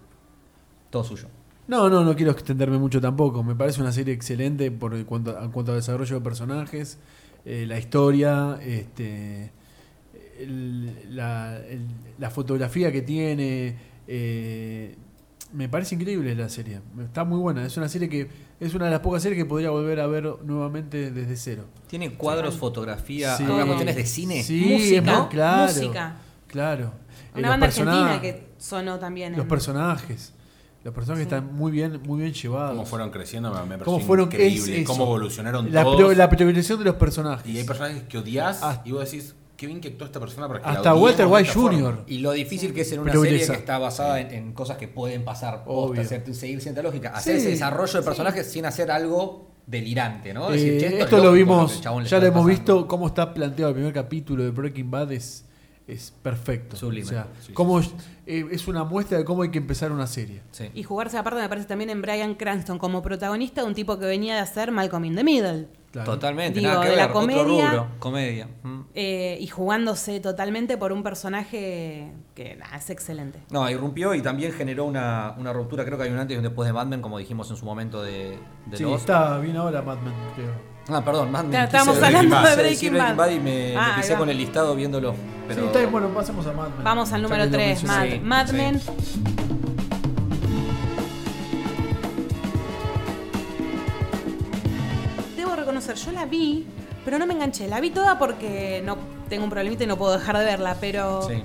Todo 0.90 1.04
suyo. 1.04 1.28
No, 1.72 1.90
no, 1.90 2.04
no 2.04 2.16
quiero 2.18 2.32
extenderme 2.34 2.78
mucho 2.78 3.00
tampoco. 3.00 3.44
Me 3.44 3.56
parece 3.56 3.80
una 3.82 3.94
serie 3.94 4.14
excelente 4.14 4.70
por 4.72 4.94
el 4.94 5.06
cuanto, 5.06 5.42
en 5.42 5.52
cuanto 5.52 5.72
a 5.72 5.76
desarrollo 5.76 6.16
de 6.16 6.22
personajes, 6.22 6.98
eh, 7.46 7.66
la 7.66 7.80
historia, 7.80 8.60
este, 8.62 9.52
el- 10.38 11.16
la, 11.16 11.58
el- 11.58 11.88
la 12.20 12.30
fotografía 12.30 12.92
que 12.92 13.02
tiene. 13.02 13.76
eh, 14.08 14.96
me 15.54 15.70
parece 15.70 15.96
increíble 15.96 16.36
la 16.36 16.50
serie. 16.50 16.82
Está 17.04 17.24
muy 17.24 17.40
buena. 17.40 17.66
Es 17.66 17.78
una 17.78 17.88
serie 17.88 18.10
que 18.10 18.28
es 18.60 18.74
una 18.74 18.86
de 18.86 18.92
las 18.92 19.00
pocas 19.02 19.22
series 19.22 19.42
que 19.42 19.46
podría 19.46 19.70
volver 19.70 20.00
a 20.02 20.08
ver 20.08 20.24
nuevamente 20.44 21.12
desde 21.12 21.36
cero. 21.38 21.66
Tiene 21.88 22.14
cuadros, 22.16 22.56
fotografía, 22.58 23.36
Sí. 23.38 23.44
algunas 23.44 23.66
cuestiones 23.66 23.96
de 23.96 24.06
cine. 24.06 24.44
Sí, 24.44 24.66
Música, 24.70 25.30
claro. 25.30 25.72
música. 25.74 26.16
Claro. 26.48 26.86
Eh, 26.86 27.40
Una 27.40 27.42
los 27.42 27.50
banda 27.50 27.66
argentina 27.68 28.22
que 28.22 28.48
sonó 28.58 29.00
también. 29.00 29.34
Los 29.34 29.42
en- 29.44 29.48
personajes. 29.48 30.34
Los 30.84 30.94
personajes 30.96 31.28
Sí. 31.28 31.36
están 31.36 31.54
muy 31.54 31.72
bien, 31.72 32.02
muy 32.06 32.22
bien 32.22 32.34
llevados. 32.34 32.72
Cómo 32.72 32.86
fueron 32.86 33.10
creciendo 33.12 33.50
me, 33.52 33.56
me 33.62 33.68
pareció 33.78 33.86
Cómo 33.86 34.00
fueron 34.00 34.26
increíble. 34.28 34.82
es. 34.82 34.88
Cómo 34.88 35.04
evolucionaron 35.06 35.72
la, 35.72 35.84
todos. 35.84 35.98
pro- 35.98 36.14
la 36.14 36.30
priorización 36.30 36.80
de 36.80 36.86
los 36.86 36.96
personajes. 36.96 37.46
Y 37.52 37.58
hay 37.58 37.64
personajes 37.64 38.04
que 38.04 38.18
odias 38.18 38.64
Hasta- 38.64 38.88
y 38.88 38.92
vos 38.92 39.06
decís, 39.06 39.36
qué 39.58 39.68
bien 39.68 39.80
que 39.80 39.90
actuó 39.90 40.08
esta 40.08 40.20
persona 40.20 40.48
para 40.48 40.60
que 40.60 40.66
la 40.66 40.72
Hasta 40.74 40.94
odiemos 40.94 41.10
Walter 41.12 41.26
White 41.28 41.42
esta 41.50 41.54
forma". 41.62 41.78
Jr. 41.80 42.04
Y 42.08 42.18
lo 42.18 42.32
difícil 42.32 42.74
que 42.74 42.82
es 42.82 42.92
en 42.94 43.00
una 43.02 43.12
serie 43.14 43.46
que 43.46 43.54
está 43.54 43.78
basada 43.78 44.20
en, 44.22 44.32
en 44.32 44.54
cosas 44.54 44.78
que 44.78 44.88
pueden 44.88 45.24
pasar, 45.24 45.64
posta, 45.64 45.72
Obvio. 45.92 46.02
hacer- 46.02 46.34
seguir 46.34 46.62
cierta 46.62 46.82
lógica. 46.82 47.10
Hacer 47.10 47.36
Sí. 47.36 47.42
ese 47.42 47.50
desarrollo 47.52 48.00
de 48.00 48.02
personajes 48.06 48.52
sin 48.52 48.66
hacer 48.66 48.90
algo 48.90 49.52
delirante, 49.68 50.34
¿no? 50.34 50.50
Eh, 50.50 50.54
Decir, 50.54 50.80
"Che, 50.80 50.88
es 50.98 51.04
esto 51.04 51.18
lo 51.24 51.32
vimos, 51.32 51.80
ya 51.82 51.92
lo 51.92 51.98
hemos 52.00 52.10
pasando". 52.10 52.44
visto 52.46 52.88
cómo 52.88 53.06
está 53.08 53.34
planteado 53.36 53.70
el 53.70 53.76
primer 53.76 53.94
capítulo 53.94 54.44
de 54.44 54.50
Breaking 54.50 54.90
Bad 54.90 55.12
es, 55.12 55.46
es 55.94 56.12
perfecto. 56.22 56.76
Sublime. 56.76 57.06
O 57.06 57.10
sea, 57.10 57.28
Sí, 57.40 57.48
sí, 57.48 57.54
cómo 57.54 57.80
es, 57.80 57.92
eh, 58.26 58.46
es 58.52 58.68
una 58.68 58.84
muestra 58.84 59.18
de 59.18 59.26
cómo 59.26 59.44
hay 59.44 59.50
que 59.52 59.58
empezar 59.60 59.92
una 59.92 60.08
serie. 60.08 60.42
Sí. 60.52 60.70
Y 60.74 60.84
jugarse 60.84 61.18
aparte 61.18 61.40
me 61.42 61.50
parece 61.50 61.68
también 61.68 61.90
en 61.90 62.02
Brian 62.02 62.36
Cranston 62.36 62.78
como 62.80 63.02
protagonista 63.02 63.62
de 63.62 63.68
un 63.68 63.74
tipo 63.74 63.98
que 64.00 64.06
venía 64.06 64.36
de 64.36 64.40
hacer 64.42 64.72
Malcolm 64.72 65.06
in 65.06 65.16
the 65.16 65.24
Middle. 65.24 65.68
Totalmente, 65.92 66.60
Digo, 66.60 66.72
nada 66.72 66.84
que 66.84 66.90
de 66.90 66.96
ver, 66.96 67.00
la 67.06 67.08
otro 67.12 67.20
comedia. 67.20 67.44
rubro, 67.44 67.88
comedia. 68.00 68.48
Mm. 68.64 68.80
eh, 68.96 69.38
y 69.42 69.48
jugándose 69.48 70.22
totalmente 70.22 70.78
por 70.78 70.94
un 70.94 71.04
personaje 71.04 72.14
que 72.34 72.56
nada, 72.56 72.78
es 72.78 72.90
excelente. 72.90 73.40
No, 73.52 73.70
irrumpió 73.70 74.16
y 74.16 74.22
también 74.22 74.54
generó 74.54 74.86
una, 74.86 75.36
una 75.38 75.52
ruptura. 75.52 75.84
Creo 75.84 75.98
que 75.98 76.06
hay 76.06 76.10
un 76.12 76.18
antes 76.18 76.34
y 76.36 76.38
un 76.38 76.44
después 76.44 76.66
de 76.66 76.72
Mad 76.72 76.86
Men, 76.88 77.02
como 77.02 77.18
dijimos 77.18 77.50
en 77.52 77.58
su 77.58 77.66
momento 77.66 78.02
de, 78.02 78.38
de 78.68 78.78
Sí, 78.78 78.84
Lost. 78.84 79.02
está 79.02 79.38
bien 79.40 79.58
ahora 79.58 79.82
Mad 79.82 79.98
Men, 79.98 80.14
creo. 80.36 80.71
Ah, 80.94 81.02
perdón, 81.04 81.32
Mad 81.32 81.46
Men. 81.46 81.68
Quise 81.70 81.78
decir 81.86 82.04
hablando 82.06 82.42
de 82.42 82.56
Breaking 82.56 82.94
Bad. 82.98 83.30
y 83.30 83.40
me, 83.40 83.42
me 83.42 83.78
Ah, 83.78 83.96
ahí 83.96 84.02
pisé 84.02 84.16
con 84.16 84.30
el 84.30 84.38
listado 84.38 84.76
viéndolo. 84.76 85.16
Pero... 85.48 85.62
Sí, 85.62 85.68
está 85.68 85.80
bien, 85.80 85.92
bueno, 85.92 86.08
pasemos 86.10 86.46
a 86.46 86.52
Mad 86.54 86.68
Men. 86.70 86.84
Vamos 86.84 87.12
al 87.14 87.22
número 87.22 87.44
que 87.44 87.50
lo 87.50 87.56
3, 87.58 87.84
Mad. 87.84 88.04
Sí, 88.06 88.20
Mad 88.20 88.48
sí. 88.48 88.56
Men. 88.56 88.82
Debo 95.36 95.56
reconocer, 95.56 95.96
yo 95.96 96.12
la 96.12 96.26
vi, 96.26 96.66
pero 97.06 97.18
no 97.18 97.26
me 97.26 97.34
enganché. 97.34 97.68
La 97.68 97.80
vi 97.80 97.90
toda 97.90 98.18
porque 98.20 98.82
no 98.86 98.98
tengo 99.30 99.44
un 99.46 99.50
problemita 99.50 99.84
y 99.84 99.88
no 99.88 99.98
puedo 99.98 100.14
dejar 100.14 100.38
de 100.38 100.46
verla, 100.46 100.76
pero 100.80 101.22
Sí. 101.24 101.42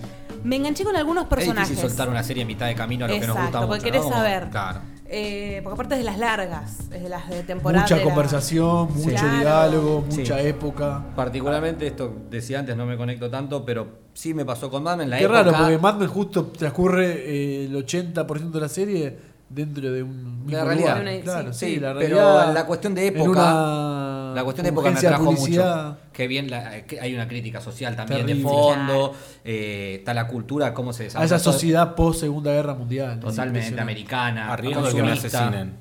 Me 0.47 0.57
enganché 0.57 0.85
con 0.85 0.97
algunos 0.97 1.25
Es 1.25 1.29
personajes. 1.31 1.69
difícil 1.71 1.89
soltar 1.91 2.09
una 2.09 2.23
serie 2.23 2.43
a 2.45 2.47
mitad 2.47 2.67
de 2.67 2.75
camino 2.75 3.05
a 3.05 3.09
lo 3.09 3.15
que 3.15 3.21
nos 3.21 3.29
gusta 3.29 3.41
Exacto, 3.47 3.59
mucho. 3.67 3.69
porque 3.69 3.85
querés 3.91 4.09
saber. 4.09 4.49
Claro. 4.51 4.81
Eh, 5.09 5.61
porque 5.63 5.75
aparte 5.75 5.95
es 5.95 5.99
de 6.01 6.05
las 6.05 6.19
largas, 6.19 6.79
es 6.93 7.03
de 7.03 7.09
las 7.09 7.29
de 7.29 7.43
temporada. 7.45 7.83
Mucha 7.85 7.95
de 7.95 8.01
la- 8.01 8.05
conversación, 8.05 8.89
mucho 8.95 9.11
Claro. 9.11 9.39
diálogo, 9.39 10.05
Sí. 10.09 10.19
mucha 10.21 10.41
época. 10.41 11.05
Particularmente, 11.15 11.87
esto 11.87 12.13
decía 12.31 12.59
antes, 12.59 12.77
no 12.77 12.87
me 12.87 12.97
conecto 12.97 13.31
tanto, 13.31 13.65
pero 13.65 13.87
sí 14.15 14.35
me 14.35 14.45
pasó 14.45 14.69
con 14.71 14.83
Mad 14.83 14.97
Men. 14.99 15.11
La 15.11 15.19
Qué 15.19 15.25
época, 15.25 15.43
raro, 15.45 15.57
porque 15.59 15.79
Mad 15.79 15.95
Men 15.97 16.09
justo 16.09 16.47
transcurre 16.47 17.13
eh, 17.13 17.65
el 17.67 17.77
80% 17.77 18.59
de 18.59 18.61
la 18.61 18.69
serie 18.69 19.17
dentro 19.49 19.93
de 19.93 20.03
un 20.03 20.47
De 20.47 20.53
la 20.53 20.65
mismo 20.65 20.87
realidad. 20.87 20.99
lugar. 21.01 21.21
Claro, 21.23 21.53
sí, 21.53 21.67
sí, 21.75 21.81
la 21.81 21.95
pero 21.95 22.17
realidad 22.17 22.55
la 22.55 22.67
cuestión 22.67 22.95
de 22.95 23.07
época- 23.07 24.33
La 24.35 24.43
cuestión 24.45 24.65
de 24.65 24.71
época 24.71 24.91
me 24.91 24.99
atrajo 24.99 25.25
publicidad. 25.25 25.87
mucho. 25.89 25.99
Que 26.13 26.27
bien, 26.27 26.51
la- 26.51 26.83
que 26.85 27.01
hay 27.01 27.15
una 27.15 27.27
crítica 27.29 27.61
social 27.61 27.97
también 27.97 28.27
de 28.27 28.35
fondo. 28.37 29.15
eh, 29.45 29.97
está 29.99 30.13
la 30.15 30.27
cultura, 30.27 30.75
cómo 30.75 30.93
se 30.93 31.05
A 31.05 31.07
desarrolla. 31.07 31.27
esa 31.27 31.39
sociedad 31.39 31.95
post 31.95 32.21
Segunda 32.21 32.53
Guerra 32.53 32.75
Mundial. 32.75 33.21
Totalmente 33.21 33.81
americana. 33.81 34.53
A 34.53 34.57
riesgo 34.57 34.83
de 34.83 34.89
que 34.95 35.03
me 35.03 35.09
consumista. 35.11 35.47
asesinen. 35.47 35.77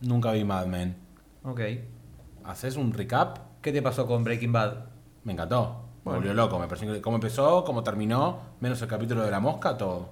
Nunca 0.00 0.32
vi 0.32 0.42
Mad 0.44 0.66
Men. 0.66 0.96
Ok. 1.44 1.60
¿Haces 2.44 2.76
un 2.76 2.92
recap? 2.92 3.38
¿Qué 3.62 3.72
te 3.72 3.80
pasó 3.82 4.06
con 4.06 4.24
Breaking 4.24 4.52
Bad? 4.52 4.74
Me 5.24 5.32
encantó. 5.32 5.80
Me 6.04 6.12
volvió 6.12 6.34
loco. 6.34 6.58
Me 6.58 6.66
pareció 6.66 7.00
cómo 7.00 7.16
empezó, 7.16 7.64
cómo 7.64 7.82
terminó, 7.82 8.38
menos 8.60 8.80
el 8.82 8.88
capítulo 8.88 9.22
de 9.24 9.30
la 9.30 9.40
mosca, 9.40 9.76
todo. 9.78 10.10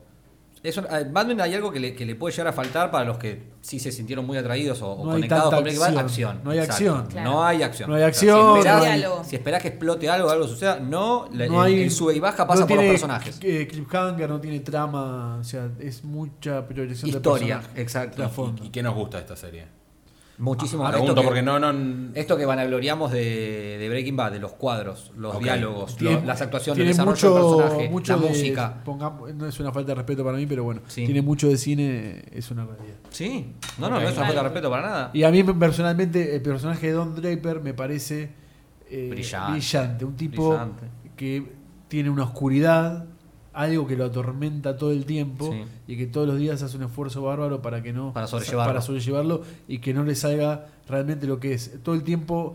Eso, 0.62 0.82
Men 1.12 1.40
hay 1.40 1.54
algo 1.54 1.72
que 1.72 1.80
le, 1.80 1.92
que 1.94 2.06
le 2.06 2.14
puede 2.14 2.32
llegar 2.32 2.46
a 2.46 2.52
faltar 2.52 2.90
para 2.92 3.04
los 3.04 3.18
que 3.18 3.50
sí 3.62 3.80
se 3.80 3.90
sintieron 3.90 4.24
muy 4.24 4.38
atraídos 4.38 4.80
o, 4.80 4.92
o 4.92 5.04
No 5.04 5.10
hay 5.10 5.16
conectados 5.16 5.50
tanta 5.50 5.56
con 5.70 5.78
Bad. 5.80 5.86
acción. 5.98 5.98
Acción. 5.98 6.40
No 6.44 6.50
hay 6.52 6.58
exacto. 6.60 6.72
acción. 6.92 7.06
Claro. 7.08 7.30
No 7.30 7.44
hay 7.44 7.62
acción. 7.62 7.90
No 7.90 7.96
hay 7.96 8.02
O 8.02 8.04
sea, 8.04 8.08
acción, 8.08 8.36
si 8.38 8.42
no 8.44 8.56
esperás, 8.58 8.82
hay- 8.84 8.98
Diálogo. 8.98 9.24
si 9.24 9.36
esperás 9.36 9.62
que 9.62 9.68
explote 9.68 10.08
algo, 10.08 10.30
algo 10.30 10.46
suceda, 10.46 10.78
no, 10.78 11.28
la- 11.32 11.46
No 11.48 11.64
el, 11.66 11.74
hay, 11.74 11.82
el 11.82 11.90
sube 11.90 12.14
y 12.14 12.20
baja 12.20 12.46
pasa 12.46 12.60
no 12.60 12.66
por 12.68 12.76
los 12.76 12.86
personajes. 12.86 13.40
eh, 13.42 13.66
cliffhanger, 13.68 14.28
no 14.30 14.40
tiene 14.40 14.60
trama, 14.60 15.38
o 15.40 15.44
sea, 15.44 15.68
es 15.80 16.04
mucha 16.04 16.64
progresión 16.66 17.10
Historia, 17.10 17.46
de 17.46 17.52
personajes. 17.62 17.82
exacto. 17.82 18.16
Trasfondo. 18.18 18.64
¿Y 18.64 18.68
qué 18.70 18.82
nos 18.84 18.94
gusta 18.94 19.16
de 19.16 19.22
esta 19.24 19.34
serie? 19.36 19.66
Muchísimo. 20.38 20.82
Ah, 20.84 20.88
Esto 20.88 20.98
pregunto 21.00 21.20
que- 21.20 21.26
porque 21.26 21.42
no, 21.42 21.58
no. 21.60 22.10
Esto 22.14 22.36
que 22.36 22.46
vanagloriamos 22.46 23.12
de, 23.12 23.76
de 23.78 23.88
Breaking 23.88 24.16
Bad, 24.16 24.32
de 24.32 24.38
los 24.40 24.52
cuadros, 24.52 25.12
los 25.16 25.38
diálogos, 25.40 25.96
Tiene- 25.96 26.16
lo- 26.20 26.26
las 26.26 26.40
actuaciones, 26.40 26.80
el 26.80 26.88
desarrollo 26.88 27.12
mucho, 27.12 27.34
del 27.34 27.56
personaje, 27.66 27.90
mucho 27.90 28.16
la 28.16 28.22
de- 28.22 28.28
música. 28.28 28.82
pongamos- 28.84 29.34
no 29.34 29.46
es 29.46 29.60
una 29.60 29.72
falta 29.72 29.88
de 29.92 29.94
respeto 29.96 30.24
para 30.24 30.36
mí, 30.38 30.46
pero 30.46 30.64
bueno, 30.64 30.80
Sí. 30.88 31.04
tiene 31.04 31.22
mucho 31.22 31.48
de 31.48 31.56
cine, 31.58 32.24
es 32.32 32.50
una 32.50 32.64
realidad. 32.64 32.96
Sí, 33.10 33.52
no, 33.78 33.88
no, 33.90 34.00
no 34.00 34.08
es 34.08 34.16
una 34.16 34.24
falta 34.26 34.40
de 34.42 34.48
respeto 34.48 34.70
para 34.70 34.82
nada. 34.88 35.10
Y 35.12 35.22
a 35.22 35.30
mí 35.30 35.44
personalmente 35.44 36.34
el 36.34 36.42
personaje 36.42 36.86
de 36.88 36.92
Don 36.94 37.14
Draper 37.14 37.60
me 37.60 37.74
parece 37.74 38.30
eh, 38.90 39.08
Brillante. 39.10 39.52
brillante, 39.52 40.04
un 40.04 40.16
tipo 40.16 40.48
Brillante. 40.50 40.86
que 41.16 41.52
tiene 41.88 42.10
una 42.10 42.24
oscuridad, 42.24 43.04
algo 43.54 43.86
que 43.86 43.96
lo 43.96 44.06
atormenta 44.06 44.76
todo 44.76 44.92
el 44.92 45.04
tiempo 45.04 45.50
Sí. 45.52 45.64
y 45.92 45.96
que 45.96 46.06
todos 46.06 46.26
los 46.26 46.38
días 46.38 46.62
hace 46.62 46.76
un 46.76 46.84
esfuerzo 46.84 47.22
bárbaro 47.22 47.60
para 47.62 47.82
que 47.82 47.92
no 47.92 48.12
Para 48.12 48.26
sobrellevarlo. 48.26 48.70
para 48.72 48.80
sobrellevarlo 48.80 49.42
y 49.68 49.78
que 49.78 49.92
no 49.94 50.04
le 50.04 50.14
salga 50.14 50.66
realmente 50.88 51.26
lo 51.26 51.38
que 51.38 51.52
es. 51.54 51.72
Todo 51.82 51.94
el 51.94 52.02
tiempo, 52.02 52.54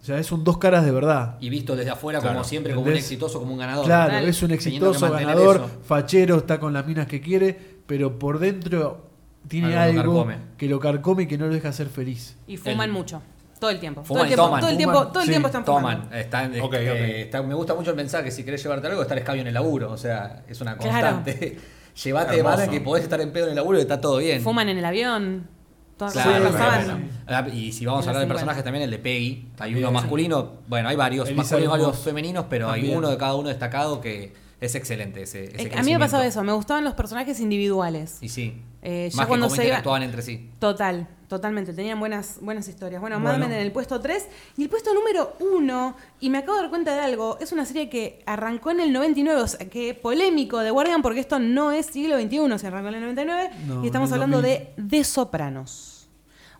o 0.00 0.04
sea, 0.04 0.18
es 0.18 0.30
un 0.30 0.44
dos 0.44 0.58
caras 0.58 0.84
de 0.84 0.92
verdad. 0.92 1.36
Y 1.40 1.50
visto 1.50 1.74
desde 1.74 1.90
afuera, 1.90 2.20
Claro. 2.20 2.36
como 2.36 2.44
siempre, 2.44 2.74
como 2.74 2.86
un 2.86 2.92
exitoso, 2.96 3.40
como 3.40 3.52
un 3.52 3.58
ganador. 3.58 3.84
Claro, 3.84 4.26
es 4.26 4.42
un 4.42 4.50
exitoso 4.52 5.10
ganador, 5.10 5.56
eso. 5.56 5.70
fachero, 5.84 6.36
está 6.36 6.60
con 6.60 6.72
las 6.72 6.86
minas 6.86 7.06
que 7.08 7.20
quiere, 7.20 7.58
pero 7.86 8.18
por 8.18 8.38
dentro 8.38 9.06
tiene 9.48 9.76
Algo 9.76 10.26
que 10.56 10.68
lo 10.68 10.78
carcome 10.78 11.22
y 11.24 11.26
que 11.26 11.38
no 11.38 11.46
lo 11.46 11.54
deja 11.54 11.72
ser 11.72 11.88
feliz. 11.88 12.36
Y 12.46 12.56
fuman 12.58 12.90
El- 12.90 12.92
mucho. 12.92 13.22
Todo 13.58 13.70
el 13.70 13.80
tiempo. 13.80 14.04
Fuman 14.04 14.20
todo 14.20 14.24
el 14.24 14.28
tiempo, 14.28 14.44
toman. 14.46 14.60
todo 14.60 14.70
el 14.70 14.76
Fuman, 14.76 14.92
tiempo, 14.94 15.12
todo 15.12 15.20
el 15.20 15.26
sí, 15.26 15.30
tiempo 15.32 15.48
están 15.48 15.64
fumando. 15.64 16.02
Toman, 16.04 16.18
están, 16.20 16.60
Ok, 16.60 16.74
eh, 16.74 16.90
ok. 16.90 17.24
está- 17.26 17.42
me 17.42 17.54
gusta 17.54 17.74
mucho 17.74 17.90
el 17.90 17.96
mensaje 17.96 18.24
que 18.24 18.30
si 18.30 18.44
querés 18.44 18.62
llevarte 18.62 18.86
algo, 18.86 19.02
estar 19.02 19.18
escabio 19.18 19.40
en 19.42 19.48
el 19.48 19.54
laburo. 19.54 19.90
O 19.90 19.96
sea, 19.96 20.42
es 20.48 20.60
una 20.60 20.76
Claro. 20.76 20.92
constante. 21.16 21.58
Llévate 22.04 22.36
de 22.36 22.42
manera 22.44 22.70
que 22.70 22.80
podés 22.80 23.02
estar 23.04 23.20
en 23.20 23.32
pedo 23.32 23.44
en 23.46 23.50
el 23.50 23.56
laburo 23.56 23.78
y 23.78 23.80
está 23.80 24.00
todo 24.00 24.18
bien. 24.18 24.40
Fuman 24.42 24.68
en 24.68 24.78
el 24.78 24.84
avión. 24.84 25.48
Todas 25.96 26.12
Claro, 26.12 26.30
bueno. 26.52 27.00
Ah, 27.26 27.44
Y 27.52 27.72
si 27.72 27.84
vamos 27.84 28.06
a 28.06 28.10
hablar 28.10 28.22
de 28.22 28.28
personajes 28.28 28.62
50. 28.62 28.64
también, 28.64 28.84
el 28.84 28.90
de 28.92 28.98
Peggy. 28.98 29.48
Hay 29.58 29.74
uno 29.74 29.90
masculino, 29.90 30.52
bueno, 30.68 30.88
hay 30.88 30.94
varios 30.94 31.26
Elizabeth 31.28 31.64
masculinos, 31.64 31.70
varios 31.72 31.98
femeninos, 32.04 32.44
pero 32.48 32.70
hay 32.70 32.88
uno 32.94 33.10
de 33.10 33.16
cada 33.18 33.34
uno 33.34 33.48
destacado 33.48 34.00
que 34.00 34.32
es 34.60 34.74
excelente. 34.74 35.22
Ese, 35.22 35.44
ese 35.54 35.68
Eh, 35.68 35.72
a 35.76 35.82
mí 35.82 35.92
me 35.92 35.98
pasaba 35.98 36.26
eso, 36.26 36.42
me 36.44 36.52
gustaban 36.52 36.84
los 36.84 36.94
personajes 36.94 37.40
individuales. 37.40 38.18
Y 38.20 38.28
sí. 38.28 38.62
Eh, 38.82 39.08
ya 39.10 39.16
Más 39.16 39.26
que 39.26 39.28
cuando 39.28 39.46
cómo 39.46 39.56
se 39.56 39.62
iba- 39.62 39.66
interactuaban 39.70 40.02
entre 40.04 40.22
sí. 40.22 40.50
Total, 40.60 41.08
totalmente. 41.28 41.72
Tenían 41.72 41.98
buenas, 41.98 42.38
buenas 42.40 42.68
historias. 42.68 43.00
Bueno, 43.00 43.18
Mad 43.18 43.32
Bueno. 43.32 43.48
Men 43.48 43.56
en 43.56 43.62
el 43.64 43.72
puesto 43.72 44.00
3 44.00 44.26
y 44.56 44.62
el 44.62 44.68
puesto 44.68 44.94
número 44.94 45.34
1, 45.40 45.96
y 46.20 46.30
me 46.30 46.38
acabo 46.38 46.56
de 46.56 46.62
dar 46.62 46.70
cuenta 46.70 46.94
de 46.94 47.00
algo, 47.00 47.38
es 47.40 47.50
una 47.52 47.64
serie 47.66 47.88
que 47.88 48.22
arrancó 48.26 48.70
en 48.70 48.80
el 48.80 48.92
99, 48.92 49.40
o 49.42 49.46
sea, 49.48 49.68
que 49.68 49.94
polémico 49.94 50.58
de 50.60 50.70
Guardian 50.70 51.02
porque 51.02 51.18
esto 51.20 51.38
no 51.40 51.72
es 51.72 51.86
siglo 51.86 52.16
XXI, 52.20 52.58
se 52.58 52.66
arrancó 52.68 52.88
en 52.88 52.94
el 52.94 53.00
99 53.00 53.50
No, 53.66 53.82
y 53.82 53.86
estamos 53.86 54.12
hablando 54.12 54.40
2000. 54.42 54.58
de 54.76 54.88
The 54.88 55.04
Sopranos. 55.04 56.08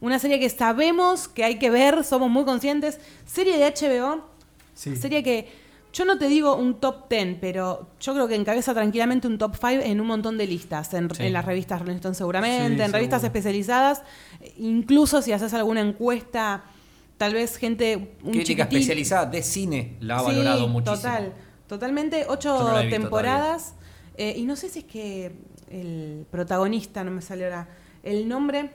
Una 0.01 0.19
serie 0.21 0.39
que 0.39 0.49
sabemos 0.51 1.27
que 1.29 1.43
hay 1.45 1.59
que 1.59 1.71
ver, 1.71 2.05
somos 2.05 2.31
muy 2.31 2.45
conscientes. 2.45 3.01
Serie 3.27 3.57
de 3.59 3.65
HBO, 3.67 4.25
Sí. 4.75 4.95
serie 4.97 5.23
que 5.25 5.49
yo 5.93 6.05
no 6.05 6.19
te 6.19 6.29
digo 6.29 6.55
un 6.57 6.81
top 6.81 7.09
10, 7.09 7.39
pero 7.41 7.89
yo 8.01 8.13
creo 8.15 8.29
que 8.29 8.35
encabeza 8.35 8.75
tranquilamente 8.75 9.27
un 9.27 9.39
top 9.39 9.55
5 9.57 9.83
en 9.85 10.01
un 10.01 10.07
montón 10.07 10.37
de 10.39 10.47
listas, 10.47 10.93
en, 10.95 11.13
Sí. 11.15 11.25
en 11.27 11.33
las 11.33 11.45
revistas 11.45 11.81
Rolling 11.81 11.97
Stone 11.97 12.15
seguramente, 12.15 12.77
Sí, 12.77 12.83
en 12.83 12.93
revistas 12.93 13.25
especializadas, 13.25 14.03
incluso 14.59 15.23
si 15.23 15.33
haces 15.33 15.55
alguna 15.55 15.81
encuesta, 15.81 16.65
tal 17.17 17.35
vez 17.35 17.57
gente 17.57 18.15
un 18.23 18.33
Crítica 18.33 18.65
chiquitín- 18.69 18.77
especializada 18.79 19.27
de 19.27 19.43
cine 19.43 19.97
la 20.01 20.17
ha 20.17 20.21
Sí, 20.21 20.27
valorado 20.27 20.69
muchísimo. 20.69 20.97
Total, 20.97 21.33
totalmente. 21.67 22.27
Ocho 22.29 22.59
no 22.73 22.89
temporadas. 22.89 23.75
eh, 24.17 24.35
y 24.37 24.45
no 24.47 24.57
sé 24.57 24.69
si 24.69 24.81
es 24.81 24.85
que 24.85 25.33
el 25.71 26.27
protagonista, 26.31 27.05
no 27.05 27.11
me 27.13 27.23
sale 27.23 27.45
ahora 27.45 27.69
el 28.03 28.29
nombre, 28.29 28.73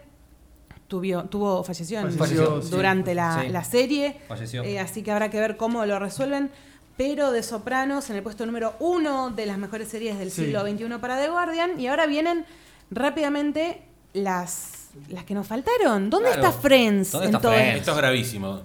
tuvo, 0.88 1.24
tuvo 1.26 1.64
falleció, 1.64 2.02
Falleció, 2.12 2.62
sí, 2.62 2.70
durante 2.70 3.16
la, 3.16 3.42
sí. 3.44 3.50
la 3.50 3.64
serie. 3.64 4.18
Falleció. 4.28 4.64
Eh, 4.64 4.80
así 4.80 5.02
que 5.04 5.12
habrá 5.12 5.30
que 5.30 5.40
ver 5.40 5.58
cómo 5.58 5.86
lo 5.86 6.00
resuelven. 6.00 6.52
Pero 6.98 7.32
de 7.32 7.42
Sopranos 7.44 8.10
en 8.10 8.18
el 8.18 8.24
puesto 8.24 8.46
número 8.46 8.76
uno 8.80 9.32
de 9.32 9.46
las 9.46 9.58
mejores 9.58 9.88
series 9.88 10.20
del 10.20 10.30
Sí. 10.32 10.44
siglo 10.46 10.62
XXI 10.62 10.98
para 11.02 11.20
The 11.20 11.30
Guardian. 11.30 11.80
Y 11.80 11.88
ahora 11.88 12.06
vienen 12.06 12.46
rápidamente 12.92 13.82
las, 14.14 14.90
las 15.10 15.24
que 15.24 15.34
nos 15.34 15.48
faltaron. 15.48 16.10
¿Dónde 16.12 16.30
Claro. 16.30 16.48
está 16.50 16.62
Friends 16.62 17.12
¿Dónde 17.12 17.28
en 17.30 17.36
está 17.36 17.42
todo 17.42 17.52
Friends? 17.54 17.80
Esto 17.80 17.92
es 17.92 17.98
gravísimo. 17.98 18.62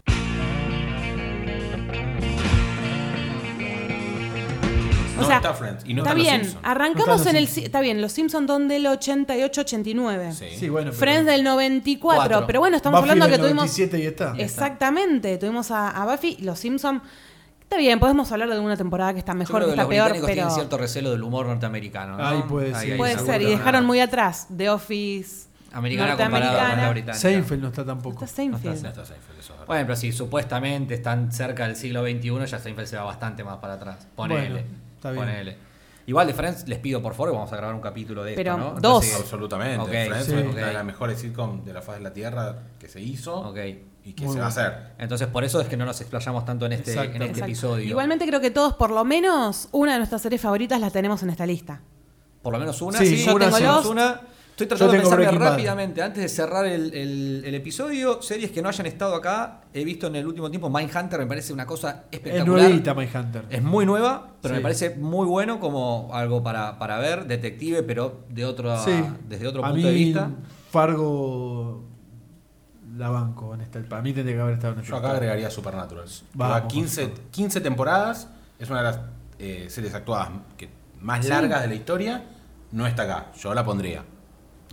O 5.21 5.25
sea, 5.25 5.37
está 5.39 5.53
Friends 5.53 5.83
y 5.85 5.95
no 5.95 6.03
está 6.03 6.15
bien, 6.15 6.43
Simpsons. 6.43 6.65
arrancamos 6.65 7.25
No 7.25 7.31
en 7.31 7.37
el... 7.37 7.45
Está 7.45 7.81
bien, 7.81 8.01
los 8.01 8.13
Simpsons 8.13 8.47
son 8.47 8.69
del 8.69 8.87
88-89. 8.87 10.33
Sí. 10.33 10.45
Sí, 10.57 10.69
bueno, 10.69 10.91
pero 10.91 10.99
Friends 11.01 11.27
del 11.27 11.43
94, 11.43 11.99
Cuatro. 12.29 12.47
pero 12.47 12.61
bueno, 12.61 12.77
estamos 12.77 13.01
Buffy 13.01 13.11
hablando 13.11 13.27
del 13.27 13.35
que 13.35 13.39
tuvimos... 13.43 13.65
97 13.65 13.99
y 13.99 14.07
está. 14.07 14.35
Exactamente, 14.39 15.37
tuvimos 15.39 15.73
a, 15.73 15.91
a 15.91 16.05
Buffy, 16.07 16.37
los 16.43 16.59
Simpsons... 16.61 17.03
Está 17.69 17.77
bien, 17.77 18.01
podemos 18.01 18.33
hablar 18.33 18.49
de 18.49 18.55
alguna 18.55 18.79
temporada 18.79 19.13
que 19.13 19.19
está 19.19 19.33
Yo 19.33 19.39
mejor, 19.41 19.57
creo 19.57 19.67
que 19.67 19.67
que 19.67 19.71
está 19.73 19.83
los 19.83 19.91
peor, 19.91 20.03
británicos 20.05 20.27
pero... 20.27 20.35
tienen 20.37 20.55
cierto 20.55 20.79
recelo 20.79 21.11
del 21.11 21.23
humor 21.23 21.45
norteamericano. 21.49 22.17
¿no? 22.17 22.27
Ahí 22.27 22.43
puede 22.49 22.75
ser. 22.75 22.97
Puede 22.97 23.13
seguro. 23.13 23.33
ser, 23.33 23.43
y 23.43 23.45
dejaron 23.45 23.85
muy 23.85 24.01
atrás 24.01 24.47
The 24.57 24.71
Office, 24.71 25.49
Americana 25.73 26.17
comparada 26.17 26.71
con 26.71 26.79
la 26.79 26.91
británica. 26.91 27.13
Seinfeld 27.21 27.61
no 27.61 27.69
está 27.69 27.85
tampoco. 27.85 28.25
Está 28.25 28.37
Seinfeld. 28.37 28.83
No 28.83 28.89
está 28.89 29.05
Seinfeld, 29.05 29.39
eso 29.39 29.41
es 29.43 29.49
verdad. 29.51 29.67
Bueno, 29.67 29.85
pero 29.87 29.97
si 29.97 30.13
supuestamente 30.13 30.95
están 30.95 31.31
cerca 31.31 31.67
del 31.67 31.77
siglo 31.77 32.03
XXI, 32.05 32.47
ya 32.47 32.59
Seinfeld 32.59 32.89
se 32.89 32.97
va 32.97 33.05
bastante 33.05 33.45
más 33.45 33.59
para 33.59 33.75
atrás. 33.75 34.07
Ponele. 34.17 34.49
Bueno, 34.51 34.67
está 34.97 35.11
bien. 35.11 35.25
ponele. 35.27 35.57
Igual 36.07 36.27
de 36.27 36.33
Friends, 36.33 36.67
les 36.69 36.79
pido 36.79 37.03
por 37.03 37.13
favor, 37.13 37.35
vamos 37.35 37.53
a 37.53 37.57
grabar 37.59 37.75
un 37.75 37.83
capítulo 37.83 38.25
de 38.25 38.33
Pero 38.33 38.53
esto, 38.53 38.65
¿no? 38.65 38.81
dos. 38.81 39.05
Entonces, 39.05 39.21
Absolutamente. 39.21 39.79
Ok, 39.79 39.89
Friends 39.91 40.25
sí. 40.25 40.33
es 40.33 40.43
ok. 40.47 40.53
una 40.55 40.67
de 40.69 40.73
las 40.73 40.85
mejores 40.87 41.19
sitcoms 41.19 41.67
de 41.67 41.73
la 41.75 41.83
faz 41.83 41.97
de 41.99 42.03
la 42.03 42.15
Tierra 42.15 42.57
que 42.81 42.89
se 42.89 43.03
hizo 43.03 43.35
Ok. 43.41 43.59
Y 44.05 44.13
que 44.15 44.25
Muy 44.25 44.35
se 44.35 44.41
va 44.41 44.47
a 44.47 44.49
hacer. 44.49 44.73
Entonces, 44.99 45.29
por 45.29 45.45
eso 45.45 45.61
es 45.61 45.69
que 45.69 45.77
no 45.77 45.85
nos 45.85 46.01
explayamos 46.01 46.45
tanto 46.45 46.67
en 46.67 46.73
este, 46.73 46.93
Exacto. 46.93 47.11
en 47.17 47.23
este 47.23 47.27
Exacto. 47.33 47.45
episodio. 47.47 47.89
Igualmente 47.89 48.27
creo 48.27 48.41
que 48.41 48.51
todos, 48.51 48.75
por 48.75 48.91
lo 48.91 49.05
menos, 49.05 49.69
una 49.73 49.93
de 49.93 49.99
nuestras 49.99 50.23
series 50.23 50.41
favoritas 50.41 50.81
la 50.81 50.91
tenemos 50.91 51.23
en 51.23 51.31
esta 51.31 51.45
lista. 51.47 51.81
Por 52.43 52.53
lo 52.53 52.59
menos 52.59 52.81
una, 52.81 52.99
Sí, 52.99 53.17
sí. 53.19 53.25
Yo 53.27 53.35
una 53.35 53.47
tengo 53.47 53.59
sí. 53.59 53.65
Lost. 53.65 53.87
una. 53.91 54.21
Estoy 54.51 54.67
tratando 54.67 54.93
Yo 54.93 54.97
de 54.99 55.03
pensarme 55.09 55.39
rápidamente, 55.39 56.03
antes 56.03 56.21
de 56.21 56.29
cerrar 56.29 56.67
el, 56.67 56.93
el- 56.93 57.43
el 57.45 57.55
episodio, 57.55 58.21
series 58.23 58.51
que 58.51 58.61
no 58.61 58.69
hayan 58.69 58.87
estado 58.87 59.15
acá. 59.15 59.61
He 59.73 59.85
visto 59.85 60.09
en 60.09 60.17
el 60.17 60.27
último 60.27 60.51
tiempo 60.51 60.69
Mindhunter, 60.69 61.17
me 61.21 61.27
parece 61.27 61.53
una 61.53 61.65
cosa 61.65 62.07
Es 62.11 62.19
espectacular. 62.19 62.63
nuevita 62.65 62.93
Mindhunter. 62.93 63.45
Es 63.51 63.63
muy 63.63 63.87
nueva, 63.87 64.33
pero 64.43 64.55
Sí. 64.55 64.59
me 64.59 64.63
parece 64.63 64.97
muy 64.97 65.27
bueno 65.27 65.61
como 65.61 66.11
algo 66.13 66.43
para, 66.43 66.77
para 66.77 66.99
ver, 66.99 67.27
detective, 67.27 67.85
pero 67.85 68.25
de 68.31 68.45
otro, 68.47 68.77
Sí. 68.83 68.91
desde 69.29 69.47
otro 69.47 69.65
A 69.65 69.71
punto 69.71 69.87
de 69.87 69.93
vista. 69.93 70.31
Fargo 70.73 71.85
la 72.99 73.09
banco 73.11 73.55
en 73.55 73.61
esta. 73.63 73.81
Para 73.83 74.03
mí 74.03 74.13
tendría 74.13 74.37
que 74.37 74.43
haber 74.43 74.55
estado 74.55 74.75
en. 74.75 74.83
Yo 74.83 74.97
acá 74.97 75.13
agregaría 75.13 75.51
Supernatural. 75.51 76.07
Lleva 76.35 76.67
15, 76.69 77.13
15 77.31 77.61
temporadas. 77.61 78.29
Es 78.59 78.69
una 78.71 78.79
de 78.81 78.85
las 78.85 79.01
eh, 79.39 79.67
series 79.71 79.95
actuadas 79.95 80.31
que 80.57 80.69
más 81.01 81.25
Sí. 81.25 81.31
largas 81.31 81.63
de 81.63 81.69
la 81.69 81.75
historia. 81.75 82.25
No 82.73 82.87
está 82.87 83.05
acá. 83.05 83.27
Yo 83.41 83.55
la 83.55 83.65
pondría. 83.65 84.05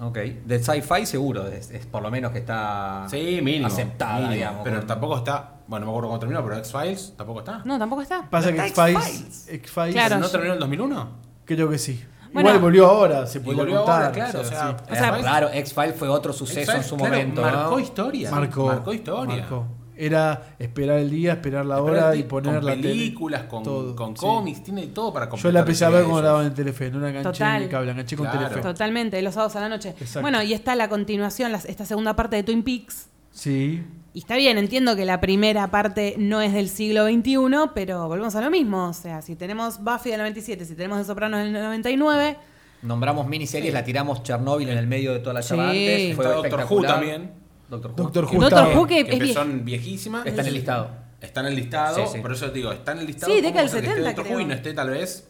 Ok, 0.01 0.17
de 0.17 0.61
sci-fi 0.61 1.05
seguro, 1.05 1.47
es, 1.47 1.71
es 1.71 1.85
por 1.85 2.01
lo 2.03 2.11
menos 2.11 2.33
que 2.33 2.39
está 2.39 3.05
Sí, 3.09 3.39
mínimo. 3.41 3.67
aceptada, 3.67 4.15
mínimo. 4.15 4.33
digamos. 4.33 4.61
Pero 4.65 4.77
con- 4.79 4.87
tampoco 4.87 5.17
está. 5.19 5.51
Bueno, 5.67 5.85
no 5.85 5.91
me 5.91 5.95
acuerdo 5.95 6.09
cómo 6.09 6.19
terminó, 6.19 6.43
pero 6.43 6.57
X-Files 6.57 7.13
tampoco 7.15 7.39
está. 7.39 7.61
No, 7.63 7.79
tampoco 7.79 8.01
está. 8.01 8.29
Pasa 8.29 8.51
que 8.51 8.59
X-Files. 8.67 9.47
X-Files. 9.49 9.93
Claro. 9.93 10.17
¿No 10.19 10.27
terminó 10.29 10.53
en 10.53 10.59
2001? 10.59 11.09
Creo 11.45 11.69
que 11.69 11.77
sí. 11.77 12.03
Bueno. 12.35 12.49
Igual 12.49 12.61
volvió 12.61 12.85
ahora, 12.85 13.25
se 13.25 13.39
podría 13.39 13.63
volvió 13.63 13.77
contar. 13.77 13.95
ahora, 14.03 14.11
claro, 14.11 14.41
o 14.41 14.43
sea, 14.43 14.77
sí. 14.77 14.83
O 14.91 14.95
sea, 14.95 15.17
Es 15.17 15.23
raro, 15.25 15.49
X-Files 15.51 15.95
fue 15.95 16.07
otro 16.09 16.33
suceso 16.33 16.71
en 16.73 16.83
su 16.83 16.95
claro, 16.97 17.13
momento. 17.13 17.41
marcó 17.41 17.71
¿no? 17.71 17.79
historia. 17.79 18.29
Marcó, 18.31 18.65
Marcó 18.67 18.93
historia. 18.93 19.35
marcó. 19.37 19.65
Era 19.97 20.55
esperar 20.59 20.99
el 20.99 21.09
día, 21.09 21.31
esperar 21.31 21.65
la 21.65 21.81
hora 21.81 22.13
y 22.17 22.23
poner 22.23 22.55
con 22.55 22.65
la 22.65 22.71
tele, 22.73 22.89
películas, 22.89 23.43
con, 23.43 23.63
todo, 23.63 23.95
con 23.95 24.09
sí. 24.17 24.19
cómics, 24.19 24.61
tiene 24.61 24.87
todo 24.87 25.13
para 25.13 25.27
Yo 25.27 25.29
completar 25.31 25.53
la 25.53 25.59
empecé 25.61 25.85
a 25.85 25.89
ver 25.89 26.03
cuando 26.03 26.21
la 26.21 26.27
daban 26.27 26.45
en 26.47 26.53
Telefe, 26.53 26.91
no 26.91 26.99
la 26.99 27.09
enganché 27.09 27.29
Total. 27.31 27.63
en 27.63 27.69
cable, 27.69 27.85
la 27.85 27.91
enganché 27.93 28.17
con 28.17 28.25
Claro. 28.25 28.39
Telefe. 28.49 28.61
Totalmente, 28.61 29.21
los 29.21 29.33
sábados 29.33 29.55
a 29.55 29.61
la 29.61 29.69
noche. 29.69 29.89
Exacto. 29.97 30.19
Bueno, 30.21 30.43
y 30.43 30.51
está 30.53 30.75
la 30.75 30.89
continuación, 30.89 31.53
las- 31.53 31.63
esta 31.63 31.85
segunda 31.85 32.13
parte 32.13 32.35
de 32.35 32.43
Twin 32.43 32.61
Peaks. 32.63 33.07
Sí. 33.31 33.85
Y 34.15 34.19
está 34.19 34.37
bien, 34.37 34.57
entiendo 34.57 34.95
que 34.95 35.03
la 35.03 35.19
primera 35.19 35.69
parte 35.69 36.15
no 36.17 36.41
es 36.41 36.53
del 36.53 36.69
siglo 36.69 37.05
XXI, 37.05 37.35
pero 37.75 38.07
volvemos 38.07 38.33
a 38.35 38.41
lo 38.41 38.49
mismo. 38.49 38.87
O 38.87 38.93
sea, 38.93 39.21
si 39.21 39.35
tenemos 39.35 39.83
Buffy 39.83 40.09
del 40.09 40.19
97, 40.19 40.63
si 40.63 40.73
tenemos 40.73 40.99
The 40.99 41.05
Sopranos 41.05 41.41
del 41.41 41.51
99, 41.51 42.37
Nombramos 42.81 43.27
miniseries, 43.27 43.73
la 43.73 43.83
tiramos 43.83 44.23
Chernobyl 44.23 44.69
en 44.69 44.77
el 44.77 44.87
medio 44.87 45.11
de 45.11 45.19
toda 45.19 45.33
la 45.33 45.41
Sí. 45.41 45.49
chava 45.49 45.69
antes. 45.69 46.01
Está 46.11 46.15
Fue 46.15 46.25
Doctor 46.33 46.65
Who 46.69 46.81
también. 46.83 47.31
Doctor 47.69 47.91
Who. 47.91 47.95
Doctor 47.97 48.25
Who 48.25 48.39
Doctor. 48.41 48.77
Who 48.77 48.87
que 48.87 49.03
que 49.05 49.11
es 49.11 49.13
empezó 49.21 49.41
vie- 49.41 49.51
en 49.51 49.65
viejísima. 49.65 50.23
Está 50.25 50.41
en 50.41 50.47
el 50.47 50.53
listado. 50.53 50.89
Está 51.19 51.39
en 51.41 51.45
el 51.47 51.55
listado, 51.55 51.95
Sí, 52.05 52.11
sí. 52.13 52.19
por 52.21 52.31
eso 52.31 52.47
digo, 52.49 52.71
está 52.71 52.91
en 52.93 52.99
el 52.99 53.07
listado. 53.07 53.33
Sí, 53.33 53.39
¿cómo 53.41 53.47
década 53.49 53.65
del 53.65 53.73
va 53.73 53.77
a 53.77 53.81
ser 53.81 53.81
que 53.81 53.87
esté 53.89 54.01
70 54.01 54.09
Doctor 54.15 54.25
Who 54.25 54.29
creo. 54.37 54.39
y 54.39 54.45
no 54.45 54.53
esté 54.53 54.73
tal 54.73 54.89
vez. 54.91 55.27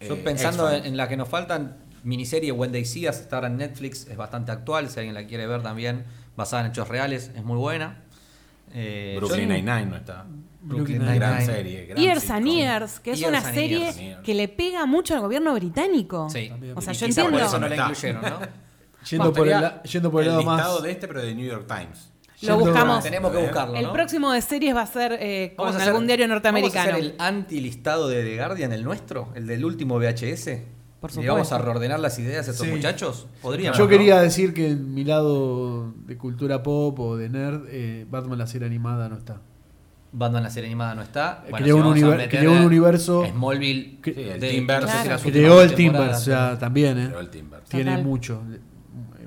Yo 0.00 0.14
eh, 0.14 0.20
pensando 0.24 0.70
en, 0.70 0.86
en 0.86 0.96
la 0.96 1.08
que 1.08 1.16
nos 1.16 1.28
faltan, 1.28 1.76
miniserie 2.02 2.50
When 2.50 2.72
They 2.72 2.84
See 2.86 3.06
Us, 3.08 3.16
está 3.20 3.36
ahora 3.36 3.48
en 3.48 3.58
Netflix, 3.58 4.06
es 4.08 4.16
bastante 4.16 4.50
actual, 4.50 4.88
si 4.88 4.98
alguien 4.98 5.14
la 5.14 5.26
quiere 5.26 5.46
ver 5.46 5.62
también, 5.62 6.04
basada 6.36 6.64
en 6.64 6.70
hechos 6.70 6.88
reales, 6.88 7.30
es 7.34 7.44
muy 7.44 7.56
buena. 7.58 8.02
Eh, 8.72 9.14
Brooklyn 9.18 9.48
Nine-Nine 9.48 9.86
no 9.86 9.96
está. 9.96 10.26
Brooklyn 10.62 10.98
Nine-Nine. 10.98 11.18
Gran 11.18 11.44
serie. 11.46 11.86
Gran 11.86 11.98
Years 12.02 12.20
sitcom. 12.20 12.36
and 12.36 12.46
Years, 12.46 13.00
que 13.00 13.10
es 13.12 13.18
Years 13.18 13.30
una 13.30 13.52
serie 13.52 13.92
Years. 13.92 14.20
que 14.22 14.34
le 14.34 14.48
pega 14.48 14.86
mucho 14.86 15.14
al 15.14 15.20
gobierno 15.20 15.54
británico. 15.54 16.28
Sí. 16.30 16.50
O 16.74 16.80
sea, 16.80 16.92
Y 16.92 16.96
yo 16.96 17.06
quizá 17.06 17.22
por 17.22 17.30
entiendo. 17.32 17.38
eso 17.48 17.58
no 17.58 17.68
la 17.68 17.74
Está. 17.74 17.88
incluyeron, 17.88 18.22
¿no? 18.22 18.38
Yendo, 19.10 19.32
por 19.32 19.48
el, 19.48 19.82
yendo 19.82 20.10
por 20.10 20.22
el 20.22 20.28
lado 20.28 20.40
listado 20.42 20.74
más. 20.74 20.82
de 20.82 20.90
este, 20.90 21.08
pero 21.08 21.22
de 21.22 21.34
New 21.34 21.46
York 21.46 21.66
Times. 21.66 22.10
Lo 22.42 22.58
buscamos. 22.58 23.02
Tenemos 23.02 23.32
que 23.32 23.38
buscarlo, 23.38 23.74
El 23.74 23.82
¿no? 23.84 23.92
próximo 23.92 24.32
de 24.32 24.40
series 24.40 24.74
va 24.74 24.82
a 24.82 24.86
ser 24.86 25.12
eh, 25.20 25.52
con 25.56 25.64
Vamos 25.64 25.74
a 25.74 25.78
hacer- 25.82 25.88
algún 25.92 26.06
diario 26.06 26.24
Vamos 26.24 26.30
a 26.30 26.34
norteamericano. 26.36 26.90
hacer 26.92 27.04
el 27.04 27.14
anti-listado 27.18 28.08
de 28.08 28.22
The 28.22 28.36
Guardian, 28.36 28.72
el 28.72 28.84
nuestro, 28.84 29.32
el 29.34 29.46
del 29.46 29.64
último 29.64 29.98
VHS. 29.98 30.48
Por 31.00 31.10
supuesto. 31.12 31.54
a 31.54 31.58
reordenar 31.58 31.98
las 32.00 32.18
ideas 32.18 32.46
a 32.48 32.50
estos 32.50 32.66
Sí. 32.66 32.72
muchachos. 32.72 33.26
Podríamos. 33.40 33.78
Yo 33.78 33.84
¿no? 33.84 33.90
quería 33.90 34.20
decir 34.20 34.52
que 34.52 34.68
en 34.70 34.92
mi 34.94 35.04
lado 35.04 35.92
de 36.06 36.16
cultura 36.18 36.62
pop 36.62 36.98
o 37.00 37.16
de 37.16 37.28
nerd, 37.30 37.62
eh, 37.68 38.06
Batman 38.10 38.38
la 38.38 38.46
serie 38.46 38.66
animada 38.66 39.08
no 39.08 39.16
está. 39.16 39.40
Batman 40.12 40.42
la 40.42 40.50
serie 40.50 40.66
animada 40.68 40.94
no 40.96 41.02
está. 41.02 41.44
Creó 41.46 41.64
si 41.64 41.72
un 41.72 41.80
vamos 41.80 41.96
a 41.96 42.00
univer- 42.00 42.16
meter 42.16 42.38
creó 42.40 42.52
un 42.52 42.62
universo- 42.64 43.24
Smallville. 43.30 43.98
Que- 44.02 44.12
Sí, 44.14 44.20
el 44.22 44.40
de- 44.40 44.50
Timber. 44.50 44.82
si 44.82 44.88
Claro. 44.88 45.20
Creó 45.22 45.62
el 45.62 45.74
Timber, 45.74 46.10
o 46.10 46.14
sea, 46.18 46.58
también, 46.58 46.98
¿eh? 46.98 47.06
Pero 47.08 47.20
el 47.20 47.30
Timber. 47.30 47.60
Tiene 47.68 47.90
Total. 47.92 48.04
mucho. 48.04 48.42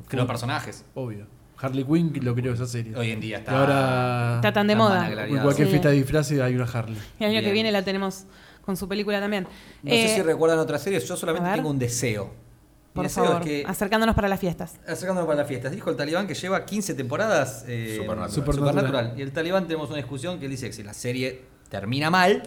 Creó 0.08 0.28
personajes. 0.28 0.86
Obvio. 0.94 1.26
Harley 1.58 1.86
Quinn 1.86 2.12
lo 2.22 2.36
creó 2.36 2.54
esa 2.54 2.68
serie. 2.68 2.94
Hoy 2.96 3.12
en 3.12 3.22
día 3.22 3.38
está. 3.38 3.54
Y 3.54 3.56
ahora. 3.56 4.36
Está 4.36 4.52
tan 4.52 4.68
de 4.68 4.76
moda. 4.76 5.10
en 5.10 5.40
cualquier 5.42 5.68
Sí. 5.68 5.72
fiesta 5.72 5.90
de 5.90 5.96
disfraces 5.96 6.42
hay 6.42 6.56
una 6.56 6.66
Harley. 6.66 6.98
El 7.20 7.30
año 7.32 7.42
que 7.42 7.52
viene 7.54 7.72
la 7.72 7.84
tenemos 7.84 8.26
con 8.66 8.78
su 8.78 8.88
película 8.88 9.20
también. 9.20 9.44
No 9.84 9.90
sé 9.92 10.06
Eh, 10.06 10.16
si 10.16 10.22
recuerdan 10.22 10.60
otras 10.60 10.82
series, 10.82 11.08
yo 11.08 11.16
solamente 11.18 11.50
tengo 11.56 11.70
un 11.70 11.80
deseo. 11.80 12.26
Mi 12.26 12.98
por 12.98 13.04
deseo 13.06 13.24
favor, 13.26 13.42
es 13.42 13.48
que, 13.48 13.64
acercándonos 13.68 14.14
para 14.16 14.28
las 14.28 14.40
fiestas. 14.40 14.76
acercándonos 14.88 15.26
para 15.26 15.40
las 15.40 15.48
fiestas, 15.48 15.72
dijo 15.72 15.90
el 15.90 15.96
talibán 15.96 16.28
que 16.28 16.36
lleva 16.36 16.64
15 16.64 16.94
temporadas 16.94 17.66
eh, 17.68 17.96
Supernatural. 17.98 18.32
Supernatural. 18.32 19.14
Y 19.18 19.22
el 19.24 19.32
talibán 19.32 19.66
tenemos 19.66 19.88
una 19.90 19.98
discusión 19.98 20.38
que 20.40 20.46
él 20.46 20.52
dice 20.52 20.68
que 20.68 20.74
si 20.74 20.84
la 20.84 20.94
serie 20.94 21.42
termina 21.70 22.12
mal, 22.12 22.44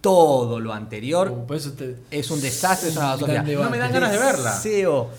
todo 0.00 0.58
lo 0.58 0.72
anterior 0.72 1.46
te- 1.76 1.96
es 2.10 2.30
un 2.30 2.40
desastre, 2.40 2.88
es 2.88 2.96
una. 2.96 3.16
No 3.42 3.68
me 3.70 3.76
dan 3.76 3.92
ganas 3.92 4.10
de 4.12 4.18
verla. 4.18 4.54
Deseo 4.54 5.10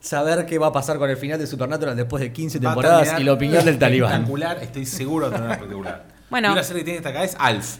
saber 0.00 0.46
qué 0.46 0.56
va 0.58 0.68
a 0.68 0.72
pasar 0.72 0.96
con 0.98 1.08
el 1.10 1.16
final 1.18 1.38
de 1.38 1.46
Supernatural 1.46 1.94
después 1.94 2.22
de 2.22 2.32
15 2.32 2.58
Va 2.60 2.70
a 2.70 2.74
temporadas 2.74 3.20
y 3.20 3.24
la 3.24 3.32
opinión 3.34 3.62
del 3.64 3.78
talibán. 3.78 4.10
Espectacular, 4.12 4.62
estoy 4.62 4.86
seguro 4.86 5.28
de 5.30 5.36
tener 5.36 5.50
espectacular. 5.50 6.06
Bueno. 6.30 6.48
Y 6.48 6.52
una 6.52 6.62
serie 6.62 6.80
que 6.80 6.84
tiene 6.86 7.00
que 7.02 7.08
estar 7.08 7.12
acá 7.14 7.24
es 7.24 7.36
Alf. 7.38 7.76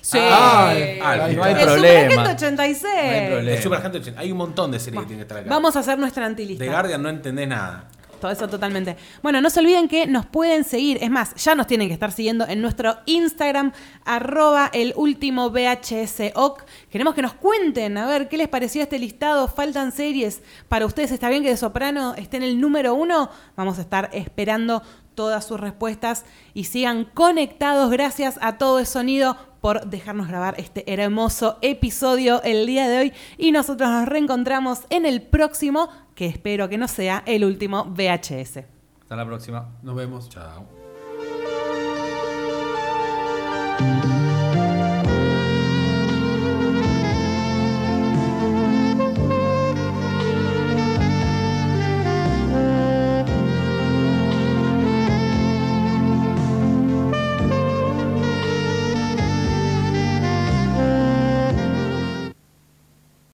Sí. 0.00 0.18
Ah, 0.20 0.70
Alf. 1.02 1.36
no 1.36 1.44
hay 1.44 1.52
El 1.52 1.60
problema. 1.60 2.10
Superagente 2.10 2.46
86. 2.46 2.82
No 2.82 3.10
hay 3.10 3.26
problema. 3.26 3.56
El 3.56 3.62
Super 3.62 3.86
Hunter, 3.86 4.14
hay 4.16 4.32
un 4.32 4.38
montón 4.38 4.70
de 4.70 4.80
series 4.80 5.00
que 5.02 5.06
tienen 5.06 5.18
que 5.20 5.22
estar 5.22 5.38
acá. 5.38 5.50
Vamos 5.50 5.76
a 5.76 5.80
hacer 5.80 5.98
nuestra 5.98 6.26
antilista. 6.26 6.64
De 6.64 6.70
Guardian 6.70 7.02
no 7.02 7.08
entendés 7.08 7.48
nada. 7.48 7.88
Todo 8.20 8.30
eso 8.30 8.48
totalmente. 8.48 8.96
Bueno, 9.22 9.40
no 9.40 9.48
se 9.48 9.60
olviden 9.60 9.88
que 9.88 10.06
nos 10.06 10.26
pueden 10.26 10.64
seguir. 10.64 10.98
Es 11.00 11.10
más, 11.10 11.34
ya 11.36 11.54
nos 11.54 11.66
tienen 11.66 11.88
que 11.88 11.94
estar 11.94 12.12
siguiendo 12.12 12.46
en 12.46 12.60
nuestro 12.60 12.98
Instagram, 13.06 13.72
arroba 14.04 14.70
el 14.74 14.92
último 14.94 15.50
VHS 15.50 16.32
OC. 16.34 16.64
Queremos 16.90 17.14
que 17.14 17.22
nos 17.22 17.32
cuenten, 17.32 17.96
a 17.96 18.06
ver, 18.06 18.28
¿qué 18.28 18.36
les 18.36 18.48
pareció 18.48 18.82
este 18.82 18.98
listado? 18.98 19.48
¿Faltan 19.48 19.90
series? 19.90 20.42
¿Para 20.68 20.84
ustedes 20.84 21.12
está 21.12 21.30
bien 21.30 21.42
que 21.42 21.48
De 21.48 21.56
Soprano 21.56 22.14
esté 22.14 22.36
en 22.36 22.42
el 22.42 22.60
número 22.60 22.92
uno? 22.92 23.30
Vamos 23.56 23.78
a 23.78 23.80
estar 23.80 24.10
esperando 24.12 24.82
todas 25.14 25.46
sus 25.46 25.58
respuestas 25.58 26.24
y 26.52 26.64
sigan 26.64 27.04
conectados. 27.04 27.90
Gracias 27.90 28.38
a 28.42 28.58
todo 28.58 28.80
el 28.80 28.86
sonido 28.86 29.36
por 29.60 29.86
dejarnos 29.86 30.28
grabar 30.28 30.54
este 30.58 30.90
hermoso 30.92 31.58
episodio 31.62 32.42
el 32.42 32.66
día 32.66 32.88
de 32.88 32.98
hoy 32.98 33.12
y 33.38 33.52
nosotros 33.52 33.88
nos 33.88 34.08
reencontramos 34.08 34.80
en 34.90 35.06
el 35.06 35.22
próximo, 35.22 35.88
que 36.14 36.26
espero 36.26 36.68
que 36.68 36.78
no 36.78 36.88
sea 36.88 37.22
el 37.26 37.44
último 37.44 37.84
VHS. 37.84 38.64
Hasta 39.00 39.16
la 39.16 39.26
próxima. 39.26 39.68
Nos 39.82 39.96
vemos. 39.96 40.28
Chao. 40.28 40.79